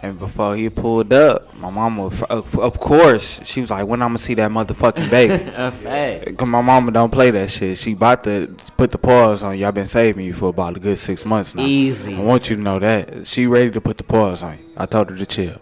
And 0.00 0.18
before 0.18 0.56
he 0.56 0.68
pulled 0.68 1.12
up, 1.12 1.54
my 1.56 1.70
mama, 1.70 2.10
of 2.28 2.80
course, 2.80 3.40
she 3.44 3.60
was 3.60 3.70
like, 3.70 3.86
when 3.86 4.02
I'm 4.02 4.08
gonna 4.08 4.18
see 4.18 4.34
that 4.34 4.50
motherfucking 4.50 5.10
baby? 5.10 5.44
Facts. 5.84 6.36
Cause 6.36 6.48
my 6.48 6.60
mama 6.60 6.90
don't 6.90 7.12
play 7.12 7.30
that 7.30 7.50
shit. 7.52 7.78
She 7.78 7.92
about 7.92 8.24
to 8.24 8.56
put 8.76 8.90
the 8.90 8.98
pause 8.98 9.44
on 9.44 9.56
you. 9.56 9.64
I've 9.66 9.74
been 9.74 9.86
saving 9.86 10.26
you 10.26 10.32
for 10.32 10.48
about 10.48 10.76
a 10.76 10.80
good 10.80 10.98
six 10.98 11.24
months 11.24 11.54
now. 11.54 11.62
Easy. 11.64 12.16
I 12.16 12.20
want 12.20 12.50
you 12.50 12.56
to 12.56 12.62
know 12.62 12.80
that. 12.80 13.26
She 13.28 13.46
ready 13.46 13.70
to 13.70 13.80
put 13.80 13.96
the 13.96 14.02
pause 14.02 14.42
on 14.42 14.58
you. 14.58 14.64
I 14.76 14.86
told 14.86 15.10
her 15.10 15.16
to 15.16 15.26
chill. 15.26 15.60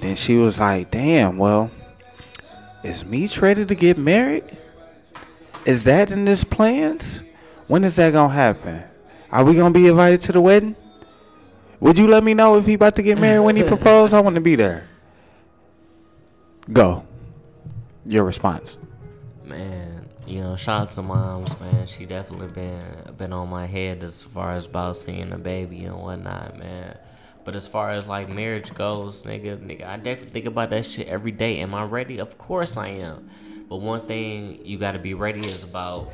Then 0.00 0.16
she 0.16 0.36
was 0.36 0.60
like, 0.60 0.90
damn, 0.90 1.38
well, 1.38 1.70
is 2.82 3.04
Meech 3.04 3.40
ready 3.40 3.64
to 3.64 3.74
get 3.74 3.98
married? 3.98 4.44
Is 5.64 5.84
that 5.84 6.12
in 6.12 6.26
his 6.26 6.44
plans? 6.44 7.20
When 7.66 7.82
is 7.82 7.96
that 7.96 8.12
gonna 8.12 8.32
happen? 8.32 8.84
Are 9.32 9.44
we 9.44 9.54
gonna 9.54 9.74
be 9.74 9.88
invited 9.88 10.20
to 10.22 10.32
the 10.32 10.40
wedding? 10.40 10.76
Would 11.80 11.98
you 11.98 12.06
let 12.06 12.22
me 12.24 12.34
know 12.34 12.56
if 12.56 12.66
he 12.66 12.74
about 12.74 12.94
to 12.96 13.02
get 13.02 13.18
married 13.18 13.40
when 13.40 13.56
he 13.56 13.62
propose? 13.74 14.12
I 14.12 14.20
want 14.20 14.36
to 14.36 14.40
be 14.40 14.54
there. 14.54 14.88
Go. 16.72 17.04
Your 18.04 18.24
response. 18.24 18.78
Man, 19.44 20.08
you 20.26 20.40
know, 20.40 20.56
shout 20.56 20.82
out 20.82 20.90
to 20.92 21.02
moms, 21.02 21.58
man. 21.60 21.86
She 21.86 22.06
definitely 22.06 22.48
been 22.48 22.82
been 23.16 23.32
on 23.32 23.48
my 23.48 23.66
head 23.66 24.02
as 24.02 24.22
far 24.22 24.52
as 24.52 24.66
about 24.66 24.96
seeing 24.96 25.32
a 25.32 25.38
baby 25.38 25.84
and 25.84 25.96
whatnot, 25.96 26.58
man. 26.58 26.96
But 27.46 27.54
as 27.54 27.68
far 27.68 27.92
as 27.92 28.08
like 28.08 28.28
marriage 28.28 28.74
goes, 28.74 29.22
nigga, 29.22 29.56
nigga, 29.56 29.86
I 29.86 29.98
definitely 29.98 30.32
think 30.32 30.46
about 30.46 30.70
that 30.70 30.84
shit 30.84 31.06
every 31.06 31.30
day. 31.30 31.60
Am 31.60 31.76
I 31.76 31.84
ready? 31.84 32.18
Of 32.18 32.36
course 32.38 32.76
I 32.76 32.88
am. 32.88 33.30
But 33.68 33.76
one 33.76 34.00
thing 34.00 34.66
you 34.66 34.78
gotta 34.78 34.98
be 34.98 35.14
ready 35.14 35.46
is 35.46 35.62
about 35.62 36.10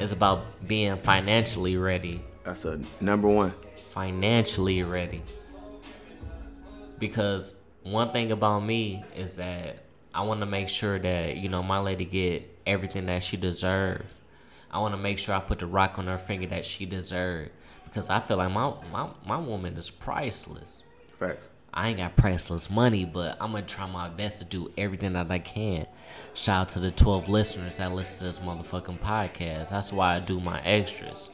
is 0.00 0.10
about 0.10 0.66
being 0.66 0.96
financially 0.96 1.76
ready. 1.76 2.22
That's 2.42 2.64
a 2.64 2.80
number 3.00 3.28
one. 3.28 3.52
Financially 3.90 4.82
ready. 4.82 5.22
Because 6.98 7.54
one 7.84 8.10
thing 8.10 8.32
about 8.32 8.58
me 8.64 9.04
is 9.16 9.36
that 9.36 9.84
I 10.12 10.22
want 10.22 10.40
to 10.40 10.46
make 10.46 10.68
sure 10.68 10.98
that 10.98 11.36
you 11.36 11.48
know 11.48 11.62
my 11.62 11.78
lady 11.78 12.04
get 12.04 12.58
everything 12.66 13.06
that 13.06 13.22
she 13.22 13.36
deserves. 13.36 14.02
I 14.72 14.80
want 14.80 14.92
to 14.92 14.98
make 14.98 15.18
sure 15.18 15.36
I 15.36 15.38
put 15.38 15.60
the 15.60 15.66
rock 15.66 16.00
on 16.00 16.08
her 16.08 16.18
finger 16.18 16.48
that 16.48 16.66
she 16.66 16.84
deserves 16.84 17.50
because 17.98 18.10
I 18.10 18.20
feel 18.20 18.36
like 18.36 18.52
my 18.52 18.72
my 18.92 19.08
my 19.26 19.38
woman 19.38 19.76
is 19.76 19.90
priceless. 19.90 20.84
Facts. 21.18 21.50
I 21.74 21.88
ain't 21.88 21.98
got 21.98 22.16
priceless 22.16 22.70
money, 22.70 23.04
but 23.04 23.36
I'm 23.40 23.50
gonna 23.50 23.66
try 23.66 23.86
my 23.86 24.08
best 24.08 24.38
to 24.38 24.44
do 24.44 24.70
everything 24.78 25.14
that 25.14 25.28
I 25.28 25.40
can. 25.40 25.86
Shout 26.34 26.60
out 26.60 26.68
to 26.70 26.80
the 26.80 26.92
12 26.92 27.28
listeners 27.28 27.78
that 27.78 27.92
listen 27.92 28.18
to 28.18 28.24
this 28.24 28.38
motherfucking 28.38 29.00
podcast. 29.00 29.70
That's 29.70 29.92
why 29.92 30.14
I 30.14 30.20
do 30.20 30.38
my 30.38 30.60
extras. 30.60 31.28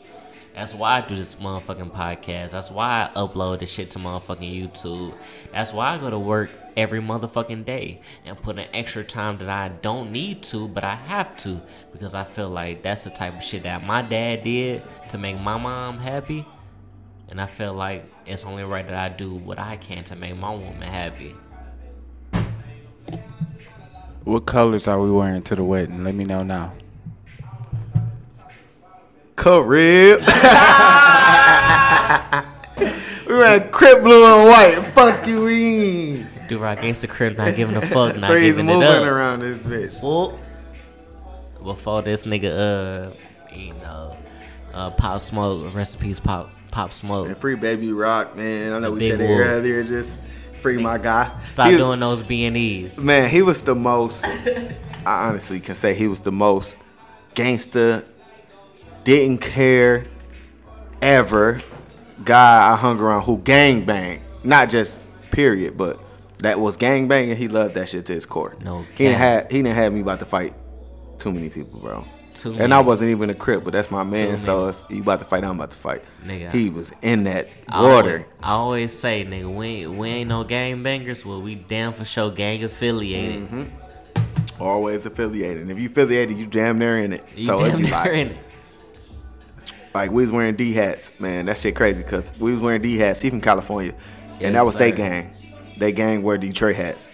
That's 0.54 0.72
why 0.72 0.98
I 0.98 1.00
do 1.00 1.16
this 1.16 1.34
motherfucking 1.34 1.90
podcast. 1.90 2.52
That's 2.52 2.70
why 2.70 3.10
I 3.10 3.18
upload 3.18 3.58
this 3.58 3.70
shit 3.70 3.90
to 3.92 3.98
motherfucking 3.98 4.62
YouTube. 4.62 5.14
That's 5.52 5.72
why 5.72 5.94
I 5.94 5.98
go 5.98 6.10
to 6.10 6.18
work 6.18 6.48
every 6.76 7.00
motherfucking 7.00 7.64
day 7.64 8.00
and 8.24 8.40
put 8.40 8.58
in 8.58 8.66
extra 8.72 9.02
time 9.02 9.38
that 9.38 9.48
I 9.48 9.68
don't 9.68 10.12
need 10.12 10.44
to, 10.44 10.68
but 10.68 10.84
I 10.84 10.94
have 10.94 11.36
to 11.38 11.60
because 11.92 12.14
I 12.14 12.22
feel 12.22 12.48
like 12.48 12.82
that's 12.82 13.02
the 13.02 13.10
type 13.10 13.36
of 13.36 13.42
shit 13.42 13.64
that 13.64 13.84
my 13.84 14.02
dad 14.02 14.44
did 14.44 14.82
to 15.08 15.18
make 15.18 15.40
my 15.40 15.58
mom 15.58 15.98
happy. 15.98 16.46
And 17.30 17.40
I 17.40 17.46
feel 17.46 17.74
like 17.74 18.04
it's 18.26 18.44
only 18.44 18.64
right 18.64 18.86
that 18.86 18.94
I 18.94 19.08
do 19.14 19.34
what 19.34 19.58
I 19.58 19.76
can 19.76 20.04
to 20.04 20.16
make 20.16 20.36
my 20.36 20.50
woman 20.50 20.82
happy. 20.82 21.34
What 24.24 24.46
colors 24.46 24.88
are 24.88 25.00
we 25.00 25.10
wearing 25.10 25.42
to 25.42 25.54
the 25.54 25.64
wedding? 25.64 26.02
Let 26.04 26.14
me 26.14 26.24
know 26.24 26.42
now. 26.42 26.72
Crib. 29.36 30.20
we 33.26 33.34
ran 33.34 33.70
crip 33.70 34.02
blue 34.02 34.24
and 34.24 34.48
white. 34.48 34.92
Fuck 34.94 35.26
you, 35.26 35.44
mean. 35.44 36.26
Do 36.48 36.58
rock 36.58 36.78
against 36.78 37.02
the 37.02 37.08
crib, 37.08 37.36
not 37.36 37.54
giving 37.56 37.76
a 37.76 37.82
fuck, 37.86 38.16
not 38.16 38.30
Threes 38.30 38.56
giving 38.56 38.70
it 38.70 38.74
moving 38.74 38.88
up. 38.88 39.06
around 39.06 39.40
this 39.40 39.58
bitch. 39.58 40.02
Well, 40.02 40.38
before 41.62 42.00
this 42.02 42.24
nigga, 42.24 43.10
uh, 43.10 43.12
you 43.54 43.74
know, 43.74 44.16
uh, 44.72 44.90
Pop 44.92 45.20
Smoke, 45.20 45.74
recipes 45.74 46.20
Pop 46.20 46.50
Pop 46.74 46.92
Smoke. 46.92 47.28
And 47.28 47.36
free 47.36 47.54
baby 47.54 47.92
rock, 47.92 48.36
man. 48.36 48.72
I 48.72 48.78
know 48.80 48.90
The 48.90 48.96
we 48.96 49.08
said 49.08 49.20
it 49.20 49.28
earlier. 49.28 49.84
Just 49.84 50.16
free 50.60 50.76
my 50.76 50.98
guy. 50.98 51.30
Stop 51.44 51.70
doing 51.70 52.00
those 52.00 52.22
B 52.22 52.44
and 52.46 52.56
E's. 52.56 52.98
Man, 52.98 53.30
he 53.30 53.42
was 53.42 53.62
the 53.62 53.76
most. 53.76 54.24
I 54.26 55.28
honestly 55.28 55.60
can 55.60 55.76
say 55.76 55.94
he 55.94 56.08
was 56.08 56.20
the 56.20 56.32
most 56.32 56.76
gangster, 57.34 58.04
didn't 59.04 59.38
care, 59.38 60.04
ever 61.00 61.60
guy 62.24 62.72
I 62.72 62.76
hung 62.76 62.98
around 62.98 63.22
who 63.22 63.38
gang 63.38 63.84
bang. 63.84 64.22
Not 64.42 64.68
just 64.68 65.00
period, 65.30 65.76
but 65.76 66.00
that 66.38 66.58
was 66.58 66.76
gang 66.76 67.06
banging. 67.06 67.36
He 67.36 67.46
loved 67.46 67.74
that 67.74 67.88
shit 67.88 68.06
to 68.06 68.14
his 68.14 68.26
core. 68.26 68.56
No 68.60 68.82
he 68.82 69.04
didn't 69.04 69.18
have 69.18 69.50
he 69.50 69.58
didn't 69.58 69.76
have 69.76 69.92
me 69.92 70.00
about 70.00 70.18
to 70.18 70.26
fight 70.26 70.54
too 71.20 71.32
many 71.32 71.50
people, 71.50 71.78
bro. 71.78 72.04
Too 72.34 72.56
and 72.58 72.74
I 72.74 72.80
wasn't 72.80 73.10
even 73.10 73.30
a 73.30 73.34
crip, 73.34 73.62
but 73.64 73.72
that's 73.72 73.90
my 73.90 74.02
man. 74.02 74.38
So 74.38 74.66
many. 74.66 74.76
if 74.76 74.82
you 74.90 75.02
about 75.02 75.20
to 75.20 75.24
fight, 75.24 75.44
I'm 75.44 75.54
about 75.54 75.70
to 75.70 75.78
fight. 75.78 76.02
Nigga. 76.24 76.50
He 76.52 76.68
was 76.68 76.92
in 77.00 77.24
that 77.24 77.48
I 77.68 77.78
always. 77.78 78.24
I 78.42 78.50
always 78.50 78.98
say, 78.98 79.24
nigga, 79.24 79.54
we 79.54 79.66
ain't, 79.66 79.90
we 79.92 80.08
ain't 80.08 80.28
no 80.28 80.42
gang 80.42 80.82
bangers. 80.82 81.24
Well, 81.24 81.40
we 81.40 81.54
damn 81.54 81.92
for 81.92 82.04
sure 82.04 82.30
gang 82.30 82.64
affiliated. 82.64 83.42
Mm-hmm. 83.42 84.62
Always 84.62 85.06
affiliated. 85.06 85.62
And 85.62 85.70
if 85.70 85.78
you 85.78 85.86
affiliated, 85.86 86.36
you 86.36 86.46
damn 86.46 86.78
near 86.78 86.98
in 86.98 87.12
it. 87.12 87.24
You 87.36 87.46
so 87.46 87.58
damn 87.58 87.80
near 87.80 87.92
like, 87.92 88.10
in 88.10 88.28
it. 88.28 88.38
Like 89.94 90.10
we 90.10 90.22
was 90.22 90.32
wearing 90.32 90.56
D 90.56 90.72
hats, 90.72 91.12
man. 91.20 91.46
That 91.46 91.56
shit 91.56 91.76
crazy 91.76 92.02
because 92.02 92.32
we 92.40 92.52
was 92.52 92.60
wearing 92.60 92.82
D 92.82 92.96
hats. 92.98 93.20
He 93.22 93.30
from 93.30 93.40
California, 93.40 93.94
Yes, 94.34 94.42
and 94.42 94.54
that 94.56 94.64
was 94.64 94.74
they 94.74 94.90
sir. 94.90 94.96
gang. 94.96 95.30
They 95.78 95.92
gang 95.92 96.22
wear 96.22 96.36
Detroit 96.36 96.76
hats. 96.76 97.08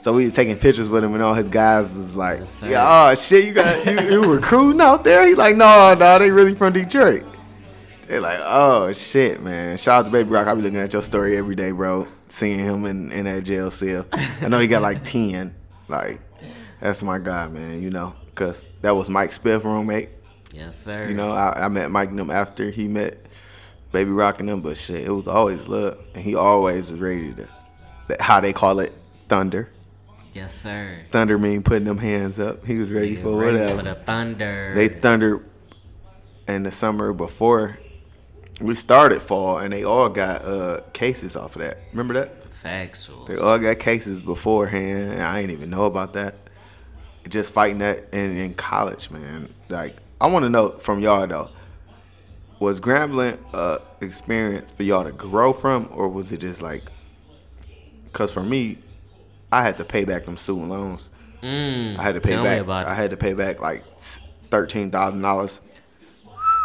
So 0.00 0.12
we 0.12 0.24
was 0.24 0.32
taking 0.32 0.56
pictures 0.56 0.88
with 0.88 1.02
him, 1.02 1.14
and 1.14 1.22
all 1.22 1.34
his 1.34 1.48
guys 1.48 1.96
was 1.96 2.14
like, 2.16 2.40
"Yeah, 2.64 2.84
oh 3.10 3.14
shit, 3.16 3.44
you 3.44 3.52
got 3.52 3.84
you, 3.84 4.00
you 4.10 4.32
recruiting 4.32 4.80
out 4.80 5.02
there?" 5.04 5.26
He 5.26 5.34
like, 5.34 5.56
"No, 5.56 5.94
no, 5.94 6.18
they 6.18 6.30
really 6.30 6.54
from 6.54 6.72
Detroit." 6.72 7.24
They're 8.06 8.20
like, 8.20 8.38
"Oh 8.42 8.92
shit, 8.92 9.42
man." 9.42 9.76
Shout 9.76 10.00
out 10.00 10.04
to 10.06 10.10
Baby 10.10 10.30
Rock. 10.30 10.46
I 10.46 10.54
be 10.54 10.62
looking 10.62 10.78
at 10.78 10.92
your 10.92 11.02
story 11.02 11.36
every 11.36 11.56
day, 11.56 11.72
bro. 11.72 12.06
Seeing 12.28 12.60
him 12.60 12.84
in, 12.84 13.10
in 13.10 13.24
that 13.24 13.42
jail 13.44 13.70
cell. 13.70 14.06
I 14.12 14.48
know 14.48 14.60
he 14.60 14.68
got 14.68 14.82
like 14.82 15.02
ten. 15.04 15.54
Like, 15.88 16.20
that's 16.80 17.02
my 17.02 17.18
guy, 17.18 17.48
man. 17.48 17.82
You 17.82 17.90
know, 17.90 18.14
cause 18.34 18.62
that 18.82 18.94
was 18.94 19.08
Mike 19.08 19.30
Spiff 19.30 19.64
roommate. 19.64 20.10
Yes, 20.52 20.78
sir. 20.78 21.08
You 21.08 21.14
know, 21.14 21.32
I, 21.32 21.64
I 21.64 21.68
met 21.68 21.90
Mike 21.90 22.10
and 22.10 22.18
them 22.18 22.30
after 22.30 22.70
he 22.70 22.86
met 22.86 23.18
Baby 23.90 24.10
Rock 24.10 24.38
and 24.40 24.48
them, 24.48 24.60
but 24.60 24.76
shit, 24.76 25.04
it 25.06 25.10
was 25.10 25.26
always 25.26 25.66
love, 25.66 25.98
and 26.14 26.22
he 26.22 26.34
always 26.34 26.90
was 26.90 27.00
ready 27.00 27.34
to. 27.34 27.48
How 28.20 28.40
they 28.40 28.52
call 28.52 28.78
it, 28.80 28.92
thunder. 29.28 29.70
Yes, 30.38 30.54
sir. 30.54 30.98
Thunder 31.10 31.36
mean 31.36 31.64
putting 31.64 31.84
them 31.84 31.98
hands 31.98 32.38
up. 32.38 32.64
He 32.64 32.78
was 32.78 32.90
ready 32.90 33.16
Nigga, 33.16 33.22
for 33.22 33.36
ready 33.36 33.58
whatever. 33.58 33.78
For 33.78 33.82
the 33.82 33.94
thunder. 33.94 34.72
they 34.72 34.86
thundered 34.86 35.44
in 36.46 36.62
the 36.62 36.70
summer 36.70 37.12
before 37.12 37.76
we 38.60 38.76
started 38.76 39.20
fall, 39.20 39.58
and 39.58 39.72
they 39.72 39.82
all 39.82 40.08
got 40.08 40.44
uh, 40.44 40.80
cases 40.92 41.34
off 41.34 41.56
of 41.56 41.62
that. 41.62 41.78
Remember 41.90 42.14
that? 42.14 42.44
factual. 42.58 43.24
They 43.24 43.36
all 43.36 43.58
got 43.58 43.80
cases 43.80 44.20
beforehand, 44.20 45.12
and 45.12 45.22
I 45.22 45.40
didn't 45.40 45.56
even 45.56 45.70
know 45.70 45.86
about 45.86 46.12
that. 46.14 46.36
Just 47.28 47.52
fighting 47.52 47.78
that 47.78 48.08
in, 48.12 48.36
in 48.36 48.54
college, 48.54 49.10
man. 49.10 49.52
Like, 49.68 49.96
I 50.20 50.28
want 50.28 50.44
to 50.44 50.48
know 50.48 50.70
from 50.70 51.00
y'all 51.00 51.26
though, 51.26 51.48
was 52.60 52.80
Grambling 52.80 53.38
uh 53.52 53.78
experience 54.00 54.70
for 54.72 54.82
y'all 54.84 55.04
to 55.04 55.12
grow 55.12 55.52
from, 55.52 55.88
or 55.92 56.08
was 56.08 56.32
it 56.32 56.38
just 56.38 56.62
like? 56.62 56.82
Cause 58.12 58.32
for 58.32 58.42
me, 58.42 58.78
I 59.50 59.62
had 59.62 59.76
to 59.78 59.84
pay 59.84 60.04
back 60.04 60.24
them 60.24 60.36
student 60.36 60.68
loans. 60.68 61.10
Mm, 61.42 61.98
I 61.98 62.02
had 62.02 62.14
to 62.14 62.20
pay 62.20 62.36
back. 62.36 62.60
about 62.60 62.86
I 62.86 62.94
had 62.94 63.10
to 63.10 63.16
pay 63.16 63.32
back 63.32 63.60
like 63.60 63.82
thirteen 64.50 64.90
thousand 64.90 65.22
dollars. 65.22 65.60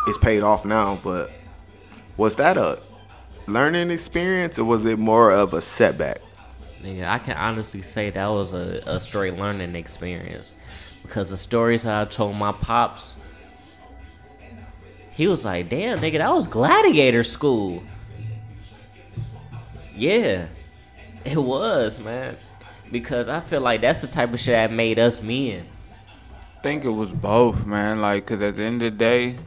It's 0.07 0.17
paid 0.17 0.41
off 0.41 0.65
now, 0.65 0.99
but 1.03 1.31
was 2.17 2.35
that 2.37 2.57
a 2.57 2.79
learning 3.47 3.91
experience, 3.91 4.59
or 4.59 4.65
was 4.65 4.85
it 4.85 4.99
more 4.99 5.31
of 5.31 5.53
a 5.53 5.61
setback? 5.61 6.17
Nigga, 6.81 7.07
I 7.07 7.19
can 7.19 7.37
honestly 7.37 7.81
say 7.81 8.09
that 8.09 8.27
was 8.27 8.53
a, 8.53 8.81
a 8.85 8.99
straight 8.99 9.37
learning 9.37 9.75
experience. 9.75 10.55
Because 11.01 11.29
the 11.29 11.37
stories 11.37 11.83
that 11.83 12.01
I 12.01 12.05
told 12.05 12.35
my 12.35 12.51
pops, 12.51 13.15
he 15.11 15.27
was 15.27 15.45
like, 15.45 15.69
damn, 15.69 15.99
nigga, 15.99 16.17
that 16.17 16.33
was 16.33 16.47
gladiator 16.47 17.23
school. 17.23 17.83
Yeah, 19.95 20.47
it 21.23 21.37
was, 21.37 22.03
man. 22.03 22.35
Because 22.93 23.27
I 23.27 23.39
feel 23.39 23.59
like 23.59 23.81
that's 23.81 24.01
the 24.01 24.07
type 24.07 24.31
of 24.33 24.39
shit 24.39 24.53
that 24.53 24.71
made 24.71 24.99
us 24.99 25.21
men. 25.21 25.65
I 26.59 26.61
think 26.61 26.85
it 26.85 26.91
was 26.91 27.11
both, 27.11 27.65
man. 27.65 27.99
Like, 27.99 28.25
cause 28.25 28.41
at 28.41 28.55
the 28.55 28.63
end 28.63 28.83
of 28.83 28.93
the 28.93 28.97
day, 28.97 29.37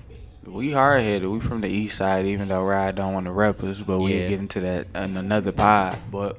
we 0.46 0.72
hard 0.72 1.02
headed. 1.02 1.28
We 1.28 1.38
from 1.38 1.60
the 1.60 1.68
east 1.68 1.96
side, 1.96 2.26
even 2.26 2.48
though 2.48 2.64
Ride 2.64 2.96
don't 2.96 3.14
want 3.14 3.26
to 3.26 3.32
rep 3.32 3.62
us, 3.62 3.80
but 3.80 4.00
we 4.00 4.14
Yeah. 4.14 4.28
get 4.28 4.40
into 4.40 4.60
that 4.60 4.88
in 4.94 5.16
another 5.16 5.52
pod. 5.52 5.96
But 6.10 6.38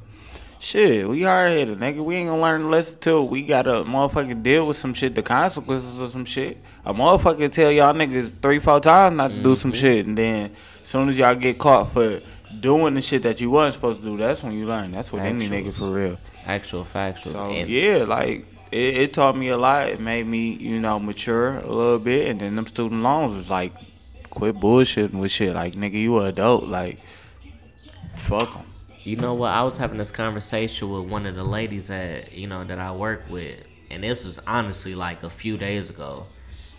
shit, 0.59 1.07
we 1.07 1.23
hard 1.23 1.51
headed, 1.51 1.79
nigga. 1.79 2.03
We 2.03 2.15
ain't 2.15 2.29
gonna 2.29 2.41
learn 2.41 2.63
the 2.63 2.67
lesson 2.67 2.97
till 2.99 3.27
we 3.27 3.41
gotta 3.41 3.83
motherfucking 3.85 4.43
deal 4.43 4.67
with 4.67 4.77
some 4.77 4.93
shit, 4.93 5.15
the 5.15 5.23
consequences 5.23 5.99
of 5.99 6.11
some 6.11 6.25
shit. 6.25 6.61
A 6.85 6.93
motherfucker 6.93 7.49
tell 7.51 7.71
y'all 7.71 7.93
niggas 7.93 8.31
three, 8.41 8.59
four 8.59 8.81
times 8.81 9.15
not 9.15 9.31
to 9.31 9.41
do 9.41 9.55
some 9.55 9.71
mm-hmm. 9.71 9.79
shit, 9.79 10.05
and 10.05 10.17
then 10.17 10.51
as 10.83 10.89
soon 10.89 11.09
as 11.09 11.17
y'all 11.17 11.35
get 11.35 11.57
caught 11.57 11.93
for 11.93 12.21
doing 12.59 12.93
the 12.93 13.01
shit 13.01 13.23
that 13.23 13.41
you 13.41 13.49
wasn't 13.49 13.75
supposed 13.75 14.01
to 14.01 14.05
do, 14.05 14.17
that's 14.17 14.43
when 14.43 14.53
you 14.53 14.67
learn. 14.67 14.91
That's 14.91 15.11
what 15.11 15.21
any 15.21 15.49
nigga 15.49 15.73
for 15.73 15.89
real. 15.89 16.17
Actual 16.47 16.85
factual. 16.85 17.33
So 17.33 17.49
and 17.51 17.69
yeah, 17.69 18.05
like 18.05 18.45
it, 18.71 18.97
it 18.97 19.13
taught 19.13 19.35
me 19.35 19.49
a 19.49 19.57
lot. 19.57 19.89
It 19.89 19.99
made 19.99 20.25
me, 20.25 20.53
you 20.53 20.79
know, 20.79 20.97
mature 20.97 21.57
a 21.57 21.67
little 21.67 21.99
bit. 21.99 22.29
And 22.29 22.39
then 22.39 22.55
them 22.55 22.65
student 22.65 23.03
loans 23.03 23.35
was 23.35 23.49
like, 23.49 23.73
quit 24.29 24.55
bullshitting 24.55 25.11
with 25.13 25.29
shit. 25.29 25.53
Like 25.53 25.73
nigga, 25.73 26.01
you 26.01 26.17
a 26.19 26.27
adult. 26.27 26.63
Like 26.63 26.99
fuck 28.15 28.53
them. 28.53 28.65
You 29.03 29.17
know 29.17 29.33
what? 29.33 29.51
I 29.51 29.63
was 29.63 29.77
having 29.77 29.97
this 29.97 30.11
conversation 30.11 30.89
with 30.89 31.03
one 31.09 31.25
of 31.25 31.35
the 31.35 31.43
ladies 31.43 31.89
that 31.89 32.33
you 32.33 32.47
know 32.47 32.63
that 32.63 32.79
I 32.79 32.93
work 32.93 33.23
with, 33.29 33.61
and 33.89 34.03
this 34.03 34.25
was 34.25 34.39
honestly 34.47 34.95
like 34.95 35.23
a 35.23 35.29
few 35.29 35.57
days 35.57 35.89
ago, 35.89 36.23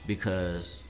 because 0.06 0.82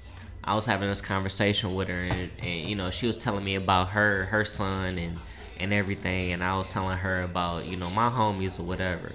I 0.43 0.55
was 0.55 0.67
having 0.67 0.89
this 0.89 1.01
conversation 1.01 1.75
with 1.75 1.89
her, 1.89 1.95
and, 1.95 2.31
and 2.41 2.69
you 2.69 2.75
know 2.75 2.91
she 2.91 3.07
was 3.07 3.17
telling 3.17 3.45
me 3.45 3.55
about 3.55 3.91
her 3.91 4.25
her 4.27 4.45
son 4.45 4.99
and 4.99 5.19
and 5.61 5.73
everything, 5.73 6.33
and 6.33 6.43
I 6.43 6.57
was 6.57 6.69
telling 6.69 6.99
her 6.99 7.23
about 7.23 7.67
you 7.67 7.77
know 7.77 7.91
my 7.91 8.09
homies 8.09 8.59
or 8.59 8.63
whatever. 8.65 9.13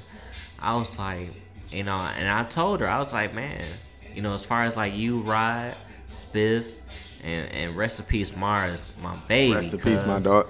I 0.60 0.76
was 0.78 0.98
like, 0.98 1.30
you 1.72 1.84
know, 1.84 1.98
and 1.98 2.28
I 2.28 2.44
told 2.46 2.80
her 2.82 2.88
I 2.88 3.00
was 3.00 3.14
like, 3.14 3.34
man, 3.34 3.64
you 4.16 4.22
know, 4.22 4.34
as 4.34 4.46
far 4.46 4.64
as 4.64 4.76
like 4.78 4.96
you 4.96 5.20
ride, 5.22 5.76
Spiff, 6.08 6.72
and 7.24 7.52
and 7.52 7.76
rest 7.76 8.00
in 8.00 8.06
peace 8.06 8.36
Mars, 8.36 8.92
my 9.02 9.16
baby. 9.28 9.56
Rest 9.56 9.74
in 9.74 9.80
peace, 9.80 10.06
my 10.06 10.20
dog. 10.20 10.48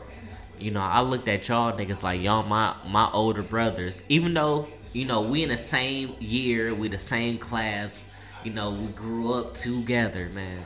you 0.60 0.72
know, 0.72 0.82
I 0.82 1.02
looked 1.02 1.28
at 1.28 1.48
y'all 1.48 1.72
niggas 1.78 2.03
like 2.03 2.22
y'all 2.22 2.44
my 2.44 2.76
my 2.88 3.10
older 3.11 3.44
brothers. 3.44 4.02
Even 4.10 4.34
though, 4.34 4.68
you 4.94 5.06
know, 5.06 5.22
we 5.22 5.44
in 5.44 5.49
the 5.49 5.57
same 5.57 6.15
year, 6.20 6.74
we 6.74 6.88
the 6.88 6.98
same 6.98 7.38
class, 7.38 8.02
you 8.44 8.52
know, 8.53 8.72
we 8.72 8.88
grew 8.88 9.34
up 9.34 9.53
together, 9.53 10.30
man. 10.34 10.60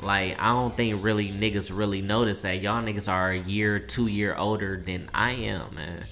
Like 0.00 0.36
I 0.40 0.48
don't 0.48 0.76
think 0.76 1.02
really 1.02 1.28
niggas 1.30 1.76
really 1.76 2.02
notice 2.02 2.42
that 2.42 2.60
y'all 2.60 2.82
niggas 2.82 3.10
are 3.10 3.30
a 3.30 3.38
year, 3.38 3.78
two 3.78 4.06
year 4.08 4.34
older 4.34 4.76
than 4.76 5.08
I 5.14 5.32
am, 5.32 5.74
man. 5.74 6.04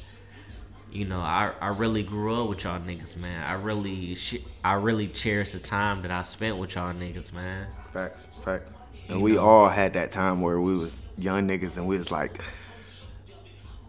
You 0.90 1.04
know, 1.06 1.18
I, 1.20 1.52
I 1.60 1.68
really 1.68 2.02
grew 2.04 2.40
up 2.42 2.48
with 2.48 2.64
y'all 2.64 2.78
niggas, 2.80 3.16
man. 3.16 3.44
I 3.44 3.54
really 3.60 4.14
sh- 4.14 4.36
I 4.62 4.74
really 4.74 5.08
cherish 5.08 5.50
the 5.50 5.58
time 5.58 6.02
that 6.02 6.10
I 6.10 6.22
spent 6.22 6.56
with 6.56 6.74
y'all 6.76 6.92
niggas, 6.94 7.32
man. 7.32 7.66
Facts, 7.92 8.28
facts. 8.44 8.70
And 9.08 9.18
You 9.18 9.24
we 9.24 9.32
know. 9.32 9.40
all 9.46 9.68
had 9.68 9.92
that 9.94 10.12
time 10.12 10.40
where 10.40 10.60
we 10.60 10.74
was 10.74 11.02
young 11.18 11.46
niggas 11.48 11.76
and 11.76 11.86
we 11.86 11.98
was 11.98 12.10
like, 12.10 12.40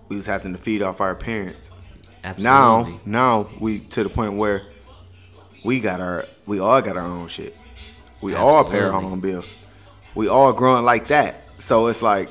we 0.10 0.16
was 0.16 0.26
having 0.26 0.52
to 0.54 0.58
feed 0.60 0.82
off 0.82 1.00
our 1.00 1.16
parents. 1.16 1.72
Absolutely. 2.24 2.52
Now, 2.52 3.00
now 3.06 3.48
we 3.60 3.80
to 3.80 4.04
the 4.04 4.10
point 4.10 4.34
where 4.34 4.64
we 5.64 5.80
got 5.80 6.02
our, 6.02 6.26
we 6.48 6.60
all 6.60 6.82
got 6.82 6.98
our 6.98 7.06
own 7.06 7.28
shit. 7.28 7.56
We 8.22 8.34
all 8.34 8.64
pay 8.70 8.80
our 8.80 8.94
own 8.94 9.20
bills. 9.20 9.56
We 10.16 10.28
all 10.28 10.54
growing 10.54 10.84
like 10.86 11.08
that. 11.10 11.36
So 11.62 11.88
it's 11.88 12.02
like, 12.02 12.30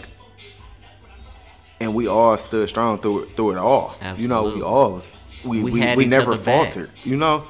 and 1.81 1.95
we 1.95 2.07
all 2.07 2.37
stood 2.37 2.69
strong 2.69 2.99
through 2.99 3.25
it, 3.25 3.37
through 3.37 3.53
it 3.53 3.59
all. 3.59 3.95
You 4.19 4.29
know, 4.29 4.43
we 4.45 4.49
Absolutely. 4.49 4.63
all 4.63 4.93
was, 4.93 5.17
we 5.45 5.63
We 5.63 5.71
we, 5.73 5.97
we 5.97 6.05
never 6.07 6.33
other 6.33 6.43
back. 6.45 6.73
faltered. 6.73 6.91
You 7.05 7.17
know, 7.17 7.45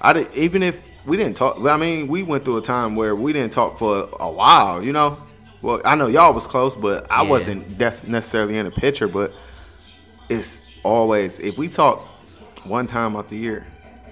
I 0.00 0.12
did, 0.12 0.34
even 0.34 0.62
if 0.62 0.80
we 1.06 1.16
didn't 1.16 1.36
talk. 1.36 1.58
I 1.60 1.76
mean, 1.76 2.08
we 2.08 2.22
went 2.22 2.44
through 2.44 2.58
a 2.58 2.62
time 2.62 2.94
where 2.96 3.14
we 3.16 3.32
didn't 3.32 3.52
talk 3.52 3.78
for 3.78 4.08
a 4.20 4.30
while. 4.30 4.82
You 4.82 4.92
know, 4.92 5.18
well, 5.62 5.80
I 5.84 5.94
know 5.94 6.06
y'all 6.08 6.34
was 6.34 6.46
close, 6.46 6.76
but 6.76 7.10
I 7.10 7.22
Yeah. 7.22 7.30
wasn't 7.30 7.78
des- 7.78 8.00
necessarily 8.06 8.58
in 8.58 8.66
the 8.66 8.70
picture. 8.72 9.08
But 9.08 9.32
it's 10.28 10.70
always 10.82 11.38
if 11.38 11.56
we 11.56 11.68
talk 11.68 12.00
one 12.64 12.86
time 12.86 13.16
out 13.16 13.28
the 13.28 13.36
year, 13.36 13.66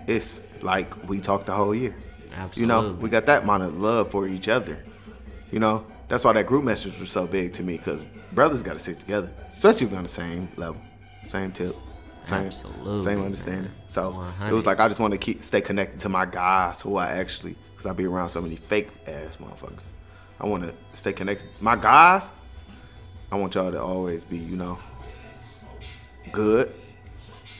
it's 0.06 0.42
like 0.62 1.08
we 1.08 1.20
talk 1.20 1.44
the 1.46 1.52
whole 1.52 1.74
year. 1.74 1.94
Absolutely. 2.34 2.60
You 2.62 2.66
know, 2.66 2.92
we 2.94 3.08
got 3.10 3.26
that 3.26 3.42
amount 3.42 3.64
of 3.64 3.76
love 3.76 4.10
for 4.10 4.26
each 4.28 4.48
other. 4.48 4.78
You 5.50 5.58
know, 5.58 5.86
that's 6.08 6.24
why 6.24 6.32
that 6.34 6.46
group 6.46 6.64
message 6.64 6.98
was 7.00 7.10
so 7.10 7.26
big 7.26 7.52
to 7.54 7.62
me 7.62 7.76
because 7.76 8.04
brothers 8.32 8.62
got 8.62 8.74
to 8.74 8.78
stick 8.78 8.98
together, 8.98 9.30
especially 9.56 9.86
if 9.86 9.90
you're 9.92 9.98
on 9.98 10.04
the 10.04 10.08
same 10.08 10.48
level, 10.56 10.80
same 11.26 11.52
tip, 11.52 11.76
same, 12.26 12.46
Absolutely, 12.46 13.04
same 13.04 13.16
man. 13.18 13.26
understanding. 13.26 13.72
So 13.86 14.24
it 14.46 14.52
was 14.52 14.66
like 14.66 14.78
I 14.80 14.88
just 14.88 15.00
want 15.00 15.12
to 15.12 15.18
keep 15.18 15.42
stay 15.42 15.60
connected 15.60 16.00
to 16.00 16.08
my 16.08 16.26
guys 16.26 16.80
who 16.80 16.96
I 16.96 17.08
actually, 17.12 17.56
because 17.72 17.86
I 17.86 17.92
be 17.92 18.06
around 18.06 18.28
so 18.28 18.40
many 18.40 18.56
fake 18.56 18.90
ass 19.06 19.36
motherfuckers. 19.36 19.82
I 20.40 20.46
want 20.46 20.62
to 20.64 20.74
stay 20.94 21.12
connected. 21.12 21.48
My 21.60 21.76
guys, 21.76 22.30
I 23.30 23.36
want 23.36 23.54
y'all 23.54 23.70
to 23.70 23.82
always 23.82 24.24
be, 24.24 24.38
you 24.38 24.56
know, 24.56 24.78
good. 26.32 26.72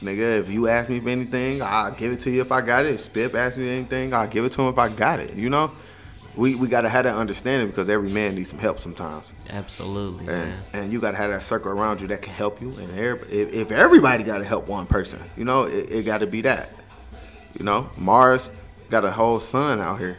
Nigga, 0.01 0.41
if 0.41 0.49
you 0.49 0.67
ask 0.69 0.89
me 0.89 0.99
for 0.99 1.11
anything, 1.11 1.61
I'll 1.61 1.93
give 1.93 2.13
it 2.13 2.21
to 2.21 2.31
you 2.31 2.41
if 2.41 2.51
I 2.51 2.63
got 2.63 2.87
it. 2.87 2.95
If 2.95 3.13
Spiff 3.13 3.35
asks 3.35 3.59
me 3.59 3.69
anything, 3.69 4.15
I'll 4.15 4.29
give 4.29 4.47
it 4.47 4.53
to 4.53 4.63
him 4.63 4.69
if 4.69 4.79
I 4.79 4.89
got 4.89 5.21
it. 5.21 5.35
You 5.35 5.51
know? 5.51 5.73
We 6.37 6.55
we 6.55 6.69
gotta 6.69 6.89
have 6.89 7.05
that 7.05 7.17
understanding 7.17 7.69
because 7.69 7.89
every 7.89 8.09
man 8.11 8.37
needs 8.37 8.51
some 8.51 8.59
help 8.61 8.79
sometimes. 8.79 9.27
Absolutely, 9.51 10.21
And 10.29 10.51
man. 10.51 10.59
and 10.75 10.93
you 10.93 11.01
gotta 11.01 11.17
have 11.17 11.31
that 11.31 11.43
circle 11.43 11.73
around 11.73 12.01
you 12.01 12.07
that 12.09 12.23
can 12.23 12.33
help 12.33 12.61
you. 12.63 12.71
And 12.73 12.99
every, 12.99 13.29
if, 13.37 13.53
if 13.53 13.71
everybody 13.73 14.23
gotta 14.23 14.45
help 14.45 14.69
one 14.69 14.87
person, 14.87 15.21
you 15.37 15.45
know, 15.45 15.65
it, 15.65 15.91
it 15.91 16.07
gotta 16.07 16.27
be 16.27 16.41
that. 16.43 16.71
You 17.59 17.65
know, 17.65 17.91
Mars 17.99 18.49
got 18.91 19.05
a 19.05 19.11
whole 19.11 19.41
son 19.41 19.81
out 19.81 19.99
here. 19.99 20.19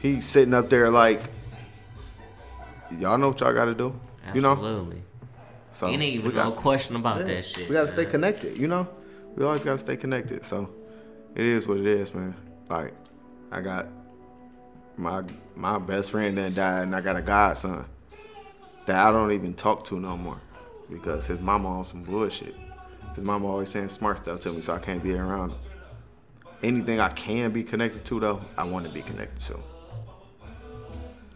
He's 0.00 0.24
sitting 0.24 0.54
up 0.54 0.70
there 0.70 0.88
like, 0.88 1.20
y'all 2.98 3.18
know 3.18 3.28
what 3.28 3.40
y'all 3.40 3.52
gotta 3.52 3.74
do. 3.74 3.98
You 4.34 4.40
know, 4.40 4.52
Absolutely. 4.52 5.02
so 5.72 5.88
Ain't 5.88 6.00
we 6.00 6.06
even 6.06 6.30
got- 6.32 6.44
no 6.44 6.52
question 6.52 6.96
about 6.96 7.18
yeah, 7.20 7.34
that 7.34 7.44
shit. 7.44 7.68
We 7.68 7.74
gotta 7.74 7.88
stay 7.88 8.04
connected, 8.06 8.56
you 8.58 8.68
know? 8.68 8.86
We 9.34 9.44
always 9.44 9.64
gotta 9.64 9.78
stay 9.78 9.96
connected. 9.96 10.44
So 10.44 10.70
it 11.34 11.44
is 11.44 11.66
what 11.66 11.78
it 11.78 11.86
is, 11.86 12.14
man. 12.14 12.34
Like, 12.68 12.92
I 13.50 13.60
got 13.62 13.88
my 14.98 15.22
my 15.54 15.78
best 15.78 16.10
friend 16.10 16.36
that 16.36 16.54
died 16.54 16.82
and 16.82 16.94
I 16.94 17.00
got 17.00 17.16
a 17.16 17.22
godson 17.22 17.84
that 18.86 18.96
I 18.96 19.12
don't 19.12 19.32
even 19.32 19.54
talk 19.54 19.84
to 19.86 20.00
no 20.00 20.16
more. 20.16 20.40
Because 20.90 21.26
his 21.26 21.40
mama 21.40 21.68
on 21.68 21.84
some 21.84 22.02
bullshit. 22.02 22.56
His 23.14 23.22
mama 23.22 23.46
always 23.46 23.68
saying 23.68 23.90
smart 23.90 24.18
stuff 24.18 24.40
to 24.42 24.52
me, 24.52 24.62
so 24.62 24.74
I 24.74 24.78
can't 24.78 25.02
be 25.02 25.12
around 25.12 25.50
him. 25.50 25.58
Anything 26.62 26.98
I 26.98 27.10
can 27.10 27.52
be 27.52 27.62
connected 27.62 28.04
to 28.06 28.20
though, 28.20 28.40
I 28.56 28.64
wanna 28.64 28.88
be 28.88 29.02
connected 29.02 29.40
to. 29.46 29.58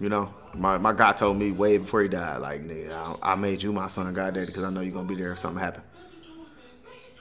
You 0.01 0.09
know, 0.09 0.33
my 0.55 0.79
my 0.79 0.93
guy 0.93 1.13
told 1.13 1.37
me 1.37 1.53
way 1.53 1.79
before 1.79 2.03
he 2.03 2.09
died, 2.09 2.39
like, 2.39 2.67
nigga, 2.67 2.93
I, 2.93 3.33
I 3.33 3.35
made 3.35 3.63
you 3.63 3.73
my 3.73 3.89
son 3.89 4.13
goddaddy 4.13 4.47
because 4.47 4.65
I 4.65 4.71
know 4.71 4.81
you're 4.81 4.95
gonna 4.95 5.09
be 5.09 5.15
there 5.15 5.33
if 5.33 5.39
something 5.39 5.63
happen. 5.63 5.83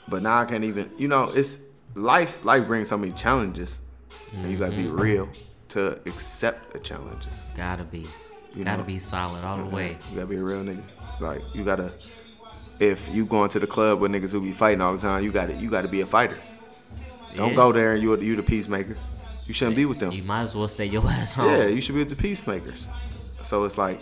But 0.07 0.23
now 0.23 0.38
I 0.38 0.45
can't 0.45 0.63
even, 0.63 0.89
you 0.97 1.07
know, 1.07 1.26
it's 1.26 1.59
life. 1.93 2.43
Life 2.43 2.68
brings 2.68 2.89
so 2.89 2.97
many 2.97 3.11
challenges, 3.11 3.81
and 4.34 4.49
you 4.49 4.57
gotta 4.57 4.72
be 4.72 4.84
mm-hmm. 4.84 4.99
real 4.99 5.30
to 5.72 5.99
accept 6.06 6.73
the 6.73 6.80
challenges. 6.80 7.45
Gotta 7.56 7.84
be. 7.84 8.06
You 8.56 8.64
Gotta 8.65 8.80
know? 8.80 8.84
be 8.84 8.99
solid 8.99 9.43
all 9.43 9.57
the 9.57 9.65
way. 9.65 9.98
You 10.10 10.15
gotta 10.15 10.27
be 10.27 10.35
a 10.38 10.43
real 10.43 10.64
nigga. 10.64 10.84
Like 11.19 11.41
you 11.53 11.64
gotta, 11.64 11.91
if 12.80 13.07
you 13.14 13.26
going 13.26 13.49
to 13.52 13.60
the 13.60 13.68
club 13.68 13.99
with 13.99 14.11
niggas 14.11 14.31
who 14.31 14.41
be 14.41 14.52
fighting 14.52 14.81
all 14.81 14.93
the 14.93 15.02
time, 15.02 15.23
you 15.23 15.31
gotta 15.31 15.53
you 15.53 15.69
gotta 15.69 15.88
be 15.88 16.02
a 16.02 16.06
fighter. 16.06 16.38
Don't 17.35 17.56
go 17.56 17.72
there 17.72 17.93
and 17.93 18.02
you 18.03 18.15
you 18.19 18.35
the 18.35 18.43
peacemaker. 18.43 18.98
You 19.48 19.53
shouldn't 19.53 19.76
be 19.77 19.85
with 19.85 19.99
them. 19.99 20.11
You 20.11 20.23
might 20.23 20.41
as 20.43 20.56
well 20.56 20.68
stay 20.68 20.85
your 20.85 21.07
ass 21.07 21.35
home. 21.35 21.49
Yeah, 21.52 21.68
you 21.68 21.80
should 21.81 21.95
be 21.95 21.99
with 21.99 22.10
the 22.10 22.15
peacemakers. 22.15 22.85
So 23.43 23.64
it's 23.64 23.77
like 23.77 23.99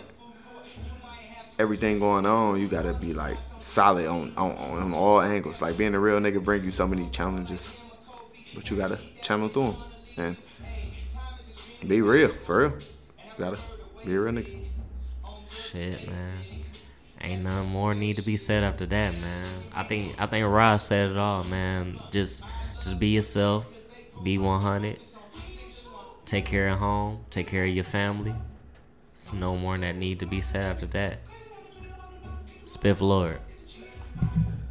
everything 1.58 1.98
going 1.98 2.26
on, 2.26 2.58
you 2.60 2.68
gotta 2.68 2.94
be 2.94 3.12
like 3.14 3.36
solid 3.58 4.06
on, 4.06 4.32
on 4.36 4.52
on 4.56 4.94
all 4.94 5.20
angles. 5.20 5.62
Like 5.62 5.76
being 5.78 5.94
a 5.94 6.00
real 6.00 6.18
nigga 6.18 6.42
bring 6.42 6.64
you 6.64 6.70
so 6.70 6.86
many 6.86 7.08
challenges, 7.10 7.72
but 8.54 8.68
you 8.70 8.76
gotta 8.76 8.98
channel 9.22 9.48
through 9.48 9.72
them 9.72 9.76
and 10.16 10.36
be 11.86 12.00
real 12.00 12.28
for 12.28 12.58
real. 12.58 12.78
Gotta 13.38 13.58
be 14.04 14.14
a 14.14 14.20
real 14.20 14.32
nigga. 14.32 14.64
Shit, 15.50 16.08
man. 16.08 16.38
Ain't 17.22 17.42
nothing 17.42 17.70
more 17.70 17.94
need 17.94 18.16
to 18.16 18.22
be 18.22 18.36
said 18.36 18.64
after 18.64 18.86
that, 18.86 19.12
man. 19.12 19.46
I 19.74 19.82
think 19.84 20.14
I 20.18 20.26
think 20.26 20.46
Ross 20.46 20.86
said 20.86 21.10
it 21.10 21.16
all, 21.16 21.44
man. 21.44 21.98
Just 22.10 22.44
just 22.76 22.98
be 22.98 23.08
yourself, 23.08 23.66
be 24.22 24.38
100. 24.38 24.98
Take 26.24 26.46
care 26.46 26.68
of 26.68 26.78
home, 26.78 27.24
take 27.30 27.48
care 27.48 27.64
of 27.64 27.70
your 27.70 27.84
family. 27.84 28.34
There's 29.16 29.32
no 29.32 29.56
more 29.56 29.76
that 29.76 29.96
need 29.96 30.20
to 30.20 30.26
be 30.26 30.40
said 30.40 30.72
after 30.72 30.86
that. 30.86 31.18
Spiff 32.62 33.00
Lord. 33.00 33.40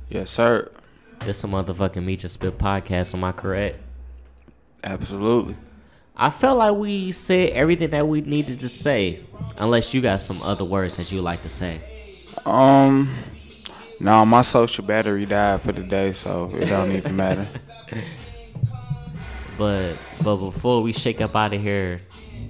Yes, 0.10 0.30
sir. 0.30 0.72
This 1.20 1.44
a 1.44 1.48
motherfucking 1.48 2.04
Meet 2.04 2.24
Your 2.24 2.30
Spit 2.30 2.58
podcast, 2.58 3.14
am 3.14 3.26
I 3.26 3.34
correct? 3.34 3.78
Absolutely. 4.84 5.56
I 6.22 6.30
felt 6.32 6.58
like 6.58 6.76
we 6.76 7.14
said 7.14 7.52
everything 7.52 7.92
that 7.92 8.06
we 8.06 8.20
needed 8.20 8.60
to 8.60 8.68
say, 8.68 9.22
unless 9.58 9.94
you 9.94 10.02
got 10.02 10.20
some 10.20 10.42
other 10.42 10.66
words 10.66 10.98
that 10.98 11.10
you 11.14 11.22
like 11.22 11.44
to 11.44 11.50
say. 11.50 11.80
Um, 12.46 13.16
no, 14.02 14.26
my 14.26 14.42
social 14.42 14.84
battery 14.84 15.26
died 15.26 15.62
for 15.62 15.72
the 15.72 15.82
day, 15.82 16.12
so 16.12 16.52
it 16.54 16.66
don't 16.66 16.92
even 16.92 17.16
matter. 17.16 17.48
But 19.58 19.98
but 20.24 20.38
before 20.38 20.82
we 20.82 20.94
shake 20.94 21.20
up 21.20 21.36
out 21.36 21.54
of 21.54 21.62
here, 21.62 22.00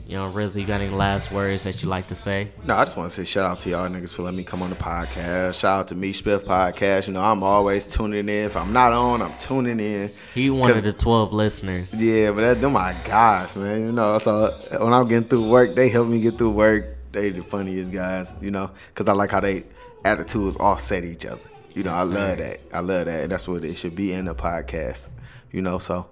you 0.10 0.16
know, 0.16 0.26
Rizzo, 0.28 0.60
you 0.60 0.66
got 0.66 0.82
any 0.82 0.90
last 0.90 1.32
words 1.32 1.64
that 1.66 1.84
you 1.84 1.88
like 1.88 2.08
to 2.08 2.16
say? 2.16 2.50
No, 2.66 2.76
I 2.76 2.84
just 2.86 2.98
want 2.98 3.12
to 3.12 3.16
say 3.16 3.26
shout 3.26 3.46
out 3.46 3.60
to 3.62 3.70
y'all 3.70 3.88
niggas 3.88 4.10
for 4.10 4.24
letting 4.24 4.38
me 4.38 4.44
come 4.44 4.64
on 4.64 4.72
the 4.72 4.76
podcast. 4.76 5.60
Shout 5.60 5.80
out 5.82 5.88
to 5.90 5.96
me, 5.96 6.14
Spiff 6.14 6.40
Podcast. 6.40 7.06
You 7.08 7.14
know, 7.14 7.22
I'm 7.22 7.44
always 7.44 7.86
tuning 7.86 8.28
in. 8.28 8.46
If 8.46 8.58
I'm 8.58 8.74
not 8.74 8.92
on, 8.92 9.22
I'm 9.22 9.38
tuning 9.38 9.80
in. 9.80 10.12
He 10.34 10.50
one 10.50 10.72
of 10.72 10.84
the 10.84 10.94
twelve 10.94 11.32
listeners. 11.32 11.94
Yeah, 11.94 12.32
but 12.32 12.42
that, 12.42 12.62
them 12.62 12.74
my 12.74 12.94
guys, 13.06 13.56
man. 13.56 13.82
You 13.82 13.92
know, 13.92 14.18
so 14.18 14.50
when 14.80 14.94
I'm 14.94 15.08
getting 15.08 15.30
through 15.30 15.48
work, 15.48 15.76
they 15.76 15.90
help 15.90 16.08
me 16.08 16.20
get 16.22 16.40
through 16.40 16.52
work. 16.52 16.86
They 17.12 17.30
the 17.30 17.44
funniest 17.44 17.92
guys, 17.94 18.32
you 18.42 18.50
know, 18.52 18.72
because 18.94 19.08
I 19.08 19.14
like 19.14 19.30
how 19.32 19.40
they 19.42 19.66
attitudes 20.04 20.58
offset 20.58 21.04
each 21.04 21.26
other. 21.26 21.42
You 21.76 21.84
know, 21.84 21.92
Yes, 21.92 22.00
I 22.00 22.04
love 22.04 22.12
sir. 22.14 22.36
that. 22.38 22.60
I 22.74 22.80
love 22.80 23.06
that. 23.06 23.20
And 23.24 23.32
that's 23.32 23.48
what 23.48 23.64
it 23.64 23.76
should 23.76 23.96
be 23.96 24.12
in 24.12 24.26
the 24.26 24.34
podcast. 24.34 25.08
You 25.52 25.62
know, 25.62 25.78
so 25.78 26.08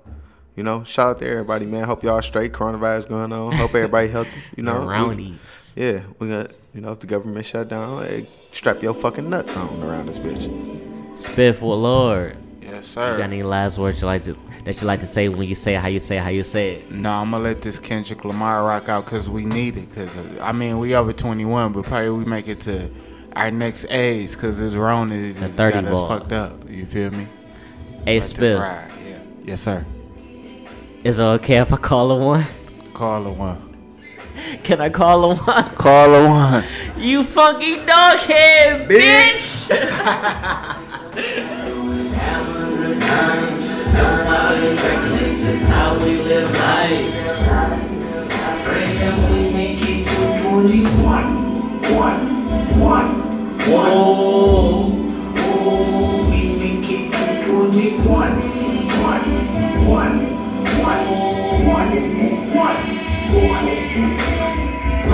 you 0.58 0.64
know, 0.64 0.84
shout 0.84 1.12
out 1.12 1.20
to 1.20 1.30
everybody, 1.30 1.66
man. 1.66 1.86
Hope 1.86 2.04
y'all 2.04 2.22
straight. 2.22 2.52
Coronavirus 2.52 3.08
going 3.08 3.32
on. 3.32 3.54
Hope 3.54 3.74
everybody 3.76 4.10
healthy. 4.10 4.32
You 4.58 4.64
know, 4.64 4.82
we- 4.82 4.88
Roundies. 4.88 5.78
yeah, 5.78 6.02
we 6.20 6.28
got 6.28 6.52
you 6.74 6.82
know 6.82 6.92
if 6.92 7.00
the 7.00 7.08
government 7.08 7.46
shut 7.46 7.70
down, 7.70 8.04
hey, 8.04 8.28
strap 8.52 8.82
your 8.84 8.94
fucking 8.94 9.30
nuts 9.30 9.56
on 9.56 9.82
around 9.82 10.08
this 10.08 10.18
bitch. 10.20 10.46
Spiff 11.14 11.62
well, 11.62 11.80
Lord. 11.80 12.36
Yes, 12.62 12.90
You 12.90 12.96
got 12.96 13.18
sir. 13.18 13.22
any 13.22 13.44
last 13.44 13.78
words 13.78 14.02
you 14.02 14.08
like 14.08 14.24
to 14.26 14.36
that 14.66 14.82
you 14.82 14.88
like 14.88 15.00
to 15.00 15.08
say 15.08 15.30
when 15.30 15.48
you 15.48 15.56
say 15.56 15.76
it, 15.76 15.80
how 15.80 15.88
you 15.88 16.00
say 16.02 16.18
it, 16.18 16.22
how 16.24 16.30
you 16.30 16.44
say 16.44 16.76
it? 16.76 16.92
No, 16.92 17.12
I'm 17.14 17.32
gonna 17.32 17.42
let 17.44 17.62
this 17.62 17.80
Kendrick 17.80 18.26
Lamar 18.26 18.66
rock 18.66 18.90
out 18.90 19.06
because 19.06 19.30
we 19.30 19.46
need 19.46 19.78
it. 19.78 19.94
Cause 19.96 20.10
uh, 20.18 20.40
I 20.44 20.52
mean, 20.52 20.78
we 20.78 20.94
over 20.94 21.14
21, 21.14 21.72
but 21.72 21.86
probably 21.86 22.10
we 22.10 22.26
make 22.26 22.48
it 22.50 22.60
to 22.62 22.90
our 23.38 23.52
next 23.52 23.86
age 23.90 24.32
because 24.32 24.60
this 24.60 24.74
Rona 24.74 25.16
is 25.16 25.40
The 25.40 25.48
30 25.48 25.82
got 25.84 25.86
us 25.94 26.08
fucked 26.10 26.32
up. 26.34 26.70
You 26.70 26.86
feel 26.86 27.12
me? 27.12 27.26
Hey, 28.04 28.20
Let 28.20 28.30
this 28.30 28.34
Spiff, 28.34 29.06
Yeah. 29.10 29.20
Yes, 29.46 29.62
sir. 29.62 29.86
Is 31.04 31.20
it 31.20 31.24
okay 31.24 31.58
if 31.58 31.72
I 31.72 31.78
call 31.78 32.12
a 32.12 32.18
one? 32.18 32.44
Call 32.94 33.28
a 33.28 33.32
one. 33.32 33.62
Can 34.64 34.82
I 34.82 34.90
call 34.90 35.32
a 35.32 35.36
one? 35.36 35.64
Call 35.76 36.16
a 36.16 36.28
one. 36.28 36.64
You 36.98 37.24
fucking 37.24 37.86
doghead, 37.86 38.88
bitch! 38.90 39.70
Oh. 53.70 55.06
oh, 55.36 56.32
we 56.32 56.56
make 56.56 56.90
it 56.90 57.12
to 57.12 57.52
21 57.52 58.57
one, 60.88 61.66
one, 61.66 62.56
one, 62.56 63.50
one. 63.50 63.87